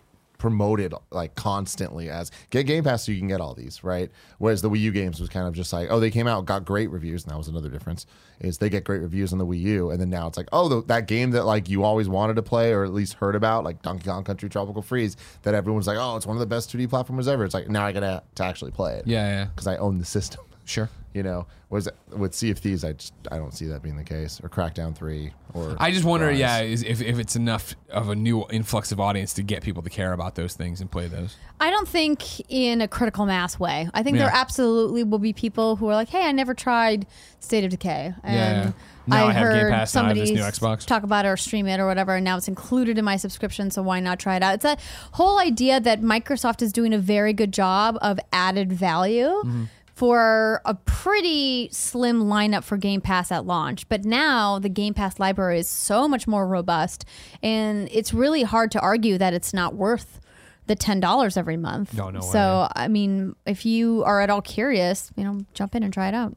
promoted 0.44 0.92
like 1.10 1.34
constantly 1.36 2.10
as 2.10 2.30
get 2.50 2.66
Game 2.66 2.84
Pass 2.84 3.06
so 3.06 3.12
you 3.12 3.18
can 3.18 3.28
get 3.28 3.40
all 3.40 3.54
these 3.54 3.82
right. 3.82 4.10
Whereas 4.36 4.60
the 4.60 4.68
Wii 4.68 4.78
U 4.80 4.92
games 4.92 5.18
was 5.18 5.30
kind 5.30 5.48
of 5.48 5.54
just 5.54 5.72
like 5.72 5.88
oh 5.90 5.98
they 5.98 6.10
came 6.10 6.26
out 6.26 6.44
got 6.44 6.66
great 6.66 6.90
reviews 6.90 7.24
and 7.24 7.32
that 7.32 7.38
was 7.38 7.48
another 7.48 7.70
difference 7.70 8.04
is 8.40 8.58
they 8.58 8.68
get 8.68 8.84
great 8.84 9.00
reviews 9.00 9.32
on 9.32 9.38
the 9.38 9.46
Wii 9.46 9.60
U 9.60 9.90
and 9.90 9.98
then 9.98 10.10
now 10.10 10.26
it's 10.26 10.36
like 10.36 10.50
oh 10.52 10.68
the, 10.68 10.82
that 10.84 11.06
game 11.06 11.30
that 11.30 11.46
like 11.46 11.70
you 11.70 11.82
always 11.82 12.10
wanted 12.10 12.36
to 12.36 12.42
play 12.42 12.72
or 12.74 12.84
at 12.84 12.92
least 12.92 13.14
heard 13.14 13.34
about 13.34 13.64
like 13.64 13.80
Donkey 13.80 14.04
Kong 14.04 14.22
Country 14.22 14.50
Tropical 14.50 14.82
Freeze 14.82 15.16
that 15.44 15.54
everyone's 15.54 15.86
like 15.86 15.96
oh 15.98 16.16
it's 16.16 16.26
one 16.26 16.36
of 16.36 16.40
the 16.40 16.46
best 16.46 16.70
2D 16.70 16.88
platformers 16.88 17.26
ever. 17.26 17.46
It's 17.46 17.54
like 17.54 17.70
now 17.70 17.86
I 17.86 17.92
gotta 17.92 18.22
to 18.34 18.44
actually 18.44 18.72
play 18.72 18.96
it 18.96 19.06
Yeah, 19.06 19.26
yeah, 19.26 19.44
because 19.46 19.66
I 19.66 19.78
own 19.78 19.96
the 19.98 20.04
system. 20.04 20.42
sure. 20.66 20.90
You 21.14 21.22
know, 21.22 21.46
was 21.70 21.88
with 22.10 22.34
Sea 22.34 22.50
of 22.50 22.58
Thieves, 22.58 22.84
I 22.84 22.92
just 22.92 23.14
I 23.30 23.36
don't 23.36 23.54
see 23.54 23.66
that 23.66 23.82
being 23.82 23.96
the 23.96 24.04
case, 24.04 24.40
or 24.42 24.48
Crackdown 24.48 24.96
Three, 24.96 25.32
or 25.54 25.76
I 25.78 25.92
just 25.92 26.04
wonder, 26.04 26.26
Ryse. 26.26 26.38
yeah, 26.38 26.60
is 26.60 26.82
if, 26.82 27.00
if 27.00 27.20
it's 27.20 27.36
enough 27.36 27.76
of 27.88 28.08
a 28.08 28.16
new 28.16 28.44
influx 28.50 28.90
of 28.90 28.98
audience 28.98 29.32
to 29.34 29.44
get 29.44 29.62
people 29.62 29.82
to 29.84 29.90
care 29.90 30.12
about 30.12 30.34
those 30.34 30.54
things 30.54 30.80
and 30.80 30.90
play 30.90 31.06
those. 31.06 31.36
I 31.60 31.70
don't 31.70 31.88
think 31.88 32.40
in 32.50 32.80
a 32.80 32.88
critical 32.88 33.26
mass 33.26 33.60
way. 33.60 33.88
I 33.94 34.02
think 34.02 34.18
there 34.18 34.30
absolutely 34.32 35.04
will 35.04 35.20
be 35.20 35.32
people 35.32 35.76
who 35.76 35.86
are 35.88 35.94
like, 35.94 36.08
"Hey, 36.08 36.26
I 36.26 36.32
never 36.32 36.52
tried 36.52 37.06
State 37.38 37.62
of 37.62 37.70
Decay," 37.70 38.12
and 38.24 38.34
yeah. 38.34 38.72
Now 39.06 39.26
I 39.28 39.32
have 39.32 39.52
Game 39.52 39.60
heard 39.60 39.70
Pass, 39.70 39.70
now 39.70 39.76
I 39.76 39.78
have 39.78 39.88
somebody 39.88 40.20
this 40.20 40.30
new 40.30 40.42
Xbox. 40.68 40.86
talk 40.86 41.02
about 41.02 41.26
it 41.26 41.28
or 41.28 41.36
stream 41.36 41.66
it 41.66 41.78
or 41.78 41.86
whatever, 41.86 42.16
and 42.16 42.24
now 42.24 42.36
it's 42.36 42.48
included 42.48 42.98
in 42.98 43.04
my 43.04 43.16
subscription. 43.16 43.70
So 43.70 43.82
why 43.82 44.00
not 44.00 44.18
try 44.18 44.36
it 44.36 44.42
out? 44.42 44.54
It's 44.54 44.64
a 44.64 44.76
whole 45.12 45.38
idea 45.38 45.78
that 45.80 46.00
Microsoft 46.00 46.62
is 46.62 46.72
doing 46.72 46.92
a 46.92 46.98
very 46.98 47.32
good 47.32 47.52
job 47.52 47.98
of 48.00 48.18
added 48.32 48.72
value. 48.72 49.28
Mm-hmm. 49.28 49.64
For 49.94 50.60
a 50.64 50.74
pretty 50.74 51.68
slim 51.70 52.24
lineup 52.24 52.64
for 52.64 52.76
Game 52.76 53.00
Pass 53.00 53.30
at 53.30 53.46
launch. 53.46 53.88
But 53.88 54.04
now 54.04 54.58
the 54.58 54.68
Game 54.68 54.92
Pass 54.92 55.20
library 55.20 55.60
is 55.60 55.68
so 55.68 56.08
much 56.08 56.26
more 56.26 56.48
robust, 56.48 57.04
and 57.42 57.88
it's 57.92 58.12
really 58.12 58.42
hard 58.42 58.72
to 58.72 58.80
argue 58.80 59.18
that 59.18 59.34
it's 59.34 59.54
not 59.54 59.76
worth 59.76 60.20
the 60.66 60.74
ten 60.74 60.98
dollars 60.98 61.36
every 61.36 61.56
month. 61.56 61.94
No, 61.94 62.10
no 62.10 62.20
way. 62.20 62.26
So 62.26 62.68
I 62.74 62.88
mean, 62.88 63.36
if 63.46 63.64
you 63.64 64.02
are 64.04 64.20
at 64.20 64.30
all 64.30 64.42
curious, 64.42 65.12
you 65.16 65.22
know, 65.22 65.40
jump 65.54 65.76
in 65.76 65.82
and 65.82 65.92
try 65.92 66.08
it 66.08 66.14
out. 66.14 66.36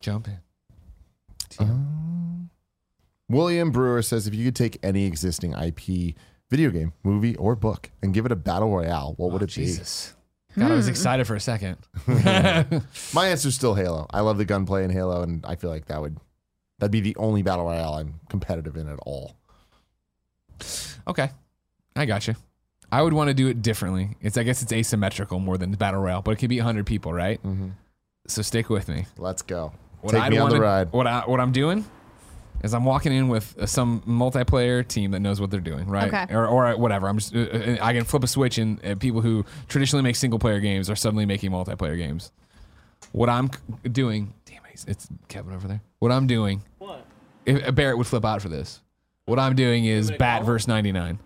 Jump 0.00 0.28
in. 0.28 0.38
Um, 1.58 2.50
William 3.28 3.70
Brewer 3.70 4.02
says 4.02 4.26
if 4.26 4.34
you 4.34 4.44
could 4.44 4.56
take 4.56 4.78
any 4.82 5.04
existing 5.04 5.52
IP, 5.52 6.14
video 6.50 6.70
game, 6.70 6.92
movie, 7.02 7.36
or 7.36 7.56
book, 7.56 7.90
and 8.02 8.14
give 8.14 8.26
it 8.26 8.32
a 8.32 8.36
battle 8.36 8.70
royale, 8.70 9.14
what 9.16 9.32
would 9.32 9.42
oh, 9.42 9.44
it 9.44 9.50
Oh, 9.50 9.62
Jesus. 9.62 10.14
God, 10.58 10.70
I 10.72 10.74
was 10.74 10.88
excited 10.88 11.26
for 11.26 11.34
a 11.34 11.40
second. 11.40 11.76
My 12.06 13.28
answer 13.28 13.48
is 13.48 13.54
still 13.54 13.74
Halo. 13.74 14.06
I 14.10 14.20
love 14.20 14.38
the 14.38 14.44
gunplay 14.44 14.84
in 14.84 14.90
Halo, 14.90 15.22
and 15.22 15.44
I 15.44 15.54
feel 15.56 15.70
like 15.70 15.86
that 15.86 16.00
would 16.00 16.16
that'd 16.78 16.90
be 16.90 17.00
the 17.00 17.16
only 17.16 17.42
battle 17.42 17.66
royale 17.66 17.94
I'm 17.94 18.20
competitive 18.28 18.76
in 18.76 18.88
at 18.88 18.98
all. 19.04 19.36
Okay, 21.08 21.30
I 21.94 22.06
got 22.06 22.26
you. 22.26 22.34
I 22.90 23.02
would 23.02 23.12
want 23.12 23.28
to 23.28 23.34
do 23.34 23.48
it 23.48 23.62
differently. 23.62 24.16
It's 24.20 24.36
I 24.38 24.42
guess 24.42 24.62
it's 24.62 24.72
asymmetrical 24.72 25.38
more 25.40 25.58
than 25.58 25.70
the 25.70 25.76
battle 25.76 26.00
royale, 26.00 26.22
but 26.22 26.30
it 26.32 26.36
could 26.36 26.48
be 26.48 26.58
100 26.58 26.86
people, 26.86 27.12
right? 27.12 27.42
Mm-hmm. 27.42 27.68
So 28.26 28.42
stick 28.42 28.70
with 28.70 28.88
me. 28.88 29.06
Let's 29.18 29.42
go. 29.42 29.72
What 30.00 30.12
Take 30.12 30.22
I'd 30.22 30.30
me 30.32 30.38
on 30.38 30.48
the 30.48 30.54
wanna- 30.56 30.64
ride. 30.64 30.92
What 30.92 31.06
I 31.06 31.20
what 31.26 31.40
I'm 31.40 31.52
doing 31.52 31.84
is 32.66 32.74
I'm 32.74 32.84
walking 32.84 33.12
in 33.12 33.28
with 33.28 33.56
uh, 33.58 33.64
some 33.66 34.02
multiplayer 34.02 34.86
team 34.86 35.12
that 35.12 35.20
knows 35.20 35.40
what 35.40 35.50
they're 35.50 35.60
doing, 35.60 35.88
right? 35.88 36.12
Okay. 36.12 36.34
Or, 36.34 36.46
or 36.46 36.76
whatever. 36.76 37.08
I'm 37.08 37.16
just 37.18 37.34
uh, 37.34 37.38
uh, 37.40 37.76
I 37.80 37.94
can 37.94 38.04
flip 38.04 38.22
a 38.22 38.26
switch 38.26 38.58
and 38.58 38.84
uh, 38.84 38.94
people 38.96 39.22
who 39.22 39.44
traditionally 39.68 40.02
make 40.02 40.16
single 40.16 40.38
player 40.38 40.60
games 40.60 40.90
are 40.90 40.96
suddenly 40.96 41.24
making 41.24 41.50
multiplayer 41.50 41.96
games. 41.96 42.30
What 43.12 43.28
I'm 43.30 43.50
doing, 43.90 44.34
damn 44.44 44.56
it, 44.64 44.74
it's- 44.74 44.84
it's 44.88 45.08
Kevin 45.28 45.54
over 45.54 45.66
there. 45.68 45.80
What 46.00 46.12
I'm 46.12 46.26
doing, 46.26 46.62
What? 46.78 47.06
if, 47.46 47.74
Barrett 47.74 47.96
would 47.96 48.06
flip 48.06 48.24
out 48.24 48.42
for 48.42 48.48
this. 48.50 48.82
What 49.24 49.38
I'm 49.38 49.56
doing 49.56 49.86
is 49.86 50.08
gonna 50.08 50.18
Bat 50.18 50.38
call? 50.40 50.46
versus 50.46 50.68
99, 50.68 51.18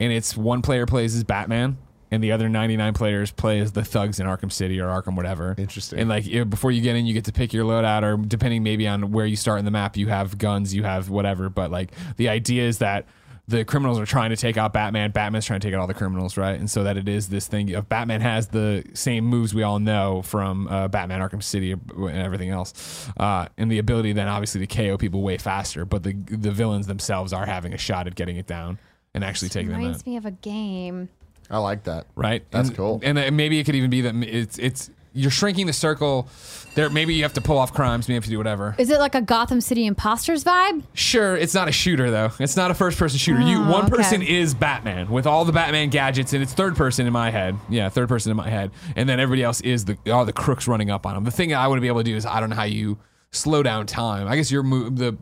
and 0.00 0.12
it's 0.12 0.36
one 0.36 0.60
player 0.62 0.84
plays 0.86 1.14
as 1.16 1.22
Batman. 1.24 1.78
And 2.14 2.22
the 2.22 2.30
other 2.30 2.48
99 2.48 2.94
players 2.94 3.32
play 3.32 3.58
as 3.58 3.72
the 3.72 3.84
thugs 3.84 4.20
in 4.20 4.26
Arkham 4.26 4.52
City 4.52 4.80
or 4.80 4.86
Arkham, 4.86 5.16
whatever. 5.16 5.56
Interesting. 5.58 5.98
And 5.98 6.08
like 6.08 6.24
yeah, 6.24 6.44
before 6.44 6.70
you 6.70 6.80
get 6.80 6.94
in, 6.94 7.06
you 7.06 7.12
get 7.12 7.24
to 7.24 7.32
pick 7.32 7.52
your 7.52 7.64
loadout, 7.64 8.04
or 8.04 8.16
depending 8.16 8.62
maybe 8.62 8.86
on 8.86 9.10
where 9.10 9.26
you 9.26 9.34
start 9.34 9.58
in 9.58 9.64
the 9.64 9.72
map, 9.72 9.96
you 9.96 10.06
have 10.06 10.38
guns, 10.38 10.72
you 10.72 10.84
have 10.84 11.10
whatever. 11.10 11.48
But 11.48 11.72
like 11.72 11.90
the 12.16 12.28
idea 12.28 12.62
is 12.68 12.78
that 12.78 13.06
the 13.48 13.64
criminals 13.64 13.98
are 13.98 14.06
trying 14.06 14.30
to 14.30 14.36
take 14.36 14.56
out 14.56 14.72
Batman. 14.72 15.10
Batman's 15.10 15.44
trying 15.44 15.58
to 15.58 15.66
take 15.66 15.74
out 15.74 15.80
all 15.80 15.88
the 15.88 15.94
criminals, 15.94 16.36
right? 16.36 16.56
And 16.58 16.70
so 16.70 16.84
that 16.84 16.96
it 16.96 17.08
is 17.08 17.28
this 17.28 17.48
thing 17.48 17.74
of 17.74 17.88
Batman 17.88 18.20
has 18.20 18.46
the 18.48 18.84
same 18.94 19.24
moves 19.24 19.52
we 19.52 19.64
all 19.64 19.80
know 19.80 20.22
from 20.22 20.68
uh, 20.68 20.86
Batman 20.86 21.20
Arkham 21.20 21.42
City 21.42 21.72
and 21.72 22.16
everything 22.16 22.50
else, 22.50 23.10
uh, 23.18 23.48
and 23.58 23.70
the 23.70 23.78
ability 23.78 24.12
then 24.12 24.28
obviously 24.28 24.64
to 24.64 24.66
KO 24.66 24.96
people 24.96 25.22
way 25.22 25.36
faster. 25.36 25.84
But 25.84 26.04
the 26.04 26.12
the 26.12 26.52
villains 26.52 26.86
themselves 26.86 27.32
are 27.32 27.44
having 27.44 27.74
a 27.74 27.78
shot 27.78 28.06
at 28.06 28.14
getting 28.14 28.36
it 28.36 28.46
down 28.46 28.78
and 29.14 29.24
actually 29.24 29.48
taking 29.48 29.68
them 29.68 29.76
out 29.76 29.84
Reminds 29.84 30.06
me 30.06 30.16
of 30.16 30.26
a 30.26 30.30
game. 30.30 31.08
I 31.50 31.58
like 31.58 31.84
that. 31.84 32.06
right? 32.14 32.44
That's 32.50 32.68
and, 32.68 32.76
cool. 32.76 33.00
And 33.02 33.18
uh, 33.18 33.30
maybe 33.30 33.58
it 33.58 33.64
could 33.64 33.74
even 33.74 33.90
be 33.90 34.00
that 34.02 34.14
it's 34.16 34.58
it's 34.58 34.90
you're 35.12 35.30
shrinking 35.30 35.66
the 35.66 35.72
circle. 35.72 36.28
There, 36.74 36.90
maybe 36.90 37.14
you 37.14 37.22
have 37.22 37.34
to 37.34 37.40
pull 37.40 37.56
off 37.56 37.72
crimes. 37.72 38.08
Maybe 38.08 38.14
you 38.14 38.16
have 38.16 38.24
to 38.24 38.30
do 38.30 38.38
whatever. 38.38 38.74
Is 38.78 38.90
it 38.90 38.98
like 38.98 39.14
a 39.14 39.20
Gotham 39.20 39.60
City 39.60 39.86
Impostors 39.86 40.42
vibe? 40.42 40.82
Sure, 40.92 41.36
it's 41.36 41.54
not 41.54 41.68
a 41.68 41.72
shooter 41.72 42.10
though. 42.10 42.32
It's 42.40 42.56
not 42.56 42.72
a 42.72 42.74
first 42.74 42.98
person 42.98 43.18
shooter. 43.18 43.40
you 43.40 43.58
Oh, 43.58 43.70
one 43.70 43.84
okay. 43.84 43.96
person 43.96 44.22
is 44.22 44.54
Batman 44.54 45.08
with 45.10 45.26
all 45.26 45.44
the 45.44 45.52
Batman 45.52 45.90
gadgets, 45.90 46.32
and 46.32 46.42
it's 46.42 46.52
third 46.52 46.74
person 46.76 47.06
in 47.06 47.12
my 47.12 47.30
head. 47.30 47.56
Yeah, 47.68 47.88
third 47.90 48.08
person 48.08 48.30
in 48.32 48.36
my 48.36 48.48
head, 48.50 48.72
and 48.96 49.08
then 49.08 49.20
everybody 49.20 49.44
else 49.44 49.60
is 49.60 49.84
the 49.84 49.96
all 50.10 50.24
the 50.24 50.32
crooks 50.32 50.66
running 50.66 50.90
up 50.90 51.06
on 51.06 51.16
him. 51.16 51.22
The 51.24 51.30
thing 51.30 51.54
I 51.54 51.68
wouldn't 51.68 51.82
be 51.82 51.88
able 51.88 52.00
to 52.00 52.04
do 52.04 52.16
is 52.16 52.26
I 52.26 52.40
don't 52.40 52.50
know 52.50 52.56
how 52.56 52.64
you 52.64 52.98
slow 53.30 53.62
down 53.62 53.86
time. 53.86 54.26
I 54.26 54.34
guess 54.34 54.50
your 54.50 54.64
move 54.64 54.96
the 54.96 55.16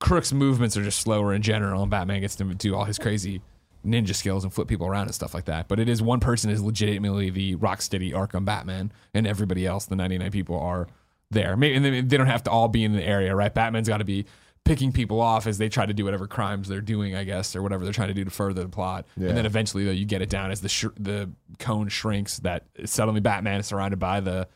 crooks 0.00 0.32
movements 0.32 0.76
are 0.76 0.82
just 0.82 0.98
slower 1.00 1.32
in 1.32 1.42
general, 1.42 1.82
and 1.82 1.90
Batman 1.90 2.20
gets 2.20 2.34
to 2.36 2.44
do 2.54 2.74
all 2.74 2.84
his 2.84 2.98
crazy 2.98 3.42
ninja 3.86 4.14
skills 4.14 4.44
and 4.44 4.52
flip 4.52 4.68
people 4.68 4.86
around 4.86 5.06
and 5.06 5.14
stuff 5.14 5.34
like 5.34 5.46
that. 5.46 5.68
But 5.68 5.78
it 5.78 5.88
is 5.88 6.02
one 6.02 6.20
person 6.20 6.50
is 6.50 6.62
legitimately 6.62 7.30
the 7.30 7.56
Rocksteady 7.56 8.12
Arkham 8.12 8.44
Batman, 8.44 8.92
and 9.14 9.26
everybody 9.26 9.66
else, 9.66 9.86
the 9.86 9.96
99 9.96 10.30
people, 10.30 10.58
are 10.58 10.88
there. 11.30 11.56
Maybe 11.56 11.76
and 11.76 11.84
they, 11.84 12.00
they 12.00 12.16
don't 12.16 12.26
have 12.26 12.42
to 12.44 12.50
all 12.50 12.68
be 12.68 12.84
in 12.84 12.92
the 12.92 13.02
area, 13.02 13.34
right? 13.34 13.52
Batman's 13.52 13.88
got 13.88 13.98
to 13.98 14.04
be 14.04 14.26
picking 14.64 14.92
people 14.92 15.20
off 15.20 15.46
as 15.46 15.58
they 15.58 15.68
try 15.68 15.86
to 15.86 15.94
do 15.94 16.04
whatever 16.04 16.26
crimes 16.26 16.68
they're 16.68 16.80
doing, 16.80 17.14
I 17.14 17.24
guess, 17.24 17.54
or 17.54 17.62
whatever 17.62 17.84
they're 17.84 17.92
trying 17.92 18.08
to 18.08 18.14
do 18.14 18.24
to 18.24 18.30
further 18.30 18.62
the 18.62 18.68
plot. 18.68 19.06
Yeah. 19.16 19.28
And 19.28 19.38
then 19.38 19.46
eventually, 19.46 19.84
though, 19.84 19.92
you 19.92 20.04
get 20.04 20.22
it 20.22 20.28
down 20.28 20.50
as 20.50 20.60
the 20.60 20.68
sh- 20.68 20.86
the 20.98 21.30
cone 21.58 21.88
shrinks. 21.88 22.38
That 22.38 22.64
suddenly 22.84 23.20
Batman 23.20 23.60
is 23.60 23.66
surrounded 23.66 23.98
by 23.98 24.20
the 24.20 24.48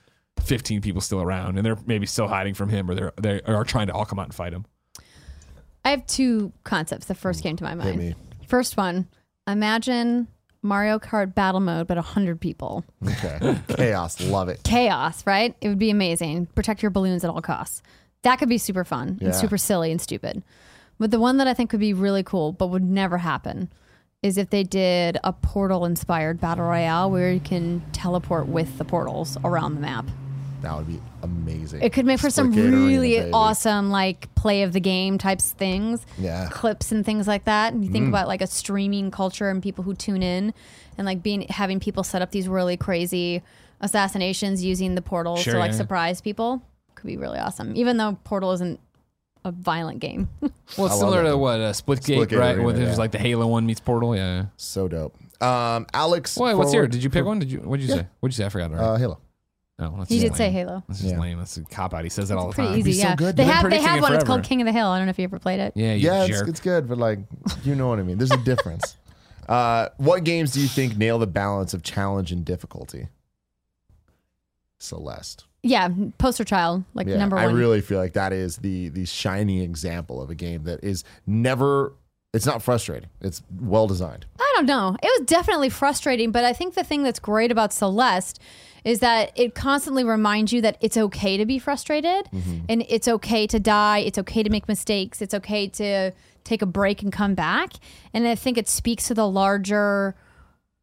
15 0.43 0.81
people 0.81 1.01
still 1.01 1.23
around, 1.23 1.57
and 1.57 1.65
they're 1.65 1.79
maybe 1.87 2.07
still 2.07 2.29
hiding 2.29 2.55
from 2.55 2.69
him, 2.69 2.91
or 2.91 2.95
they're 2.95 3.13
they 3.21 3.41
are 3.43 3.65
trying 3.65 3.87
to 3.87 3.93
all 3.93 4.05
come 4.05 4.19
out 4.19 4.27
and 4.27 4.35
fight 4.35 4.53
him. 4.53 4.67
I 5.85 5.91
have 5.91 6.07
two 6.07 6.53
concepts 6.65 7.07
that 7.07 7.15
first 7.15 7.41
mm. 7.41 7.45
came 7.45 7.57
to 7.57 7.65
my 7.65 7.75
mind. 7.75 8.17
First 8.47 8.77
one, 8.77 9.07
imagine 9.47 10.29
Mario 10.63 10.99
Kart 10.99 11.35
battle 11.35 11.61
mode, 11.61 11.87
but 11.87 11.97
100 11.97 12.41
people. 12.41 12.85
Okay. 13.07 13.59
Chaos. 13.69 14.21
Love 14.21 14.49
it. 14.49 14.63
Chaos, 14.63 15.27
right? 15.27 15.55
It 15.61 15.69
would 15.69 15.79
be 15.79 15.91
amazing. 15.91 16.47
Protect 16.55 16.83
your 16.83 16.91
balloons 16.91 17.25
at 17.25 17.31
all 17.31 17.41
costs. 17.41 17.83
That 18.23 18.39
could 18.39 18.49
be 18.51 18.59
super 18.59 18.85
fun 18.85 19.19
Yeah. 19.21 19.29
and 19.29 19.35
super 19.35 19.57
silly 19.57 19.91
and 19.91 20.01
stupid. 20.01 20.43
But 20.99 21.11
the 21.11 21.21
one 21.21 21.39
that 21.39 21.47
I 21.47 21.55
think 21.55 21.73
would 21.73 21.81
be 21.81 21.95
really 21.95 22.23
cool, 22.23 22.53
but 22.53 22.67
would 22.67 22.85
never 22.85 23.17
happen, 23.19 23.71
is 24.23 24.37
if 24.37 24.51
they 24.51 24.63
did 24.63 25.17
a 25.25 25.33
portal 25.33 25.87
inspired 25.87 26.39
battle 26.39 26.67
royale 26.67 27.11
where 27.11 27.33
you 27.33 27.41
can 27.41 27.83
teleport 27.93 28.47
with 28.47 28.77
the 28.77 28.85
portals 28.85 29.39
around 29.43 29.75
the 29.77 29.81
map. 29.81 30.05
That 30.63 30.77
would 30.77 30.87
be 30.87 31.01
amazing. 31.23 31.83
It 31.83 31.93
could 31.93 32.05
make 32.07 32.21
for 32.21 32.31
some 32.31 32.53
Splitgate 32.53 32.73
really 32.87 33.19
baby. 33.19 33.31
awesome 33.33 33.91
like 33.91 34.35
play 34.35 34.63
of 34.63 34.73
the 34.73 34.81
game 34.81 35.19
types 35.19 35.53
things. 35.53 36.05
Yeah. 36.19 36.49
Clips 36.51 36.93
and 36.93 37.05
things 37.05 37.27
like 37.27 37.45
that. 37.45 37.73
And 37.73 37.83
you 37.85 37.91
Mm. 37.91 37.93
think 37.93 38.09
about 38.09 38.29
like 38.29 38.43
a 38.43 38.47
streaming 38.47 39.11
culture 39.11 39.49
and 39.51 39.63
people 39.63 39.85
who 39.85 39.95
tune 39.95 40.23
in 40.23 40.53
and 40.99 41.07
like 41.07 41.23
being 41.23 41.43
having 41.49 41.81
people 41.81 42.03
set 42.05 42.21
up 42.23 42.31
these 42.31 42.49
really 42.49 42.77
crazy 42.77 43.43
assassinations 43.81 44.63
using 44.65 44.95
the 44.95 45.03
portals 45.03 45.41
Sure, 45.41 45.55
to 45.55 45.59
like 45.59 45.73
yeah. 45.73 45.77
surprise 45.79 46.21
people. 46.21 46.63
Could 46.95 47.07
be 47.07 47.17
really 47.17 47.39
awesome. 47.39 47.75
Even 47.77 47.97
though 47.97 48.19
Portal 48.25 48.53
isn't 48.53 48.79
a 49.45 49.51
violent 49.53 50.01
game. 50.01 50.29
Well, 50.79 50.87
it's 50.87 50.99
similar 51.01 51.25
to 51.25 51.37
what 51.37 51.59
uh, 51.61 51.73
Splitgate, 51.73 52.17
Splitgate 52.29 52.39
right? 52.39 52.51
Arena, 52.55 52.63
Where 52.65 52.73
there's 52.75 52.91
yeah. 52.91 52.97
like 52.97 53.11
the 53.11 53.19
Halo 53.19 53.49
one 53.49 53.67
meets 53.67 53.81
Portal. 53.81 54.15
Yeah. 54.15 54.47
So 54.57 54.87
dope. 54.87 55.17
Um, 55.43 55.87
Alex. 55.93 56.37
Wait, 56.37 56.55
what's 56.55 56.73
your? 56.73 56.83
forward- 56.83 56.93
Did 56.93 57.03
you 57.03 57.11
pick 57.11 57.25
one? 57.25 57.41
Did 57.41 57.51
you? 57.51 57.59
What'd 57.59 57.83
you 57.85 57.89
Yeah. 57.93 58.03
say? 58.03 58.07
What'd 58.21 58.39
you 58.39 58.43
say? 58.43 58.47
I 58.47 58.49
forgot. 58.51 58.71
Already. 58.71 58.85
Uh, 58.87 58.97
Halo. 58.99 59.19
No, 59.81 59.95
that's 59.99 60.11
He 60.11 60.21
just 60.21 60.33
did 60.33 60.37
say. 60.37 60.51
Halo. 60.51 60.83
That's 60.87 61.01
just 61.01 61.15
Yeah. 61.15 61.21
lame. 61.21 61.39
That's 61.39 61.57
a 61.57 61.63
cop 61.65 61.95
out. 61.95 62.05
He 62.05 62.11
says 62.11 62.29
that 62.29 62.37
all 62.39 62.49
the 62.49 62.55
Pretty 62.55 62.69
time. 62.71 62.79
easy, 62.79 62.91
Be 62.91 62.97
so 62.99 63.09
yeah. 63.09 63.17
good. 63.17 63.37
They 63.37 63.45
You've 63.45 63.49
been 63.53 63.57
have 63.63 63.71
they 63.71 63.81
have 63.81 63.99
it 63.99 64.03
one. 64.03 64.13
It's 64.15 64.25
called 64.25 64.43
King 64.45 64.61
of 64.61 64.67
the 64.67 64.73
Hill. 64.73 64.87
I 64.89 64.99
don't 64.99 65.07
know 65.07 65.11
if 65.11 65.19
you 65.19 65.25
ever 65.25 65.39
played 65.39 65.59
it. 65.61 65.73
Yeah, 65.75 65.95
you 65.95 66.07
Yeah, 66.07 66.25
it's, 66.25 66.39
jerk. 66.39 66.49
it's 66.49 66.61
good, 66.61 66.89
but 66.89 66.99
like, 66.99 67.19
you 67.65 67.75
know 67.75 67.89
what 67.89 67.99
I 67.99 68.03
mean. 68.03 68.19
There's 68.19 68.31
a 68.31 68.37
difference. 68.37 68.97
uh, 69.49 69.89
what 69.97 70.25
games 70.25 70.53
do 70.53 70.61
you 70.61 70.69
think 70.69 70.97
nail 70.97 71.19
the 71.19 71.27
balance 71.27 71.73
of 71.75 71.83
challenge 71.83 72.31
and 72.31 72.45
difficulty? 72.45 73.09
Celeste. 74.79 75.45
Yeah, 75.63 75.89
poster 76.19 76.45
child, 76.45 76.85
like 76.95 77.07
Yeah, 77.07 77.19
number 77.19 77.37
one. 77.37 77.45
I 77.45 77.49
really 77.53 77.83
feel 77.83 77.99
like 77.99 78.15
that 78.15 78.33
is 78.33 78.57
the 78.59 78.89
the 78.89 79.05
shining 79.05 79.59
example 79.63 80.23
of 80.23 80.31
a 80.31 80.35
game 80.35 80.65
that 80.65 80.83
is 80.83 81.05
never. 81.27 81.93
It's 82.33 82.47
not 82.47 82.63
frustrating. 82.63 83.11
It's 83.21 83.43
well 83.61 83.87
designed. 83.89 84.25
I 84.39 84.53
don't 84.57 84.67
know. 84.67 84.97
It 85.03 85.21
was 85.21 85.27
definitely 85.27 85.69
frustrating, 85.69 86.31
but 86.31 86.45
I 86.45 86.53
think 86.53 86.75
the 86.75 86.85
thing 86.85 87.03
that's 87.03 87.19
great 87.19 87.51
about 87.51 87.73
Celeste 87.73 88.41
is 88.85 89.01
that 89.01 89.33
it 89.37 89.55
constantly 89.55 90.05
reminds 90.05 90.53
you 90.53 90.61
that 90.63 90.77
it's 90.81 90.97
okay 90.97 91.37
to 91.37 91.47
be 91.47 91.59
frustrated 91.59 92.29
and 92.69 92.85
it's 92.89 93.09
okay 93.09 93.47
to 93.47 93.61
die. 93.61 93.99
It's 93.99 94.19
okay 94.19 94.43
to 94.43 94.51
make 94.51 94.69
mistakes. 94.69 95.21
It's 95.21 95.35
okay 95.35 95.69
to 95.69 96.13
take 96.45 96.63
a 96.63 96.67
break 96.67 97.03
and 97.03 97.13
come 97.13 97.35
back. 97.35 97.75
And 98.15 98.27
I 98.27 98.35
think 98.35 98.59
it 98.59 98.69
speaks 98.69 99.09
to 99.09 99.15
the 99.15 99.29
larger 99.29 100.15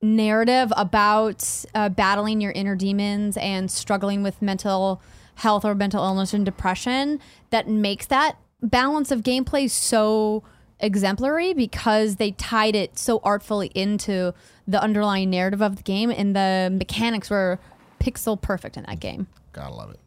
narrative 0.02 0.72
about 0.78 1.66
uh, 1.74 1.90
battling 1.90 2.40
your 2.42 2.52
inner 2.52 2.76
demons 2.76 3.36
and 3.38 3.72
struggling 3.72 4.22
with 4.22 4.42
mental 4.42 5.02
health 5.36 5.66
or 5.66 5.76
mental 5.76 6.04
illness 6.04 6.34
and 6.34 6.46
depression 6.46 7.20
that 7.50 7.68
makes 7.68 8.06
that 8.08 8.38
balance 8.62 9.12
of 9.12 9.22
gameplay 9.22 9.70
so 9.70 10.44
exemplary 10.80 11.54
because 11.54 12.18
they 12.18 12.32
tied 12.32 12.76
it 12.76 12.98
so 12.98 13.20
artfully 13.24 13.72
into 13.74 14.34
the 14.68 14.82
underlying 14.82 15.30
narrative 15.30 15.62
of 15.62 15.78
the 15.78 15.84
game 15.84 16.12
and 16.12 16.36
the 16.36 16.70
mechanics 16.72 17.30
were 17.30 17.60
pixel 18.00 18.42
perfect 18.42 18.78
in 18.78 18.84
that 18.84 19.00
game. 19.00 19.28
Gotta 19.54 19.74
love 19.74 19.92
it. 19.92 20.00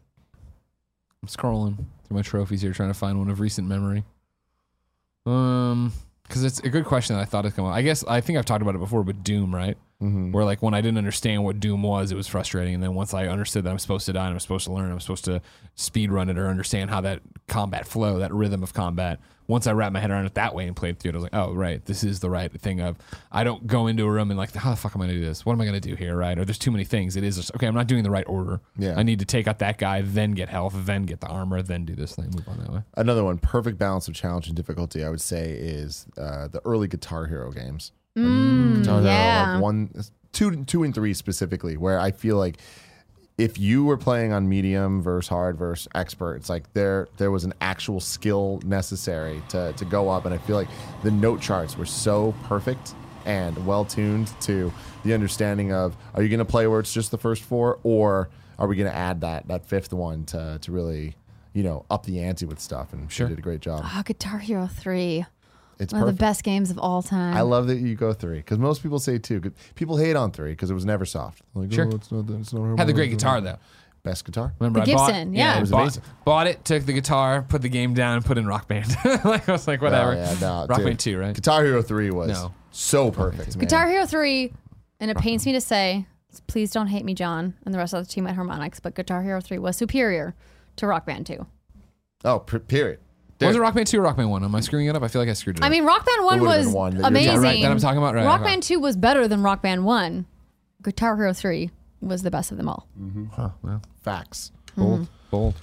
I'm 1.21 1.27
scrolling 1.27 1.77
through 2.07 2.17
my 2.17 2.21
trophies 2.21 2.61
here, 2.61 2.73
trying 2.73 2.89
to 2.89 2.97
find 2.97 3.19
one 3.19 3.29
of 3.29 3.39
recent 3.39 3.67
memory. 3.67 4.03
Um, 5.25 5.93
because 6.31 6.43
it's 6.45 6.59
a 6.59 6.69
good 6.69 6.85
question 6.85 7.15
that 7.15 7.21
I 7.21 7.25
thought 7.25 7.43
had 7.43 7.55
come 7.55 7.65
up. 7.65 7.73
I 7.73 7.81
guess 7.81 8.05
I 8.05 8.21
think 8.21 8.39
I've 8.39 8.45
talked 8.45 8.61
about 8.61 8.75
it 8.75 8.79
before, 8.79 9.03
but 9.03 9.21
Doom, 9.21 9.53
right? 9.53 9.77
Mm-hmm. 10.01 10.31
Where 10.31 10.45
like 10.45 10.61
when 10.61 10.73
I 10.73 10.81
didn't 10.81 10.97
understand 10.97 11.43
what 11.43 11.59
Doom 11.59 11.83
was, 11.83 12.11
it 12.11 12.15
was 12.15 12.27
frustrating, 12.27 12.73
and 12.73 12.81
then 12.81 12.95
once 12.95 13.13
I 13.13 13.27
understood 13.27 13.65
that 13.65 13.69
I'm 13.69 13.79
supposed 13.79 14.05
to 14.05 14.13
die, 14.13 14.25
and 14.25 14.33
I'm 14.33 14.39
supposed 14.39 14.65
to 14.65 14.73
learn, 14.73 14.91
I'm 14.91 14.99
supposed 14.99 15.25
to 15.25 15.41
speed 15.75 16.11
run 16.11 16.29
it 16.29 16.37
or 16.37 16.47
understand 16.47 16.89
how 16.89 17.01
that 17.01 17.21
combat 17.47 17.85
flow, 17.85 18.19
that 18.19 18.33
rhythm 18.33 18.63
of 18.63 18.73
combat. 18.73 19.19
Once 19.51 19.67
I 19.67 19.73
wrapped 19.73 19.91
my 19.91 19.99
head 19.99 20.11
around 20.11 20.25
it 20.25 20.35
that 20.35 20.55
way 20.55 20.65
and 20.65 20.73
played 20.73 20.97
through 20.97 21.09
it, 21.09 21.15
I 21.15 21.17
was 21.17 21.23
like, 21.23 21.35
oh 21.35 21.53
right, 21.53 21.83
this 21.83 22.05
is 22.05 22.21
the 22.21 22.29
right 22.29 22.49
thing. 22.49 22.79
Of 22.79 22.95
I 23.33 23.43
don't 23.43 23.67
go 23.67 23.87
into 23.87 24.05
a 24.05 24.09
room 24.09 24.31
and 24.31 24.37
like, 24.37 24.55
how 24.55 24.69
the 24.69 24.77
fuck 24.77 24.95
am 24.95 25.01
I 25.01 25.07
gonna 25.07 25.19
do 25.19 25.25
this? 25.25 25.45
What 25.45 25.51
am 25.51 25.59
I 25.59 25.65
gonna 25.65 25.81
do 25.81 25.95
here? 25.95 26.15
Right? 26.15 26.39
Or 26.39 26.45
there's 26.45 26.57
too 26.57 26.71
many 26.71 26.85
things. 26.85 27.17
It 27.17 27.25
is 27.25 27.35
just 27.35 27.53
okay. 27.55 27.67
I'm 27.67 27.75
not 27.75 27.87
doing 27.87 28.03
the 28.03 28.09
right 28.09 28.23
order. 28.29 28.61
Yeah. 28.77 28.95
I 28.95 29.03
need 29.03 29.19
to 29.19 29.25
take 29.25 29.49
out 29.49 29.59
that 29.59 29.77
guy, 29.77 30.03
then 30.03 30.31
get 30.31 30.47
health, 30.47 30.73
then 30.85 31.03
get 31.03 31.19
the 31.19 31.27
armor, 31.27 31.61
then 31.61 31.83
do 31.83 31.95
this 31.95 32.15
thing. 32.15 32.31
Move 32.33 32.47
on 32.47 32.59
that 32.59 32.71
way. 32.71 32.81
Another 32.95 33.25
one, 33.25 33.39
perfect 33.39 33.77
balance 33.77 34.07
of 34.07 34.13
challenge 34.13 34.47
and 34.47 34.55
difficulty. 34.55 35.03
I 35.03 35.09
would 35.09 35.19
say 35.19 35.51
is 35.51 36.05
uh, 36.17 36.47
the 36.47 36.61
early 36.63 36.87
Guitar 36.87 37.25
Hero 37.25 37.51
games. 37.51 37.91
Guitar 38.15 39.01
Hero, 39.01 39.03
yeah. 39.03 39.51
like 39.53 39.61
one, 39.61 39.91
two, 40.31 40.63
two, 40.63 40.83
and 40.83 40.95
three 40.95 41.13
specifically, 41.13 41.75
where 41.75 41.99
I 41.99 42.11
feel 42.11 42.37
like 42.37 42.57
if 43.41 43.57
you 43.59 43.83
were 43.83 43.97
playing 43.97 44.31
on 44.33 44.47
medium 44.47 45.01
versus 45.01 45.27
hard 45.27 45.57
versus 45.57 45.87
expert, 45.95 46.35
it's 46.35 46.49
like 46.49 46.71
there 46.73 47.07
there 47.17 47.31
was 47.31 47.43
an 47.43 47.53
actual 47.59 47.99
skill 47.99 48.61
necessary 48.65 49.41
to 49.49 49.73
to 49.73 49.85
go 49.85 50.09
up, 50.09 50.25
and 50.25 50.33
I 50.33 50.37
feel 50.37 50.55
like 50.55 50.69
the 51.03 51.11
note 51.11 51.41
charts 51.41 51.77
were 51.77 51.85
so 51.85 52.33
perfect 52.43 52.93
and 53.25 53.65
well 53.65 53.85
tuned 53.85 54.31
to 54.41 54.71
the 55.03 55.13
understanding 55.13 55.71
of 55.73 55.95
are 56.13 56.21
you 56.23 56.29
going 56.29 56.39
to 56.39 56.45
play 56.45 56.67
where 56.67 56.79
it's 56.79 56.93
just 56.93 57.11
the 57.11 57.17
first 57.17 57.41
four, 57.43 57.79
or 57.83 58.29
are 58.59 58.67
we 58.67 58.75
going 58.75 58.89
to 58.89 58.95
add 58.95 59.21
that 59.21 59.47
that 59.47 59.65
fifth 59.65 59.91
one 59.93 60.23
to 60.25 60.59
to 60.61 60.71
really 60.71 61.15
you 61.53 61.63
know 61.63 61.85
up 61.89 62.05
the 62.05 62.19
ante 62.21 62.45
with 62.45 62.59
stuff? 62.59 62.93
And 62.93 63.11
Sure. 63.11 63.27
she 63.27 63.31
did 63.31 63.39
a 63.39 63.41
great 63.41 63.61
job. 63.61 63.81
Oh, 63.83 64.03
Guitar 64.05 64.37
Hero 64.37 64.67
3. 64.67 65.25
It's 65.81 65.93
One 65.93 66.03
of 66.03 66.07
the 66.07 66.13
best 66.13 66.43
games 66.43 66.69
of 66.69 66.77
all 66.77 67.01
time. 67.01 67.35
I 67.35 67.41
love 67.41 67.67
that 67.67 67.79
you 67.79 67.95
go 67.95 68.13
three 68.13 68.37
because 68.37 68.59
most 68.59 68.83
people 68.83 68.99
say 68.99 69.17
two. 69.17 69.41
'Cause 69.41 69.51
People 69.75 69.97
hate 69.97 70.15
on 70.15 70.31
three 70.31 70.51
because 70.51 70.69
it 70.69 70.73
was 70.75 70.85
never 70.85 71.05
soft. 71.05 71.41
Like, 71.55 71.71
Sure. 71.71 71.85
oh, 71.91 71.95
it's 71.95 72.11
not, 72.11 72.29
it's 72.29 72.53
not 72.53 72.77
Had 72.77 72.87
the 72.87 72.93
great 72.93 73.09
guitar 73.09 73.41
though. 73.41 73.57
Best 74.03 74.25
guitar. 74.25 74.53
Remember, 74.59 74.79
The 74.83 74.91
I 74.91 74.95
bought, 74.95 75.07
Gibson, 75.09 75.33
yeah. 75.35 75.57
It 75.57 75.61
was 75.61 75.69
bought, 75.71 75.81
amazing. 75.81 76.03
Bought 76.25 76.47
it, 76.47 76.65
took 76.65 76.85
the 76.85 76.93
guitar, 76.93 77.43
put 77.47 77.61
the 77.61 77.69
game 77.69 77.93
down, 77.93 78.15
and 78.17 78.25
put 78.25 78.37
in 78.39 78.47
Rock 78.47 78.67
Band. 78.67 78.87
like 79.25 79.47
I 79.47 79.51
was 79.51 79.67
like, 79.67 79.81
whatever. 79.81 80.13
Yeah, 80.15 80.35
no, 80.41 80.65
Rock 80.67 80.77
dude. 80.77 80.85
Band 80.87 80.99
two, 80.99 81.17
right? 81.19 81.35
Guitar 81.35 81.63
Hero 81.63 81.81
three 81.83 82.09
was 82.09 82.29
No. 82.29 82.53
so 82.71 83.11
perfect. 83.11 83.55
Man. 83.55 83.59
Guitar 83.59 83.87
Hero 83.89 84.05
3, 84.07 84.51
and 84.99 85.11
it 85.11 85.17
pains 85.17 85.45
me 85.45 85.51
to 85.51 85.61
say, 85.61 86.05
please 86.47 86.71
don't 86.71 86.87
hate 86.87 87.05
me, 87.05 87.13
John, 87.13 87.53
and 87.65 87.73
the 87.73 87.77
rest 87.77 87.93
of 87.93 88.05
the 88.07 88.11
team 88.11 88.25
at 88.25 88.35
Harmonix, 88.35 88.79
but 88.81 88.95
Guitar 88.95 89.21
Hero 89.21 89.39
3 89.41 89.59
was 89.59 89.77
superior 89.77 90.33
to 90.77 90.87
Rock 90.87 91.05
Band 91.05 91.25
2. 91.27 91.45
Oh, 92.25 92.39
per- 92.39 92.59
period. 92.59 92.99
Was 93.47 93.55
it 93.55 93.57
Dude, 93.57 93.61
Rock 93.61 93.75
Band 93.75 93.87
two 93.87 93.99
or 93.99 94.03
Rock 94.03 94.17
Band 94.17 94.29
one? 94.29 94.43
Am 94.43 94.53
I 94.53 94.59
screwing 94.59 94.87
it 94.87 94.95
up? 94.95 95.03
I 95.03 95.07
feel 95.07 95.21
like 95.21 95.29
I 95.29 95.33
screwed 95.33 95.57
it 95.57 95.61
up. 95.61 95.65
I 95.65 95.69
mean, 95.69 95.83
Rock 95.83 96.05
Band 96.05 96.25
1 96.25 96.41
was 96.41 96.67
one 96.67 96.91
that 96.95 96.99
you're- 96.99 97.07
amazing. 97.07 97.33
Yeah, 97.33 97.39
right, 97.39 97.61
that 97.61 97.71
I'm 97.71 97.79
talking 97.79 97.97
about, 97.97 98.15
right, 98.15 98.25
Rock 98.25 98.41
okay. 98.41 98.51
Band 98.51 98.63
2 98.63 98.79
was 98.79 98.95
better 98.95 99.27
than 99.27 99.41
Rock 99.41 99.61
Band 99.61 99.83
1. 99.85 100.25
Guitar 100.83 101.15
Hero 101.15 101.33
3 101.33 101.69
was 102.01 102.23
the 102.23 102.31
best 102.31 102.51
of 102.51 102.57
them 102.57 102.67
all. 102.67 102.87
Mm-hmm. 102.99 103.25
huh, 103.33 103.49
well, 103.61 103.81
facts. 104.01 104.51
bold, 104.75 105.01
mm-hmm. 105.01 105.29
bold. 105.29 105.55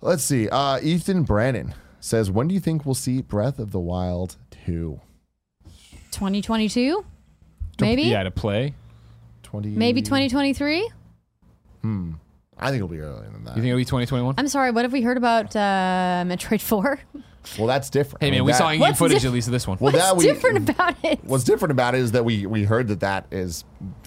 Let's 0.00 0.22
see. 0.22 0.48
Uh, 0.48 0.80
Ethan 0.82 1.22
Brannon 1.22 1.74
says, 2.00 2.30
"When 2.30 2.48
do 2.48 2.54
you 2.54 2.60
think 2.60 2.84
we'll 2.84 2.94
see 2.94 3.22
Breath 3.22 3.58
of 3.58 3.72
the 3.72 3.80
Wild 3.80 4.36
2? 4.66 5.00
2022? 6.10 7.04
Maybe? 7.80 8.02
Yeah, 8.02 8.22
to 8.24 8.30
play. 8.30 8.74
20 9.42 9.70
Maybe 9.70 10.02
2023? 10.02 10.90
I 12.64 12.68
think 12.70 12.76
it'll 12.76 12.88
be 12.88 13.00
earlier 13.00 13.28
than 13.30 13.44
that. 13.44 13.50
You 13.56 13.62
think 13.62 13.66
it'll 13.70 13.78
be 13.78 13.84
2021? 13.84 14.34
I'm 14.38 14.48
sorry, 14.48 14.70
what 14.70 14.84
have 14.84 14.92
we 14.92 15.02
heard 15.02 15.16
about 15.16 15.54
uh, 15.54 16.24
Metroid 16.26 16.60
4? 16.60 17.00
well, 17.58 17.66
that's 17.66 17.90
different. 17.90 18.22
Hey 18.22 18.28
I 18.28 18.30
man, 18.30 18.38
mean, 18.38 18.44
we 18.46 18.52
that- 18.52 18.58
saw 18.58 18.70
in-game 18.70 18.94
footage 18.94 19.18
diff- 19.18 19.26
at 19.26 19.32
least 19.32 19.48
of 19.48 19.52
this 19.52 19.66
one. 19.68 19.78
Well, 19.80 19.92
that 19.92 20.16
What's 20.16 20.26
we, 20.26 20.32
different 20.32 20.68
about 20.70 20.96
it? 21.04 21.22
What's 21.24 21.44
different 21.44 21.72
about 21.72 21.94
it 21.94 21.98
is 22.00 22.12
that 22.12 22.24
we 22.24 22.46
we 22.46 22.64
heard 22.64 22.88
that 22.88 23.00
that 23.00 23.26
is 23.30 23.64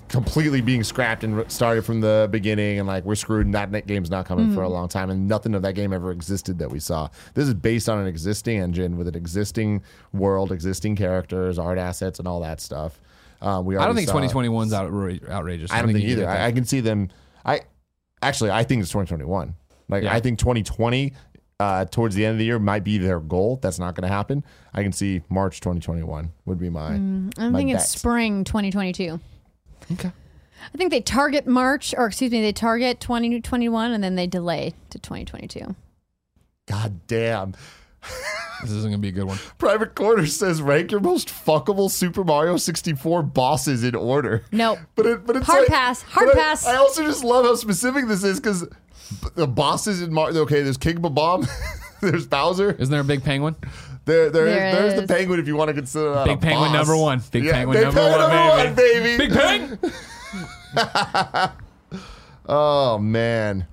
completely 0.10 0.62
being 0.62 0.84
scrapped 0.84 1.24
and 1.26 1.38
re- 1.38 1.44
started 1.50 1.84
from 1.84 2.00
the 2.02 2.28
beginning, 2.32 2.80
and 2.80 2.88
like 2.88 3.04
we're 3.04 3.16
screwed. 3.16 3.46
And 3.46 3.54
that 3.54 3.86
game's 3.88 4.10
not 4.10 4.26
coming 4.26 4.54
for 4.54 4.64
a 4.64 4.70
long 4.70 4.88
time, 4.88 5.10
and 5.10 5.28
nothing 5.28 5.54
of 5.54 5.62
that 5.64 5.74
game 5.76 5.94
ever 5.94 6.12
existed 6.12 6.60
that 6.60 6.72
we 6.72 6.80
saw. 6.80 7.10
This 7.34 7.48
is 7.48 7.54
based 7.54 7.90
on 7.90 8.00
an 8.00 8.08
existing 8.08 8.60
engine 8.60 8.98
with 8.98 9.08
an 9.08 9.16
existing 9.16 9.84
world, 10.14 10.52
existing 10.52 10.96
characters, 10.96 11.60
art 11.60 11.78
assets, 11.78 12.20
and 12.20 12.28
all 12.28 12.40
that 12.42 12.60
stuff. 12.62 13.00
Um, 13.42 13.66
we 13.66 13.78
I 13.78 13.86
don't 13.86 13.96
think 13.96 14.10
2021's 14.10 14.72
outra- 14.74 15.30
outrageous. 15.30 15.72
I 15.72 15.82
don't 15.82 15.92
think 15.94 16.04
you 16.06 16.12
either. 16.14 16.22
get 16.22 16.28
that. 16.28 16.42
I, 16.42 16.48
I 16.48 16.52
can 16.54 16.66
see 16.66 16.80
them. 16.80 17.10
I 17.46 17.62
actually 18.22 18.52
I 18.52 18.64
think 18.64 18.82
it's 18.82 18.92
2021. 18.92 19.56
Like 19.90 20.04
Yeah. 20.04 20.14
I 20.14 20.20
think 20.20 20.40
2020 20.40 21.14
uh, 21.60 21.86
towards 21.86 22.16
the 22.16 22.26
end 22.26 22.34
of 22.34 22.38
the 22.40 22.46
year 22.46 22.60
might 22.60 22.84
be 22.84 22.98
their 22.98 23.20
goal. 23.20 23.58
That's 23.62 23.80
not 23.80 23.96
going 23.96 24.08
to 24.08 24.14
happen. 24.14 24.44
I 24.74 24.84
can 24.84 24.92
see 24.92 25.22
March 25.30 25.60
2021 25.60 26.32
would 26.46 26.60
be 26.60 26.70
my. 26.70 26.90
I'm 26.90 27.32
my 27.38 27.60
thinking 27.60 27.76
bet. 27.76 27.88
spring 27.88 28.44
2022. 28.44 29.20
Okay. 29.94 30.12
I 30.74 30.78
think 30.78 30.92
they 30.92 31.02
target 31.02 31.48
March, 31.48 31.94
or 31.98 32.08
excuse 32.08 32.32
me, 32.32 32.42
they 32.42 32.52
target 32.52 33.00
2021 33.00 33.92
and 33.92 34.04
then 34.04 34.16
they 34.16 34.28
delay 34.28 34.74
to 34.90 35.00
2022. 35.00 35.76
God 36.68 37.08
damn. 37.08 37.54
This 38.64 38.72
isn't 38.72 38.90
gonna 38.90 38.98
be 38.98 39.10
a 39.10 39.12
good 39.12 39.26
one. 39.26 39.38
Private 39.60 39.94
Quarter 39.94 40.26
says 40.26 40.62
rank 40.64 40.92
your 40.92 41.00
most 41.00 41.28
fuckable 41.30 41.92
Super 41.92 42.24
Mario 42.24 42.58
64 42.58 43.22
bosses 43.22 43.84
in 43.84 43.94
order. 43.94 44.44
Nope. 44.52 44.80
But 44.96 45.06
it, 45.06 45.26
but 45.28 45.36
it's 45.36 45.46
Hard 45.46 45.60
like- 45.62 45.68
pass, 45.70 46.02
hard 46.02 46.30
but 46.30 46.38
I- 46.38 46.42
pass. 46.42 46.66
I, 46.66 46.76
also 46.78 47.04
just 47.04 47.24
love 47.24 47.46
how 47.46 47.54
specific 47.56 48.08
this 48.08 48.24
is 48.24 48.40
because 48.40 48.68
the 49.36 49.48
bosses 49.48 50.02
in 50.02 50.12
Mario. 50.12 50.42
Okay, 50.42 50.64
there's 50.64 50.78
King 50.78 51.02
Bomb, 51.02 51.46
there's 52.02 52.26
Bowser, 52.26 52.72
Isn't 52.72 52.92
there 52.92 53.02
a 53.02 53.04
big 53.04 53.24
penguin? 53.24 53.56
there, 54.06 54.30
there, 54.32 54.46
There 54.46 54.72
there's 54.72 55.02
the 55.02 55.08
penguin 55.08 55.40
if 55.40 55.48
you 55.48 55.56
want 55.56 55.68
to 55.70 55.74
consider 55.76 56.14
that 56.16 56.26
Big 56.26 56.38
a 56.38 56.42
penguin 56.42 56.72
boss. 56.72 56.88
number 56.88 56.98
one. 57.02 57.22
Big 57.32 57.44
Yeah, 57.44 57.52
penguin 57.52 57.78
big 57.78 57.86
number 57.86 58.02
penguin 58.02 58.22
one, 58.22 58.66
number 58.66 58.82
baby. 58.82 59.18
one, 59.18 59.38
baby. 59.38 59.78
Big 59.78 59.90
peng. 60.74 61.52
Oh 62.50 62.98
man, 62.98 63.68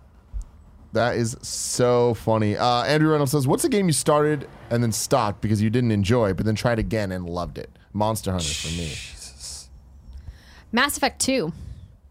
that 0.95 1.17
is 1.17 1.37
so 1.43 2.15
funny. 2.15 2.57
Uh, 2.57 2.83
Andrew 2.85 3.11
Reynolds 3.11 3.33
says, 3.33 3.47
"What's 3.47 3.65
a 3.65 3.69
game 3.69 3.87
you 3.87 3.93
started 3.93 4.49
and 4.71 4.83
then 4.83 4.93
stopped 4.93 5.41
because 5.41 5.61
you 5.63 5.71
didn't 5.71 5.91
enjoy, 5.93 6.33
but 6.35 6.47
then 6.47 6.55
tried 6.55 6.79
again 6.79 7.13
and 7.13 7.29
loved 7.29 7.59
it?" 7.59 7.71
Monster 7.93 8.33
Hunter 8.33 8.53
for 8.53 8.69
me. 8.69 8.93
Mass 10.73 10.97
Effect 10.97 11.21
2. 11.21 11.53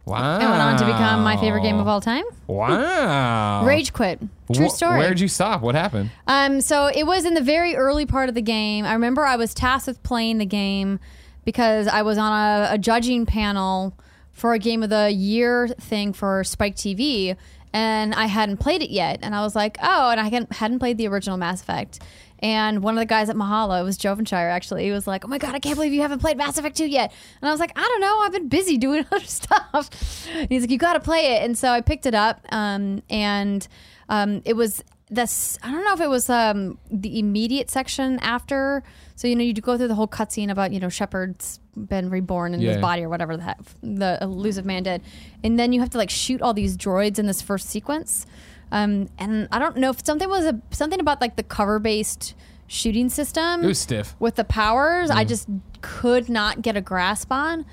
Wow. 0.06 0.36
It 0.38 0.44
went 0.44 0.62
on 0.62 0.78
to 0.78 0.86
become 0.86 1.24
my 1.24 1.38
favorite 1.38 1.62
game 1.62 1.80
of 1.80 1.88
all 1.88 2.02
time. 2.02 2.24
Wow. 2.48 3.66
Rage 3.66 3.94
quit. 3.94 4.20
True 4.54 4.68
Wh- 4.68 4.72
story. 4.72 5.00
Where'd 5.00 5.20
you 5.20 5.28
stop? 5.28 5.62
What 5.62 5.76
happened? 5.76 6.12
Um, 6.28 6.62
so 6.62 6.88
it 6.88 7.06
was 7.06 7.26
in 7.26 7.34
the 7.34 7.42
very 7.42 7.76
early 7.76 8.06
part 8.06 8.30
of 8.30 8.36
the 8.36 8.42
game. 8.42 8.86
I 8.86 8.94
remember 8.94 9.26
I 9.26 9.36
was 9.38 9.54
tasked 9.54 9.88
with 9.88 10.02
playing 10.04 10.38
the 10.38 10.46
game 10.46 11.00
because 11.46 11.88
I 11.88 12.02
was 12.02 12.18
on 12.18 12.32
a, 12.32 12.74
a 12.74 12.78
judging 12.78 13.26
panel 13.26 13.98
for 14.32 14.54
a 14.54 14.60
game 14.60 14.84
of 14.84 14.90
the 14.90 15.12
year 15.12 15.68
thing 15.68 16.12
for 16.12 16.44
Spike 16.44 16.76
TV, 16.76 17.36
and 17.74 18.14
I 18.14 18.28
hadn't 18.28 18.58
played 18.58 18.82
it 18.84 18.92
yet. 18.92 19.20
And 19.24 19.36
I 19.36 19.42
was 19.42 19.56
like, 19.56 19.78
oh, 19.82 20.12
and 20.12 20.20
I 20.20 20.46
hadn't, 20.52 20.80
played 20.80 20.98
the 20.98 21.08
original 21.08 21.38
Mass 21.38 21.62
Effect. 21.62 22.00
And 22.40 22.84
one 22.84 22.96
of 22.96 23.00
the 23.00 23.06
guys 23.06 23.30
at 23.30 23.36
Mahalo, 23.36 23.80
it 23.80 23.84
was 23.84 23.98
Jovenshire 23.98 24.52
actually, 24.52 24.84
he 24.84 24.92
was 24.92 25.08
like, 25.08 25.24
oh 25.24 25.28
my 25.28 25.38
God, 25.38 25.56
I 25.56 25.60
can't 25.60 25.76
believe 25.76 25.94
you 25.94 26.02
haven't 26.02 26.20
played 26.20 26.38
Mass 26.38 26.58
Effect 26.58 26.76
2 26.78 26.86
yet. 26.86 27.14
And 27.42 27.50
I 27.50 27.52
was 27.52 27.60
like, 27.60 27.72
I 27.76 27.82
don't 27.82 28.02
know, 28.02 28.20
I've 28.20 28.34
been 28.34 28.50
busy 28.50 28.78
doing 28.78 29.06
other 29.12 29.26
stuff. 29.26 30.28
And 30.34 30.50
he's 30.50 30.62
like, 30.62 30.70
you 30.70 30.78
got 30.78 30.94
to 30.94 31.00
play 31.00 31.36
it. 31.36 31.44
And 31.44 31.58
so 31.58 31.70
I 31.70 31.82
picked 31.82 32.06
it 32.06 32.14
up, 32.14 32.46
um, 32.52 33.02
and 33.10 33.68
um, 34.10 34.42
it 34.46 34.56
was 34.56 34.84
this, 35.14 35.58
I 35.64 35.72
don't 35.72 35.84
know 35.84 35.94
if 35.94 36.02
it 36.02 36.10
was 36.10 36.30
um, 36.30 36.78
the 36.90 37.20
immediate 37.20 37.70
section 37.70 38.20
after. 38.20 38.84
So, 39.16 39.28
you 39.28 39.36
know, 39.36 39.44
you 39.44 39.54
go 39.54 39.78
through 39.78 39.88
the 39.90 39.96
whole 39.96 40.08
cutscene 40.08 40.50
about, 40.50 40.72
you 40.74 40.80
know, 40.80 40.90
Shepard's 40.90 41.60
been 41.76 42.10
reborn 42.10 42.54
in 42.54 42.62
Yeah. 42.62 42.74
his 42.74 42.82
body 42.82 43.04
or 43.04 43.10
whatever 43.10 43.36
the 43.38 43.44
heck 43.44 43.60
the 43.82 44.18
elusive 44.22 44.66
man 44.66 44.84
did. 44.84 45.02
And 45.44 45.58
then 45.60 45.74
you 45.74 45.80
have 45.82 45.90
to 45.92 45.98
like 45.98 46.10
shoot 46.10 46.42
all 46.42 46.54
these 46.54 46.78
droids 46.78 47.20
in 47.20 47.26
this 47.28 47.42
first 47.42 47.70
sequence. 47.70 48.26
Um, 48.72 49.10
and 49.20 49.48
I 49.52 49.60
don't 49.60 49.78
know 49.78 49.90
if 49.92 50.06
something 50.06 50.30
was 50.30 50.46
a, 50.46 50.60
something 50.72 51.00
about 51.00 51.22
like 51.22 51.36
the 51.36 51.44
cover 51.44 51.80
based 51.80 52.34
shooting 52.68 53.10
system 53.10 53.64
It 53.64 53.68
was 53.68 53.80
stiff. 53.80 54.16
with 54.20 54.36
the 54.36 54.44
powers. 54.44 55.10
Mm. 55.10 55.16
I 55.16 55.24
just 55.26 55.48
could 55.82 56.28
not 56.30 56.62
get 56.62 56.76
a 56.76 56.82
grasp 56.82 57.32
on. 57.32 57.66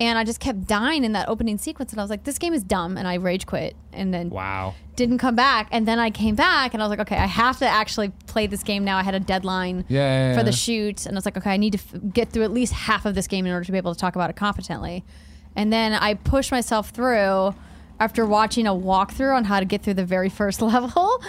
And 0.00 0.18
I 0.18 0.24
just 0.24 0.40
kept 0.40 0.66
dying 0.66 1.04
in 1.04 1.12
that 1.12 1.28
opening 1.28 1.56
sequence. 1.56 1.92
And 1.92 2.00
I 2.00 2.02
was 2.02 2.10
like, 2.10 2.24
this 2.24 2.38
game 2.38 2.52
is 2.52 2.64
dumb. 2.64 2.96
And 2.96 3.06
I 3.06 3.14
rage 3.14 3.46
quit 3.46 3.76
and 3.92 4.12
then 4.12 4.28
Wow. 4.30 4.74
didn't 4.96 5.18
come 5.18 5.36
back. 5.36 5.68
And 5.70 5.86
then 5.86 6.00
I 6.00 6.10
came 6.10 6.34
back 6.34 6.74
and 6.74 6.82
I 6.82 6.86
was 6.86 6.90
like, 6.90 7.06
okay, 7.06 7.16
I 7.16 7.26
have 7.26 7.58
to 7.60 7.66
actually 7.68 8.08
play 8.26 8.48
this 8.48 8.64
game 8.64 8.84
now. 8.84 8.98
I 8.98 9.04
had 9.04 9.14
a 9.14 9.20
deadline 9.20 9.84
Yeah, 9.88 10.30
yeah, 10.32 10.36
for 10.36 10.42
the 10.42 10.50
shoot. 10.50 11.06
And 11.06 11.14
I 11.14 11.18
was 11.18 11.24
like, 11.24 11.36
okay, 11.36 11.50
I 11.50 11.56
need 11.56 11.74
to 11.74 11.78
f- 11.78 12.00
get 12.12 12.30
through 12.30 12.42
at 12.42 12.50
least 12.52 12.72
half 12.72 13.06
of 13.06 13.14
this 13.14 13.28
game 13.28 13.46
in 13.46 13.52
order 13.52 13.64
to 13.64 13.70
be 13.72 13.78
able 13.78 13.94
to 13.94 14.00
talk 14.00 14.16
about 14.16 14.30
it 14.30 14.36
competently. 14.36 15.04
And 15.54 15.72
then 15.72 15.92
I 15.92 16.14
pushed 16.14 16.50
myself 16.50 16.90
through 16.90 17.54
after 18.00 18.26
watching 18.26 18.66
a 18.66 18.72
walkthrough 18.74 19.36
on 19.36 19.44
how 19.44 19.60
to 19.60 19.64
get 19.64 19.82
through 19.82 19.94
the 19.94 20.04
very 20.04 20.28
first 20.28 20.60
level. 20.72 21.22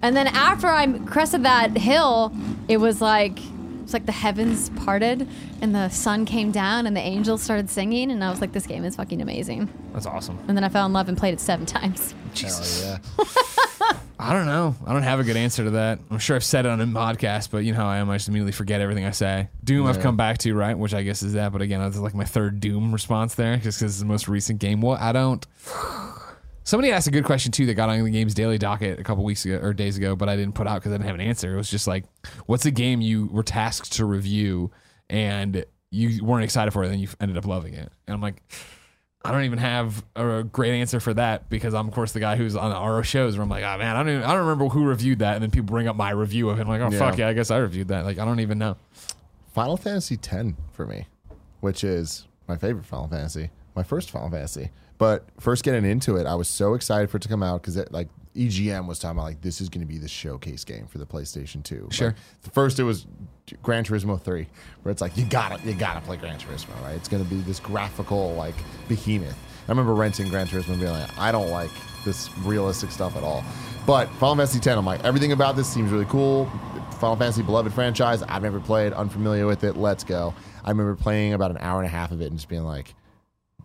And 0.00 0.16
then 0.16 0.28
after 0.28 0.68
I 0.68 0.86
crested 1.00 1.42
that 1.42 1.76
hill, 1.76 2.32
it 2.68 2.76
was 2.76 3.00
like 3.00 3.40
it's 3.92 3.94
like 3.94 4.06
the 4.06 4.12
heavens 4.12 4.70
parted 4.70 5.28
and 5.60 5.74
the 5.74 5.90
sun 5.90 6.24
came 6.24 6.50
down 6.50 6.86
and 6.86 6.96
the 6.96 7.00
angels 7.00 7.42
started 7.42 7.68
singing 7.68 8.10
and 8.10 8.24
I 8.24 8.30
was 8.30 8.40
like, 8.40 8.52
this 8.52 8.66
game 8.66 8.84
is 8.84 8.96
fucking 8.96 9.20
amazing. 9.20 9.68
That's 9.92 10.06
awesome. 10.06 10.38
And 10.48 10.56
then 10.56 10.64
I 10.64 10.70
fell 10.70 10.86
in 10.86 10.94
love 10.94 11.10
and 11.10 11.18
played 11.18 11.34
it 11.34 11.40
seven 11.40 11.66
times. 11.66 12.14
Jesus. 12.34 12.82
Hell 12.82 12.98
yeah. 13.20 13.92
I 14.18 14.32
don't 14.32 14.46
know. 14.46 14.74
I 14.86 14.94
don't 14.94 15.02
have 15.02 15.20
a 15.20 15.24
good 15.24 15.36
answer 15.36 15.64
to 15.64 15.70
that. 15.72 15.98
I'm 16.10 16.18
sure 16.18 16.36
I've 16.36 16.44
said 16.44 16.64
it 16.64 16.70
on 16.70 16.80
a 16.80 16.86
podcast, 16.86 17.50
but 17.50 17.64
you 17.64 17.72
know 17.72 17.80
how 17.80 17.88
I 17.88 17.98
am. 17.98 18.08
I 18.08 18.16
just 18.16 18.28
immediately 18.28 18.52
forget 18.52 18.80
everything 18.80 19.04
I 19.04 19.10
say. 19.10 19.48
Doom, 19.62 19.86
I've 19.86 20.00
come 20.00 20.16
back 20.16 20.38
to, 20.38 20.54
right? 20.54 20.78
Which 20.78 20.94
I 20.94 21.02
guess 21.02 21.22
is 21.22 21.34
that. 21.34 21.52
But 21.52 21.60
again, 21.60 21.80
that's 21.80 21.98
like 21.98 22.14
my 22.14 22.24
third 22.24 22.60
Doom 22.60 22.92
response 22.92 23.34
there, 23.34 23.56
just 23.56 23.80
because 23.80 23.92
it's 23.92 23.98
the 23.98 24.06
most 24.06 24.28
recent 24.28 24.58
game. 24.58 24.80
Well, 24.80 24.96
I 24.98 25.12
don't. 25.12 25.44
Somebody 26.64 26.92
asked 26.92 27.08
a 27.08 27.10
good 27.10 27.24
question 27.24 27.50
too 27.50 27.66
that 27.66 27.74
got 27.74 27.88
on 27.88 28.02
the 28.04 28.10
game's 28.10 28.34
daily 28.34 28.56
docket 28.58 29.00
a 29.00 29.02
couple 29.02 29.24
weeks 29.24 29.44
ago 29.44 29.58
or 29.60 29.72
days 29.72 29.96
ago, 29.96 30.14
but 30.14 30.28
I 30.28 30.36
didn't 30.36 30.54
put 30.54 30.66
out 30.68 30.76
because 30.80 30.92
I 30.92 30.94
didn't 30.96 31.06
have 31.06 31.16
an 31.16 31.20
answer. 31.20 31.52
It 31.52 31.56
was 31.56 31.68
just 31.70 31.86
like, 31.88 32.04
what's 32.46 32.64
a 32.66 32.70
game 32.70 33.00
you 33.00 33.26
were 33.26 33.42
tasked 33.42 33.92
to 33.94 34.04
review 34.04 34.70
and 35.10 35.64
you 35.90 36.24
weren't 36.24 36.44
excited 36.44 36.70
for 36.70 36.82
it, 36.82 36.86
and 36.86 36.94
then 36.94 37.00
you 37.00 37.08
ended 37.20 37.36
up 37.36 37.46
loving 37.46 37.74
it? 37.74 37.90
And 38.06 38.14
I'm 38.14 38.20
like, 38.20 38.42
I 39.24 39.30
don't 39.32 39.42
even 39.44 39.58
have 39.58 40.04
a 40.16 40.42
great 40.44 40.74
answer 40.80 40.98
for 41.00 41.14
that 41.14 41.48
because 41.50 41.74
I'm 41.74 41.86
of 41.88 41.94
course 41.94 42.12
the 42.12 42.20
guy 42.20 42.36
who's 42.36 42.56
on 42.56 42.70
the 42.70 42.76
our 42.76 43.02
shows 43.04 43.36
where 43.36 43.42
I'm 43.42 43.48
like, 43.48 43.64
oh 43.64 43.78
man, 43.78 43.94
I 43.96 43.98
don't 44.02 44.08
even, 44.10 44.22
I 44.22 44.28
don't 44.32 44.46
remember 44.46 44.68
who 44.68 44.84
reviewed 44.84 45.18
that, 45.20 45.34
and 45.34 45.42
then 45.42 45.50
people 45.50 45.66
bring 45.66 45.88
up 45.88 45.96
my 45.96 46.10
review 46.10 46.48
of 46.50 46.58
it. 46.58 46.62
I'm 46.62 46.68
like, 46.68 46.80
oh 46.80 46.90
Yeah. 46.90 46.98
fuck 46.98 47.18
yeah, 47.18 47.28
I 47.28 47.32
guess 47.32 47.50
I 47.50 47.58
reviewed 47.58 47.88
that. 47.88 48.04
Like 48.04 48.18
I 48.18 48.24
don't 48.24 48.40
even 48.40 48.58
know. 48.58 48.76
Final 49.52 49.76
Fantasy 49.76 50.14
X 50.14 50.54
for 50.72 50.86
me, 50.86 51.06
which 51.60 51.84
is 51.84 52.26
my 52.48 52.56
favorite 52.56 52.86
Final 52.86 53.08
Fantasy, 53.08 53.50
my 53.76 53.82
first 53.82 54.10
Final 54.10 54.30
Fantasy. 54.30 54.70
But 55.02 55.24
first 55.40 55.64
getting 55.64 55.84
into 55.84 56.14
it, 56.14 56.28
I 56.28 56.36
was 56.36 56.46
so 56.46 56.74
excited 56.74 57.10
for 57.10 57.16
it 57.16 57.22
to 57.24 57.28
come 57.28 57.42
out 57.42 57.60
because 57.60 57.76
like 57.90 58.08
EGM 58.36 58.86
was 58.86 59.00
talking 59.00 59.18
about 59.18 59.24
like 59.24 59.40
this 59.40 59.60
is 59.60 59.68
going 59.68 59.80
to 59.80 59.86
be 59.92 59.98
the 59.98 60.06
showcase 60.06 60.62
game 60.62 60.86
for 60.86 60.98
the 60.98 61.04
PlayStation 61.04 61.60
2. 61.64 61.88
Sure. 61.90 62.14
Like, 62.44 62.54
first 62.54 62.78
it 62.78 62.84
was 62.84 63.04
Gran 63.64 63.82
Turismo 63.82 64.22
3, 64.22 64.46
where 64.82 64.92
it's 64.92 65.00
like 65.00 65.16
you 65.16 65.24
gotta 65.24 65.60
you 65.68 65.74
gotta 65.74 66.00
play 66.02 66.18
Gran 66.18 66.38
Turismo, 66.38 66.80
right? 66.84 66.94
It's 66.94 67.08
going 67.08 67.20
to 67.20 67.28
be 67.28 67.40
this 67.40 67.58
graphical 67.58 68.34
like 68.34 68.54
behemoth. 68.86 69.36
I 69.66 69.72
remember 69.72 69.92
renting 69.92 70.28
Gran 70.28 70.46
Turismo 70.46 70.68
and 70.68 70.80
being 70.80 70.92
like, 70.92 71.18
I 71.18 71.32
don't 71.32 71.50
like 71.50 71.72
this 72.04 72.30
realistic 72.38 72.92
stuff 72.92 73.16
at 73.16 73.24
all. 73.24 73.42
But 73.84 74.08
Final 74.20 74.36
Fantasy 74.36 74.58
X, 74.58 74.68
I'm 74.68 74.86
like, 74.86 75.02
everything 75.02 75.32
about 75.32 75.56
this 75.56 75.66
seems 75.66 75.90
really 75.90 76.04
cool. 76.04 76.46
Final 77.00 77.16
Fantasy 77.16 77.42
beloved 77.42 77.74
franchise. 77.74 78.22
I've 78.22 78.42
never 78.42 78.60
played, 78.60 78.92
unfamiliar 78.92 79.48
with 79.48 79.64
it. 79.64 79.76
Let's 79.76 80.04
go. 80.04 80.32
I 80.64 80.70
remember 80.70 80.94
playing 80.94 81.32
about 81.32 81.50
an 81.50 81.58
hour 81.58 81.80
and 81.80 81.88
a 81.88 81.90
half 81.90 82.12
of 82.12 82.20
it 82.20 82.26
and 82.26 82.36
just 82.36 82.48
being 82.48 82.62
like, 82.62 82.94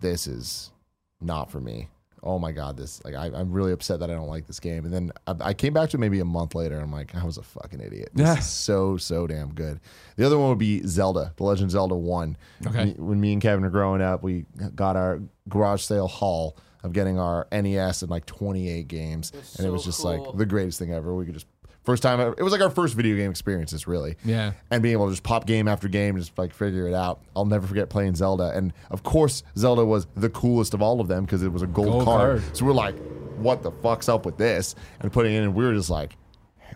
this 0.00 0.26
is 0.26 0.72
not 1.20 1.50
for 1.50 1.60
me. 1.60 1.88
Oh 2.20 2.38
my 2.40 2.50
god, 2.50 2.76
this 2.76 3.02
like 3.04 3.14
I, 3.14 3.26
I'm 3.26 3.52
really 3.52 3.70
upset 3.70 4.00
that 4.00 4.10
I 4.10 4.14
don't 4.14 4.26
like 4.26 4.46
this 4.48 4.58
game. 4.58 4.84
And 4.84 4.92
then 4.92 5.12
I, 5.28 5.34
I 5.40 5.54
came 5.54 5.72
back 5.72 5.90
to 5.90 5.96
it 5.96 6.00
maybe 6.00 6.18
a 6.18 6.24
month 6.24 6.56
later. 6.56 6.74
And 6.74 6.82
I'm 6.82 6.92
like, 6.92 7.14
I 7.14 7.24
was 7.24 7.38
a 7.38 7.42
fucking 7.44 7.80
idiot. 7.80 8.10
This 8.12 8.26
Yeah. 8.26 8.38
is 8.38 8.46
so 8.46 8.96
so 8.96 9.28
damn 9.28 9.54
good. 9.54 9.78
The 10.16 10.26
other 10.26 10.36
one 10.36 10.48
would 10.48 10.58
be 10.58 10.84
Zelda, 10.84 11.32
The 11.36 11.44
Legend 11.44 11.66
of 11.66 11.70
Zelda 11.70 11.94
One. 11.94 12.36
Okay. 12.66 12.86
Me- 12.86 12.94
when 12.98 13.20
me 13.20 13.32
and 13.34 13.40
Kevin 13.40 13.62
were 13.62 13.70
growing 13.70 14.02
up, 14.02 14.24
we 14.24 14.46
got 14.74 14.96
our 14.96 15.20
garage 15.48 15.82
sale 15.82 16.08
haul 16.08 16.56
of 16.82 16.92
getting 16.92 17.18
our 17.20 17.46
NES 17.52 18.02
and 18.02 18.10
like 18.10 18.26
28 18.26 18.86
games, 18.88 19.32
and 19.56 19.66
it 19.66 19.70
was 19.70 19.84
just 19.84 20.00
cool. 20.02 20.26
like 20.28 20.36
the 20.38 20.46
greatest 20.46 20.78
thing 20.80 20.92
ever. 20.92 21.14
We 21.14 21.24
could 21.24 21.34
just 21.34 21.46
first 21.88 22.02
time 22.02 22.20
ever, 22.20 22.34
it 22.36 22.42
was 22.42 22.52
like 22.52 22.60
our 22.60 22.70
first 22.70 22.94
video 22.94 23.16
game 23.16 23.30
experiences 23.30 23.86
really 23.86 24.16
Yeah. 24.24 24.52
and 24.70 24.82
being 24.82 24.92
able 24.92 25.06
to 25.06 25.12
just 25.12 25.22
pop 25.22 25.46
game 25.46 25.66
after 25.68 25.88
game 25.88 26.16
and 26.16 26.24
just 26.24 26.36
like 26.36 26.52
figure 26.52 26.86
it 26.86 26.94
out. 26.94 27.20
I'll 27.34 27.46
never 27.46 27.66
forget 27.66 27.88
playing 27.88 28.14
Zelda. 28.14 28.52
And 28.54 28.72
of 28.90 29.02
course, 29.02 29.42
Zelda 29.56 29.84
was 29.84 30.06
the 30.14 30.28
coolest 30.28 30.74
of 30.74 30.82
all 30.82 31.00
of 31.00 31.08
them 31.08 31.24
because 31.24 31.42
it 31.42 31.52
was 31.52 31.62
a 31.62 31.66
gold, 31.66 31.88
Gold 31.88 32.04
card. 32.04 32.42
card. 32.42 32.56
So 32.56 32.66
we're 32.66 32.72
like, 32.72 32.94
what 33.38 33.62
the 33.62 33.70
fuck's 33.70 34.08
up 34.08 34.26
with 34.26 34.36
this? 34.36 34.74
And 35.00 35.10
putting 35.12 35.32
it 35.34 35.38
in, 35.38 35.44
and 35.44 35.54
we 35.54 35.64
were 35.64 35.72
just 35.74 35.88
like, 35.90 36.16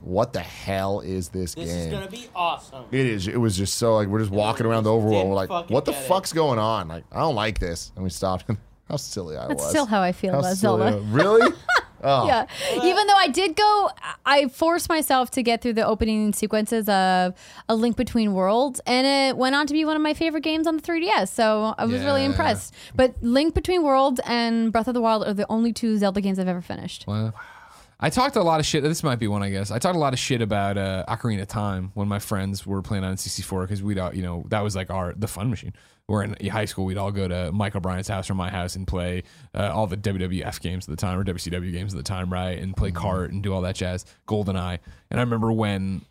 what 0.01 0.33
the 0.33 0.41
hell 0.41 1.01
is 1.01 1.29
this, 1.29 1.55
This 1.55 1.69
game? 1.69 1.79
is 1.79 1.93
gonna 1.93 2.09
be 2.11 2.27
awesome. 2.35 2.85
it 2.91 3.07
is. 3.07 3.29
It 3.29 3.37
was 3.37 3.57
just 3.57 3.75
so 3.77 3.95
like 3.97 4.09
we're 4.09 4.21
just 4.21 4.33
walking 4.33 4.65
around 4.67 4.85
the 4.85 4.91
overworld. 4.91 5.29
We're 5.29 5.35
like, 5.35 5.51
what 5.71 5.85
the 5.85 5.93
get 5.93 6.03
it. 6.03 6.09
fuck's 6.09 6.33
going 6.33 6.59
on? 6.59 6.89
Like, 6.89 7.05
I 7.13 7.19
don't 7.21 7.35
like 7.37 7.59
this. 7.59 7.93
And 7.95 8.03
we 8.03 8.11
stopped. 8.11 8.47
How 8.89 8.97
silly 8.97 9.37
I 9.37 9.47
That's 9.49 9.63
was. 9.63 9.71
still 9.71 9.87
how 9.87 10.03
I 10.03 10.13
feel 10.13 10.31
about 10.31 10.57
silly 10.57 10.91
Zelda. 10.91 10.99
Really? 11.11 11.51
Oh. 12.03 12.27
Yeah. 12.27 12.47
Even 12.83 13.07
though 13.07 13.17
I 13.17 13.29
did 13.29 13.57
go, 13.57 13.91
I 14.27 14.49
forced 14.49 14.89
myself 14.89 15.31
to 15.33 15.43
get 15.43 15.63
through 15.63 15.75
the 15.75 15.87
opening 15.87 16.33
sequences 16.33 16.89
of 16.89 17.35
A 17.69 17.75
Link 17.75 17.97
Between 17.97 18.35
Worlds, 18.35 18.81
and 18.87 19.07
it 19.07 19.37
went 19.37 19.55
on 19.55 19.67
to 19.67 19.73
be 19.73 19.85
one 19.85 19.97
of 19.97 20.03
my 20.03 20.15
favorite 20.15 20.43
games 20.43 20.67
on 20.67 20.77
the 20.77 20.83
3DS. 20.83 21.29
So 21.29 21.75
I 21.79 21.85
was 21.85 22.03
really 22.03 22.25
impressed. 22.25 22.75
But 22.95 23.15
Link 23.23 23.55
Between 23.55 23.83
Worlds 23.83 24.21
and 24.25 24.73
Breath 24.73 24.89
of 24.89 24.95
the 24.95 25.01
Wild 25.01 25.25
are 25.27 25.35
the 25.35 25.47
only 25.51 25.73
two 25.73 25.97
Zelda 25.99 26.21
games 26.21 26.39
I've 26.39 26.49
ever 26.49 26.61
finished. 26.63 27.07
Wow. 27.07 27.33
I 28.05 28.11
talked 28.11 28.35
a 28.35 28.43
lot 28.43 28.59
of 28.59 28.67
shit. 28.67 28.83
This 28.83 29.05
might 29.05 29.21
be 29.21 29.29
one, 29.29 29.45
I 29.45 29.51
guess. 29.51 29.71
I 29.71 29.79
talked 29.79 29.95
a 29.95 30.01
lot 30.01 30.13
of 30.13 30.19
shit 30.19 30.43
about 30.43 30.77
uh, 30.77 31.05
Ocarina 31.09 31.43
of 31.43 31.47
Time 31.47 31.93
when 31.95 32.09
my 32.09 32.19
friends 32.19 32.67
were 32.67 32.83
playing 32.83 33.05
on 33.05 33.15
N64 33.15 33.63
because 33.63 33.81
we'd, 33.81 33.97
all, 33.97 34.13
you 34.13 34.23
know, 34.23 34.45
that 34.49 34.61
was 34.61 34.75
like 34.75 34.91
our 34.91 35.15
the 35.15 35.29
fun 35.29 35.51
machine. 35.51 35.73
We're 36.09 36.25
in 36.25 36.49
high 36.49 36.65
school. 36.65 36.85
We'd 36.85 36.99
all 36.99 37.13
go 37.13 37.29
to 37.29 37.53
Michael 37.53 37.81
Bryant's 37.81 38.09
house 38.09 38.29
or 38.29 38.35
my 38.35 38.51
house 38.51 38.75
and 38.75 38.89
play 38.89 39.23
uh, 39.55 39.71
all 39.73 39.87
the 39.87 39.97
WWF 39.97 40.61
games 40.61 40.89
at 40.89 40.91
the 40.91 40.97
time 40.97 41.17
or 41.17 41.23
WCW 41.23 41.71
games 41.71 41.95
at 41.95 41.97
the 41.97 42.03
time, 42.03 42.33
right? 42.33 42.59
And 42.59 42.77
play 42.77 42.91
cart 42.91 43.31
and 43.31 43.41
do 43.41 43.55
all 43.55 43.61
that 43.63 43.77
jazz. 43.77 44.05
GoldenEye. 44.27 44.81
And 45.13 45.21
I 45.21 45.23
remember 45.23 45.53
when 45.53 46.03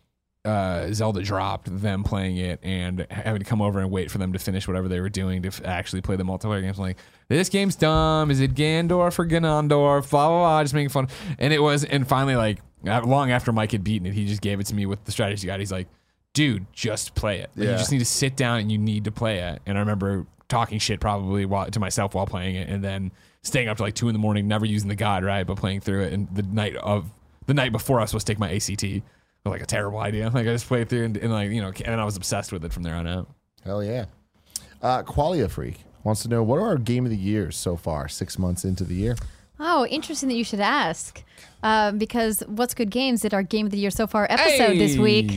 uh, 0.44 0.92
Zelda 0.92 1.22
dropped, 1.22 1.80
them 1.80 2.04
playing 2.04 2.38
it 2.38 2.58
and 2.62 3.06
having 3.10 3.40
to 3.40 3.44
come 3.44 3.62
over 3.62 3.80
and 3.80 3.90
wait 3.90 4.10
for 4.10 4.18
them 4.18 4.32
to 4.32 4.38
finish 4.38 4.66
whatever 4.66 4.88
they 4.88 5.00
were 5.00 5.10
doing 5.10 5.42
to 5.42 5.48
f- 5.48 5.60
actually 5.64 6.00
play 6.00 6.16
the 6.16 6.24
multiplayer 6.24 6.62
games. 6.62 6.78
I'm 6.78 6.84
like, 6.84 6.98
this 7.28 7.48
game's 7.48 7.76
dumb. 7.76 8.30
Is 8.30 8.40
it 8.40 8.54
Gandorf 8.54 9.18
or 9.18 9.26
Ganondorf? 9.26 10.10
Blah, 10.10 10.28
blah, 10.28 10.38
blah. 10.38 10.62
Just 10.64 10.74
making 10.74 10.90
fun. 10.90 11.08
And 11.38 11.52
it 11.52 11.60
was, 11.60 11.84
and 11.84 12.06
finally, 12.06 12.36
like, 12.36 12.58
long 12.84 13.30
after 13.30 13.52
Mike 13.52 13.72
had 13.72 13.84
beaten 13.84 14.06
it, 14.06 14.14
he 14.14 14.26
just 14.26 14.42
gave 14.42 14.60
it 14.60 14.66
to 14.66 14.74
me 14.74 14.86
with 14.86 15.04
the 15.04 15.12
strategy 15.12 15.46
guide. 15.46 15.60
He's 15.60 15.72
like, 15.72 15.88
dude, 16.34 16.66
just 16.72 17.14
play 17.14 17.40
it. 17.40 17.50
Like, 17.56 17.64
Yeah. 17.66 17.72
You 17.72 17.78
just 17.78 17.92
need 17.92 17.98
to 18.00 18.04
sit 18.04 18.36
down 18.36 18.60
and 18.60 18.72
you 18.72 18.78
need 18.78 19.04
to 19.04 19.12
play 19.12 19.38
it. 19.38 19.60
And 19.66 19.76
I 19.78 19.80
remember 19.80 20.26
talking 20.48 20.78
shit 20.78 21.00
probably 21.00 21.46
while, 21.46 21.70
to 21.70 21.80
myself 21.80 22.14
while 22.14 22.26
playing 22.26 22.56
it 22.56 22.68
and 22.68 22.82
then 22.84 23.10
staying 23.42 23.68
up 23.68 23.78
to 23.78 23.82
like 23.82 23.94
two 23.94 24.08
in 24.08 24.12
the 24.12 24.18
morning, 24.18 24.46
never 24.48 24.66
using 24.66 24.88
the 24.88 24.94
guide, 24.94 25.24
right? 25.24 25.46
But 25.46 25.56
playing 25.56 25.80
through 25.80 26.02
it. 26.02 26.12
And 26.12 26.28
the 26.34 26.42
night 26.42 26.76
of, 26.76 27.10
the 27.46 27.54
night 27.54 27.72
before 27.72 27.98
I 27.98 28.02
was 28.02 28.10
supposed 28.10 28.26
to 28.26 28.32
take 28.32 28.38
my 28.38 28.52
ACT. 28.52 29.02
Like 29.44 29.62
a 29.62 29.66
terrible 29.66 29.98
idea. 29.98 30.30
Like 30.34 30.46
I 30.46 30.52
just 30.52 30.66
played 30.68 30.88
through 30.88 31.04
and, 31.04 31.16
and 31.16 31.32
like 31.32 31.50
you 31.50 31.60
know, 31.60 31.72
and 31.84 32.00
I 32.00 32.04
was 32.04 32.16
obsessed 32.16 32.52
with 32.52 32.64
it 32.64 32.72
from 32.72 32.84
there 32.84 32.94
on 32.94 33.06
out. 33.08 33.28
Hell 33.64 33.82
yeah. 33.82 34.04
Uh, 34.80 35.02
Qualia 35.02 35.50
Freak 35.50 35.78
wants 36.04 36.22
to 36.22 36.28
know 36.28 36.42
what 36.42 36.56
are 36.58 36.66
our 36.66 36.76
game 36.76 37.04
of 37.04 37.10
the 37.10 37.16
years 37.16 37.56
so 37.56 37.76
far, 37.76 38.08
six 38.08 38.38
months 38.38 38.64
into 38.64 38.84
the 38.84 38.94
year? 38.94 39.16
Oh, 39.58 39.86
interesting 39.86 40.28
that 40.28 40.34
you 40.34 40.44
should 40.44 40.60
ask. 40.60 41.22
Uh, 41.62 41.92
because 41.92 42.42
What's 42.48 42.74
Good 42.74 42.90
Games 42.90 43.20
did 43.20 43.32
our 43.32 43.42
Game 43.42 43.66
of 43.66 43.72
the 43.72 43.78
Year 43.78 43.90
so 43.90 44.06
far 44.06 44.26
episode 44.28 44.78
this 44.78 44.96
week. 44.96 45.30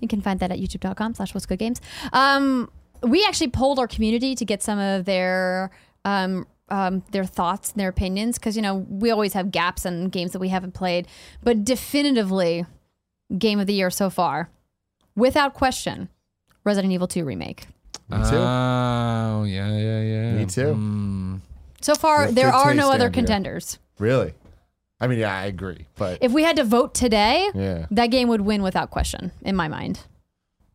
You 0.00 0.08
can 0.08 0.20
find 0.20 0.40
that 0.40 0.50
at 0.50 0.58
youtube.com 0.58 1.14
slash 1.14 1.34
what's 1.34 1.46
good 1.46 1.58
games. 1.58 1.80
Um, 2.12 2.70
we 3.02 3.24
actually 3.24 3.48
polled 3.48 3.78
our 3.78 3.86
community 3.88 4.34
to 4.34 4.44
get 4.44 4.62
some 4.62 4.78
of 4.78 5.04
their 5.04 5.70
um, 6.04 6.46
um, 6.68 7.02
their 7.12 7.24
thoughts 7.24 7.72
and 7.72 7.80
their 7.80 7.88
opinions 7.88 8.38
because 8.38 8.56
you 8.56 8.62
know 8.62 8.86
we 8.88 9.10
always 9.10 9.32
have 9.34 9.50
gaps 9.50 9.86
in 9.86 10.08
games 10.08 10.32
that 10.32 10.38
we 10.38 10.48
haven't 10.48 10.72
played, 10.72 11.06
but 11.42 11.64
definitively 11.64 12.66
game 13.38 13.58
of 13.58 13.66
the 13.66 13.74
year 13.74 13.90
so 13.90 14.10
far, 14.10 14.50
without 15.14 15.54
question, 15.54 16.08
Resident 16.64 16.92
Evil 16.92 17.08
2 17.08 17.24
remake. 17.24 17.66
Me 18.08 18.16
too. 18.18 18.36
Oh 18.36 19.44
yeah, 19.46 19.76
yeah, 19.76 20.00
yeah. 20.00 20.32
Me 20.32 20.46
too. 20.46 20.74
Mm. 20.74 21.40
So 21.80 21.94
far, 21.94 22.26
Yeah, 22.26 22.30
there 22.32 22.50
good 22.50 22.54
are 22.54 22.64
taste 22.66 22.76
no 22.76 22.88
other 22.88 22.98
down 22.98 23.00
here. 23.00 23.10
contenders. 23.10 23.78
Really? 23.98 24.34
I 25.00 25.06
mean, 25.08 25.18
yeah, 25.18 25.36
I 25.36 25.44
agree, 25.44 25.86
but 25.96 26.18
If 26.22 26.32
we 26.32 26.42
had 26.42 26.56
to 26.56 26.64
vote 26.64 26.94
today, 26.94 27.50
yeah, 27.54 27.86
that 27.90 28.06
game 28.06 28.28
would 28.28 28.40
win 28.40 28.62
without 28.62 28.90
question, 28.90 29.30
in 29.42 29.54
my 29.54 29.68
mind. 29.68 30.00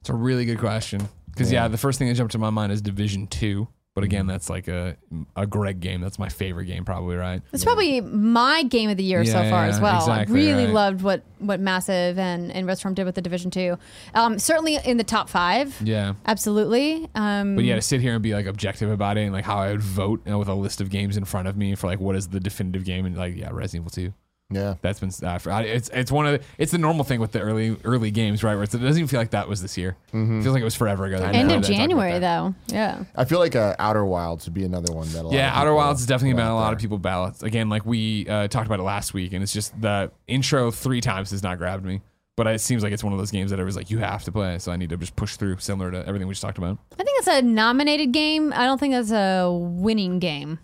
It's 0.01 0.09
a 0.09 0.13
really 0.13 0.45
good 0.45 0.59
question. 0.59 1.07
Because 1.31 1.51
yeah. 1.51 1.67
the 1.67 1.77
first 1.77 1.97
thing 1.97 2.07
that 2.09 2.15
jumped 2.15 2.33
to 2.33 2.37
my 2.37 2.49
mind 2.49 2.71
is 2.71 2.81
Division 2.81 3.27
Two. 3.27 3.67
But 3.93 4.05
again, 4.05 4.26
that's 4.26 4.49
like 4.49 4.69
a 4.69 4.95
a 5.35 5.45
Greg 5.45 5.81
game. 5.81 5.99
That's 5.99 6.18
my 6.18 6.30
favorite 6.30 6.65
game, 6.65 6.85
probably, 6.85 7.18
right? 7.18 7.41
It's 7.51 7.65
probably 7.65 7.99
my 7.99 8.63
game 8.63 8.89
of 8.89 8.95
the 8.95 9.03
year 9.03 9.26
so 9.26 9.41
Yeah, 9.41 9.49
far 9.49 9.63
yeah, 9.65 9.69
as 9.69 9.81
well. 9.81 9.97
exactly, 9.99 10.41
I 10.47 10.53
really 10.53 10.65
right. 10.65 10.73
loved 10.73 11.01
what 11.01 11.23
what 11.39 11.59
Massive 11.59 12.18
and 12.18 12.51
and 12.53 12.65
Red 12.65 12.77
Storm 12.77 12.93
did 12.93 13.03
with 13.05 13.15
the 13.15 13.22
Division 13.22 13.51
Two. 13.51 13.77
Um, 14.13 14.39
certainly 14.39 14.77
in 14.85 14.95
the 14.95 15.03
top 15.03 15.27
five. 15.27 15.76
Yeah. 15.84 16.13
Absolutely. 16.26 17.09
Um, 17.15 17.55
But 17.55 17.65
yeah, 17.65 17.76
to 17.76 17.81
sit 17.81 17.99
here 17.99 18.13
and 18.13 18.23
be 18.23 18.34
like 18.34 18.45
objective 18.45 18.89
about 18.89 19.18
it 19.18 19.23
and 19.23 19.34
like 19.34 19.43
how 19.45 19.57
I 19.57 19.72
would 19.72 19.81
vote 19.81 20.22
you 20.26 20.31
know, 20.31 20.39
with 20.39 20.47
a 20.47 20.53
list 20.53 20.80
of 20.80 20.89
games 20.89 21.18
in 21.18 21.26
front 21.26 21.49
of 21.49 21.57
me 21.57 21.76
for 21.76 21.88
like 21.88 21.99
what 21.99 22.15
is 22.15 22.30
the 22.30 22.39
definitive 22.39 22.85
game 22.85 23.05
and 23.05 23.18
like 23.18 23.35
yeah, 23.35 23.49
Resident 23.51 23.81
Evil 23.93 24.11
2. 24.11 24.13
Yeah. 24.52 24.76
That's 24.82 24.99
been 24.99 25.11
uh, 25.23 25.40
it's 25.65 25.90
it's 25.94 26.11
one 26.11 26.28
of 26.28 26.40
the, 26.40 26.45
it's 26.57 26.72
the 26.72 26.78
normal 26.78 27.03
thing 27.03 27.19
with 27.19 27.32
the 27.32 27.40
early 27.41 27.78
early 27.84 28.11
games, 28.11 28.44
right? 28.44 28.53
Where 28.56 28.64
it's, 28.64 28.73
it 28.76 28.80
doesn't 28.80 28.98
even 28.99 29.07
feel 29.07 29.19
like 29.19 29.32
that 29.32 29.48
was 29.48 29.61
this 29.61 29.78
year. 29.78 29.95
It 30.14 30.44
feels 30.44 30.48
like 30.48 30.61
it 30.61 30.65
was 30.65 30.76
forever 30.76 31.06
ago. 31.06 31.15
end 31.18 31.26
of 31.26 31.34
that 31.34 31.40
talk 31.48 31.52
about 31.52 31.64
January 31.64 32.19
though. 32.19 32.53
Yeah. 32.68 33.03
I 33.15 33.26
feel 33.26 33.40
like 33.40 33.56
uh, 33.56 33.76
Outer 33.80 34.06
Wilds 34.06 34.45
would 34.45 34.53
be 34.53 34.64
another 34.65 34.94
one 34.94 35.07
that. 35.14 35.22
A 35.22 35.28
lot 35.28 35.34
Yeah, 35.34 35.49
of 35.52 35.56
Outer 35.57 35.69
people 35.69 35.76
Wilds 35.78 36.02
has 36.02 36.07
definitely 36.07 36.34
been 36.36 36.48
a 36.48 36.56
lot 36.56 36.65
there. 36.68 36.73
of 36.76 36.80
people 36.80 36.98
ballots. 36.98 37.44
Again, 37.44 37.69
like 37.69 37.86
we 37.86 38.28
uh, 38.28 38.48
talked 38.48 38.68
about 38.68 38.80
it 38.80 38.84
last 38.84 39.14
week, 39.14 39.34
and 39.34 39.41
it's 39.41 39.53
just 39.53 39.80
the 39.82 40.11
intro 40.28 40.69
three 40.72 41.02
times 41.02 41.32
has 41.32 41.41
not 41.44 41.57
grabbed 41.57 41.86
me. 41.86 42.02
But 42.38 42.48
it 42.48 42.61
seems 42.61 42.82
like 42.82 42.94
it's 42.94 43.03
one 43.03 43.11
of 43.14 43.19
those 43.19 43.30
games 43.30 43.52
that 43.52 43.60
everybody's 43.60 43.76
like, 43.76 43.91
you 43.91 43.98
have 43.99 44.23
to 44.23 44.32
play. 44.32 44.57
So 44.57 44.72
I 44.72 44.78
need 44.78 44.90
to 44.90 44.98
just 44.98 45.15
push 45.18 45.36
through, 45.36 45.57
similar 45.57 45.91
to 45.91 46.07
everything 46.07 46.28
we 46.28 46.34
just 46.34 46.41
talked 46.41 46.57
about. 46.57 46.78
I 46.94 47.03
think 47.03 47.19
it's 47.19 47.28
a 47.28 47.41
nominated 47.41 48.14
game. 48.14 48.53
I 48.56 48.65
don't 48.65 48.80
think 48.80 48.94
it's 48.95 49.11
a 49.11 49.52
winning 49.52 50.19
game. 50.19 50.57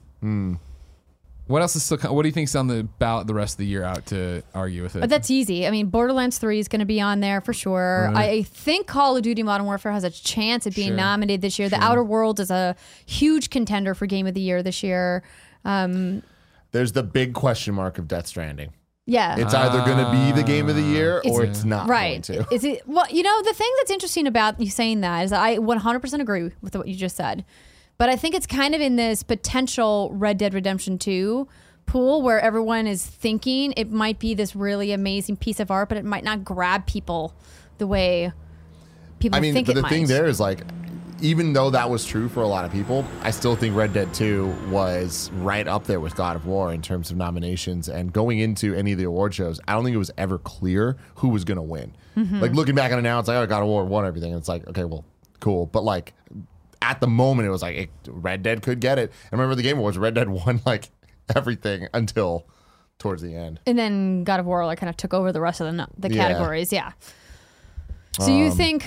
What 1.48 1.62
else 1.62 1.76
is 1.76 1.84
still? 1.84 1.98
What 2.14 2.24
do 2.24 2.28
you 2.28 2.34
think's 2.34 2.56
on 2.56 2.68
the 2.68 2.84
ballot 3.00 3.26
the 3.28 3.34
rest 3.34 3.54
of 3.56 3.58
the 3.60 3.66
year 3.66 3.84
out 3.84 4.06
to 4.08 4.44
argue 4.54 4.84
with 4.84 4.96
it? 4.96 5.00
But 5.00 5.10
that's 5.10 5.32
easy. 5.32 5.66
I 5.66 5.72
mean, 5.72 5.88
Borderlands 5.88 6.38
3 6.38 6.60
is 6.60 6.68
going 6.68 6.80
to 6.82 6.86
be 6.86 7.00
on 7.00 7.22
there 7.22 7.40
for 7.42 7.54
sure. 7.54 8.12
Right. 8.14 8.30
I 8.30 8.44
think 8.44 8.86
Call 8.88 9.16
of 9.16 9.24
Duty 9.24 9.44
Modern 9.44 9.66
Warfare 9.66 9.94
has 9.94 10.04
a 10.04 10.10
chance 10.10 10.68
at 10.68 10.76
being 10.76 10.90
Sure. 10.90 10.98
nominated 10.98 11.42
this 11.42 11.58
year. 11.58 11.70
The 11.70 11.82
Outer 11.82 12.04
World 12.04 12.40
is 12.42 12.52
a 12.52 12.76
huge 13.06 13.50
contender 13.50 13.94
for 13.96 14.06
Game 14.06 14.28
of 14.28 14.34
the 14.34 14.42
Year 14.42 14.62
this 14.62 14.84
year. 14.84 15.24
Um, 15.66 16.22
There's 16.72 16.92
the 16.92 17.04
big 17.04 17.34
question 17.34 17.74
mark 17.76 17.98
of 17.98 18.08
Death 18.08 18.28
Stranding. 18.28 18.74
yeah. 19.06 19.38
It's 19.38 19.54
either 19.54 19.80
going 19.86 20.04
to 20.04 20.12
be 20.12 20.34
the 20.42 20.46
game 20.46 20.68
of 20.68 20.76
the 20.76 20.82
year 20.82 21.20
or 21.26 21.44
It's- 21.44 21.58
it's 21.60 21.64
not 21.64 21.88
right. 21.88 22.28
going 22.28 22.44
to. 22.46 22.48
Is 22.54 22.66
it 22.66 22.86
well, 22.86 23.06
you 23.10 23.24
know, 23.24 23.42
the 23.44 23.54
thing 23.54 23.72
that's 23.78 23.90
interesting 23.92 24.28
about 24.28 24.60
you 24.60 24.70
saying 24.70 25.00
that 25.02 25.24
is 25.24 25.30
that 25.30 25.40
I 25.42 25.58
100% 25.60 26.20
agree 26.20 26.52
with 26.62 26.76
what 26.76 26.90
you 26.90 26.96
just 26.96 27.16
said. 27.16 27.46
But 27.98 28.10
I 28.10 28.16
think 28.16 28.36
it's 28.36 28.48
kind 28.48 28.76
of 28.76 28.82
in 28.82 28.96
this 28.96 29.24
potential 29.24 30.12
Red 30.14 30.38
Dead 30.38 30.54
Redemption 30.54 31.00
2 31.00 31.48
pool 31.88 32.22
where 32.22 32.40
everyone 32.40 32.86
is 32.86 33.06
thinking 33.06 33.74
it 33.78 33.90
might 33.90 34.20
be 34.20 34.34
this 34.34 34.56
really 34.56 34.92
amazing 34.92 35.38
piece 35.38 35.60
of 35.60 35.72
art, 35.72 35.90
but 35.90 35.98
it 35.98 36.06
might 36.06 36.24
not 36.24 36.44
grab 36.44 36.86
people 36.86 37.34
the 37.78 37.88
way 37.88 38.32
people 39.20 39.38
I 39.38 39.40
mean, 39.40 39.54
think 39.54 39.68
but 39.68 39.76
the 39.76 39.82
might. 39.82 39.90
thing 39.90 40.06
there 40.08 40.28
is 40.28 40.40
like, 40.40 40.60
even 41.22 41.54
though 41.54 41.72
that 41.72 41.90
was 41.90 42.06
true 42.06 42.30
for 42.30 42.42
a 42.44 42.48
lot 42.48 42.66
of 42.66 42.72
people, 42.72 43.04
I 43.24 43.32
still 43.32 43.56
think 43.56 43.76
Red 43.76 43.94
Dead 43.94 44.14
2 44.14 44.70
was 44.70 45.32
right 45.36 45.68
up 45.68 45.86
there 45.86 46.00
with 46.00 46.16
God 46.16 46.36
of 46.36 46.46
War 46.46 46.72
in 46.74 46.82
terms 46.84 47.10
of 47.10 47.18
nominations. 47.18 47.90
And 47.90 48.14
going 48.14 48.38
into 48.38 48.76
any 48.76 48.92
of 48.92 49.00
the 49.00 49.06
award 49.06 49.34
shows, 49.34 49.60
I 49.68 49.74
don't 49.74 49.84
think 49.84 49.96
it 49.96 50.00
was 50.00 50.12
ever 50.20 50.38
clear 50.38 50.98
who 51.16 51.30
was 51.30 51.44
going 51.44 51.56
to 51.56 51.64
win. 51.64 51.96
Mm-hmm. 52.16 52.40
Like 52.40 52.52
looking 52.52 52.76
back 52.76 52.92
on 52.92 53.00
it 53.00 53.02
now, 53.02 53.18
it's 53.18 53.28
like, 53.28 53.38
oh, 53.38 53.48
God 53.48 53.64
of 53.64 53.68
War 53.68 53.84
won 53.86 54.06
everything. 54.06 54.32
And 54.32 54.40
it's 54.40 54.50
like, 54.50 54.68
okay, 54.68 54.84
well, 54.84 55.06
cool. 55.40 55.66
But 55.66 55.84
like 55.84 56.14
at 56.82 57.00
the 57.02 57.08
moment, 57.08 57.48
it 57.48 57.52
was 57.52 57.62
like 57.62 57.76
it, 57.76 57.90
Red 58.08 58.44
Dead 58.44 58.62
could 58.62 58.80
get 58.80 58.98
it. 59.00 59.12
I 59.32 59.36
remember 59.36 59.56
the 59.56 59.64
Game 59.64 59.78
Awards, 59.78 59.98
Red 59.98 60.14
Dead 60.16 60.30
won 60.46 60.62
like 60.66 60.90
everything 61.36 61.88
until 61.94 62.46
towards 63.00 63.22
the 63.22 63.36
end. 63.36 63.60
and 63.68 63.78
then 63.78 64.24
God 64.24 64.40
of 64.40 64.46
War 64.48 64.66
like 64.66 64.80
kind 64.80 64.90
of 64.90 64.98
took 64.98 65.14
over 65.14 65.32
the 65.32 65.42
rest 65.42 65.62
of 65.62 65.68
the 65.76 65.88
the 65.98 66.14
Yeah. 66.14 66.26
Um, 66.26 66.32
categories. 66.32 66.74
Yeah. 66.74 66.92
So 68.20 68.36
you 68.36 68.52
think 68.52 68.86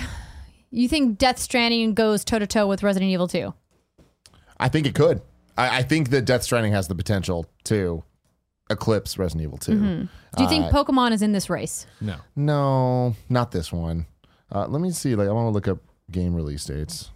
you 0.70 0.88
think 0.88 1.18
Death 1.18 1.38
Stranding 1.38 1.94
goes 1.94 2.24
toe 2.24 2.38
to 2.40 2.46
toe 2.46 2.66
with 2.66 2.82
Resident 2.82 3.10
Evil 3.10 3.28
2? 3.28 3.52
I 4.58 4.68
think 4.68 4.86
it 4.86 4.94
could. 4.94 5.22
I, 5.56 5.78
I 5.78 5.82
think 5.82 6.10
that 6.10 6.24
Death 6.24 6.42
Stranding 6.42 6.72
has 6.72 6.88
the 6.88 6.94
potential 6.96 7.46
to 7.64 8.02
eclipse 8.68 9.18
Resident 9.18 9.44
Evil 9.44 9.58
2. 9.58 9.72
Do 10.36 10.42
you 10.42 10.48
think 10.48 10.66
Uh, 10.66 10.70
Pokemon 10.84 11.12
is 11.12 11.22
in 11.22 11.32
this 11.32 11.48
race? 11.50 11.86
no. 12.00 12.16
No, 12.36 13.16
not 13.28 13.50
this 13.52 13.72
one. 13.72 14.06
Uh, 14.52 14.66
let 14.66 14.80
me 14.80 14.90
see. 14.90 15.14
Like, 15.14 15.28
I 15.28 15.32
want 15.32 15.46
to 15.46 15.50
look 15.50 15.68
up 15.68 15.78
game 16.10 16.34
release 16.34 16.64
dates. 16.64 17.10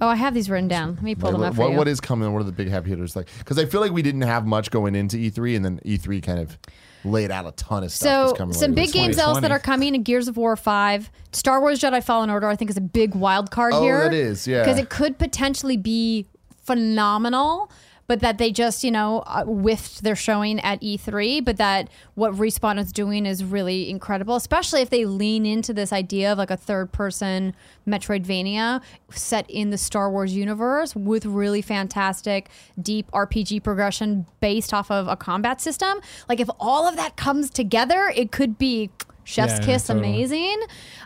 Oh, 0.00 0.06
I 0.08 0.14
have 0.14 0.32
these 0.34 0.48
written 0.48 0.68
down. 0.68 0.94
Let 0.94 1.02
me 1.02 1.14
pull 1.14 1.30
Like, 1.32 1.40
them 1.40 1.48
up 1.48 1.54
for 1.56 1.62
what- 1.62 1.70
you. 1.72 1.76
what 1.78 1.88
is 1.88 2.00
coming? 2.00 2.32
What 2.32 2.40
are 2.40 2.44
the 2.44 2.52
big 2.52 2.68
heavy 2.68 2.90
hitters 2.90 3.16
like? 3.16 3.28
Because 3.38 3.58
I 3.58 3.64
feel 3.66 3.80
like 3.80 3.92
we 3.92 4.02
didn't 4.02 4.20
have 4.22 4.46
much 4.46 4.70
going 4.70 4.94
into 4.94 5.16
E3, 5.16 5.56
and 5.56 5.64
then 5.64 5.80
E3 5.84 6.22
kind 6.22 6.38
of 6.38 6.56
laid 7.04 7.30
out 7.30 7.46
a 7.46 7.52
ton 7.52 7.82
of 7.84 7.90
stuff. 7.92 8.08
so 8.08 8.26
that's 8.26 8.38
coming 8.38 8.52
some 8.54 8.72
later 8.72 8.82
big 8.82 8.92
games 8.92 9.18
else 9.18 9.40
that 9.40 9.50
are 9.50 9.58
coming: 9.58 10.00
Gears 10.02 10.28
of 10.28 10.36
War 10.36 10.54
Five, 10.56 11.10
Star 11.32 11.60
Wars 11.60 11.80
Jedi 11.80 12.02
Fallen 12.02 12.30
Order. 12.30 12.48
I 12.48 12.54
think 12.56 12.70
is 12.70 12.76
a 12.76 12.80
big 12.80 13.14
wild 13.14 13.50
card 13.50 13.72
Oh, 13.74 13.82
here. 13.82 14.02
that 14.02 14.14
is, 14.14 14.46
yeah. 14.46 14.62
because 14.62 14.78
it 14.78 14.88
could 14.88 15.18
potentially 15.18 15.76
be 15.76 16.26
phenomenal. 16.64 17.70
But 18.08 18.20
that 18.20 18.38
they 18.38 18.50
just, 18.50 18.82
you 18.82 18.90
know, 18.90 19.20
uh, 19.26 19.44
whiffed 19.44 20.02
their 20.02 20.16
showing 20.16 20.58
at 20.60 20.80
E3. 20.80 21.44
But 21.44 21.58
that 21.58 21.88
what 22.14 22.32
Respawn 22.32 22.78
is 22.78 22.90
doing 22.90 23.26
is 23.26 23.44
really 23.44 23.88
incredible, 23.90 24.34
especially 24.34 24.80
if 24.80 24.88
they 24.90 25.04
lean 25.04 25.44
into 25.46 25.72
this 25.74 25.92
idea 25.92 26.32
of 26.32 26.38
like 26.38 26.50
a 26.50 26.56
third 26.56 26.90
person 26.90 27.54
Metroidvania 27.86 28.80
set 29.10 29.48
in 29.50 29.70
the 29.70 29.78
Star 29.78 30.10
Wars 30.10 30.34
universe 30.34 30.96
with 30.96 31.26
really 31.26 31.60
fantastic, 31.62 32.48
deep 32.80 33.10
RPG 33.12 33.62
progression 33.62 34.26
based 34.40 34.72
off 34.72 34.90
of 34.90 35.06
a 35.06 35.16
combat 35.16 35.60
system. 35.60 36.00
Like, 36.28 36.40
if 36.40 36.48
all 36.58 36.86
of 36.88 36.96
that 36.96 37.16
comes 37.16 37.50
together, 37.50 38.10
it 38.16 38.32
could 38.32 38.56
be 38.58 38.90
chef's 39.24 39.58
Yeah, 39.60 39.66
kiss 39.66 39.86
totally. 39.88 40.08
amazing. 40.08 40.60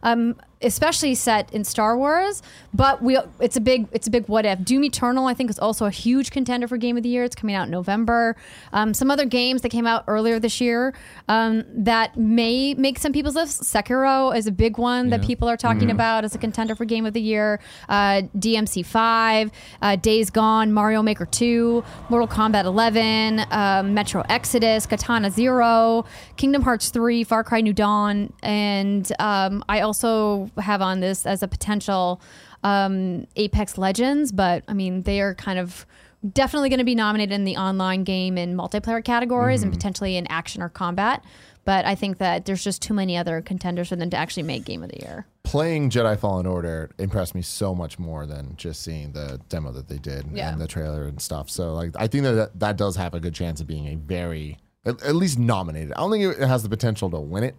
Um, 0.05 0.37
especially 0.63 1.15
set 1.15 1.53
in 1.53 1.65
Star 1.65 1.97
Wars, 1.97 2.43
but 2.75 3.03
we 3.03 3.19
it's 3.41 3.57
a 3.57 3.61
big 3.61 3.89
it's 3.93 4.07
a 4.07 4.11
big 4.11 4.27
what 4.29 4.45
if. 4.47 4.65
Doom 4.65 4.85
Eternal 4.85 5.27
I 5.27 5.35
think 5.35 5.51
is 5.51 5.59
also 5.59 5.87
a 5.87 5.91
huge 5.91 6.31
contender 6.31 6.69
for 6.69 6.77
Game 6.77 6.97
of 6.97 7.03
the 7.03 7.09
Year. 7.09 7.25
It's 7.25 7.35
coming 7.35 7.55
out 7.55 7.65
in 7.65 7.71
November. 7.71 8.37
Um, 8.73 8.95
some 8.95 9.11
other 9.11 9.25
games 9.25 9.63
that 9.63 9.69
came 9.71 9.87
out 9.87 10.05
earlier 10.07 10.39
this 10.39 10.61
year 10.61 10.95
um, 11.29 11.65
that 11.75 12.17
may 12.17 12.75
make 12.75 12.99
some 12.99 13.13
people's 13.13 13.35
lists. 13.37 13.71
Sekiro 13.73 14.37
is 14.37 14.47
a 14.47 14.53
big 14.53 14.79
one 14.79 15.11
that 15.11 15.21
Yeah. 15.23 15.27
people 15.27 15.49
are 15.49 15.57
talking 15.57 15.91
about 15.91 16.25
as 16.25 16.35
a 16.35 16.39
contender 16.39 16.75
for 16.75 16.85
Game 16.85 17.07
of 17.07 17.13
the 17.15 17.21
Year. 17.23 17.61
Uh, 17.89 18.23
DMC 18.39 18.85
Five, 18.85 19.51
uh, 19.81 19.97
Days 19.97 20.31
Gone, 20.31 20.73
Mario 20.73 21.03
Maker 21.03 21.27
Two, 21.27 21.85
Mortal 22.09 22.29
Kombat 22.29 22.65
11, 22.65 23.41
uh, 23.41 23.83
Metro 23.85 24.25
Exodus, 24.29 24.87
Katana 24.87 25.31
Zero, 25.31 26.05
Kingdom 26.37 26.63
Hearts 26.63 26.91
3, 26.91 27.25
Far 27.25 27.45
Cry 27.45 27.61
New 27.61 27.73
Dawn, 27.73 28.33
and 28.43 29.11
um, 29.19 29.65
I 29.69 29.81
also 29.81 30.51
have 30.59 30.83
on 30.83 31.01
this 31.01 31.27
as 31.27 31.43
a 31.43 31.49
potential 31.49 32.21
um, 32.63 33.27
Apex 33.37 33.79
Legends, 33.79 34.33
but 34.33 34.65
I 34.69 34.75
mean, 34.75 35.03
they 35.03 35.21
are 35.21 35.35
kind 35.35 35.59
of 35.59 35.87
definitely 36.33 36.69
going 36.69 36.79
to 36.79 36.85
be 36.85 36.95
nominated 36.95 37.33
in 37.35 37.45
the 37.45 37.57
online 37.57 38.05
game 38.05 38.39
and 38.39 38.57
multiplayer 38.57 39.05
categories 39.05 39.63
and 39.65 39.73
potentially 39.73 40.17
in 40.17 40.27
action 40.29 40.63
or 40.63 40.69
combat. 40.69 41.25
But 41.65 41.85
I 41.85 41.95
think 41.95 42.19
that 42.19 42.45
there's 42.45 42.63
just 42.65 42.83
too 42.83 42.95
many 42.95 43.17
other 43.17 43.41
contenders 43.41 43.89
for 43.89 43.97
them 43.97 44.11
to 44.11 44.17
actually 44.17 44.43
make 44.45 44.65
Game 44.65 44.83
of 44.83 44.91
the 44.91 44.99
Year. 45.01 45.27
Playing 45.45 45.91
Jedi 45.91 46.19
Fallen 46.19 46.45
Order 46.47 46.91
impressed 46.99 47.35
me 47.37 47.43
so 47.43 47.73
much 47.75 47.99
more 48.01 48.27
than 48.27 48.55
just 48.57 48.83
seeing 48.83 49.13
the 49.13 49.41
demo 49.49 49.71
that 49.73 49.89
they 49.89 49.99
did 49.99 50.27
Yeah. 50.33 50.51
and 50.53 50.61
the 50.61 50.67
trailer 50.67 51.05
and 51.07 51.21
stuff. 51.21 51.51
So, 51.51 51.73
like, 51.75 51.91
I 51.97 52.07
think 52.09 52.25
that 52.25 52.33
that, 52.33 52.61
that 52.61 52.77
does 52.77 52.97
have 52.97 53.15
a 53.15 53.21
good 53.21 53.35
chance 53.35 53.61
of 53.61 53.67
being 53.69 53.87
a 53.89 53.95
very, 53.97 54.59
at, 54.85 55.01
at 55.03 55.15
least 55.15 55.39
nominated. 55.39 55.93
I 55.93 56.01
don't 56.01 56.11
think 56.11 56.37
it 56.37 56.47
has 56.49 56.65
the 56.65 56.69
potential 56.69 57.11
to 57.11 57.21
win 57.21 57.45
it, 57.45 57.55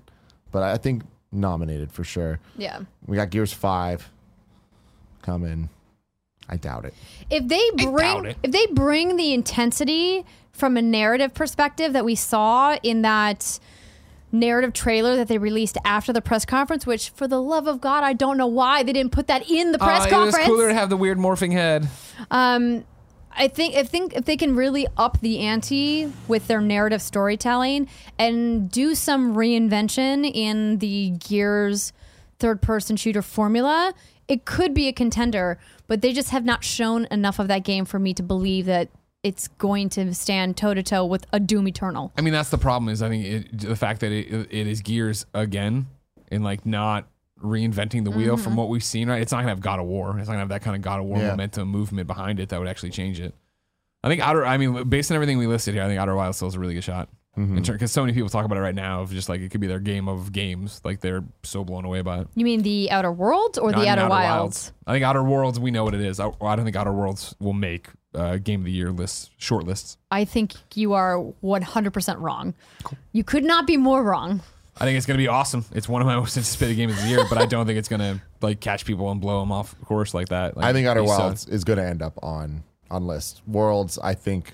but 0.52 0.64
I 0.64 0.78
think 0.78 1.04
nominated 1.34 1.92
for 1.92 2.04
sure. 2.04 2.40
Yeah. 2.58 2.82
We 3.08 3.18
got 3.18 3.30
Gears 3.30 3.52
5 3.54 4.10
coming. 5.22 5.70
I 6.50 6.58
doubt 6.58 6.86
it. 6.86 6.94
if 7.30 7.48
they 7.48 7.70
doubt 7.78 7.92
bring 7.94 8.26
it. 8.26 8.38
if 8.44 8.52
they 8.52 8.66
bring 8.68 9.16
the 9.16 9.34
intensity 9.34 10.26
from 10.52 10.76
a 10.78 10.82
narrative 10.82 11.34
perspective 11.34 11.94
that 11.94 12.04
we 12.06 12.16
saw 12.16 12.76
in 12.84 13.02
that 13.04 13.60
narrative 14.32 14.74
trailer 14.74 15.16
that 15.16 15.28
they 15.30 15.38
released 15.38 15.78
after 15.86 16.12
the 16.12 16.22
press 16.22 16.44
conference 16.44 16.86
which 16.86 17.10
for 17.12 17.28
the 17.28 17.40
love 17.42 17.68
of 17.68 17.80
god 17.80 18.04
i 18.04 18.14
don't 18.14 18.36
know 18.38 18.48
why 18.48 18.82
they 18.84 18.92
didn't 18.92 19.12
put 19.12 19.28
that 19.28 19.48
in 19.50 19.72
the 19.72 19.78
press 19.80 20.04
Uh, 20.04 20.08
it 20.08 20.10
conference 20.10 20.38
was 20.40 20.46
cooler 20.48 20.68
to 20.70 20.74
have 20.74 20.90
the 20.90 20.98
weird 20.98 21.18
morphing 21.20 21.52
head. 21.52 21.88
um 22.32 22.84
I 23.36 23.48
think 23.48 23.76
think 23.88 24.16
if 24.16 24.26
they 24.26 24.38
can 24.38 24.56
really 24.56 24.88
up 24.98 25.20
the 25.22 25.40
ante 25.40 26.12
with 26.28 26.48
their 26.48 26.62
narrative 26.62 27.02
storytelling 27.02 27.88
and 28.18 28.70
do 28.70 28.96
some 28.96 29.36
reinvention 29.36 30.30
in 30.32 30.80
the 30.80 31.12
Gears 31.12 31.94
third 32.40 32.62
person 32.62 32.96
shooter 32.96 33.22
formula, 33.22 33.94
it 34.28 34.46
could 34.46 34.74
be 34.74 34.88
a 34.88 34.94
contender, 34.94 35.60
but 35.88 36.02
they 36.02 36.14
just 36.14 36.30
have 36.30 36.46
not 36.46 36.64
shown 36.64 37.06
enough 37.12 37.40
of 37.40 37.48
that 37.48 37.64
game 37.64 37.86
for 37.86 38.00
me 38.00 38.14
to 38.14 38.24
believe 38.24 38.66
that 38.66 38.90
it's 39.24 39.48
going 39.48 39.90
to 39.90 40.14
stand 40.14 40.58
toe 40.58 40.74
to 40.74 40.84
toe 40.84 41.06
with 41.06 41.26
a 41.32 41.40
Doom 41.40 41.68
Eternal. 41.68 42.12
I 42.18 42.22
mean, 42.22 42.34
that's 42.34 42.50
the 42.50 42.58
problem. 42.58 42.92
Is 42.92 43.02
I 43.02 43.10
think 43.10 43.26
it, 43.26 43.60
the 43.60 43.76
fact 43.76 44.02
that 44.02 44.12
it, 44.12 44.48
it 44.52 44.68
is 44.68 44.82
Gears 44.82 45.26
again, 45.34 45.88
and 46.30 46.44
like 46.44 46.66
not 46.66 47.08
reinventing 47.42 48.04
the 48.04 48.12
wheel 48.12 48.36
Mm-hmm. 48.36 48.44
from 48.44 48.56
what 48.56 48.70
we've 48.70 48.84
seen. 48.84 49.10
Right, 49.10 49.22
it's 49.22 49.32
not 49.32 49.40
gonna 49.40 49.50
have 49.50 49.62
God 49.62 49.80
of 49.80 49.86
War. 49.86 50.10
It's 50.20 50.28
not 50.28 50.34
gonna 50.34 50.40
have 50.40 50.50
that 50.50 50.62
kind 50.62 50.76
of 50.76 50.82
God 50.82 51.00
of 51.00 51.06
War 51.06 51.18
Yeah. 51.18 51.30
momentum 51.32 51.68
movement 51.70 52.08
behind 52.08 52.40
it 52.40 52.50
that 52.50 52.60
would 52.60 52.68
actually 52.68 52.92
change 52.92 53.20
it. 53.20 53.34
I 54.04 54.10
think 54.10 54.22
Outer. 54.22 54.46
I 54.46 54.58
mean, 54.58 54.84
based 54.90 55.12
on 55.12 55.16
everything 55.16 55.38
we 55.38 55.48
listed 55.48 55.74
here, 55.74 55.84
I 55.84 55.88
think 55.88 56.00
Outer 56.00 56.16
Wilds 56.16 56.38
still 56.38 56.48
is 56.50 56.56
a 56.56 56.60
really 56.60 56.74
good 56.74 56.84
shot. 56.84 57.10
Mm-hmm. 57.38 57.62
Because 57.62 57.92
so 57.92 58.02
many 58.04 58.14
people 58.14 58.30
talk 58.30 58.46
about 58.46 58.60
it 58.60 58.62
right 58.62 58.76
now, 58.76 59.02
of 59.02 59.10
just 59.12 59.28
like 59.28 59.42
it 59.42 59.50
could 59.50 59.60
be 59.62 59.66
their 59.66 59.80
game 59.80 60.08
of 60.08 60.32
games. 60.32 60.80
Like 60.84 61.00
they're 61.00 61.24
so 61.42 61.64
blown 61.64 61.84
away 61.84 62.02
by 62.02 62.20
it. 62.20 62.28
You 62.36 62.46
mean 62.46 62.62
the 62.62 62.92
Outer 62.92 63.12
Worlds 63.12 63.58
or 63.58 63.72
Not 63.72 63.80
the 63.80 63.84
in 63.92 63.98
Outer, 63.98 64.08
Wilds? 64.10 64.72
I 64.86 64.94
think 64.94 65.04
Outer 65.04 65.24
Worlds. 65.24 65.60
We 65.60 65.72
know 65.72 65.84
what 65.84 65.96
it 65.96 66.02
is. 66.02 66.20
I, 66.20 66.28
I 66.42 66.56
don't 66.56 66.64
think 66.66 66.76
Outer 66.76 66.94
Worlds 66.94 67.34
will 67.40 67.54
make 67.54 67.88
uh, 68.14 68.38
game 68.38 68.60
of 68.60 68.66
the 68.66 68.72
year 68.72 68.92
lists, 68.92 69.32
short 69.38 69.66
lists. 69.66 69.98
I 70.12 70.26
think 70.26 70.54
you 70.76 70.94
are 70.94 71.18
100% 71.44 72.20
wrong. 72.20 72.54
You 73.14 73.24
could 73.24 73.44
not 73.44 73.66
be 73.66 73.78
more 73.78 74.04
wrong. 74.04 74.42
I 74.80 74.86
think 74.86 74.98
it's 74.98 75.06
gonna 75.06 75.18
be 75.18 75.28
awesome. 75.28 75.66
It's 75.74 75.88
one 75.88 76.02
of 76.02 76.08
my 76.08 76.16
most 76.20 76.36
anticipated 76.38 76.76
games 76.76 76.94
of 76.94 77.02
the 77.04 77.08
year, 77.10 77.24
but 77.30 77.38
I 77.38 77.46
don't 77.46 77.66
think 77.66 77.78
it's 77.80 77.90
gonna 77.90 78.22
like 78.42 78.60
catch 78.60 78.86
people 78.86 79.12
and 79.12 79.22
blow 79.22 79.40
them 79.40 79.52
off 79.52 79.76
course 79.86 80.14
like 80.14 80.30
that. 80.30 80.58
Like, 80.58 80.66
I 80.66 80.74
think 80.74 80.88
Outer 80.88 81.02
be 81.02 81.08
so- 81.08 81.18
Wilds 81.20 81.48
is 81.48 81.64
going 81.64 81.78
to 81.78 81.86
end 81.86 82.02
up 82.02 82.18
on 82.24 82.64
on 82.92 83.06
lists. 83.08 83.42
Worlds, 83.48 83.98
I 84.04 84.14
think, 84.16 84.52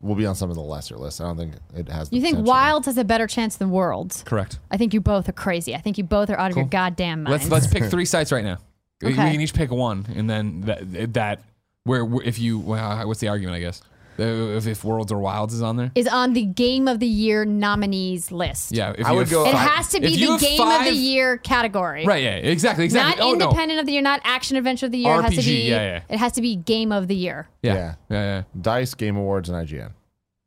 will 0.00 0.14
be 0.14 0.26
on 0.26 0.34
some 0.34 0.48
of 0.50 0.56
the 0.56 0.62
lesser 0.62 0.96
lists. 0.96 1.20
I 1.20 1.24
don't 1.24 1.36
think 1.36 1.54
it 1.74 1.88
has. 1.88 2.08
The 2.10 2.16
You 2.16 2.22
think 2.22 2.34
potential. 2.36 2.52
Wilds 2.52 2.86
has 2.86 2.98
a 2.98 3.04
better 3.04 3.26
chance 3.26 3.56
than 3.56 3.70
Worlds? 3.70 4.22
correct. 4.24 4.58
I 4.70 4.76
think 4.76 4.92
you 4.94 5.00
both 5.00 5.28
are 5.28 5.32
crazy. 5.32 5.74
I 5.74 5.78
think 5.80 5.96
you 5.98 6.04
both 6.04 6.28
are 6.30 6.38
out 6.38 6.50
of 6.50 6.56
your 6.56 6.66
goddamn 6.66 7.24
minds. 7.24 7.50
Let's 7.50 7.64
let's 7.64 7.66
pick 7.72 7.84
three 7.90 8.04
sites 8.04 8.30
right 8.32 8.44
now. 8.44 8.58
We- 9.00 9.08
We 9.08 9.14
Okay. 9.14 9.32
can 9.32 9.40
each 9.40 9.54
pick 9.54 9.70
one, 9.70 10.06
and 10.14 10.28
then 10.30 10.60
that 10.62 11.14
that 11.14 11.40
where 11.84 12.06
if 12.24 12.38
you 12.38 12.58
well, 12.60 13.06
what's 13.08 13.20
the 13.20 13.28
argument? 13.28 13.56
I 13.56 13.60
guess 13.60 13.82
Uh, 14.22 14.56
if, 14.56 14.66
if 14.66 14.84
Worlds 14.84 15.10
or 15.10 15.18
Wilds 15.18 15.52
is 15.54 15.62
on 15.62 15.76
there. 15.76 15.90
is 15.94 16.06
on 16.06 16.32
the 16.32 16.44
Game 16.44 16.86
of 16.86 17.00
the 17.00 17.06
Year 17.06 17.44
nominees 17.44 18.30
list. 18.30 18.72
Yeah, 18.72 18.94
if 18.96 19.04
I 19.06 19.10
you 19.10 19.16
would 19.16 19.28
have 19.28 19.30
go- 19.32 19.44
It 19.46 19.52
five- 19.52 19.70
has 19.70 19.88
to 19.88 19.96
if 19.98 20.02
be 20.04 20.10
you 20.10 20.26
the 20.26 20.32
have 20.32 20.40
Game 20.40 20.60
of 20.60 20.68
five- 20.68 20.84
the 20.86 20.94
Year 20.96 21.36
category. 21.38 22.04
Right. 22.06 22.22
Yeah. 22.22 22.36
Exactly. 22.36 22.84
Exactly. 22.84 23.20
Not 23.20 23.26
oh 23.26 23.34
no. 23.36 23.46
independent 23.46 23.80
of 23.80 23.86
the 23.86 23.92
year, 23.92 24.02
not 24.02 24.20
action 24.24 24.56
adventure 24.56 24.86
of 24.86 24.92
the 24.92 24.98
year. 24.98 25.18
it 25.18 25.22
has 25.22 25.34
to 25.34 25.40
RPG, 25.40 25.46
be. 25.46 25.68
yeah, 25.68 25.82
yeah. 25.82 26.00
It 26.08 26.18
has 26.18 26.32
to 26.32 26.40
be 26.42 26.56
Game 26.56 26.92
of 26.92 27.08
the 27.08 27.16
Year. 27.16 27.48
Yeah. 27.62 27.74
Yeah. 27.74 27.94
Yeah. 28.10 28.22
Yeah. 28.22 28.42
Dice, 28.60 28.94
Game 28.94 29.16
Awards, 29.16 29.48
and 29.48 29.68
IGN. 29.68 29.90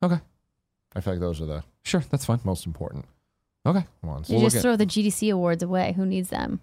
Okay. 0.03 0.19
I 0.95 1.01
feel 1.01 1.13
like 1.13 1.19
those 1.19 1.41
are 1.41 1.45
the 1.45 1.63
Sure. 1.83 2.03
That's 2.09 2.25
fine. 2.25 2.39
most 2.43 2.65
important 2.65 3.05
Okay. 3.65 3.85
ones. 4.03 4.29
You 4.29 4.35
We'll 4.37 4.45
just 4.45 4.55
look 4.55 4.59
at- 4.59 4.61
throw 4.63 4.75
the 4.75 4.85
GDC 4.85 5.29
awards 5.31 5.61
away. 5.63 5.93
Who 5.97 6.05
needs 6.05 6.29
them? 6.29 6.61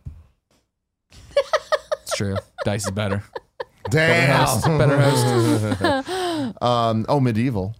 It's 2.02 2.16
true. 2.16 2.36
Dice 2.64 2.84
is 2.86 2.90
better. 2.90 3.22
Damn. 3.90 4.46
host. 4.46 4.64
Better 4.64 4.98
host. 5.00 6.08
um. 6.60 7.06
Oh, 7.08 7.20
medieval. 7.20 7.74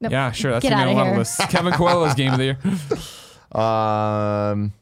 Nope. 0.00 0.12
Yeah. 0.12 0.30
Sure. 0.32 0.52
That's 0.52 0.62
Get 0.62 0.70
gonna 0.70 0.84
be 0.86 0.90
outta 0.90 0.90
on 0.90 0.96
a 0.96 0.98
lot 0.98 1.06
of 1.06 1.12
here. 1.12 1.18
lists. 1.18 1.46
Kevin 1.46 1.72
Coello's 1.78 2.14
game 2.14 2.32
of 2.32 2.38
the 2.38 2.44
year. 2.44 2.58
Um. 3.62 4.72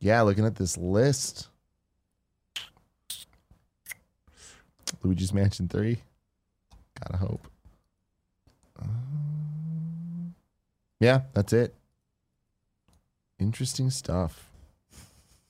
Yeah, 0.00 0.22
looking 0.22 0.44
at 0.44 0.56
this 0.56 0.76
list. 0.76 1.48
Luigi's 5.02 5.32
Mansion 5.32 5.68
Three. 5.68 5.98
Gotta 7.00 7.16
hope. 7.18 7.46
Um, 8.80 10.34
yeah, 11.00 11.22
that's 11.34 11.52
it. 11.52 11.74
Interesting 13.38 13.90
stuff. 13.90 14.48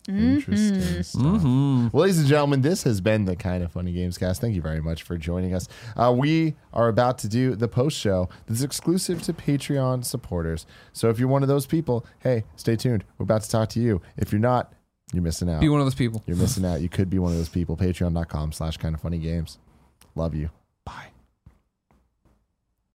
Interesting 0.09 0.81
Mhm. 0.81 1.05
stuff. 1.05 1.23
Mm-hmm. 1.23 1.89
Well, 1.93 2.03
ladies 2.03 2.19
and 2.19 2.27
gentlemen, 2.29 2.63
this 2.63 2.83
has 2.83 3.01
been 3.01 3.25
the 3.25 3.37
kind 3.37 3.63
of 3.63 3.71
funny 3.73 3.93
games 3.93 4.19
cast. 4.19 4.41
Thank 4.41 4.55
you 4.55 4.63
very 4.63 4.81
much 4.81 5.03
for 5.05 5.17
joining 5.17 5.55
us. 5.55 5.69
Uh, 5.97 6.13
we 6.17 6.55
are 6.73 6.89
about 6.89 7.19
to 7.19 7.29
do 7.29 7.55
the 7.55 7.69
post 7.69 7.97
show 7.99 8.29
that's 8.47 8.63
exclusive 8.63 9.23
to 9.23 9.33
Patreon 9.33 10.05
supporters. 10.05 10.67
So 10.93 11.09
if 11.09 11.19
you're 11.19 11.29
one 11.29 11.43
of 11.43 11.49
those 11.49 11.67
people, 11.67 12.05
hey, 12.21 12.45
stay 12.57 12.75
tuned. 12.77 13.05
We're 13.19 13.25
about 13.25 13.43
to 13.43 13.51
talk 13.51 13.69
to 13.71 13.81
you. 13.81 14.01
If 14.17 14.33
you're 14.33 14.41
not, 14.41 14.73
you're 15.13 15.23
missing 15.23 15.49
out. 15.49 15.61
Be 15.61 15.69
one 15.69 15.81
of 15.81 15.87
those 15.87 15.95
people. 15.95 16.23
You're 16.27 16.37
missing 16.37 16.65
out. 16.65 16.81
You 16.81 16.89
could 16.89 17.09
be 17.11 17.19
one 17.19 17.33
of 17.33 17.39
those 17.39 17.49
people. 17.49 17.77
Patreon.com 17.77 18.53
slash 18.53 18.79
kind 18.79 18.95
of 18.95 19.01
funny 19.01 19.19
games. 19.19 19.59
Love 20.15 20.35
you. 20.35 20.47
Bye. 20.47 20.53